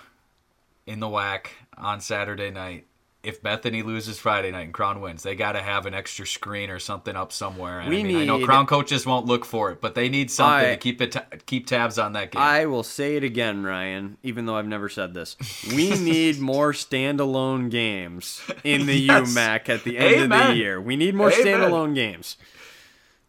in 0.89 0.99
the 0.99 1.07
WAC 1.09 1.51
on 1.79 2.01
Saturday 2.01 2.51
night, 2.51 2.85
if 3.27 3.43
Bethany 3.43 3.83
loses 3.83 4.19
Friday 4.19 4.51
night 4.51 4.63
and 4.63 4.73
Crown 4.73 5.01
wins, 5.01 5.23
they 5.23 5.35
got 5.35 5.53
to 5.53 5.61
have 5.63 5.85
an 5.87 5.95
extra 5.95 6.27
screen 6.27 6.71
or 6.71 6.79
something 6.79 7.17
up 7.17 7.33
somewhere. 7.33 7.81
And 7.81 7.91
We 7.91 8.01
I 8.01 8.03
mean, 8.05 8.17
I 8.19 8.25
know 8.25 8.45
Crown 8.45 8.67
coaches 8.67 9.05
won't 9.05 9.27
look 9.27 9.45
for 9.45 9.71
it, 9.73 9.81
but 9.81 9.95
they 9.95 10.09
need 10.09 10.31
something 10.31 10.69
I- 10.69 10.71
to 10.71 10.77
keep 10.77 11.01
it 11.03 11.13
ta- 11.13 11.25
keep 11.47 11.67
tabs 11.67 11.99
on 11.99 12.13
that 12.15 12.31
game. 12.31 12.41
I 12.41 12.67
will 12.67 12.83
say 12.83 13.17
it 13.17 13.25
again, 13.25 13.65
Ryan, 13.65 14.17
even 14.23 14.47
though 14.47 14.57
I've 14.57 14.67
never 14.67 14.89
said 14.89 15.13
this. 15.15 15.37
We 15.75 15.91
need 15.99 16.39
more 16.41 16.73
standalone 16.73 17.71
games 17.71 18.41
in 18.65 18.87
the 18.87 18.95
Yes. 19.07 19.35
UMAC 19.35 19.69
at 19.69 19.85
the 19.85 19.99
end 19.99 20.33
of 20.33 20.47
the 20.49 20.55
year. 20.55 20.81
We 20.81 20.97
need 20.97 21.15
more 21.15 21.33
Amen. 21.33 21.45
standalone 21.45 21.95
games. 21.95 22.37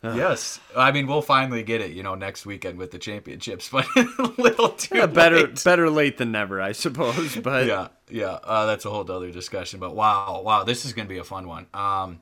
Yes, 0.09 0.59
I 0.75 0.91
mean 0.91 1.07
we'll 1.07 1.21
finally 1.21 1.63
get 1.63 1.81
it, 1.81 1.91
you 1.91 2.03
know, 2.03 2.15
next 2.15 2.45
weekend 2.45 2.77
with 2.77 2.91
the 2.91 2.99
championships, 2.99 3.69
but 3.71 3.85
a 3.95 4.33
little 4.37 4.69
too 4.69 4.95
Yeah, 4.95 5.05
better 5.05 5.47
late. 5.47 5.63
better 5.63 5.89
late 5.89 6.17
than 6.17 6.31
never, 6.31 6.61
I 6.61 6.71
suppose. 6.71 7.35
But 7.43 7.65
yeah, 7.65 7.89
yeah, 8.09 8.39
uh, 8.43 8.65
that's 8.65 8.85
a 8.85 8.89
whole 8.89 9.09
other 9.11 9.31
discussion. 9.31 9.79
But 9.79 9.95
wow, 9.95 10.41
wow, 10.43 10.63
this 10.63 10.85
is 10.85 10.93
going 10.93 11.07
to 11.07 11.13
be 11.13 11.19
a 11.19 11.23
fun 11.23 11.47
one. 11.47 11.67
Um, 11.73 12.19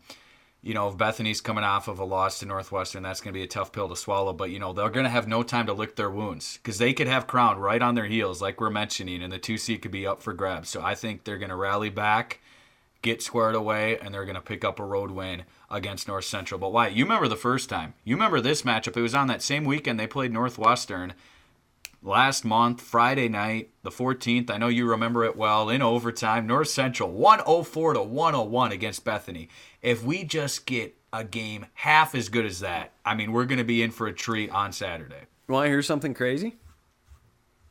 you 0.64 0.74
know, 0.74 0.90
if 0.90 0.98
Bethany's 0.98 1.42
coming 1.42 1.64
off 1.64 1.88
of 1.88 2.00
a 2.00 2.06
loss 2.06 2.40
to 2.40 2.48
Northwestern, 2.48 3.04
that's 3.04 3.22
going 3.22 3.34
to 3.34 3.40
be 3.40 3.44
a 3.44 3.48
tough 3.48 3.72
pill 3.72 3.90
to 3.90 3.96
swallow. 3.96 4.34
But 4.34 4.52
you 4.52 4.60
know, 4.60 4.74
they're 4.74 4.90
going 4.90 5.06
to 5.06 5.10
have 5.12 5.28
no 5.28 5.44
time 5.44 5.68
to 5.68 5.74
lick 5.74 5.96
their 5.96 6.10
wounds 6.12 6.58
because 6.58 6.80
they 6.80 6.94
could 6.94 7.08
have 7.08 7.28
Crown 7.28 7.60
right 7.60 7.82
on 7.82 7.96
their 7.96 8.06
heels, 8.08 8.42
like 8.42 8.60
we're 8.62 8.72
mentioning, 8.72 9.24
and 9.24 9.32
the 9.34 9.40
two 9.40 9.58
seed 9.58 9.82
could 9.84 9.92
be 9.92 10.08
up 10.08 10.22
for 10.24 10.34
grabs. 10.34 10.70
So 10.70 10.82
I 10.82 10.96
think 10.96 11.24
they're 11.24 11.38
going 11.38 11.50
to 11.52 11.56
rally 11.56 11.90
back, 11.90 12.42
get 13.06 13.22
squared 13.22 13.56
away, 13.56 13.97
and 13.99 14.14
they're 14.14 14.26
going 14.26 14.36
to 14.36 14.41
pick 14.41 14.66
up 14.66 14.80
a 14.80 14.84
road 14.84 15.12
win 15.12 15.43
against 15.70 16.08
North 16.08 16.26
Central. 16.26 16.60
But 16.60 16.74
why? 16.74 16.88
You 16.88 17.06
remember 17.06 17.28
the 17.28 17.36
first 17.36 17.70
time? 17.70 17.93
You 18.03 18.16
remember 18.16 18.41
this 18.41 18.64
matchup? 18.64 18.97
It 18.97 19.01
was 19.01 19.16
on 19.16 19.28
that 19.28 19.43
same 19.43 19.64
weekend 19.64 19.99
they 19.99 20.08
played 20.08 20.34
Northwestern 20.34 21.14
last 22.01 22.43
month, 22.43 22.82
Friday 22.82 23.30
night, 23.30 23.70
the 23.84 23.91
14th. 23.91 24.49
I 24.49 24.58
know 24.58 24.68
you 24.68 24.89
remember 24.89 25.24
it 25.24 25.38
well 25.38 25.70
in 25.70 25.84
overtime. 25.84 26.47
North 26.47 26.70
Central 26.70 27.12
104 27.12 27.93
to 27.93 28.01
101 28.01 28.72
against 28.72 29.06
Bethany. 29.06 29.49
If 29.84 30.03
we 30.03 30.24
just 30.24 30.66
get 30.66 30.95
a 31.14 31.24
game 31.24 31.68
half 31.76 32.16
as 32.16 32.28
good 32.30 32.45
as 32.45 32.60
that, 32.60 32.91
I 33.06 33.14
mean, 33.14 33.32
we're 33.32 33.45
going 33.45 33.60
to 33.60 33.64
be 33.64 33.84
in 33.84 33.91
for 33.91 34.08
a 34.08 34.14
treat 34.14 34.49
on 34.49 34.74
Saturday. 34.74 35.28
you 35.47 35.53
want 35.53 35.66
to 35.66 35.70
hear 35.70 35.84
something 35.84 36.16
crazy? 36.16 36.56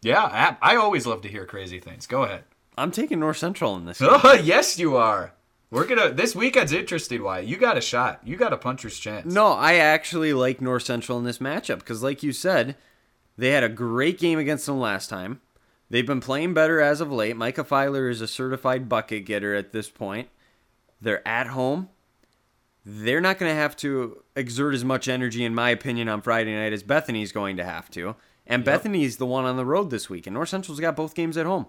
Yeah, 0.01 0.23
I, 0.23 0.75
I 0.75 0.77
always 0.77 1.07
love 1.07 1.23
to 1.23 1.29
hear 1.29 1.45
crazy 1.45 1.81
things. 1.81 2.07
Go 2.07 2.23
ahead. 2.23 2.45
I'm 2.77 2.91
taking 2.91 3.21
North 3.21 3.37
Central 3.37 3.77
in 3.77 3.87
this. 3.87 3.99
game. 4.01 4.11
Oh, 4.13 4.33
yes, 4.33 4.79
you 4.79 4.97
are. 4.97 5.33
We're 5.71 5.87
gonna. 5.87 6.13
This 6.13 6.37
weekend's 6.37 6.73
interesting. 6.73 7.23
Why? 7.23 7.41
You 7.41 7.57
got 7.57 7.77
a 7.77 7.81
shot. 7.81 8.21
You 8.25 8.37
got 8.37 8.53
a 8.53 8.57
puncher's 8.57 8.99
chance. 8.99 9.33
No, 9.33 9.49
I 9.49 9.75
actually 9.75 10.33
like 10.33 10.61
North 10.61 10.85
Central 10.85 11.19
in 11.19 11.25
this 11.25 11.39
matchup 11.39 11.81
because, 11.81 12.03
like 12.03 12.23
you 12.23 12.33
said, 12.33 12.77
they 13.37 13.51
had 13.51 13.65
a 13.65 13.69
great 13.69 14.19
game 14.19 14.39
against 14.39 14.67
them 14.67 14.79
last 14.79 15.11
time. 15.11 15.41
They've 15.91 16.07
been 16.07 16.21
playing 16.21 16.55
better 16.55 16.81
as 16.81 17.01
of 17.01 17.11
late. 17.13 17.37
Micah 17.37 17.65
Filer 17.65 18.09
is 18.09 18.21
a 18.21 18.29
certified 18.29 18.89
bucket 18.89 19.25
getter 19.27 19.55
at 19.55 19.73
this 19.73 19.89
point. 19.89 20.29
They're 21.01 21.27
at 21.27 21.49
home. 21.49 21.89
They're 22.85 23.21
not 23.21 23.39
going 23.39 23.51
to 23.51 23.57
have 23.57 23.77
to 23.79 24.23
exert 24.37 24.75
as 24.75 24.85
much 24.85 25.09
energy, 25.09 25.45
in 25.45 25.55
my 25.55 25.71
opinion, 25.71 26.09
on 26.09 26.21
Friday 26.23 26.55
night 26.55 26.73
as 26.73 26.83
Bethany's 26.83 27.33
going 27.33 27.57
to 27.57 27.65
have 27.65 27.91
to. 27.93 28.17
And 28.47 28.65
Bethany's 28.65 29.17
the 29.17 29.27
one 29.27 29.45
on 29.45 29.57
the 29.57 29.65
road 29.65 29.91
this 29.91 30.11
week, 30.11 30.27
and 30.27 30.35
North 30.35 30.51
Central's 30.51 30.81
got 30.81 30.97
both 30.97 31.15
games 31.15 31.37
at 31.37 31.47
home. 31.47 31.67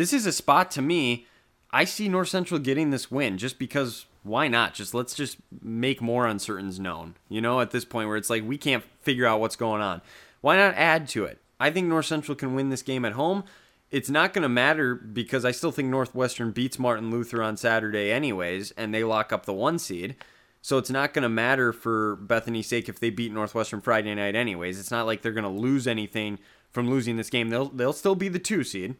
This 0.00 0.14
is 0.14 0.24
a 0.24 0.32
spot 0.32 0.70
to 0.70 0.80
me. 0.80 1.26
I 1.72 1.84
see 1.84 2.08
North 2.08 2.30
Central 2.30 2.58
getting 2.58 2.88
this 2.88 3.10
win 3.10 3.36
just 3.36 3.58
because 3.58 4.06
why 4.22 4.48
not? 4.48 4.72
Just 4.72 4.94
let's 4.94 5.12
just 5.12 5.36
make 5.60 6.00
more 6.00 6.26
uncertainties 6.26 6.80
known. 6.80 7.16
You 7.28 7.42
know, 7.42 7.60
at 7.60 7.70
this 7.70 7.84
point 7.84 8.08
where 8.08 8.16
it's 8.16 8.30
like 8.30 8.42
we 8.42 8.56
can't 8.56 8.82
figure 9.02 9.26
out 9.26 9.40
what's 9.40 9.56
going 9.56 9.82
on. 9.82 10.00
Why 10.40 10.56
not 10.56 10.72
add 10.74 11.06
to 11.08 11.26
it? 11.26 11.38
I 11.60 11.70
think 11.70 11.86
North 11.86 12.06
Central 12.06 12.34
can 12.34 12.54
win 12.54 12.70
this 12.70 12.80
game 12.80 13.04
at 13.04 13.12
home. 13.12 13.44
It's 13.90 14.08
not 14.08 14.32
going 14.32 14.40
to 14.42 14.48
matter 14.48 14.94
because 14.94 15.44
I 15.44 15.50
still 15.50 15.70
think 15.70 15.90
Northwestern 15.90 16.52
beats 16.52 16.78
Martin 16.78 17.10
Luther 17.10 17.42
on 17.42 17.58
Saturday 17.58 18.10
anyways 18.10 18.70
and 18.78 18.94
they 18.94 19.04
lock 19.04 19.34
up 19.34 19.44
the 19.44 19.52
1 19.52 19.78
seed. 19.78 20.16
So 20.62 20.78
it's 20.78 20.88
not 20.88 21.12
going 21.12 21.24
to 21.24 21.28
matter 21.28 21.74
for 21.74 22.16
Bethany's 22.16 22.68
sake 22.68 22.88
if 22.88 23.00
they 23.00 23.10
beat 23.10 23.32
Northwestern 23.32 23.82
Friday 23.82 24.14
night 24.14 24.34
anyways. 24.34 24.80
It's 24.80 24.90
not 24.90 25.04
like 25.04 25.20
they're 25.20 25.32
going 25.32 25.44
to 25.44 25.50
lose 25.50 25.86
anything 25.86 26.38
from 26.70 26.88
losing 26.88 27.18
this 27.18 27.28
game. 27.28 27.50
They'll 27.50 27.68
they'll 27.68 27.92
still 27.92 28.14
be 28.14 28.28
the 28.28 28.38
2 28.38 28.64
seed 28.64 28.96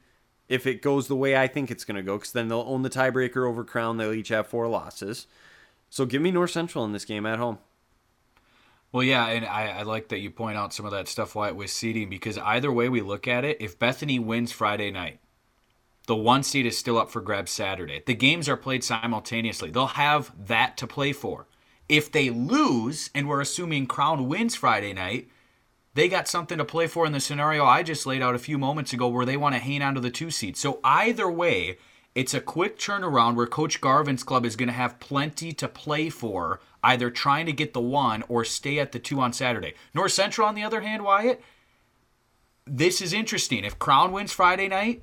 if 0.51 0.67
it 0.67 0.83
goes 0.83 1.09
the 1.09 1.17
way 1.17 1.35
I 1.35 1.47
think 1.47 1.71
it's 1.71 1.85
going 1.85 1.97
to 1.97 2.03
go, 2.03 2.19
because 2.19 2.33
then 2.33 2.49
they'll 2.49 2.67
own 2.67 2.83
the 2.83 2.91
tiebreaker 2.91 3.49
over 3.49 3.65
Crown. 3.65 3.97
They'll 3.97 4.13
each 4.13 4.29
have 4.29 4.47
four 4.49 4.69
losses. 4.69 5.27
So 5.89 6.05
give 6.05 6.21
me 6.21 6.31
North 6.31 6.51
Central 6.51 6.85
in 6.85 6.93
this 6.93 7.07
game 7.07 7.25
at 7.25 7.39
home. 7.39 7.59
Well, 8.93 9.05
yeah, 9.05 9.27
and 9.29 9.47
I, 9.47 9.69
I 9.69 9.83
like 9.83 10.09
that 10.09 10.19
you 10.19 10.31
point 10.31 10.59
out 10.59 10.75
some 10.75 10.85
of 10.85 10.93
that 10.93 11.09
stuff 11.09 11.35
why 11.37 11.49
it 11.49 11.57
was 11.57 11.73
seeding 11.73 12.11
because 12.11 12.37
either 12.39 12.71
way 12.73 12.89
we 12.89 13.01
look 13.01 13.29
at 13.29 13.45
it, 13.45 13.59
if 13.61 13.79
Bethany 13.79 14.19
wins 14.19 14.53
Friday 14.53 14.91
night, 14.91 15.21
The 16.11 16.17
one 16.17 16.43
seed 16.43 16.67
is 16.67 16.77
still 16.77 16.99
up 16.99 17.09
for 17.09 17.21
grabs 17.21 17.53
Saturday. 17.53 18.03
The 18.05 18.15
games 18.15 18.49
are 18.49 18.57
played 18.57 18.83
simultaneously. 18.83 19.71
They'll 19.71 19.87
have 19.87 20.33
that 20.49 20.77
to 20.79 20.89
play 20.89 21.13
for. 21.13 21.47
If 21.89 22.11
they 22.11 22.31
lose, 22.31 23.11
and 23.15 23.29
we're 23.29 23.41
assuming 23.41 23.87
Crown 23.87 24.27
wins 24.27 24.57
Friday 24.57 24.93
night, 24.93 25.29
they 25.95 26.09
got 26.09 26.29
something 26.29 26.59
to 26.59 26.65
play 26.65 26.87
for 26.87 27.07
in 27.07 27.13
the 27.13 27.21
scenario 27.21 27.65
I 27.65 27.83
just 27.83 28.07
laid 28.07 28.23
out 28.23 28.35
a 28.35 28.39
few 28.39 28.59
moments 28.59 28.93
ago 28.93 29.09
where 29.09 29.27
they 29.27 29.37
want 29.37 29.55
to 29.55 29.61
hang 29.61 29.83
on 29.83 29.95
to 29.95 30.01
the 30.01 30.11
two 30.11 30.31
seed. 30.31 30.57
So 30.57 30.81
either 30.85 31.31
way, 31.31 31.79
it's 32.15 32.35
a 32.35 32.41
quick 32.41 32.79
turnaround 32.79 33.35
where 33.35 33.47
Coach 33.47 33.81
Garvin's 33.81 34.23
club 34.23 34.45
is 34.45 34.57
going 34.57 34.69
to 34.69 34.73
have 34.73 35.01
plenty 35.01 35.53
to 35.53 35.69
play 35.69 36.09
for, 36.09 36.61
either 36.83 37.11
trying 37.11 37.47
to 37.47 37.53
get 37.53 37.73
the 37.73 37.81
one 37.81 38.25
or 38.29 38.45
stay 38.45 38.79
at 38.79 38.93
the 38.93 38.99
two 38.99 39.21
on 39.21 39.33
Saturday. 39.33 39.75
North 39.95 40.13
Central, 40.13 40.47
on 40.47 40.55
the 40.55 40.65
other 40.65 40.81
hand, 40.81 41.05
Wyatt, 41.05 41.41
this 42.67 43.01
is 43.01 43.13
interesting. 43.13 43.65
If 43.65 43.79
Crown 43.79 44.13
wins 44.13 44.33
Friday 44.33 44.69
night 44.69 45.03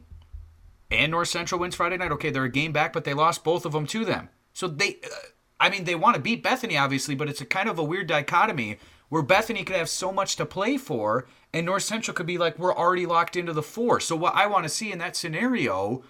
and 0.92 1.12
North 1.12 1.30
Central 1.30 1.60
wins 1.60 1.76
Friday 1.76 1.98
night, 1.98 2.12
okay, 2.14 2.30
they're 2.30 2.44
a 2.44 2.50
game 2.50 2.72
back, 2.72 2.94
but 2.94 3.04
they 3.04 3.14
lost 3.14 3.44
both 3.44 3.66
of 3.66 3.74
them 3.74 3.88
to 3.88 4.06
them. 4.06 4.30
So 4.54 4.68
they, 4.68 4.98
uh, 5.04 5.16
I 5.60 5.70
mean, 5.70 5.84
they 5.84 5.96
want 5.96 6.16
to 6.16 6.22
beat 6.22 6.44
Bethany, 6.44 6.78
obviously, 6.78 7.16
but 7.16 7.30
it's 7.30 7.42
a 7.42 7.46
kind 7.46 7.70
of 7.70 7.80
a 7.80 7.84
weird 7.84 8.08
dichotomy 8.08 8.80
where 9.10 9.22
Bethany 9.22 9.64
could 9.64 9.76
have 9.76 9.90
so 9.90 10.12
much 10.12 10.36
to 10.36 10.46
play 10.46 10.78
for, 10.78 11.28
and 11.54 11.66
North 11.66 11.84
Central 11.84 12.14
could 12.14 12.26
be 12.26 12.38
like, 12.38 12.60
we're 12.60 12.76
already 12.76 13.06
locked 13.06 13.36
into 13.36 13.54
the 13.54 13.64
four. 13.64 14.00
So 14.00 14.16
what 14.16 14.36
I 14.36 14.48
want 14.48 14.64
to 14.66 14.70
see 14.70 14.92
in 14.92 15.00
that 15.00 15.16
scenario, 15.16 16.04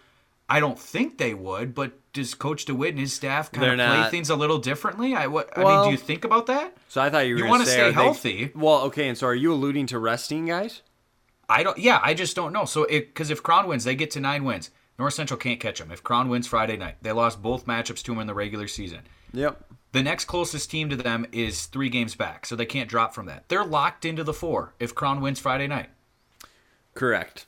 I 0.50 0.60
don't 0.60 0.80
think 0.80 1.18
they 1.18 1.34
would, 1.34 1.76
but 1.76 1.92
does 2.14 2.34
Coach 2.34 2.66
DeWitt 2.66 2.92
and 2.92 3.00
his 3.00 3.14
staff 3.14 3.52
kind 3.52 3.64
They're 3.64 3.74
of 3.74 3.78
play 3.78 3.98
not- 3.98 4.12
things 4.12 4.30
a 4.30 4.36
little 4.36 4.58
differently? 4.58 5.14
I, 5.14 5.28
what, 5.28 5.56
I 5.58 5.64
mean, 5.64 5.84
do 5.86 5.92
you 5.92 5.98
think 5.98 6.24
about 6.24 6.48
that? 6.48 6.76
So 6.88 7.02
I 7.02 7.10
thought 7.10 7.28
you 7.28 7.36
were 7.36 7.42
You 7.42 7.48
wanna 7.48 7.66
to 7.66 7.70
stay 7.70 7.82
are 7.82 7.86
they- 7.88 7.92
healthy. 7.94 8.52
well, 8.56 8.82
okay, 8.86 9.08
and 9.10 9.18
so 9.18 9.28
are 9.28 9.36
you 9.36 9.54
alluding 9.54 9.86
to 9.88 10.00
resting 10.00 10.46
guys? 10.48 10.82
I 11.50 11.64
don't. 11.64 11.78
Yeah, 11.78 12.02
I 12.04 12.14
just 12.14 12.36
don't 12.36 12.52
know. 12.52 12.66
So, 12.66 12.86
because 12.90 13.30
if 13.30 13.42
Crown 13.42 13.68
wins, 13.68 13.86
they 13.86 13.96
get 13.96 14.12
to 14.12 14.20
nine 14.20 14.44
wins. 14.44 14.70
North 15.00 15.14
Central 15.14 15.38
can't 15.38 15.60
catch 15.62 15.80
them. 15.80 15.92
If 15.92 16.04
Crown 16.04 16.28
wins 16.28 16.46
Friday 16.48 16.76
night, 16.76 16.96
they 17.04 17.12
lost 17.14 17.42
both 17.42 17.66
matchups 17.68 18.02
to 18.04 18.12
them 18.12 18.20
in 18.20 18.28
the 18.28 18.34
regular 18.34 18.68
season. 18.68 19.02
Yep. 19.32 19.64
The 19.94 20.04
next 20.04 20.26
closest 20.26 20.70
team 20.70 20.90
to 20.90 20.96
them 20.96 21.26
is 21.32 21.66
three 21.66 21.90
games 21.90 22.14
back, 22.16 22.46
so 22.46 22.56
they 22.56 22.66
can't 22.66 22.90
drop 22.90 23.14
from 23.14 23.26
that. 23.28 23.46
They're 23.48 23.64
locked 23.66 24.06
into 24.06 24.24
the 24.24 24.34
four 24.34 24.74
if 24.80 24.94
Crown 24.94 25.22
wins 25.22 25.40
Friday 25.40 25.68
night. 25.68 25.90
Correct. 26.94 27.46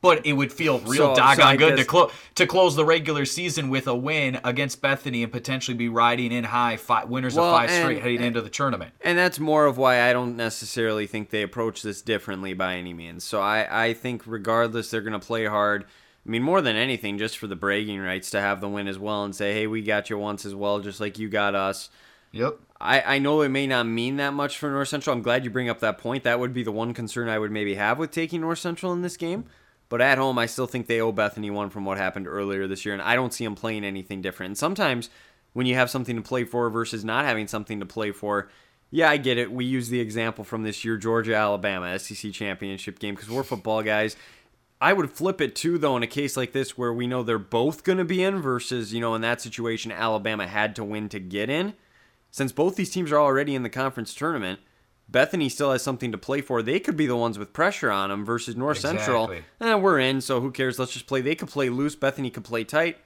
But 0.00 0.26
it 0.26 0.34
would 0.34 0.52
feel 0.52 0.80
real 0.80 0.92
So- 0.92 1.14
so 1.14 1.16
doggone 1.16 1.46
I 1.46 1.56
good 1.56 1.70
to 1.70 1.76
guess- 1.78 1.86
close 1.86 2.12
to 2.34 2.46
close 2.46 2.76
the 2.76 2.84
regular 2.84 3.24
season 3.24 3.70
with 3.70 3.86
a 3.86 3.94
win 3.94 4.38
against 4.44 4.82
Bethany 4.82 5.22
and 5.22 5.32
potentially 5.32 5.74
be 5.76 5.88
riding 5.88 6.30
in 6.30 6.44
high 6.44 6.76
five 6.76 7.08
winners 7.08 7.34
Well, 7.34 7.46
of 7.46 7.52
five 7.58 7.70
and- 7.70 7.82
straight 7.82 8.02
heading 8.02 8.22
into 8.22 8.42
the 8.42 8.50
tournament. 8.50 8.92
And 9.00 9.16
that's 9.16 9.40
more 9.40 9.64
of 9.64 9.78
why 9.78 10.02
I 10.02 10.12
don't 10.12 10.36
necessarily 10.36 11.06
think 11.06 11.30
they 11.30 11.40
approach 11.42 11.80
this 11.80 12.02
differently 12.02 12.52
by 12.52 12.74
any 12.76 12.92
means. 12.92 13.24
So 13.24 13.40
I, 13.40 13.66
I 13.86 13.94
think 13.94 14.22
regardless 14.26 14.90
they're 14.90 15.00
gonna 15.00 15.18
play 15.18 15.46
hard. 15.46 15.86
I 16.26 16.30
mean, 16.30 16.42
more 16.42 16.62
than 16.62 16.76
anything, 16.76 17.18
just 17.18 17.36
for 17.36 17.46
the 17.46 17.56
bragging 17.56 18.00
rights 18.00 18.30
to 18.30 18.40
have 18.40 18.60
the 18.60 18.68
win 18.68 18.88
as 18.88 18.98
well 18.98 19.24
and 19.24 19.36
say, 19.36 19.52
hey, 19.52 19.66
we 19.66 19.82
got 19.82 20.08
you 20.08 20.16
once 20.16 20.46
as 20.46 20.54
well, 20.54 20.80
just 20.80 21.00
like 21.00 21.18
you 21.18 21.28
got 21.28 21.54
us. 21.54 21.90
Yep. 22.32 22.58
I, 22.80 23.16
I 23.16 23.18
know 23.18 23.42
it 23.42 23.50
may 23.50 23.66
not 23.66 23.86
mean 23.86 24.16
that 24.16 24.32
much 24.32 24.58
for 24.58 24.70
North 24.70 24.88
Central. 24.88 25.14
I'm 25.14 25.22
glad 25.22 25.44
you 25.44 25.50
bring 25.50 25.68
up 25.68 25.80
that 25.80 25.98
point. 25.98 26.24
That 26.24 26.40
would 26.40 26.52
be 26.52 26.62
the 26.62 26.72
one 26.72 26.94
concern 26.94 27.28
I 27.28 27.38
would 27.38 27.52
maybe 27.52 27.74
have 27.74 27.98
with 27.98 28.10
taking 28.10 28.40
North 28.40 28.58
Central 28.58 28.92
in 28.92 29.02
this 29.02 29.16
game. 29.16 29.44
But 29.88 30.00
at 30.00 30.18
home, 30.18 30.38
I 30.38 30.46
still 30.46 30.66
think 30.66 30.86
they 30.86 31.00
owe 31.00 31.12
Bethany 31.12 31.50
one 31.50 31.70
from 31.70 31.84
what 31.84 31.98
happened 31.98 32.26
earlier 32.26 32.66
this 32.66 32.84
year, 32.84 32.94
and 32.94 33.02
I 33.02 33.14
don't 33.14 33.32
see 33.32 33.44
them 33.44 33.54
playing 33.54 33.84
anything 33.84 34.22
different. 34.22 34.50
And 34.50 34.58
sometimes 34.58 35.10
when 35.52 35.66
you 35.66 35.74
have 35.74 35.90
something 35.90 36.16
to 36.16 36.22
play 36.22 36.44
for 36.44 36.68
versus 36.70 37.04
not 37.04 37.24
having 37.24 37.46
something 37.46 37.80
to 37.80 37.86
play 37.86 38.10
for, 38.10 38.48
yeah, 38.90 39.10
I 39.10 39.18
get 39.18 39.38
it. 39.38 39.52
We 39.52 39.64
use 39.64 39.88
the 39.88 40.00
example 40.00 40.42
from 40.42 40.62
this 40.62 40.84
year 40.84 40.96
Georgia 40.96 41.34
Alabama 41.34 41.98
SEC 41.98 42.32
championship 42.32 42.98
game 42.98 43.14
because 43.14 43.30
we're 43.30 43.42
football 43.42 43.82
guys. 43.82 44.16
I 44.80 44.92
would 44.92 45.10
flip 45.10 45.40
it 45.40 45.56
too, 45.56 45.78
though, 45.78 45.96
in 45.96 46.02
a 46.02 46.08
case 46.08 46.36
like 46.36 46.52
this 46.52 46.76
where 46.76 46.92
we 46.92 47.06
know 47.06 47.22
they're 47.22 47.38
both 47.38 47.84
going 47.84 47.98
to 47.98 48.04
be 48.04 48.22
in 48.22 48.40
versus, 48.40 48.92
you 48.92 49.00
know, 49.00 49.14
in 49.14 49.22
that 49.22 49.40
situation, 49.40 49.90
Alabama 49.92 50.46
had 50.46 50.76
to 50.76 50.84
win 50.84 51.08
to 51.10 51.20
get 51.20 51.48
in. 51.48 51.74
Since 52.30 52.52
both 52.52 52.76
these 52.76 52.90
teams 52.90 53.12
are 53.12 53.18
already 53.18 53.54
in 53.54 53.62
the 53.62 53.70
conference 53.70 54.14
tournament, 54.14 54.60
Bethany 55.08 55.48
still 55.48 55.72
has 55.72 55.82
something 55.82 56.10
to 56.12 56.18
play 56.18 56.40
for. 56.40 56.62
They 56.62 56.80
could 56.80 56.96
be 56.96 57.06
the 57.06 57.16
ones 57.16 57.38
with 57.38 57.52
pressure 57.52 57.90
on 57.90 58.10
them 58.10 58.24
versus 58.24 58.56
North 58.56 58.78
Central. 58.78 59.30
Exactly. 59.30 59.68
Eh, 59.68 59.74
we're 59.74 60.00
in, 60.00 60.20
so 60.20 60.40
who 60.40 60.50
cares? 60.50 60.78
Let's 60.78 60.92
just 60.92 61.06
play. 61.06 61.20
They 61.20 61.34
could 61.34 61.48
play 61.48 61.68
loose. 61.68 61.94
Bethany 61.94 62.30
could 62.30 62.44
play 62.44 62.64
tight. 62.64 62.98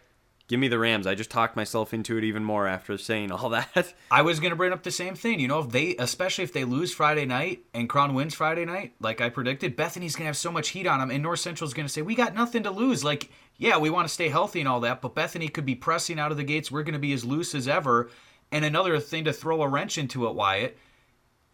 Give 0.48 0.58
me 0.58 0.68
the 0.68 0.78
Rams. 0.78 1.06
I 1.06 1.14
just 1.14 1.30
talked 1.30 1.56
myself 1.56 1.92
into 1.92 2.16
it 2.16 2.24
even 2.24 2.42
more 2.42 2.66
after 2.66 2.96
saying 2.96 3.30
all 3.30 3.48
that. 3.50 3.92
I 4.10 4.22
was 4.22 4.40
gonna 4.40 4.56
bring 4.56 4.72
up 4.72 4.82
the 4.82 4.90
same 4.90 5.14
thing. 5.14 5.40
You 5.40 5.48
know, 5.48 5.58
if 5.60 5.68
they, 5.68 5.94
especially 5.96 6.44
if 6.44 6.54
they 6.54 6.64
lose 6.64 6.92
Friday 6.92 7.26
night 7.26 7.64
and 7.74 7.88
Crown 7.88 8.14
wins 8.14 8.34
Friday 8.34 8.64
night, 8.64 8.94
like 8.98 9.20
I 9.20 9.28
predicted, 9.28 9.76
Bethany's 9.76 10.16
gonna 10.16 10.26
have 10.26 10.38
so 10.38 10.50
much 10.50 10.70
heat 10.70 10.86
on 10.86 11.00
them, 11.00 11.10
and 11.10 11.22
North 11.22 11.40
Central's 11.40 11.74
gonna 11.74 11.88
say, 11.88 12.00
"We 12.00 12.14
got 12.14 12.34
nothing 12.34 12.62
to 12.62 12.70
lose." 12.70 13.04
Like, 13.04 13.30
yeah, 13.58 13.76
we 13.76 13.90
want 13.90 14.08
to 14.08 14.14
stay 14.14 14.28
healthy 14.30 14.60
and 14.60 14.68
all 14.68 14.80
that, 14.80 15.02
but 15.02 15.14
Bethany 15.14 15.48
could 15.48 15.66
be 15.66 15.74
pressing 15.74 16.18
out 16.18 16.30
of 16.30 16.38
the 16.38 16.44
gates. 16.44 16.70
We're 16.70 16.82
gonna 16.82 16.98
be 16.98 17.12
as 17.12 17.26
loose 17.26 17.54
as 17.54 17.68
ever. 17.68 18.10
And 18.50 18.64
another 18.64 18.98
thing 19.00 19.24
to 19.24 19.32
throw 19.34 19.60
a 19.60 19.68
wrench 19.68 19.98
into 19.98 20.26
it, 20.26 20.34
Wyatt. 20.34 20.78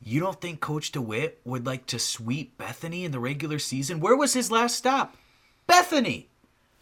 You 0.01 0.21
don't 0.21 0.41
think 0.41 0.61
Coach 0.61 0.93
DeWitt 0.93 1.41
would 1.45 1.67
like 1.67 1.87
to 1.87 1.99
sweep 1.99 2.59
Bethany 2.59 3.05
in 3.05 3.11
the 3.11 3.19
regular 3.19 3.59
season? 3.59 3.99
Where 3.99 4.15
was 4.15 4.35
his 4.35 4.51
last 4.53 4.77
stop? 4.77 5.17
Bethany. 5.67 6.29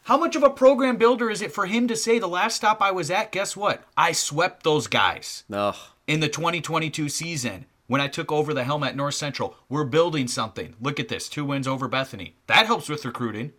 How 0.06 0.18
much 0.18 0.34
of 0.34 0.42
a 0.42 0.50
program 0.50 0.96
builder 0.96 1.30
is 1.30 1.42
it 1.42 1.52
for 1.52 1.66
him 1.66 1.86
to 1.86 1.94
say 1.94 2.18
the 2.18 2.26
last 2.26 2.56
stop 2.56 2.82
I 2.82 2.90
was 2.90 3.08
at, 3.08 3.30
guess 3.30 3.56
what? 3.56 3.84
I 3.96 4.10
swept 4.10 4.64
those 4.64 4.88
guys 4.88 5.44
Ugh. 5.52 5.76
in 6.08 6.18
the 6.18 6.28
2022 6.28 7.08
season 7.08 7.66
when 7.86 8.00
I 8.00 8.08
took 8.08 8.32
over 8.32 8.52
the 8.52 8.64
helm 8.64 8.82
at 8.82 8.96
North 8.96 9.14
Central. 9.14 9.54
We're 9.68 9.84
building 9.84 10.26
something. 10.26 10.74
Look 10.80 10.98
at 10.98 11.06
this, 11.06 11.28
two 11.28 11.44
wins 11.44 11.68
over 11.68 11.86
Bethany. 11.86 12.34
That 12.48 12.66
helps 12.66 12.88
with 12.88 13.04
recruiting. 13.04 13.52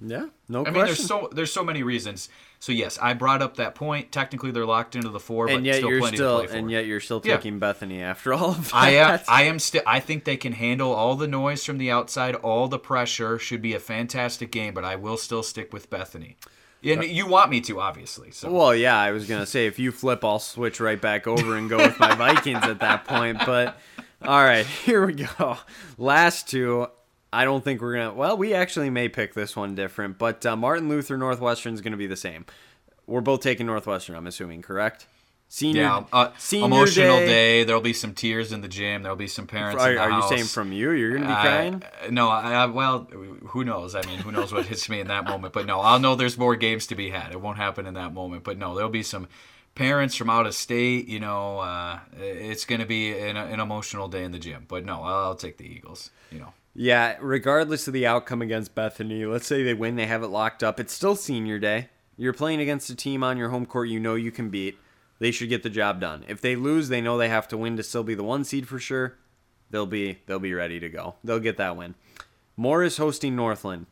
Yeah, 0.00 0.26
no 0.48 0.60
I 0.60 0.62
question. 0.62 0.74
mean, 0.74 0.84
there's 0.86 1.04
so 1.06 1.28
there's 1.32 1.52
so 1.52 1.64
many 1.64 1.82
reasons. 1.82 2.28
So 2.60 2.70
yes, 2.72 2.98
I 3.00 3.14
brought 3.14 3.42
up 3.42 3.56
that 3.56 3.74
point. 3.74 4.12
Technically, 4.12 4.50
they're 4.52 4.66
locked 4.66 4.94
into 4.96 5.08
the 5.08 5.18
four, 5.20 5.46
but 5.48 5.62
yet 5.62 5.76
still 5.76 5.90
you're 5.90 6.00
plenty 6.00 6.16
still 6.16 6.36
to 6.40 6.44
play 6.44 6.52
for. 6.52 6.58
and 6.58 6.70
yet 6.70 6.86
you're 6.86 7.00
still 7.00 7.20
Yeah. 7.24 7.36
taking 7.36 7.58
Bethany 7.58 8.00
after 8.02 8.32
all 8.32 8.50
of 8.50 8.58
uh, 8.58 8.62
that. 8.62 8.74
I 8.74 8.90
am. 8.90 9.20
I 9.28 9.42
am 9.44 9.58
still. 9.58 9.82
I 9.86 9.98
think 10.00 10.24
they 10.24 10.36
can 10.36 10.52
handle 10.52 10.92
all 10.92 11.16
the 11.16 11.26
noise 11.28 11.64
from 11.64 11.78
the 11.78 11.90
outside, 11.90 12.34
all 12.36 12.68
the 12.68 12.78
pressure. 12.78 13.38
Should 13.38 13.62
be 13.62 13.74
a 13.74 13.80
fantastic 13.80 14.52
game, 14.52 14.72
but 14.74 14.84
I 14.84 14.94
will 14.96 15.16
still 15.16 15.42
stick 15.42 15.72
with 15.72 15.90
Bethany. 15.90 16.36
And 16.84 17.02
you 17.02 17.26
want 17.26 17.50
me 17.50 17.60
to, 17.62 17.80
obviously. 17.80 18.30
So 18.30 18.52
Well, 18.52 18.74
yeah, 18.76 18.96
I 18.96 19.10
was 19.10 19.26
gonna 19.26 19.46
say 19.46 19.66
if 19.66 19.80
you 19.80 19.90
flip, 19.90 20.24
I'll 20.24 20.38
switch 20.38 20.78
right 20.78 21.00
back 21.00 21.26
over 21.26 21.56
and 21.56 21.68
go 21.68 21.76
with 21.76 21.98
my 21.98 22.14
Vikings 22.14 22.62
at 22.62 22.78
that 22.80 23.04
point. 23.04 23.38
But 23.44 23.76
all 24.22 24.44
right, 24.44 24.64
here 24.84 25.04
we 25.04 25.14
go. 25.14 25.58
Last 25.96 26.48
two, 26.48 26.86
I 27.32 27.44
don't 27.44 27.62
think 27.62 27.80
we're 27.80 27.94
gonna. 27.94 28.14
Well, 28.14 28.36
we 28.36 28.54
actually 28.54 28.90
may 28.90 29.08
pick 29.08 29.34
this 29.34 29.54
one 29.54 29.74
different, 29.74 30.18
but 30.18 30.44
uh, 30.46 30.56
Martin 30.56 30.88
Luther 30.88 31.18
Northwestern 31.18 31.74
is 31.74 31.80
gonna 31.80 31.96
be 31.96 32.06
the 32.06 32.16
same. 32.16 32.46
We're 33.06 33.20
both 33.20 33.40
taking 33.42 33.66
Northwestern. 33.66 34.16
I'm 34.16 34.26
assuming, 34.26 34.62
correct? 34.62 35.06
Senior, 35.50 35.82
yeah, 35.82 36.04
uh, 36.12 36.30
senior 36.36 36.66
emotional 36.66 37.16
day. 37.20 37.26
day. 37.26 37.64
There'll 37.64 37.80
be 37.80 37.94
some 37.94 38.12
tears 38.12 38.52
in 38.52 38.60
the 38.60 38.68
gym. 38.68 39.02
There'll 39.02 39.16
be 39.16 39.28
some 39.28 39.46
parents. 39.46 39.82
Are, 39.82 39.88
in 39.88 39.96
the 39.96 40.02
are 40.02 40.10
you 40.10 40.28
saying 40.28 40.44
from 40.44 40.72
you? 40.72 40.90
You're 40.90 41.14
gonna 41.14 41.26
be 41.26 41.32
I- 41.32 41.42
crying? 41.42 41.82
no, 42.10 42.28
I, 42.28 42.52
I, 42.52 42.66
well, 42.66 43.04
who 43.04 43.64
knows? 43.64 43.94
I 43.94 44.02
mean, 44.02 44.18
who 44.18 44.30
knows 44.30 44.52
what 44.52 44.66
hits 44.66 44.90
me 44.90 45.00
in 45.00 45.08
that 45.08 45.24
moment? 45.24 45.54
But 45.54 45.64
no, 45.64 45.80
I'll 45.80 45.98
know 46.00 46.16
there's 46.16 46.36
more 46.36 46.54
games 46.54 46.86
to 46.88 46.94
be 46.94 47.08
had. 47.08 47.32
It 47.32 47.40
won't 47.40 47.56
happen 47.56 47.86
in 47.86 47.94
that 47.94 48.12
moment. 48.12 48.44
But 48.44 48.58
no, 48.58 48.74
there'll 48.74 48.90
be 48.90 49.02
some 49.02 49.26
parents 49.74 50.14
from 50.16 50.28
out 50.28 50.46
of 50.46 50.54
state. 50.54 51.08
You 51.08 51.20
know, 51.20 51.60
uh, 51.60 52.00
it's 52.20 52.66
going 52.66 52.80
to 52.80 52.86
be 52.86 53.18
an, 53.18 53.38
an 53.38 53.58
emotional 53.58 54.08
day 54.08 54.24
in 54.24 54.32
the 54.32 54.38
gym. 54.38 54.66
But 54.68 54.84
no, 54.84 55.02
I'll, 55.02 55.24
I'll 55.28 55.34
take 55.34 55.56
the 55.56 55.64
Eagles. 55.64 56.10
You 56.30 56.40
know, 56.40 56.52
Yeah, 56.80 57.16
regardless 57.20 57.88
of 57.88 57.92
the 57.92 58.06
outcome 58.06 58.40
against 58.40 58.76
Bethany, 58.76 59.26
let's 59.26 59.48
say 59.48 59.64
they 59.64 59.74
win, 59.74 59.96
they 59.96 60.06
have 60.06 60.22
it 60.22 60.28
locked 60.28 60.62
up. 60.62 60.78
It's 60.78 60.92
still 60.92 61.16
senior 61.16 61.58
day. 61.58 61.88
You're 62.16 62.32
playing 62.32 62.60
against 62.60 62.88
a 62.88 62.94
team 62.94 63.24
on 63.24 63.36
your 63.36 63.48
home 63.48 63.66
court 63.66 63.88
you 63.88 63.98
know 63.98 64.14
you 64.14 64.30
can 64.30 64.48
beat. 64.48 64.78
They 65.18 65.32
should 65.32 65.48
get 65.48 65.64
the 65.64 65.70
job 65.70 66.00
done. 66.00 66.24
If 66.28 66.40
they 66.40 66.54
lose, 66.54 66.88
they 66.88 67.00
know 67.00 67.18
they 67.18 67.30
have 67.30 67.48
to 67.48 67.56
win 67.56 67.76
to 67.78 67.82
still 67.82 68.04
be 68.04 68.14
the 68.14 68.22
one 68.22 68.44
seed 68.44 68.68
for 68.68 68.78
sure. 68.78 69.16
They'll 69.70 69.86
be 69.86 70.20
they'll 70.26 70.38
be 70.38 70.54
ready 70.54 70.78
to 70.78 70.88
go. 70.88 71.16
They'll 71.24 71.40
get 71.40 71.56
that 71.56 71.76
win. 71.76 71.96
Morris 72.56 72.98
hosting 72.98 73.34
Northland. 73.34 73.86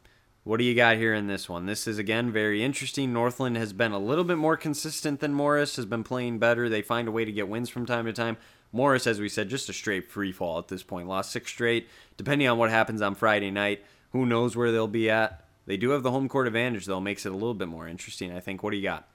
What 0.45 0.59
do 0.59 0.65
you 0.65 0.77
got 0.77 0.97
here 0.97 1.13
in 1.13 1.27
this 1.27 1.49
one? 1.49 1.67
This 1.67 1.89
is 1.89 1.99
again 1.99 2.31
very 2.31 2.63
interesting. 2.63 3.13
Northland 3.13 3.57
has 3.57 3.73
been 3.73 3.91
a 3.91 3.99
little 3.99 4.23
bit 4.23 4.39
more 4.39 4.57
consistent 4.57 5.19
than 5.19 5.35
Morris, 5.35 5.75
has 5.75 5.87
been 5.87 6.05
playing 6.05 6.39
better. 6.39 6.69
They 6.69 6.83
find 6.83 7.09
a 7.09 7.13
way 7.13 7.25
to 7.25 7.33
get 7.33 7.49
wins 7.49 7.69
from 7.69 7.85
time 7.85 8.05
to 8.05 8.13
time. 8.13 8.37
Morris, 8.73 9.07
as 9.07 9.21
we 9.21 9.29
said, 9.29 9.49
just 9.49 9.69
a 9.69 9.73
straight 9.73 10.11
free 10.11 10.33
fall 10.33 10.59
at 10.59 10.69
this 10.69 10.83
point. 10.83 11.09
Lost 11.09 11.33
six 11.33 11.51
straight. 11.51 11.89
Depending 12.17 12.49
on 12.49 12.59
what 12.59 12.71
happens 12.71 13.01
on 13.03 13.15
Friday 13.15 13.51
night, 13.51 13.85
who 14.13 14.27
knows 14.27 14.57
where 14.57 14.73
they'll 14.73 14.87
be 14.87 15.11
at. 15.11 15.45
They 15.67 15.77
do 15.77 15.91
have 15.91 16.03
the 16.03 16.11
home 16.11 16.29
court 16.29 16.47
advantage, 16.47 16.87
though, 16.87 17.01
makes 17.01 17.27
it 17.27 17.33
a 17.33 17.37
little 17.37 17.55
bit 17.55 17.69
more 17.69 17.89
interesting, 17.89 18.33
I 18.33 18.41
think. 18.41 18.63
What 18.63 18.71
do 18.71 18.77
you 18.77 18.83
got? 18.83 19.09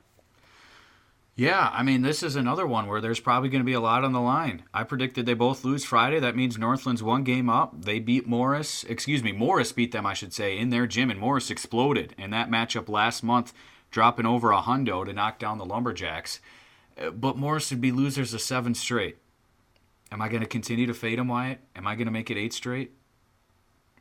Yeah, 1.34 1.70
I 1.72 1.82
mean, 1.82 2.02
this 2.02 2.24
is 2.24 2.36
another 2.36 2.68
one 2.68 2.88
where 2.88 3.00
there's 3.00 3.22
probably 3.22 3.48
going 3.48 3.62
to 3.62 3.66
be 3.66 3.74
a 3.74 3.80
lot 3.80 4.04
on 4.04 4.12
the 4.12 4.20
line. 4.20 4.64
I 4.74 4.84
predicted 4.84 5.26
they 5.26 5.34
both 5.34 5.64
lose 5.64 5.86
Friday. 5.86 6.20
That 6.20 6.36
means 6.36 6.58
Northland's 6.58 7.02
one 7.02 7.24
game 7.24 7.50
up. 7.50 7.86
They 7.86 8.00
beat 8.00 8.28
Morris. 8.28 8.84
Excuse 8.84 9.24
me, 9.24 9.32
Morris 9.32 9.72
beat 9.72 9.94
them, 9.94 10.06
I 10.06 10.14
should 10.14 10.34
say, 10.34 10.58
in 10.58 10.72
their 10.72 10.86
gym, 10.88 11.10
and 11.10 11.20
Morris 11.20 11.50
exploded 11.50 12.14
in 12.18 12.32
that 12.32 12.52
matchup 12.52 12.90
last 12.90 13.24
month, 13.24 13.54
dropping 13.92 14.26
over 14.26 14.52
a 14.52 14.62
hundo 14.62 15.06
to 15.06 15.14
knock 15.14 15.40
down 15.40 15.58
the 15.58 15.66
Lumberjacks. 15.66 16.42
Uh, 17.02 17.12
But 17.12 17.38
Morris 17.38 17.72
would 17.72 17.82
be 17.82 17.94
losers 17.94 18.34
of 18.34 18.42
seven 18.42 18.76
straight. 18.76 19.18
Am 20.12 20.22
I 20.22 20.28
going 20.28 20.42
to 20.42 20.48
continue 20.48 20.88
to 20.88 20.94
fade 20.94 21.20
them, 21.20 21.28
Wyatt? 21.28 21.60
Am 21.76 21.88
I 21.88 21.96
going 21.96 22.08
to 22.08 22.12
make 22.12 22.30
it 22.30 22.38
eight 22.38 22.54
straight? 22.54 22.92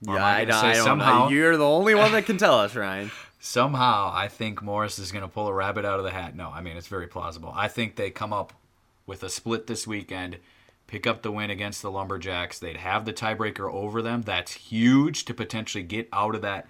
Or 0.09 0.17
am 0.17 0.23
I 0.23 0.39
I, 0.39 0.41
I 0.41 0.45
don't 0.45 0.75
somehow- 0.77 1.25
know. 1.25 1.29
You're 1.31 1.57
the 1.57 1.69
only 1.69 1.95
one 1.95 2.13
that 2.13 2.27
can 2.27 2.37
tell 2.39 2.59
us, 2.59 2.75
Ryan. 2.75 3.11
somehow 3.39 4.11
I 4.15 4.29
think 4.29 4.63
Morris 4.63 4.99
is 4.99 5.13
going 5.13 5.23
to 5.23 5.29
pull 5.29 5.47
a 5.49 5.53
rabbit 5.55 5.85
out 5.85 5.99
of 5.99 6.05
the 6.05 6.11
hat. 6.11 6.35
No, 6.37 6.51
I 6.51 6.61
mean 6.61 6.77
it's 6.77 6.89
very 6.89 7.07
plausible. 7.07 7.53
I 7.55 7.69
think 7.69 7.97
they 7.97 8.11
come 8.11 8.33
up 8.33 8.53
with 9.07 9.23
a 9.23 9.31
split 9.31 9.67
this 9.67 9.87
weekend, 9.87 10.39
pick 10.87 11.07
up 11.07 11.23
the 11.23 11.31
win 11.33 11.51
against 11.51 11.83
the 11.83 11.91
Lumberjacks. 11.91 12.59
They'd 12.59 12.77
have 12.79 13.05
the 13.05 13.13
tiebreaker 13.13 13.73
over 13.73 14.03
them. 14.03 14.23
That's 14.23 14.53
huge 14.53 15.25
to 15.27 15.35
potentially 15.35 15.85
get 15.85 16.09
out 16.13 16.35
of 16.35 16.43
that 16.43 16.67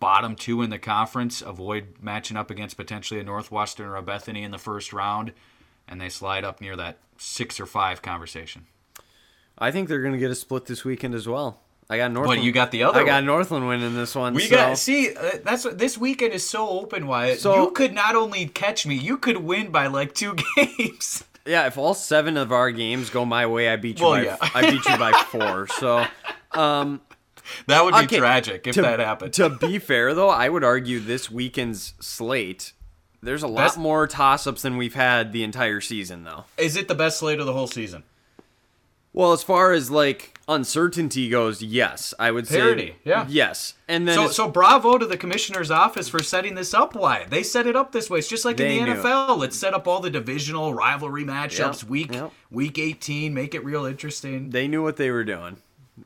bottom 0.00 0.34
two 0.36 0.60
in 0.62 0.70
the 0.70 0.78
conference, 0.78 1.40
avoid 1.40 1.94
matching 2.02 2.36
up 2.36 2.50
against 2.50 2.76
potentially 2.76 3.20
a 3.20 3.24
Northwestern 3.24 3.86
or 3.88 3.96
a 3.96 4.02
Bethany 4.02 4.42
in 4.42 4.50
the 4.50 4.58
first 4.58 4.92
round, 4.92 5.32
and 5.88 6.00
they 6.00 6.08
slide 6.10 6.44
up 6.44 6.60
near 6.60 6.76
that 6.76 6.98
six 7.18 7.58
or 7.60 7.66
five 7.66 8.02
conversation. 8.02 8.66
I 9.58 9.70
think 9.70 9.88
they're 9.88 10.00
going 10.02 10.12
to 10.14 10.18
get 10.18 10.30
a 10.30 10.34
split 10.34 10.66
this 10.66 10.84
weekend 10.84 11.14
as 11.14 11.28
well. 11.28 11.60
I 11.88 11.98
got 11.98 12.12
Northland. 12.12 12.40
But 12.40 12.44
you 12.44 12.50
got 12.52 12.70
the 12.70 12.82
other 12.84 13.00
I 13.00 13.04
got 13.04 13.14
one. 13.16 13.26
Northland 13.26 13.68
winning 13.68 13.94
this 13.94 14.14
one. 14.14 14.32
We 14.34 14.42
so- 14.46 14.56
got 14.56 14.78
see 14.78 15.14
uh, 15.14 15.32
that's 15.44 15.64
what 15.64 15.78
this 15.78 15.98
weekend 15.98 16.32
is 16.32 16.46
so 16.48 16.68
open. 16.68 17.06
Wyatt, 17.06 17.40
So- 17.40 17.62
you 17.62 17.70
could 17.72 17.92
not 17.92 18.16
only 18.16 18.46
catch 18.46 18.86
me, 18.86 18.94
you 18.94 19.18
could 19.18 19.36
win 19.38 19.70
by 19.70 19.86
like 19.88 20.14
two 20.14 20.34
games. 20.56 21.24
Yeah, 21.46 21.66
if 21.66 21.76
all 21.76 21.92
seven 21.92 22.38
of 22.38 22.52
our 22.52 22.70
games 22.70 23.10
go 23.10 23.26
my 23.26 23.44
way, 23.46 23.68
I 23.68 23.76
beat 23.76 23.98
you 24.00 24.06
Well, 24.06 24.14
by 24.14 24.22
yeah. 24.22 24.36
I 24.40 24.70
beat 24.70 24.84
you 24.86 24.96
by 24.96 25.12
four. 25.30 25.66
So 25.68 26.06
That 27.66 27.84
would 27.84 27.92
be 27.94 28.00
Okay, 28.04 28.18
tragic 28.18 28.66
if 28.66 28.74
to, 28.76 28.82
that 28.82 29.00
happened. 29.00 29.34
To 29.34 29.50
be 29.50 29.78
fair, 29.78 30.14
though, 30.14 30.30
I 30.30 30.48
would 30.48 30.64
argue 30.64 31.00
this 31.00 31.30
weekend's 31.30 31.92
slate. 32.00 32.72
There's 33.24 33.42
a 33.42 33.48
lot 33.48 33.56
Best- 33.64 33.78
more 33.78 34.06
toss-ups 34.06 34.62
than 34.62 34.76
we've 34.76 34.94
had 34.94 35.32
the 35.32 35.42
entire 35.42 35.80
season, 35.80 36.24
though. 36.24 36.44
Is 36.58 36.76
it 36.76 36.88
the 36.88 36.94
best 36.94 37.18
slate 37.18 37.40
of 37.40 37.46
the 37.46 37.52
whole 37.52 37.66
season? 37.66 38.04
Well, 39.12 39.32
as 39.32 39.44
far 39.44 39.70
as 39.72 39.92
like 39.92 40.36
uncertainty 40.48 41.28
goes, 41.28 41.62
yes, 41.62 42.12
I 42.18 42.32
would 42.32 42.48
Parity, 42.48 42.88
say 42.88 42.96
yeah. 43.04 43.26
yes. 43.28 43.74
And 43.86 44.08
then 44.08 44.16
So, 44.16 44.26
so 44.26 44.48
bravo 44.48 44.98
to 44.98 45.06
the 45.06 45.16
commissioner's 45.16 45.70
office 45.70 46.08
for 46.08 46.20
setting 46.20 46.56
this 46.56 46.74
up. 46.74 46.96
Why 46.96 47.24
they 47.30 47.44
set 47.44 47.68
it 47.68 47.76
up 47.76 47.92
this 47.92 48.10
way. 48.10 48.18
It's 48.18 48.28
just 48.28 48.44
like 48.44 48.58
in 48.58 48.86
the. 48.86 48.92
NFL. 48.94 49.38
Let's 49.38 49.56
set 49.56 49.72
up 49.72 49.86
all 49.86 50.00
the 50.00 50.10
divisional 50.10 50.74
rivalry 50.74 51.22
matchups. 51.24 51.82
Yep, 51.82 51.90
Week 51.90 52.12
yep. 52.12 52.32
week 52.50 52.76
eighteen, 52.76 53.32
make 53.34 53.54
it 53.54 53.64
real 53.64 53.84
interesting. 53.84 54.50
they 54.50 54.66
knew 54.66 54.82
what 54.82 54.96
they 54.96 55.12
were 55.12 55.24
doing. 55.24 55.58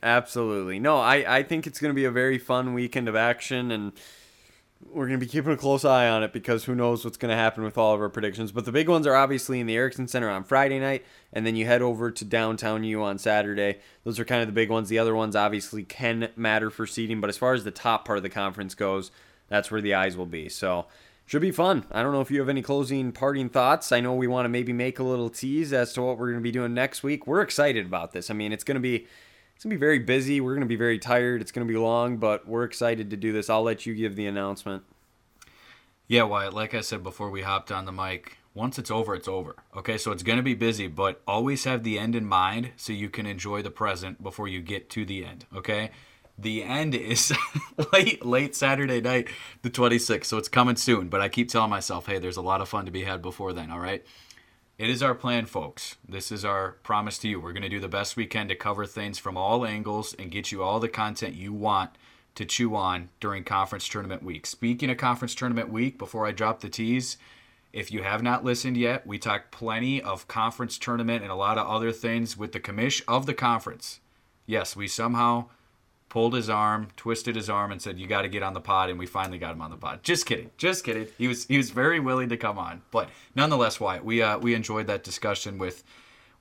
Absolutely. 0.03 0.79
No, 0.79 0.99
I, 0.99 1.39
I 1.39 1.43
think 1.45 1.66
it's 1.66 1.81
going 1.81 1.91
to 1.91 1.95
be 1.97 2.05
a 2.05 2.11
very 2.11 2.37
fun 2.37 2.75
weekend 2.75 3.09
of 3.09 3.16
action, 3.16 3.71
and 3.71 3.93
we're 4.85 5.07
going 5.07 5.18
to 5.18 5.24
be 5.24 5.31
keeping 5.31 5.53
a 5.53 5.57
close 5.57 5.85
eye 5.85 6.09
on 6.09 6.22
it 6.22 6.33
because 6.33 6.64
who 6.64 6.74
knows 6.74 7.05
what's 7.05 7.16
going 7.16 7.31
to 7.31 7.37
happen 7.37 7.64
with 7.64 7.76
all 7.76 7.95
of 7.95 8.01
our 8.01 8.09
predictions. 8.09 8.53
But 8.53 8.64
the 8.64 8.72
big 8.72 8.89
ones 8.89 9.07
are 9.07 9.14
obviously 9.14 9.61
in 9.61 9.66
the 9.66 9.76
Ericksen 9.76 10.09
Center 10.09 10.31
on 10.31 10.45
Friday 10.45 10.79
night, 10.79 11.05
and 11.33 11.47
then 11.47 11.57
you 11.57 11.66
head 11.66 11.83
over 11.83 12.11
to 12.11 12.24
downtown 12.24 12.85
U 12.85 13.03
on 13.03 13.18
Saturday. 13.18 13.79
Those 14.05 14.18
are 14.18 14.24
kind 14.24 14.41
of 14.41 14.49
the 14.49 14.53
big 14.53 14.70
ones. 14.70 14.89
The 14.89 14.99
other 14.99 15.14
ones 15.14 15.37
obviously 15.37 15.83
can 15.83 16.31
matter 16.37 16.70
for 16.70 16.87
seeding, 16.87 17.20
but 17.20 17.31
as 17.31 17.37
far 17.37 17.55
as 17.55 17.64
the 17.64 17.70
top 17.70 18.05
part 18.05 18.18
of 18.18 18.22
the 18.22 18.31
conference 18.31 18.74
goes, 18.74 19.11
that's 19.49 19.70
where 19.70 19.81
the 19.81 19.95
eyes 19.95 20.16
will 20.16 20.26
be. 20.26 20.49
So 20.49 20.87
should 21.26 21.43
be 21.43 21.51
fun. 21.51 21.85
I 21.93 22.03
don't 22.03 22.12
know 22.12 22.22
if 22.22 22.31
you 22.31 22.41
have 22.41 22.49
any 22.49 22.62
closing 22.62 23.12
parting 23.12 23.51
thoughts. 23.51 23.93
I 23.93 24.01
know 24.01 24.14
we 24.14 24.26
want 24.26 24.47
to 24.47 24.49
maybe 24.49 24.72
make 24.72 24.99
a 24.99 25.05
little 25.05 25.29
tease 25.29 25.72
as 25.72 25.93
to 25.93 26.03
what 26.03 26.18
we're 26.18 26.29
going 26.29 26.41
to 26.41 26.43
be 26.43 26.53
doing 26.53 26.72
next 26.72 27.03
week. 27.03 27.26
We're 27.26 27.43
excited 27.43 27.85
about 27.85 28.12
this. 28.12 28.31
I 28.31 28.35
mean, 28.35 28.53
it's 28.53 28.64
going 28.64 28.76
to 28.76 28.81
be 28.81 29.07
it's 29.59 29.64
to 29.64 29.68
be 29.68 29.74
very 29.74 29.98
busy. 29.98 30.40
We're 30.40 30.54
to 30.61 30.66
be 30.66 30.76
very 30.76 31.00
tired. 31.00 31.40
It's 31.40 31.50
to 31.66 31.72
be 31.72 31.76
long, 31.76 32.18
but 32.18 32.46
we're 32.46 32.62
excited 32.62 33.11
to 33.11 33.16
do 33.16 33.32
this. 33.32 33.50
I'll 33.50 33.64
let 33.64 33.86
you 33.86 33.92
give 33.92 34.14
the 34.14 34.28
announcement. 34.28 34.84
Yeah, 36.06 36.22
Wyatt, 36.22 36.54
like 36.54 36.74
I 36.74 36.80
said 36.80 37.02
before 37.02 37.28
we 37.28 37.42
hopped 37.42 37.72
on 37.72 37.84
the 37.84 37.90
mic, 37.90 38.36
once 38.54 38.78
it's 38.78 38.88
over, 38.88 39.16
it's 39.16 39.26
over. 39.26 39.56
Okay, 39.76 39.98
so 39.98 40.12
it's 40.12 40.22
to 40.22 40.42
be 40.44 40.54
busy, 40.54 40.86
but 40.86 41.22
always 41.26 41.64
have 41.64 41.82
the 41.82 41.98
end 41.98 42.14
in 42.14 42.24
mind 42.24 42.70
so 42.76 42.92
you 42.92 43.11
can 43.11 43.26
enjoy 43.26 43.61
the 43.61 43.68
present 43.72 44.22
before 44.22 44.46
you 44.46 44.61
get 44.61 44.88
to 44.90 45.04
the 45.04 45.24
end. 45.24 45.44
Okay? 45.52 45.90
The 46.38 46.62
end 46.62 46.94
is 46.94 47.32
late, 47.92 48.24
late 48.24 48.54
Saturday 48.54 49.00
night, 49.00 49.26
the 49.62 49.70
26th, 49.70 50.26
so 50.26 50.38
it's 50.38 50.48
coming 50.48 50.76
soon. 50.76 51.09
But 51.09 51.20
I 51.20 51.28
keep 51.28 51.48
telling 51.48 51.70
myself, 51.70 52.06
hey, 52.06 52.20
there's 52.20 52.36
a 52.36 52.42
lot 52.42 52.61
of 52.61 52.68
fun 52.68 52.84
to 52.84 52.92
be 52.92 53.02
had 53.02 53.22
before 53.22 53.52
then, 53.52 53.72
all 53.72 53.80
right? 53.80 54.06
It 54.79 54.89
is 54.89 55.03
our 55.03 55.16
plan, 55.16 55.47
folks. 55.47 55.97
This 56.09 56.31
is 56.31 56.45
our 56.45 56.76
promise 56.85 57.18
to 57.18 57.29
you. 57.29 57.41
We're 57.41 57.53
going 57.53 57.64
to 57.64 57.68
do 57.68 57.81
the 57.81 57.89
best 57.89 58.16
we 58.16 58.26
can 58.26 58.47
to 58.47 58.55
cover 58.55 58.87
things 58.87 59.18
from 59.18 59.37
all 59.37 59.66
angles 59.66 60.14
and 60.14 60.31
get 60.31 60.53
you 60.53 60.62
all 60.62 60.79
the 60.79 60.89
content 60.89 61.35
you 61.35 61.53
want 61.53 61.91
to 62.37 62.45
chew 62.45 62.76
on 62.76 63.09
during 63.18 63.43
conference 63.43 63.89
tournament 63.89 64.22
week. 64.22 64.47
Speaking 64.47 64.89
of 64.89 64.97
conference 64.97 65.35
tournament 65.35 65.70
week, 65.70 65.99
before 65.99 66.29
I 66.29 66.31
drop 66.31 66.61
the 66.61 66.68
tease, 66.68 67.16
if 67.72 67.91
you 67.91 68.05
have 68.05 68.22
not 68.22 68.45
listened 68.45 68.76
yet, 68.76 69.05
we 69.05 69.18
talked 69.18 69.51
plenty 69.51 70.01
of 70.01 70.29
conference 70.29 70.79
tournament 70.79 71.24
and 71.24 71.33
a 71.33 71.35
lot 71.35 71.59
of 71.59 71.66
other 71.66 71.91
things 71.91 72.37
with 72.37 72.53
the 72.53 72.61
commish 72.61 73.03
of 73.09 73.26
the 73.26 73.35
conference. 73.35 73.99
Yes, 74.47 74.76
we 74.76 74.87
somehow 74.87 75.47
pulled 76.09 76.34
his 76.34 76.48
arm, 76.48 76.88
twisted 76.96 77.36
his 77.36 77.50
arm, 77.50 77.72
and 77.72 77.80
said, 77.80 77.98
"You 77.98 78.06
got 78.06 78.22
to 78.22 78.28
get 78.28 78.42
on 78.42 78.54
the 78.54 78.61
pod." 78.61 78.90
And 78.90 78.98
we 78.98 79.06
finally 79.06 79.38
got 79.38 79.52
him 79.52 79.62
on 79.62 79.70
the 79.70 79.76
pod. 79.76 80.02
Just 80.02 80.26
kidding, 80.26 80.50
just 80.56 80.84
kidding. 80.84 81.06
He 81.18 81.28
was 81.28 81.46
he 81.46 81.56
was 81.56 81.70
very 81.70 82.00
willing 82.00 82.28
to 82.30 82.36
come 82.36 82.59
on, 82.59 82.82
but 82.90 83.09
nonetheless, 83.34 83.80
Wyatt, 83.80 84.04
we 84.04 84.22
uh, 84.22 84.38
we 84.38 84.54
enjoyed 84.54 84.86
that 84.86 85.04
discussion 85.04 85.59
with 85.59 85.84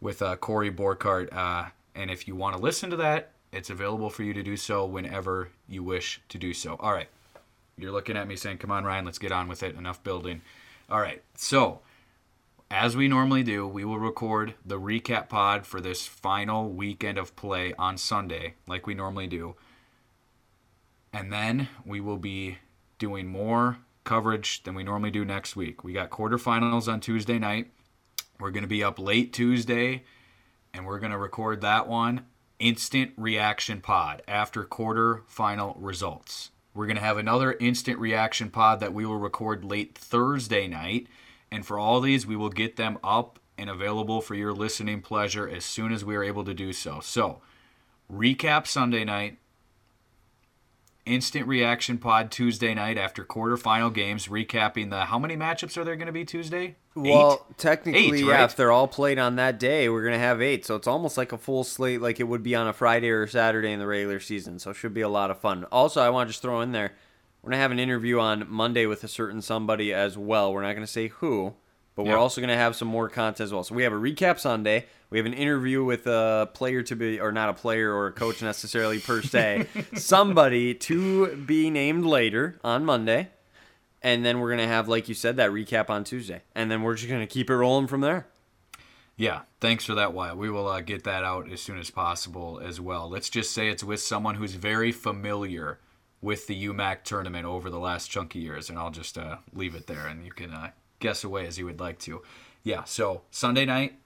with 0.01 0.21
uh, 0.21 0.35
Corey 0.37 0.71
Borchardt. 0.71 1.33
Uh, 1.33 1.69
and 1.95 2.11
if 2.11 2.27
you 2.27 2.35
want 2.35 2.55
to 2.55 2.61
listen 2.61 2.89
to 2.91 2.95
that, 2.97 3.31
it's 3.51 3.69
available 3.69 4.09
for 4.09 4.23
you 4.23 4.33
to 4.33 4.43
do 4.43 4.55
so 4.55 4.85
whenever 4.85 5.49
you 5.67 5.83
wish 5.83 6.21
to 6.29 6.37
do 6.37 6.53
so. 6.53 6.75
All 6.79 6.93
right, 6.93 7.09
you're 7.77 7.91
looking 7.91 8.17
at 8.17 8.27
me 8.27 8.35
saying, 8.35 8.59
"Come 8.59 8.71
on, 8.71 8.85
Ryan, 8.85 9.05
let's 9.05 9.19
get 9.19 9.31
on 9.31 9.47
with 9.47 9.63
it." 9.63 9.75
Enough 9.75 10.03
building. 10.03 10.41
All 10.89 11.01
right, 11.01 11.21
so 11.35 11.81
as 12.69 12.97
we 12.97 13.07
normally 13.07 13.43
do, 13.43 13.65
we 13.67 13.85
will 13.85 13.99
record 13.99 14.55
the 14.65 14.79
recap 14.79 15.29
pod 15.29 15.65
for 15.65 15.79
this 15.79 16.05
final 16.05 16.69
weekend 16.69 17.17
of 17.17 17.35
play 17.35 17.73
on 17.79 17.97
Sunday, 17.97 18.55
like 18.67 18.85
we 18.85 18.93
normally 18.93 19.27
do. 19.27 19.55
And 21.13 21.31
then 21.31 21.69
we 21.85 22.01
will 22.01 22.17
be 22.17 22.57
doing 22.99 23.27
more 23.27 23.77
coverage 24.03 24.63
than 24.63 24.75
we 24.75 24.83
normally 24.83 25.11
do 25.11 25.23
next 25.23 25.55
week. 25.55 25.83
We 25.83 25.93
got 25.93 26.09
quarterfinals 26.09 26.91
on 26.91 26.99
Tuesday 26.99 27.39
night. 27.39 27.71
We're 28.39 28.51
going 28.51 28.63
to 28.63 28.67
be 28.67 28.83
up 28.83 28.99
late 28.99 29.33
Tuesday, 29.33 30.03
and 30.73 30.85
we're 30.85 30.99
going 30.99 31.11
to 31.11 31.17
record 31.17 31.61
that 31.61 31.87
one 31.87 32.25
instant 32.59 33.11
reaction 33.17 33.81
pod 33.81 34.21
after 34.27 34.63
quarterfinal 34.63 35.75
results. 35.77 36.51
We're 36.73 36.85
going 36.85 36.97
to 36.97 37.03
have 37.03 37.17
another 37.17 37.53
instant 37.53 37.97
reaction 37.99 38.49
pod 38.49 38.79
that 38.81 38.93
we 38.93 39.05
will 39.05 39.17
record 39.17 39.65
late 39.65 39.97
Thursday 39.97 40.67
night. 40.67 41.07
And 41.51 41.65
for 41.65 41.79
all 41.79 42.01
these, 42.01 42.27
we 42.27 42.35
will 42.35 42.49
get 42.49 42.75
them 42.75 42.97
up 43.03 43.39
and 43.57 43.69
available 43.69 44.21
for 44.21 44.35
your 44.35 44.53
listening 44.53 45.01
pleasure 45.01 45.47
as 45.47 45.65
soon 45.65 45.91
as 45.91 46.05
we 46.05 46.15
are 46.15 46.23
able 46.23 46.43
to 46.43 46.53
do 46.53 46.73
so. 46.73 46.99
So, 46.99 47.41
recap 48.11 48.67
Sunday 48.67 49.03
night, 49.03 49.39
instant 51.05 51.47
reaction 51.47 51.97
pod 51.97 52.29
Tuesday 52.31 52.73
night 52.73 52.97
after 52.97 53.23
quarterfinal 53.25 53.93
games, 53.93 54.27
recapping 54.27 54.89
the 54.89 55.05
how 55.05 55.17
many 55.17 55.35
matchups 55.35 55.77
are 55.77 55.83
there 55.83 55.95
going 55.95 56.07
to 56.07 56.11
be 56.13 56.25
Tuesday? 56.25 56.75
Well, 56.95 57.45
Eight? 57.49 57.57
technically, 57.57 58.19
Eight, 58.19 58.25
yeah, 58.25 58.43
if 58.43 58.55
they're 58.55 58.71
all 58.71 58.87
played 58.87 59.19
on 59.19 59.35
that 59.35 59.59
day, 59.59 59.87
we're 59.87 60.01
going 60.01 60.13
to 60.13 60.19
have 60.19 60.41
eight. 60.41 60.65
So 60.65 60.75
it's 60.75 60.87
almost 60.87 61.17
like 61.17 61.31
a 61.31 61.37
full 61.37 61.63
slate 61.63 62.01
like 62.01 62.19
it 62.19 62.23
would 62.23 62.43
be 62.43 62.55
on 62.55 62.67
a 62.67 62.73
Friday 62.73 63.09
or 63.09 63.27
Saturday 63.27 63.71
in 63.71 63.79
the 63.79 63.87
regular 63.87 64.19
season. 64.19 64.59
So 64.59 64.71
it 64.71 64.75
should 64.75 64.93
be 64.93 65.01
a 65.01 65.09
lot 65.09 65.31
of 65.31 65.39
fun. 65.39 65.65
Also, 65.71 66.01
I 66.01 66.09
want 66.09 66.27
to 66.27 66.31
just 66.31 66.41
throw 66.41 66.61
in 66.61 66.71
there, 66.71 66.93
we're 67.47 67.51
going 67.51 67.59
to 67.59 67.61
have 67.61 67.71
an 67.71 67.79
interview 67.79 68.19
on 68.19 68.45
Monday 68.49 68.85
with 68.87 69.05
a 69.05 69.07
certain 69.07 69.41
somebody 69.41 69.93
as 69.93 70.17
well. 70.17 70.51
We're 70.51 70.63
not 70.63 70.73
going 70.73 70.85
to 70.85 70.91
say 70.91 71.07
who, 71.07 71.53
but 71.95 72.03
we're 72.03 72.11
Yeah. 72.11 72.17
also 72.17 72.41
going 72.41 72.49
to 72.49 72.57
have 72.57 72.75
some 72.75 72.89
more 72.89 73.07
content 73.07 73.39
as 73.39 73.53
well. 73.53 73.63
So 73.63 73.73
we 73.73 73.83
have 73.83 73.93
a 73.93 73.95
recap 73.95 74.37
Sunday. 74.37 74.85
We 75.09 75.17
have 75.17 75.25
an 75.25 75.31
interview 75.33 75.81
with 75.81 76.07
a 76.07 76.49
player 76.53 76.83
to 76.83 76.93
be, 76.97 77.21
or 77.21 77.31
not 77.31 77.47
a 77.47 77.53
player 77.53 77.93
or 77.95 78.07
a 78.07 78.11
coach 78.11 78.41
necessarily 78.41 78.99
per 78.99 79.21
se, 79.21 79.65
somebody 79.95 80.73
to 80.73 81.37
be 81.37 81.69
named 81.69 82.03
later 82.03 82.59
on 82.65 82.83
Monday. 82.83 83.29
And 84.01 84.25
then 84.25 84.41
we're 84.41 84.49
going 84.49 84.59
to 84.59 84.67
have, 84.67 84.89
like 84.89 85.07
you 85.07 85.15
said, 85.15 85.37
that 85.37 85.51
recap 85.51 85.89
on 85.89 86.03
Tuesday. 86.03 86.41
And 86.53 86.69
then 86.69 86.81
we're 86.81 86.95
just 86.95 87.07
going 87.07 87.21
to 87.21 87.27
keep 87.33 87.49
it 87.49 87.55
rolling 87.55 87.87
from 87.87 88.01
there. 88.01 88.27
Yeah, 89.15 89.43
thanks 89.61 89.85
for 89.85 89.95
that, 89.95 90.11
Wyatt. 90.11 90.35
We 90.35 90.49
will 90.49 90.67
uh, 90.67 90.81
get 90.81 91.05
that 91.05 91.23
out 91.23 91.49
as 91.49 91.61
soon 91.61 91.79
as 91.79 91.89
possible 91.91 92.59
as 92.61 92.81
well. 92.81 93.09
Let's 93.09 93.29
just 93.29 93.53
say 93.53 93.69
it's 93.69 93.85
with 93.85 94.01
someone 94.01 94.35
who's 94.35 94.55
very 94.55 94.91
familiar 94.91 95.79
with 96.21 96.47
the 96.47 96.67
UMAC 96.67 97.03
tournament 97.03 97.45
over 97.45 97.69
the 97.69 97.79
last 97.79 98.09
chunk 98.09 98.35
of 98.35 98.41
years, 98.41 98.69
and 98.69 98.77
I'll 98.77 98.91
just 98.91 99.17
uh, 99.17 99.37
leave 99.53 99.75
it 99.75 99.87
there, 99.87 100.07
and 100.07 100.25
you 100.25 100.31
can 100.31 100.51
uh, 100.51 100.71
guess 100.99 101.23
away 101.23 101.45
as 101.45 101.57
you 101.57 101.65
would 101.65 101.79
like 101.79 101.99
to. 101.99 102.21
Yeah, 102.63 102.83
so 102.83 103.21
Sunday 103.31 103.65
night, 103.65 103.99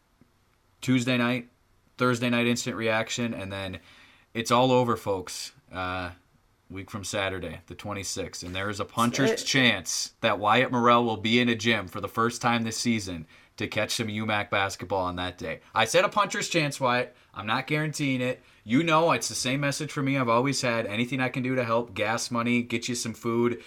Tuesday 0.82 1.18
night, 1.18 1.50
Thursday 1.98 2.30
night 2.30 2.48
instant 2.48 2.76
reaction, 2.76 3.34
and 3.34 3.52
then 3.52 3.80
it's 4.34 4.52
all 4.52 4.72
over, 4.72 4.98
folks. 4.98 5.54
Uh, 5.74 6.12
week 6.70 6.90
from 6.90 7.04
Saturday, 7.04 7.60
the 7.68 7.76
26th, 7.76 8.44
and 8.44 8.56
there 8.56 8.70
is 8.70 8.80
a 8.80 8.86
puncher's 8.86 9.44
chance 9.44 10.14
that 10.22 10.40
Wyatt 10.40 10.72
Morrell 10.72 11.04
will 11.04 11.18
be 11.18 11.40
in 11.40 11.50
a 11.50 11.56
gym 11.56 11.88
for 11.88 12.00
the 12.00 12.08
first 12.08 12.42
time 12.42 12.64
this 12.64 12.78
season 12.78 13.28
to 13.58 13.68
catch 13.68 13.96
some 13.96 14.08
UMAC 14.08 14.50
basketball 14.50 15.06
on 15.06 15.18
that 15.18 15.38
day. 15.38 15.60
I 15.76 15.86
said 15.86 16.06
a 16.06 16.10
puncher's 16.10 16.48
chance, 16.48 16.80
Wyatt. 16.80 17.16
I'm 17.34 17.46
not 17.46 17.68
guaranteeing 17.68 18.22
it. 18.22 18.42
You 18.64 18.84
know, 18.84 19.12
it's 19.12 19.28
the 19.28 19.36
same 19.36 19.62
message 19.62 19.92
for 19.92 20.04
me 20.04 20.18
I've 20.18 20.30
always 20.30 20.62
had. 20.62 20.86
Anything 20.86 21.20
I 21.20 21.30
can 21.30 21.42
do 21.42 21.56
to 21.56 21.64
help, 21.64 21.96
gas 21.96 22.30
money, 22.30 22.62
get 22.62 22.88
you 22.88 22.94
some 22.94 23.14
food, 23.14 23.64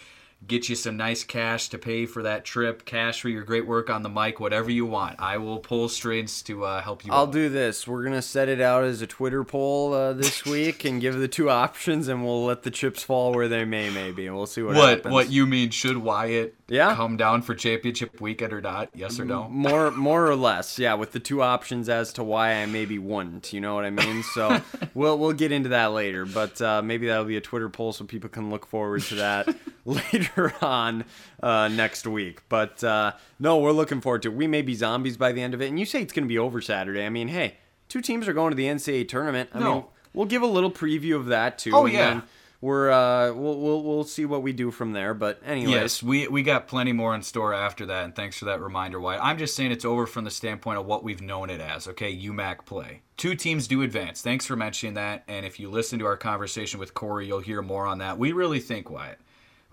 get 0.47 0.69
you 0.69 0.75
some 0.77 0.97
nice 0.97 1.25
cash 1.25 1.69
to 1.71 1.79
pay 1.79 2.07
for 2.07 2.23
that 2.23 2.45
trip, 2.45 2.85
cash 2.85 3.21
for 3.21 3.29
your 3.29 3.43
great 3.45 3.67
work 3.67 3.89
on 3.91 4.03
the 4.03 4.09
mic, 4.09 4.41
whatever 4.41 4.71
you 4.71 4.87
want. 4.87 5.17
I 5.19 5.39
will 5.39 5.59
pull 5.59 5.89
strings 5.89 6.43
to 6.43 6.65
uh, 6.65 6.83
help 6.83 7.05
you. 7.05 7.13
I'll 7.13 7.23
out. 7.23 7.33
do 7.33 7.49
this. 7.49 7.87
We're 7.87 8.05
gonna 8.05 8.23
set 8.23 8.49
it 8.49 8.61
out 8.61 8.85
as 8.85 9.03
a 9.03 9.07
Twitter 9.07 9.45
poll 9.45 9.93
uh, 9.95 10.13
this 10.13 10.45
week 10.47 10.85
and 10.85 11.01
give 11.01 11.17
the 11.17 11.29
two 11.29 11.51
options, 11.51 12.09
and 12.09 12.25
we'll 12.25 12.45
let 12.45 12.63
the 12.63 12.71
chips 12.71 13.03
fall 13.03 13.33
where 13.33 13.49
they 13.49 13.65
may. 13.65 13.91
Maybe 13.91 14.27
and 14.27 14.35
we'll 14.37 14.47
see 14.47 14.63
what, 14.63 14.77
What 14.77 14.89
happens. 14.89 15.13
what 15.13 15.31
you 15.31 15.47
mean? 15.47 15.71
Should 15.71 15.99
Wyatt 15.99 16.55
Yeah. 16.69 16.95
come 16.95 17.17
down 17.17 17.43
for 17.43 17.55
championship 17.55 18.21
weekend 18.21 18.53
or 18.53 18.61
not? 18.61 18.91
Yes 18.95 19.19
or 19.21 19.25
no? 19.25 19.49
more 19.49 19.91
more 19.91 20.27
or 20.27 20.37
less 20.37 20.79
yeah 20.79 20.95
with 20.95 21.13
the 21.13 21.21
two 21.21 21.43
options 21.43 21.89
as 21.89 22.13
to 22.15 22.25
why 22.25 22.55
i 22.55 22.67
maybe 22.67 22.99
wouldn't 22.99 23.53
you 23.53 23.61
know 23.61 23.75
what 23.75 23.85
i 23.85 23.91
mean 23.91 24.23
so 24.23 24.61
we'll 24.95 25.19
we'll 25.19 25.33
get 25.33 25.53
into 25.53 25.69
that 25.71 25.87
later 25.93 26.25
but 26.25 26.61
uh, 26.61 26.81
maybe 26.83 27.07
that'll 27.07 27.25
be 27.25 27.37
a 27.37 27.41
twitter 27.41 27.69
poll 27.69 27.93
so 27.93 28.05
people 28.05 28.29
can 28.31 28.51
look 28.51 28.67
forward 28.67 29.03
to 29.03 29.15
that 29.17 29.49
later 29.85 30.34
on 30.63 31.05
uh, 31.43 31.69
next 31.69 32.07
week 32.07 32.43
but 32.49 32.83
uh, 32.85 33.13
no 33.39 33.59
we're 33.59 33.73
looking 33.73 34.01
forward 34.01 34.23
to 34.23 34.31
it 34.31 34.35
we 34.35 34.47
may 34.47 34.63
be 34.63 34.75
zombies 34.75 35.17
by 35.17 35.33
the 35.33 35.41
end 35.43 35.55
of 35.55 35.61
it 35.63 35.69
and 35.69 35.79
you 35.79 35.87
say 35.87 36.01
it's 36.03 36.13
going 36.13 36.25
to 36.25 36.29
be 36.29 36.39
over 36.39 36.61
saturday 36.61 37.05
i 37.05 37.09
mean 37.09 37.29
hey 37.29 37.55
two 37.89 38.01
teams 38.01 38.27
are 38.29 38.33
going 38.33 38.51
to 38.51 38.57
the 38.57 38.65
ncaa 38.67 39.07
tournament 39.09 39.49
i 39.55 39.59
No. 39.61 39.75
mean 39.75 39.85
we'll 40.13 40.27
give 40.27 40.43
a 40.43 40.47
little 40.47 40.71
preview 40.71 41.17
of 41.17 41.27
that 41.27 41.59
too 41.59 41.73
Oh, 41.75 41.85
and 41.85 41.93
yeah. 41.95 42.09
then 42.11 42.23
we're 42.61 42.91
uh 42.91 43.31
we'll, 43.35 43.61
we'll 43.61 43.83
we'll 43.83 44.05
see 44.05 44.25
what 44.25 44.43
we 44.43 44.55
do 44.55 44.71
from 44.71 44.93
there 44.95 45.13
but 45.13 45.39
anyways 45.45 45.75
Yes, 45.75 46.03
we 46.03 46.29
we 46.29 46.43
got 46.43 46.67
plenty 46.67 46.93
more 46.95 47.15
in 47.15 47.21
store 47.23 47.53
after 47.53 47.85
that, 47.87 48.05
and 48.05 48.17
thanks 48.17 48.39
for 48.39 48.47
that 48.47 48.59
reminder, 48.63 48.99
Wyatt. 48.99 49.21
I'm 49.23 49.37
just 49.37 49.55
saying 49.55 49.71
it's 49.71 49.85
over 49.85 50.07
from 50.07 50.25
the 50.25 50.31
standpoint 50.31 50.79
of 50.79 50.87
what 50.87 51.05
we've 51.05 51.21
known 51.21 51.51
it 51.51 51.61
as. 51.61 51.87
Okay, 51.89 52.17
UMAC 52.17 52.65
play. 52.65 53.03
Two 53.19 53.35
teams 53.35 53.69
do 53.69 53.83
advance. 53.83 54.23
Thanks 54.23 54.47
for 54.47 54.57
mentioning 54.57 54.95
that. 54.95 55.25
And 55.29 55.45
if 55.45 55.61
you 55.61 55.69
listen 55.69 55.99
to 55.99 56.07
our 56.07 56.17
conversation 56.17 56.81
with 56.81 56.95
Corey, 56.95 57.27
you'll 57.27 57.41
hear 57.41 57.61
more 57.61 57.85
on 57.87 57.99
that. 57.99 58.17
We 58.19 58.33
really 58.33 58.61
think 58.61 58.89
Wyatt, 58.89 59.19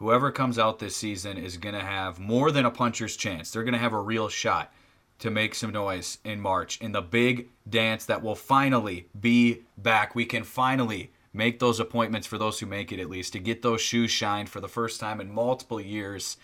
whoever 0.02 0.32
comes 0.32 0.58
out 0.58 0.80
this 0.80 0.96
season 0.96 1.38
is 1.38 1.58
going 1.58 1.76
to 1.76 1.82
have 1.82 2.18
more 2.20 2.52
than 2.52 2.66
a 2.66 2.72
puncher's 2.72 3.16
chance. 3.16 3.52
They're 3.52 3.64
going 3.64 3.74
to 3.74 3.80
have 3.80 3.94
a 3.94 4.02
real 4.02 4.30
shot 4.30 4.74
to 5.20 5.30
make 5.30 5.54
some 5.54 5.72
noise 5.72 6.18
in 6.26 6.42
March 6.42 6.82
in 6.82 6.92
the 6.92 7.04
big 7.04 7.50
dance 7.70 8.06
that 8.08 8.24
will 8.24 8.34
finally 8.34 9.06
be 9.20 9.60
back. 9.78 10.16
We 10.16 10.26
can 10.26 10.44
finally 10.44 11.12
make 11.34 11.60
those 11.60 11.80
appointments 11.80 12.26
for 12.26 12.40
those 12.40 12.60
who 12.60 12.66
make 12.66 12.92
it 12.92 13.00
at 13.00 13.12
least 13.12 13.34
to 13.34 13.40
get 13.40 13.62
those 13.62 13.80
shoes 13.80 14.10
shined 14.10 14.50
for 14.50 14.60
the 14.60 14.68
first 14.68 15.00
time 15.00 15.22
in 15.22 15.32
multiple 15.32 15.80
years. 15.80 16.36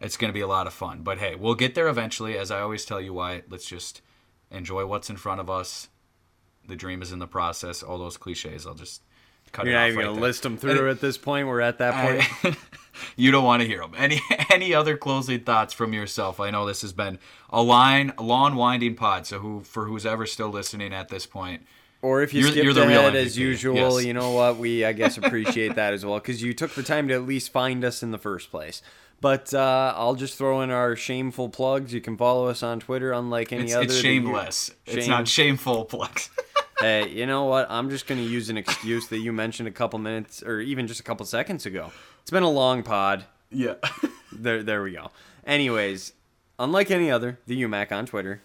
It's 0.00 0.16
going 0.16 0.28
to 0.28 0.32
be 0.32 0.40
a 0.40 0.46
lot 0.46 0.68
of 0.68 0.72
fun. 0.72 1.02
But 1.02 1.18
hey, 1.18 1.34
we'll 1.34 1.56
get 1.56 1.74
there 1.74 1.88
eventually. 1.88 2.38
As 2.38 2.52
I 2.52 2.60
always 2.60 2.84
tell 2.84 3.00
you, 3.00 3.12
why 3.12 3.42
let's 3.50 3.66
just 3.66 4.00
enjoy 4.48 4.86
what's 4.86 5.10
in 5.10 5.16
front 5.16 5.40
of 5.40 5.50
us. 5.50 5.88
The 6.68 6.76
dream 6.76 7.02
is 7.02 7.10
in 7.10 7.18
the 7.18 7.26
process. 7.26 7.82
All 7.82 7.98
those 7.98 8.16
cliches, 8.16 8.64
I'll 8.64 8.74
just 8.74 9.02
cut 9.52 9.66
you're 9.66 9.74
not 9.74 9.86
even 9.88 9.98
right 9.98 10.04
gonna 10.04 10.14
there. 10.14 10.22
list 10.22 10.42
them 10.42 10.56
through 10.56 10.90
at 10.90 11.00
this 11.00 11.16
point 11.18 11.46
we're 11.46 11.60
at 11.60 11.78
that 11.78 11.94
point 11.94 12.54
I- 12.54 12.56
you 13.16 13.30
don't 13.30 13.44
want 13.44 13.62
to 13.62 13.66
hear 13.68 13.80
them. 13.80 13.92
Any 13.96 14.20
any 14.50 14.74
other 14.74 14.96
closing 14.96 15.40
thoughts 15.40 15.72
from 15.72 15.92
yourself? 15.92 16.38
I 16.40 16.50
know 16.50 16.66
this 16.66 16.82
has 16.82 16.92
been 16.92 17.18
a 17.50 17.62
line, 17.62 18.12
a 18.18 18.22
long, 18.22 18.54
winding 18.54 18.94
pod. 18.96 19.26
So 19.26 19.38
who 19.38 19.60
for 19.62 19.86
who's 19.86 20.04
ever 20.04 20.26
still 20.26 20.48
listening 20.50 20.92
at 20.92 21.08
this 21.08 21.24
point, 21.26 21.62
Or 22.02 22.22
if 22.22 22.34
you 22.34 22.40
You're- 22.40 22.50
skipped 22.52 22.64
you're 22.64 22.74
the 22.74 22.86
real 22.86 23.00
ahead 23.00 23.16
as 23.16 23.38
usual, 23.38 23.74
yes. 23.98 24.04
you 24.04 24.12
know 24.12 24.32
what? 24.32 24.58
We 24.58 24.84
I 24.84 24.92
guess 24.92 25.16
appreciate 25.18 25.74
that 25.76 25.94
as 25.94 26.04
well 26.04 26.16
because 26.18 26.42
you 26.42 26.52
took 26.52 26.72
the 26.74 26.82
time 26.82 27.08
to 27.08 27.14
at 27.14 27.22
least 27.26 27.50
find 27.50 27.82
us 27.84 28.02
in 28.02 28.10
the 28.10 28.18
first 28.18 28.50
place. 28.50 28.82
But 29.22 29.54
uh, 29.54 29.94
I'll 29.96 30.14
just 30.16 30.36
throw 30.36 30.60
in 30.62 30.70
our 30.70 30.94
shameful 30.96 31.48
plugs. 31.48 31.94
You 31.94 32.00
can 32.00 32.16
follow 32.16 32.48
us 32.48 32.62
on 32.62 32.80
Twitter, 32.80 33.12
unlike 33.12 33.52
any 33.52 33.64
it's, 33.64 33.74
other. 33.74 33.84
it's 33.84 33.96
shameless. 33.96 34.72
It's 34.84 35.04
Shame- 35.06 35.10
not 35.10 35.28
shameful. 35.28 35.86
Plex. 35.86 36.28
hey, 36.82 37.08
you 37.08 37.26
know 37.26 37.44
what? 37.44 37.66
I'm 37.70 37.88
just 37.90 38.06
going 38.06 38.20
to 38.20 38.26
use 38.26 38.50
an 38.50 38.56
excuse 38.56 39.08
that 39.08 39.18
you 39.18 39.32
mentioned 39.32 39.68
a 39.68 39.72
couple 39.72 39.98
minutes 39.98 40.42
or 40.42 40.60
even 40.60 40.86
just 40.86 41.00
a 41.00 41.02
couple 41.02 41.24
seconds 41.26 41.64
ago. 41.66 41.92
It's 42.20 42.30
been 42.30 42.42
a 42.42 42.50
long 42.50 42.82
pod. 42.82 43.24
yeah. 43.50 43.74
There, 44.34 44.62
there 44.62 44.82
we 44.82 44.92
go. 44.92 45.10
Anyways, 45.46 46.14
unlike 46.58 46.90
any 46.90 47.10
other, 47.10 47.38
the 47.46 47.62
UMAC 47.62 47.92
on 47.92 48.06
Twitter, 48.06 48.42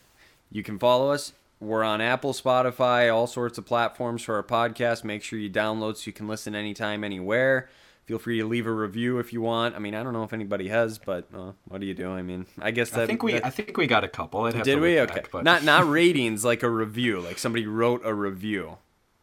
you 0.51 0.61
can 0.63 0.77
follow 0.77 1.11
us. 1.11 1.31
We're 1.59 1.83
on 1.83 2.01
Apple, 2.01 2.33
Spotify, 2.33 3.13
all 3.13 3.25
sorts 3.25 3.57
of 3.57 3.65
platforms 3.65 4.21
for 4.21 4.35
our 4.35 4.43
podcast. 4.43 5.03
Make 5.03 5.23
sure 5.23 5.39
you 5.39 5.49
download 5.49 5.97
so 5.97 6.03
you 6.07 6.13
can 6.13 6.27
listen 6.27 6.55
anytime, 6.55 7.03
anywhere. 7.03 7.69
Feel 8.07 8.19
free 8.19 8.39
to 8.39 8.45
leave 8.45 8.65
a 8.65 8.71
review 8.71 9.19
if 9.19 9.33
you 9.33 9.41
want. 9.41 9.75
I 9.75 9.79
mean, 9.79 9.93
I 9.93 10.01
don't 10.01 10.13
know 10.13 10.23
if 10.23 10.31
anybody 10.31 10.69
has, 10.69 10.97
but 10.97 11.27
uh, 11.35 11.51
what 11.67 11.81
do 11.81 11.87
you 11.87 11.93
do? 11.93 12.09
I 12.09 12.21
mean, 12.21 12.45
I 12.57 12.71
guess 12.71 12.89
that 12.91 13.01
I 13.01 13.05
think 13.05 13.21
we 13.21 13.33
that- 13.33 13.45
I 13.45 13.49
think 13.49 13.75
we 13.75 13.85
got 13.85 14.05
a 14.05 14.07
couple. 14.07 14.49
Did 14.49 14.79
we? 14.79 14.97
look 14.99 15.11
Okay, 15.11 15.23
but 15.29 15.43
not 15.43 15.63
not 15.65 15.85
ratings, 15.85 16.45
like 16.45 16.63
a 16.63 16.69
review, 16.69 17.19
like 17.19 17.37
somebody 17.37 17.67
wrote 17.67 18.01
a 18.05 18.13
review 18.13 18.77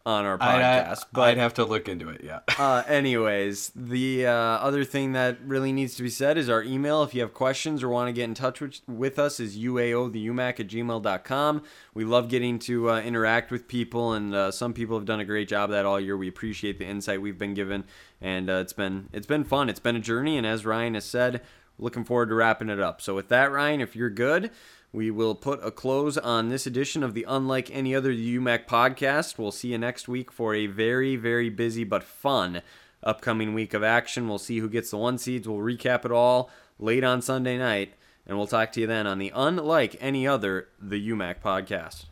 on 0.06 0.26
our 0.26 0.36
I'd, 0.40 0.60
podcast. 0.60 1.04
but 1.12 1.22
I'd 1.22 1.38
have 1.38 1.54
to 1.54 1.64
look 1.64 1.88
into 1.88 2.10
it. 2.10 2.22
Yeah. 2.22 2.40
uh, 2.58 2.82
anyways, 2.86 3.72
the 3.74 4.26
uh, 4.26 4.32
other 4.32 4.84
thing 4.84 5.12
that 5.12 5.38
really 5.44 5.72
needs 5.72 5.94
to 5.96 6.02
be 6.02 6.10
said 6.10 6.36
is 6.36 6.50
our 6.50 6.62
email. 6.62 7.02
If 7.02 7.14
you 7.14 7.22
have 7.22 7.32
questions 7.32 7.82
or 7.82 7.88
want 7.88 8.08
to 8.08 8.12
get 8.12 8.24
in 8.24 8.34
touch 8.34 8.60
with, 8.60 8.80
with 8.86 9.18
us, 9.18 9.40
is 9.40 9.56
uaotheumac 9.56 10.60
at 10.60 10.68
gmail.com. 10.68 11.62
We 11.94 12.04
love 12.04 12.28
getting 12.28 12.58
to 12.60 12.90
uh, 12.90 13.00
interact 13.00 13.50
with 13.50 13.66
people, 13.66 14.12
and 14.12 14.34
uh, 14.34 14.50
some 14.50 14.74
people 14.74 14.98
have 14.98 15.06
done 15.06 15.20
a 15.20 15.24
great 15.24 15.48
job 15.48 15.70
that 15.70 15.86
all 15.86 15.98
year. 15.98 16.16
We 16.16 16.28
appreciate 16.28 16.78
the 16.78 16.86
insight 16.86 17.22
we've 17.22 17.38
been 17.38 17.54
given, 17.54 17.84
and 18.20 18.50
uh, 18.50 18.54
it's 18.54 18.74
been 18.74 19.08
it's 19.12 19.26
been 19.26 19.44
fun. 19.44 19.70
It's 19.70 19.80
been 19.80 19.96
a 19.96 20.00
journey, 20.00 20.36
and 20.36 20.46
as 20.46 20.66
Ryan 20.66 20.94
has 20.94 21.06
said, 21.06 21.40
looking 21.78 22.04
forward 22.04 22.28
to 22.28 22.34
wrapping 22.34 22.68
it 22.68 22.80
up. 22.80 23.00
So 23.00 23.14
with 23.14 23.28
that, 23.28 23.50
Ryan, 23.50 23.80
if 23.80 23.96
you're 23.96 24.10
good. 24.10 24.50
We 24.94 25.10
will 25.10 25.34
put 25.34 25.58
a 25.66 25.72
close 25.72 26.16
on 26.16 26.50
this 26.50 26.68
edition 26.68 27.02
of 27.02 27.14
the 27.14 27.26
Unlike 27.26 27.68
Any 27.72 27.96
Other 27.96 28.12
UMAC 28.12 28.68
podcast. 28.68 29.38
We'll 29.38 29.50
see 29.50 29.72
you 29.72 29.78
next 29.78 30.06
week 30.06 30.30
for 30.30 30.54
a 30.54 30.68
very, 30.68 31.16
very 31.16 31.50
busy 31.50 31.82
but 31.82 32.04
fun 32.04 32.62
upcoming 33.02 33.54
week 33.54 33.74
of 33.74 33.82
action. 33.82 34.28
We'll 34.28 34.38
see 34.38 34.60
who 34.60 34.68
gets 34.68 34.92
the 34.92 34.96
one 34.96 35.18
seeds. 35.18 35.48
We'll 35.48 35.58
recap 35.58 36.04
it 36.04 36.12
all 36.12 36.48
late 36.78 37.02
on 37.02 37.22
Sunday 37.22 37.58
night, 37.58 37.94
and 38.24 38.38
we'll 38.38 38.46
talk 38.46 38.70
to 38.70 38.80
you 38.82 38.86
then 38.86 39.04
on 39.04 39.18
the 39.18 39.32
Unlike 39.34 39.96
Any 40.00 40.28
Other, 40.28 40.68
the 40.80 41.08
UMAC 41.10 41.40
podcast. 41.42 42.04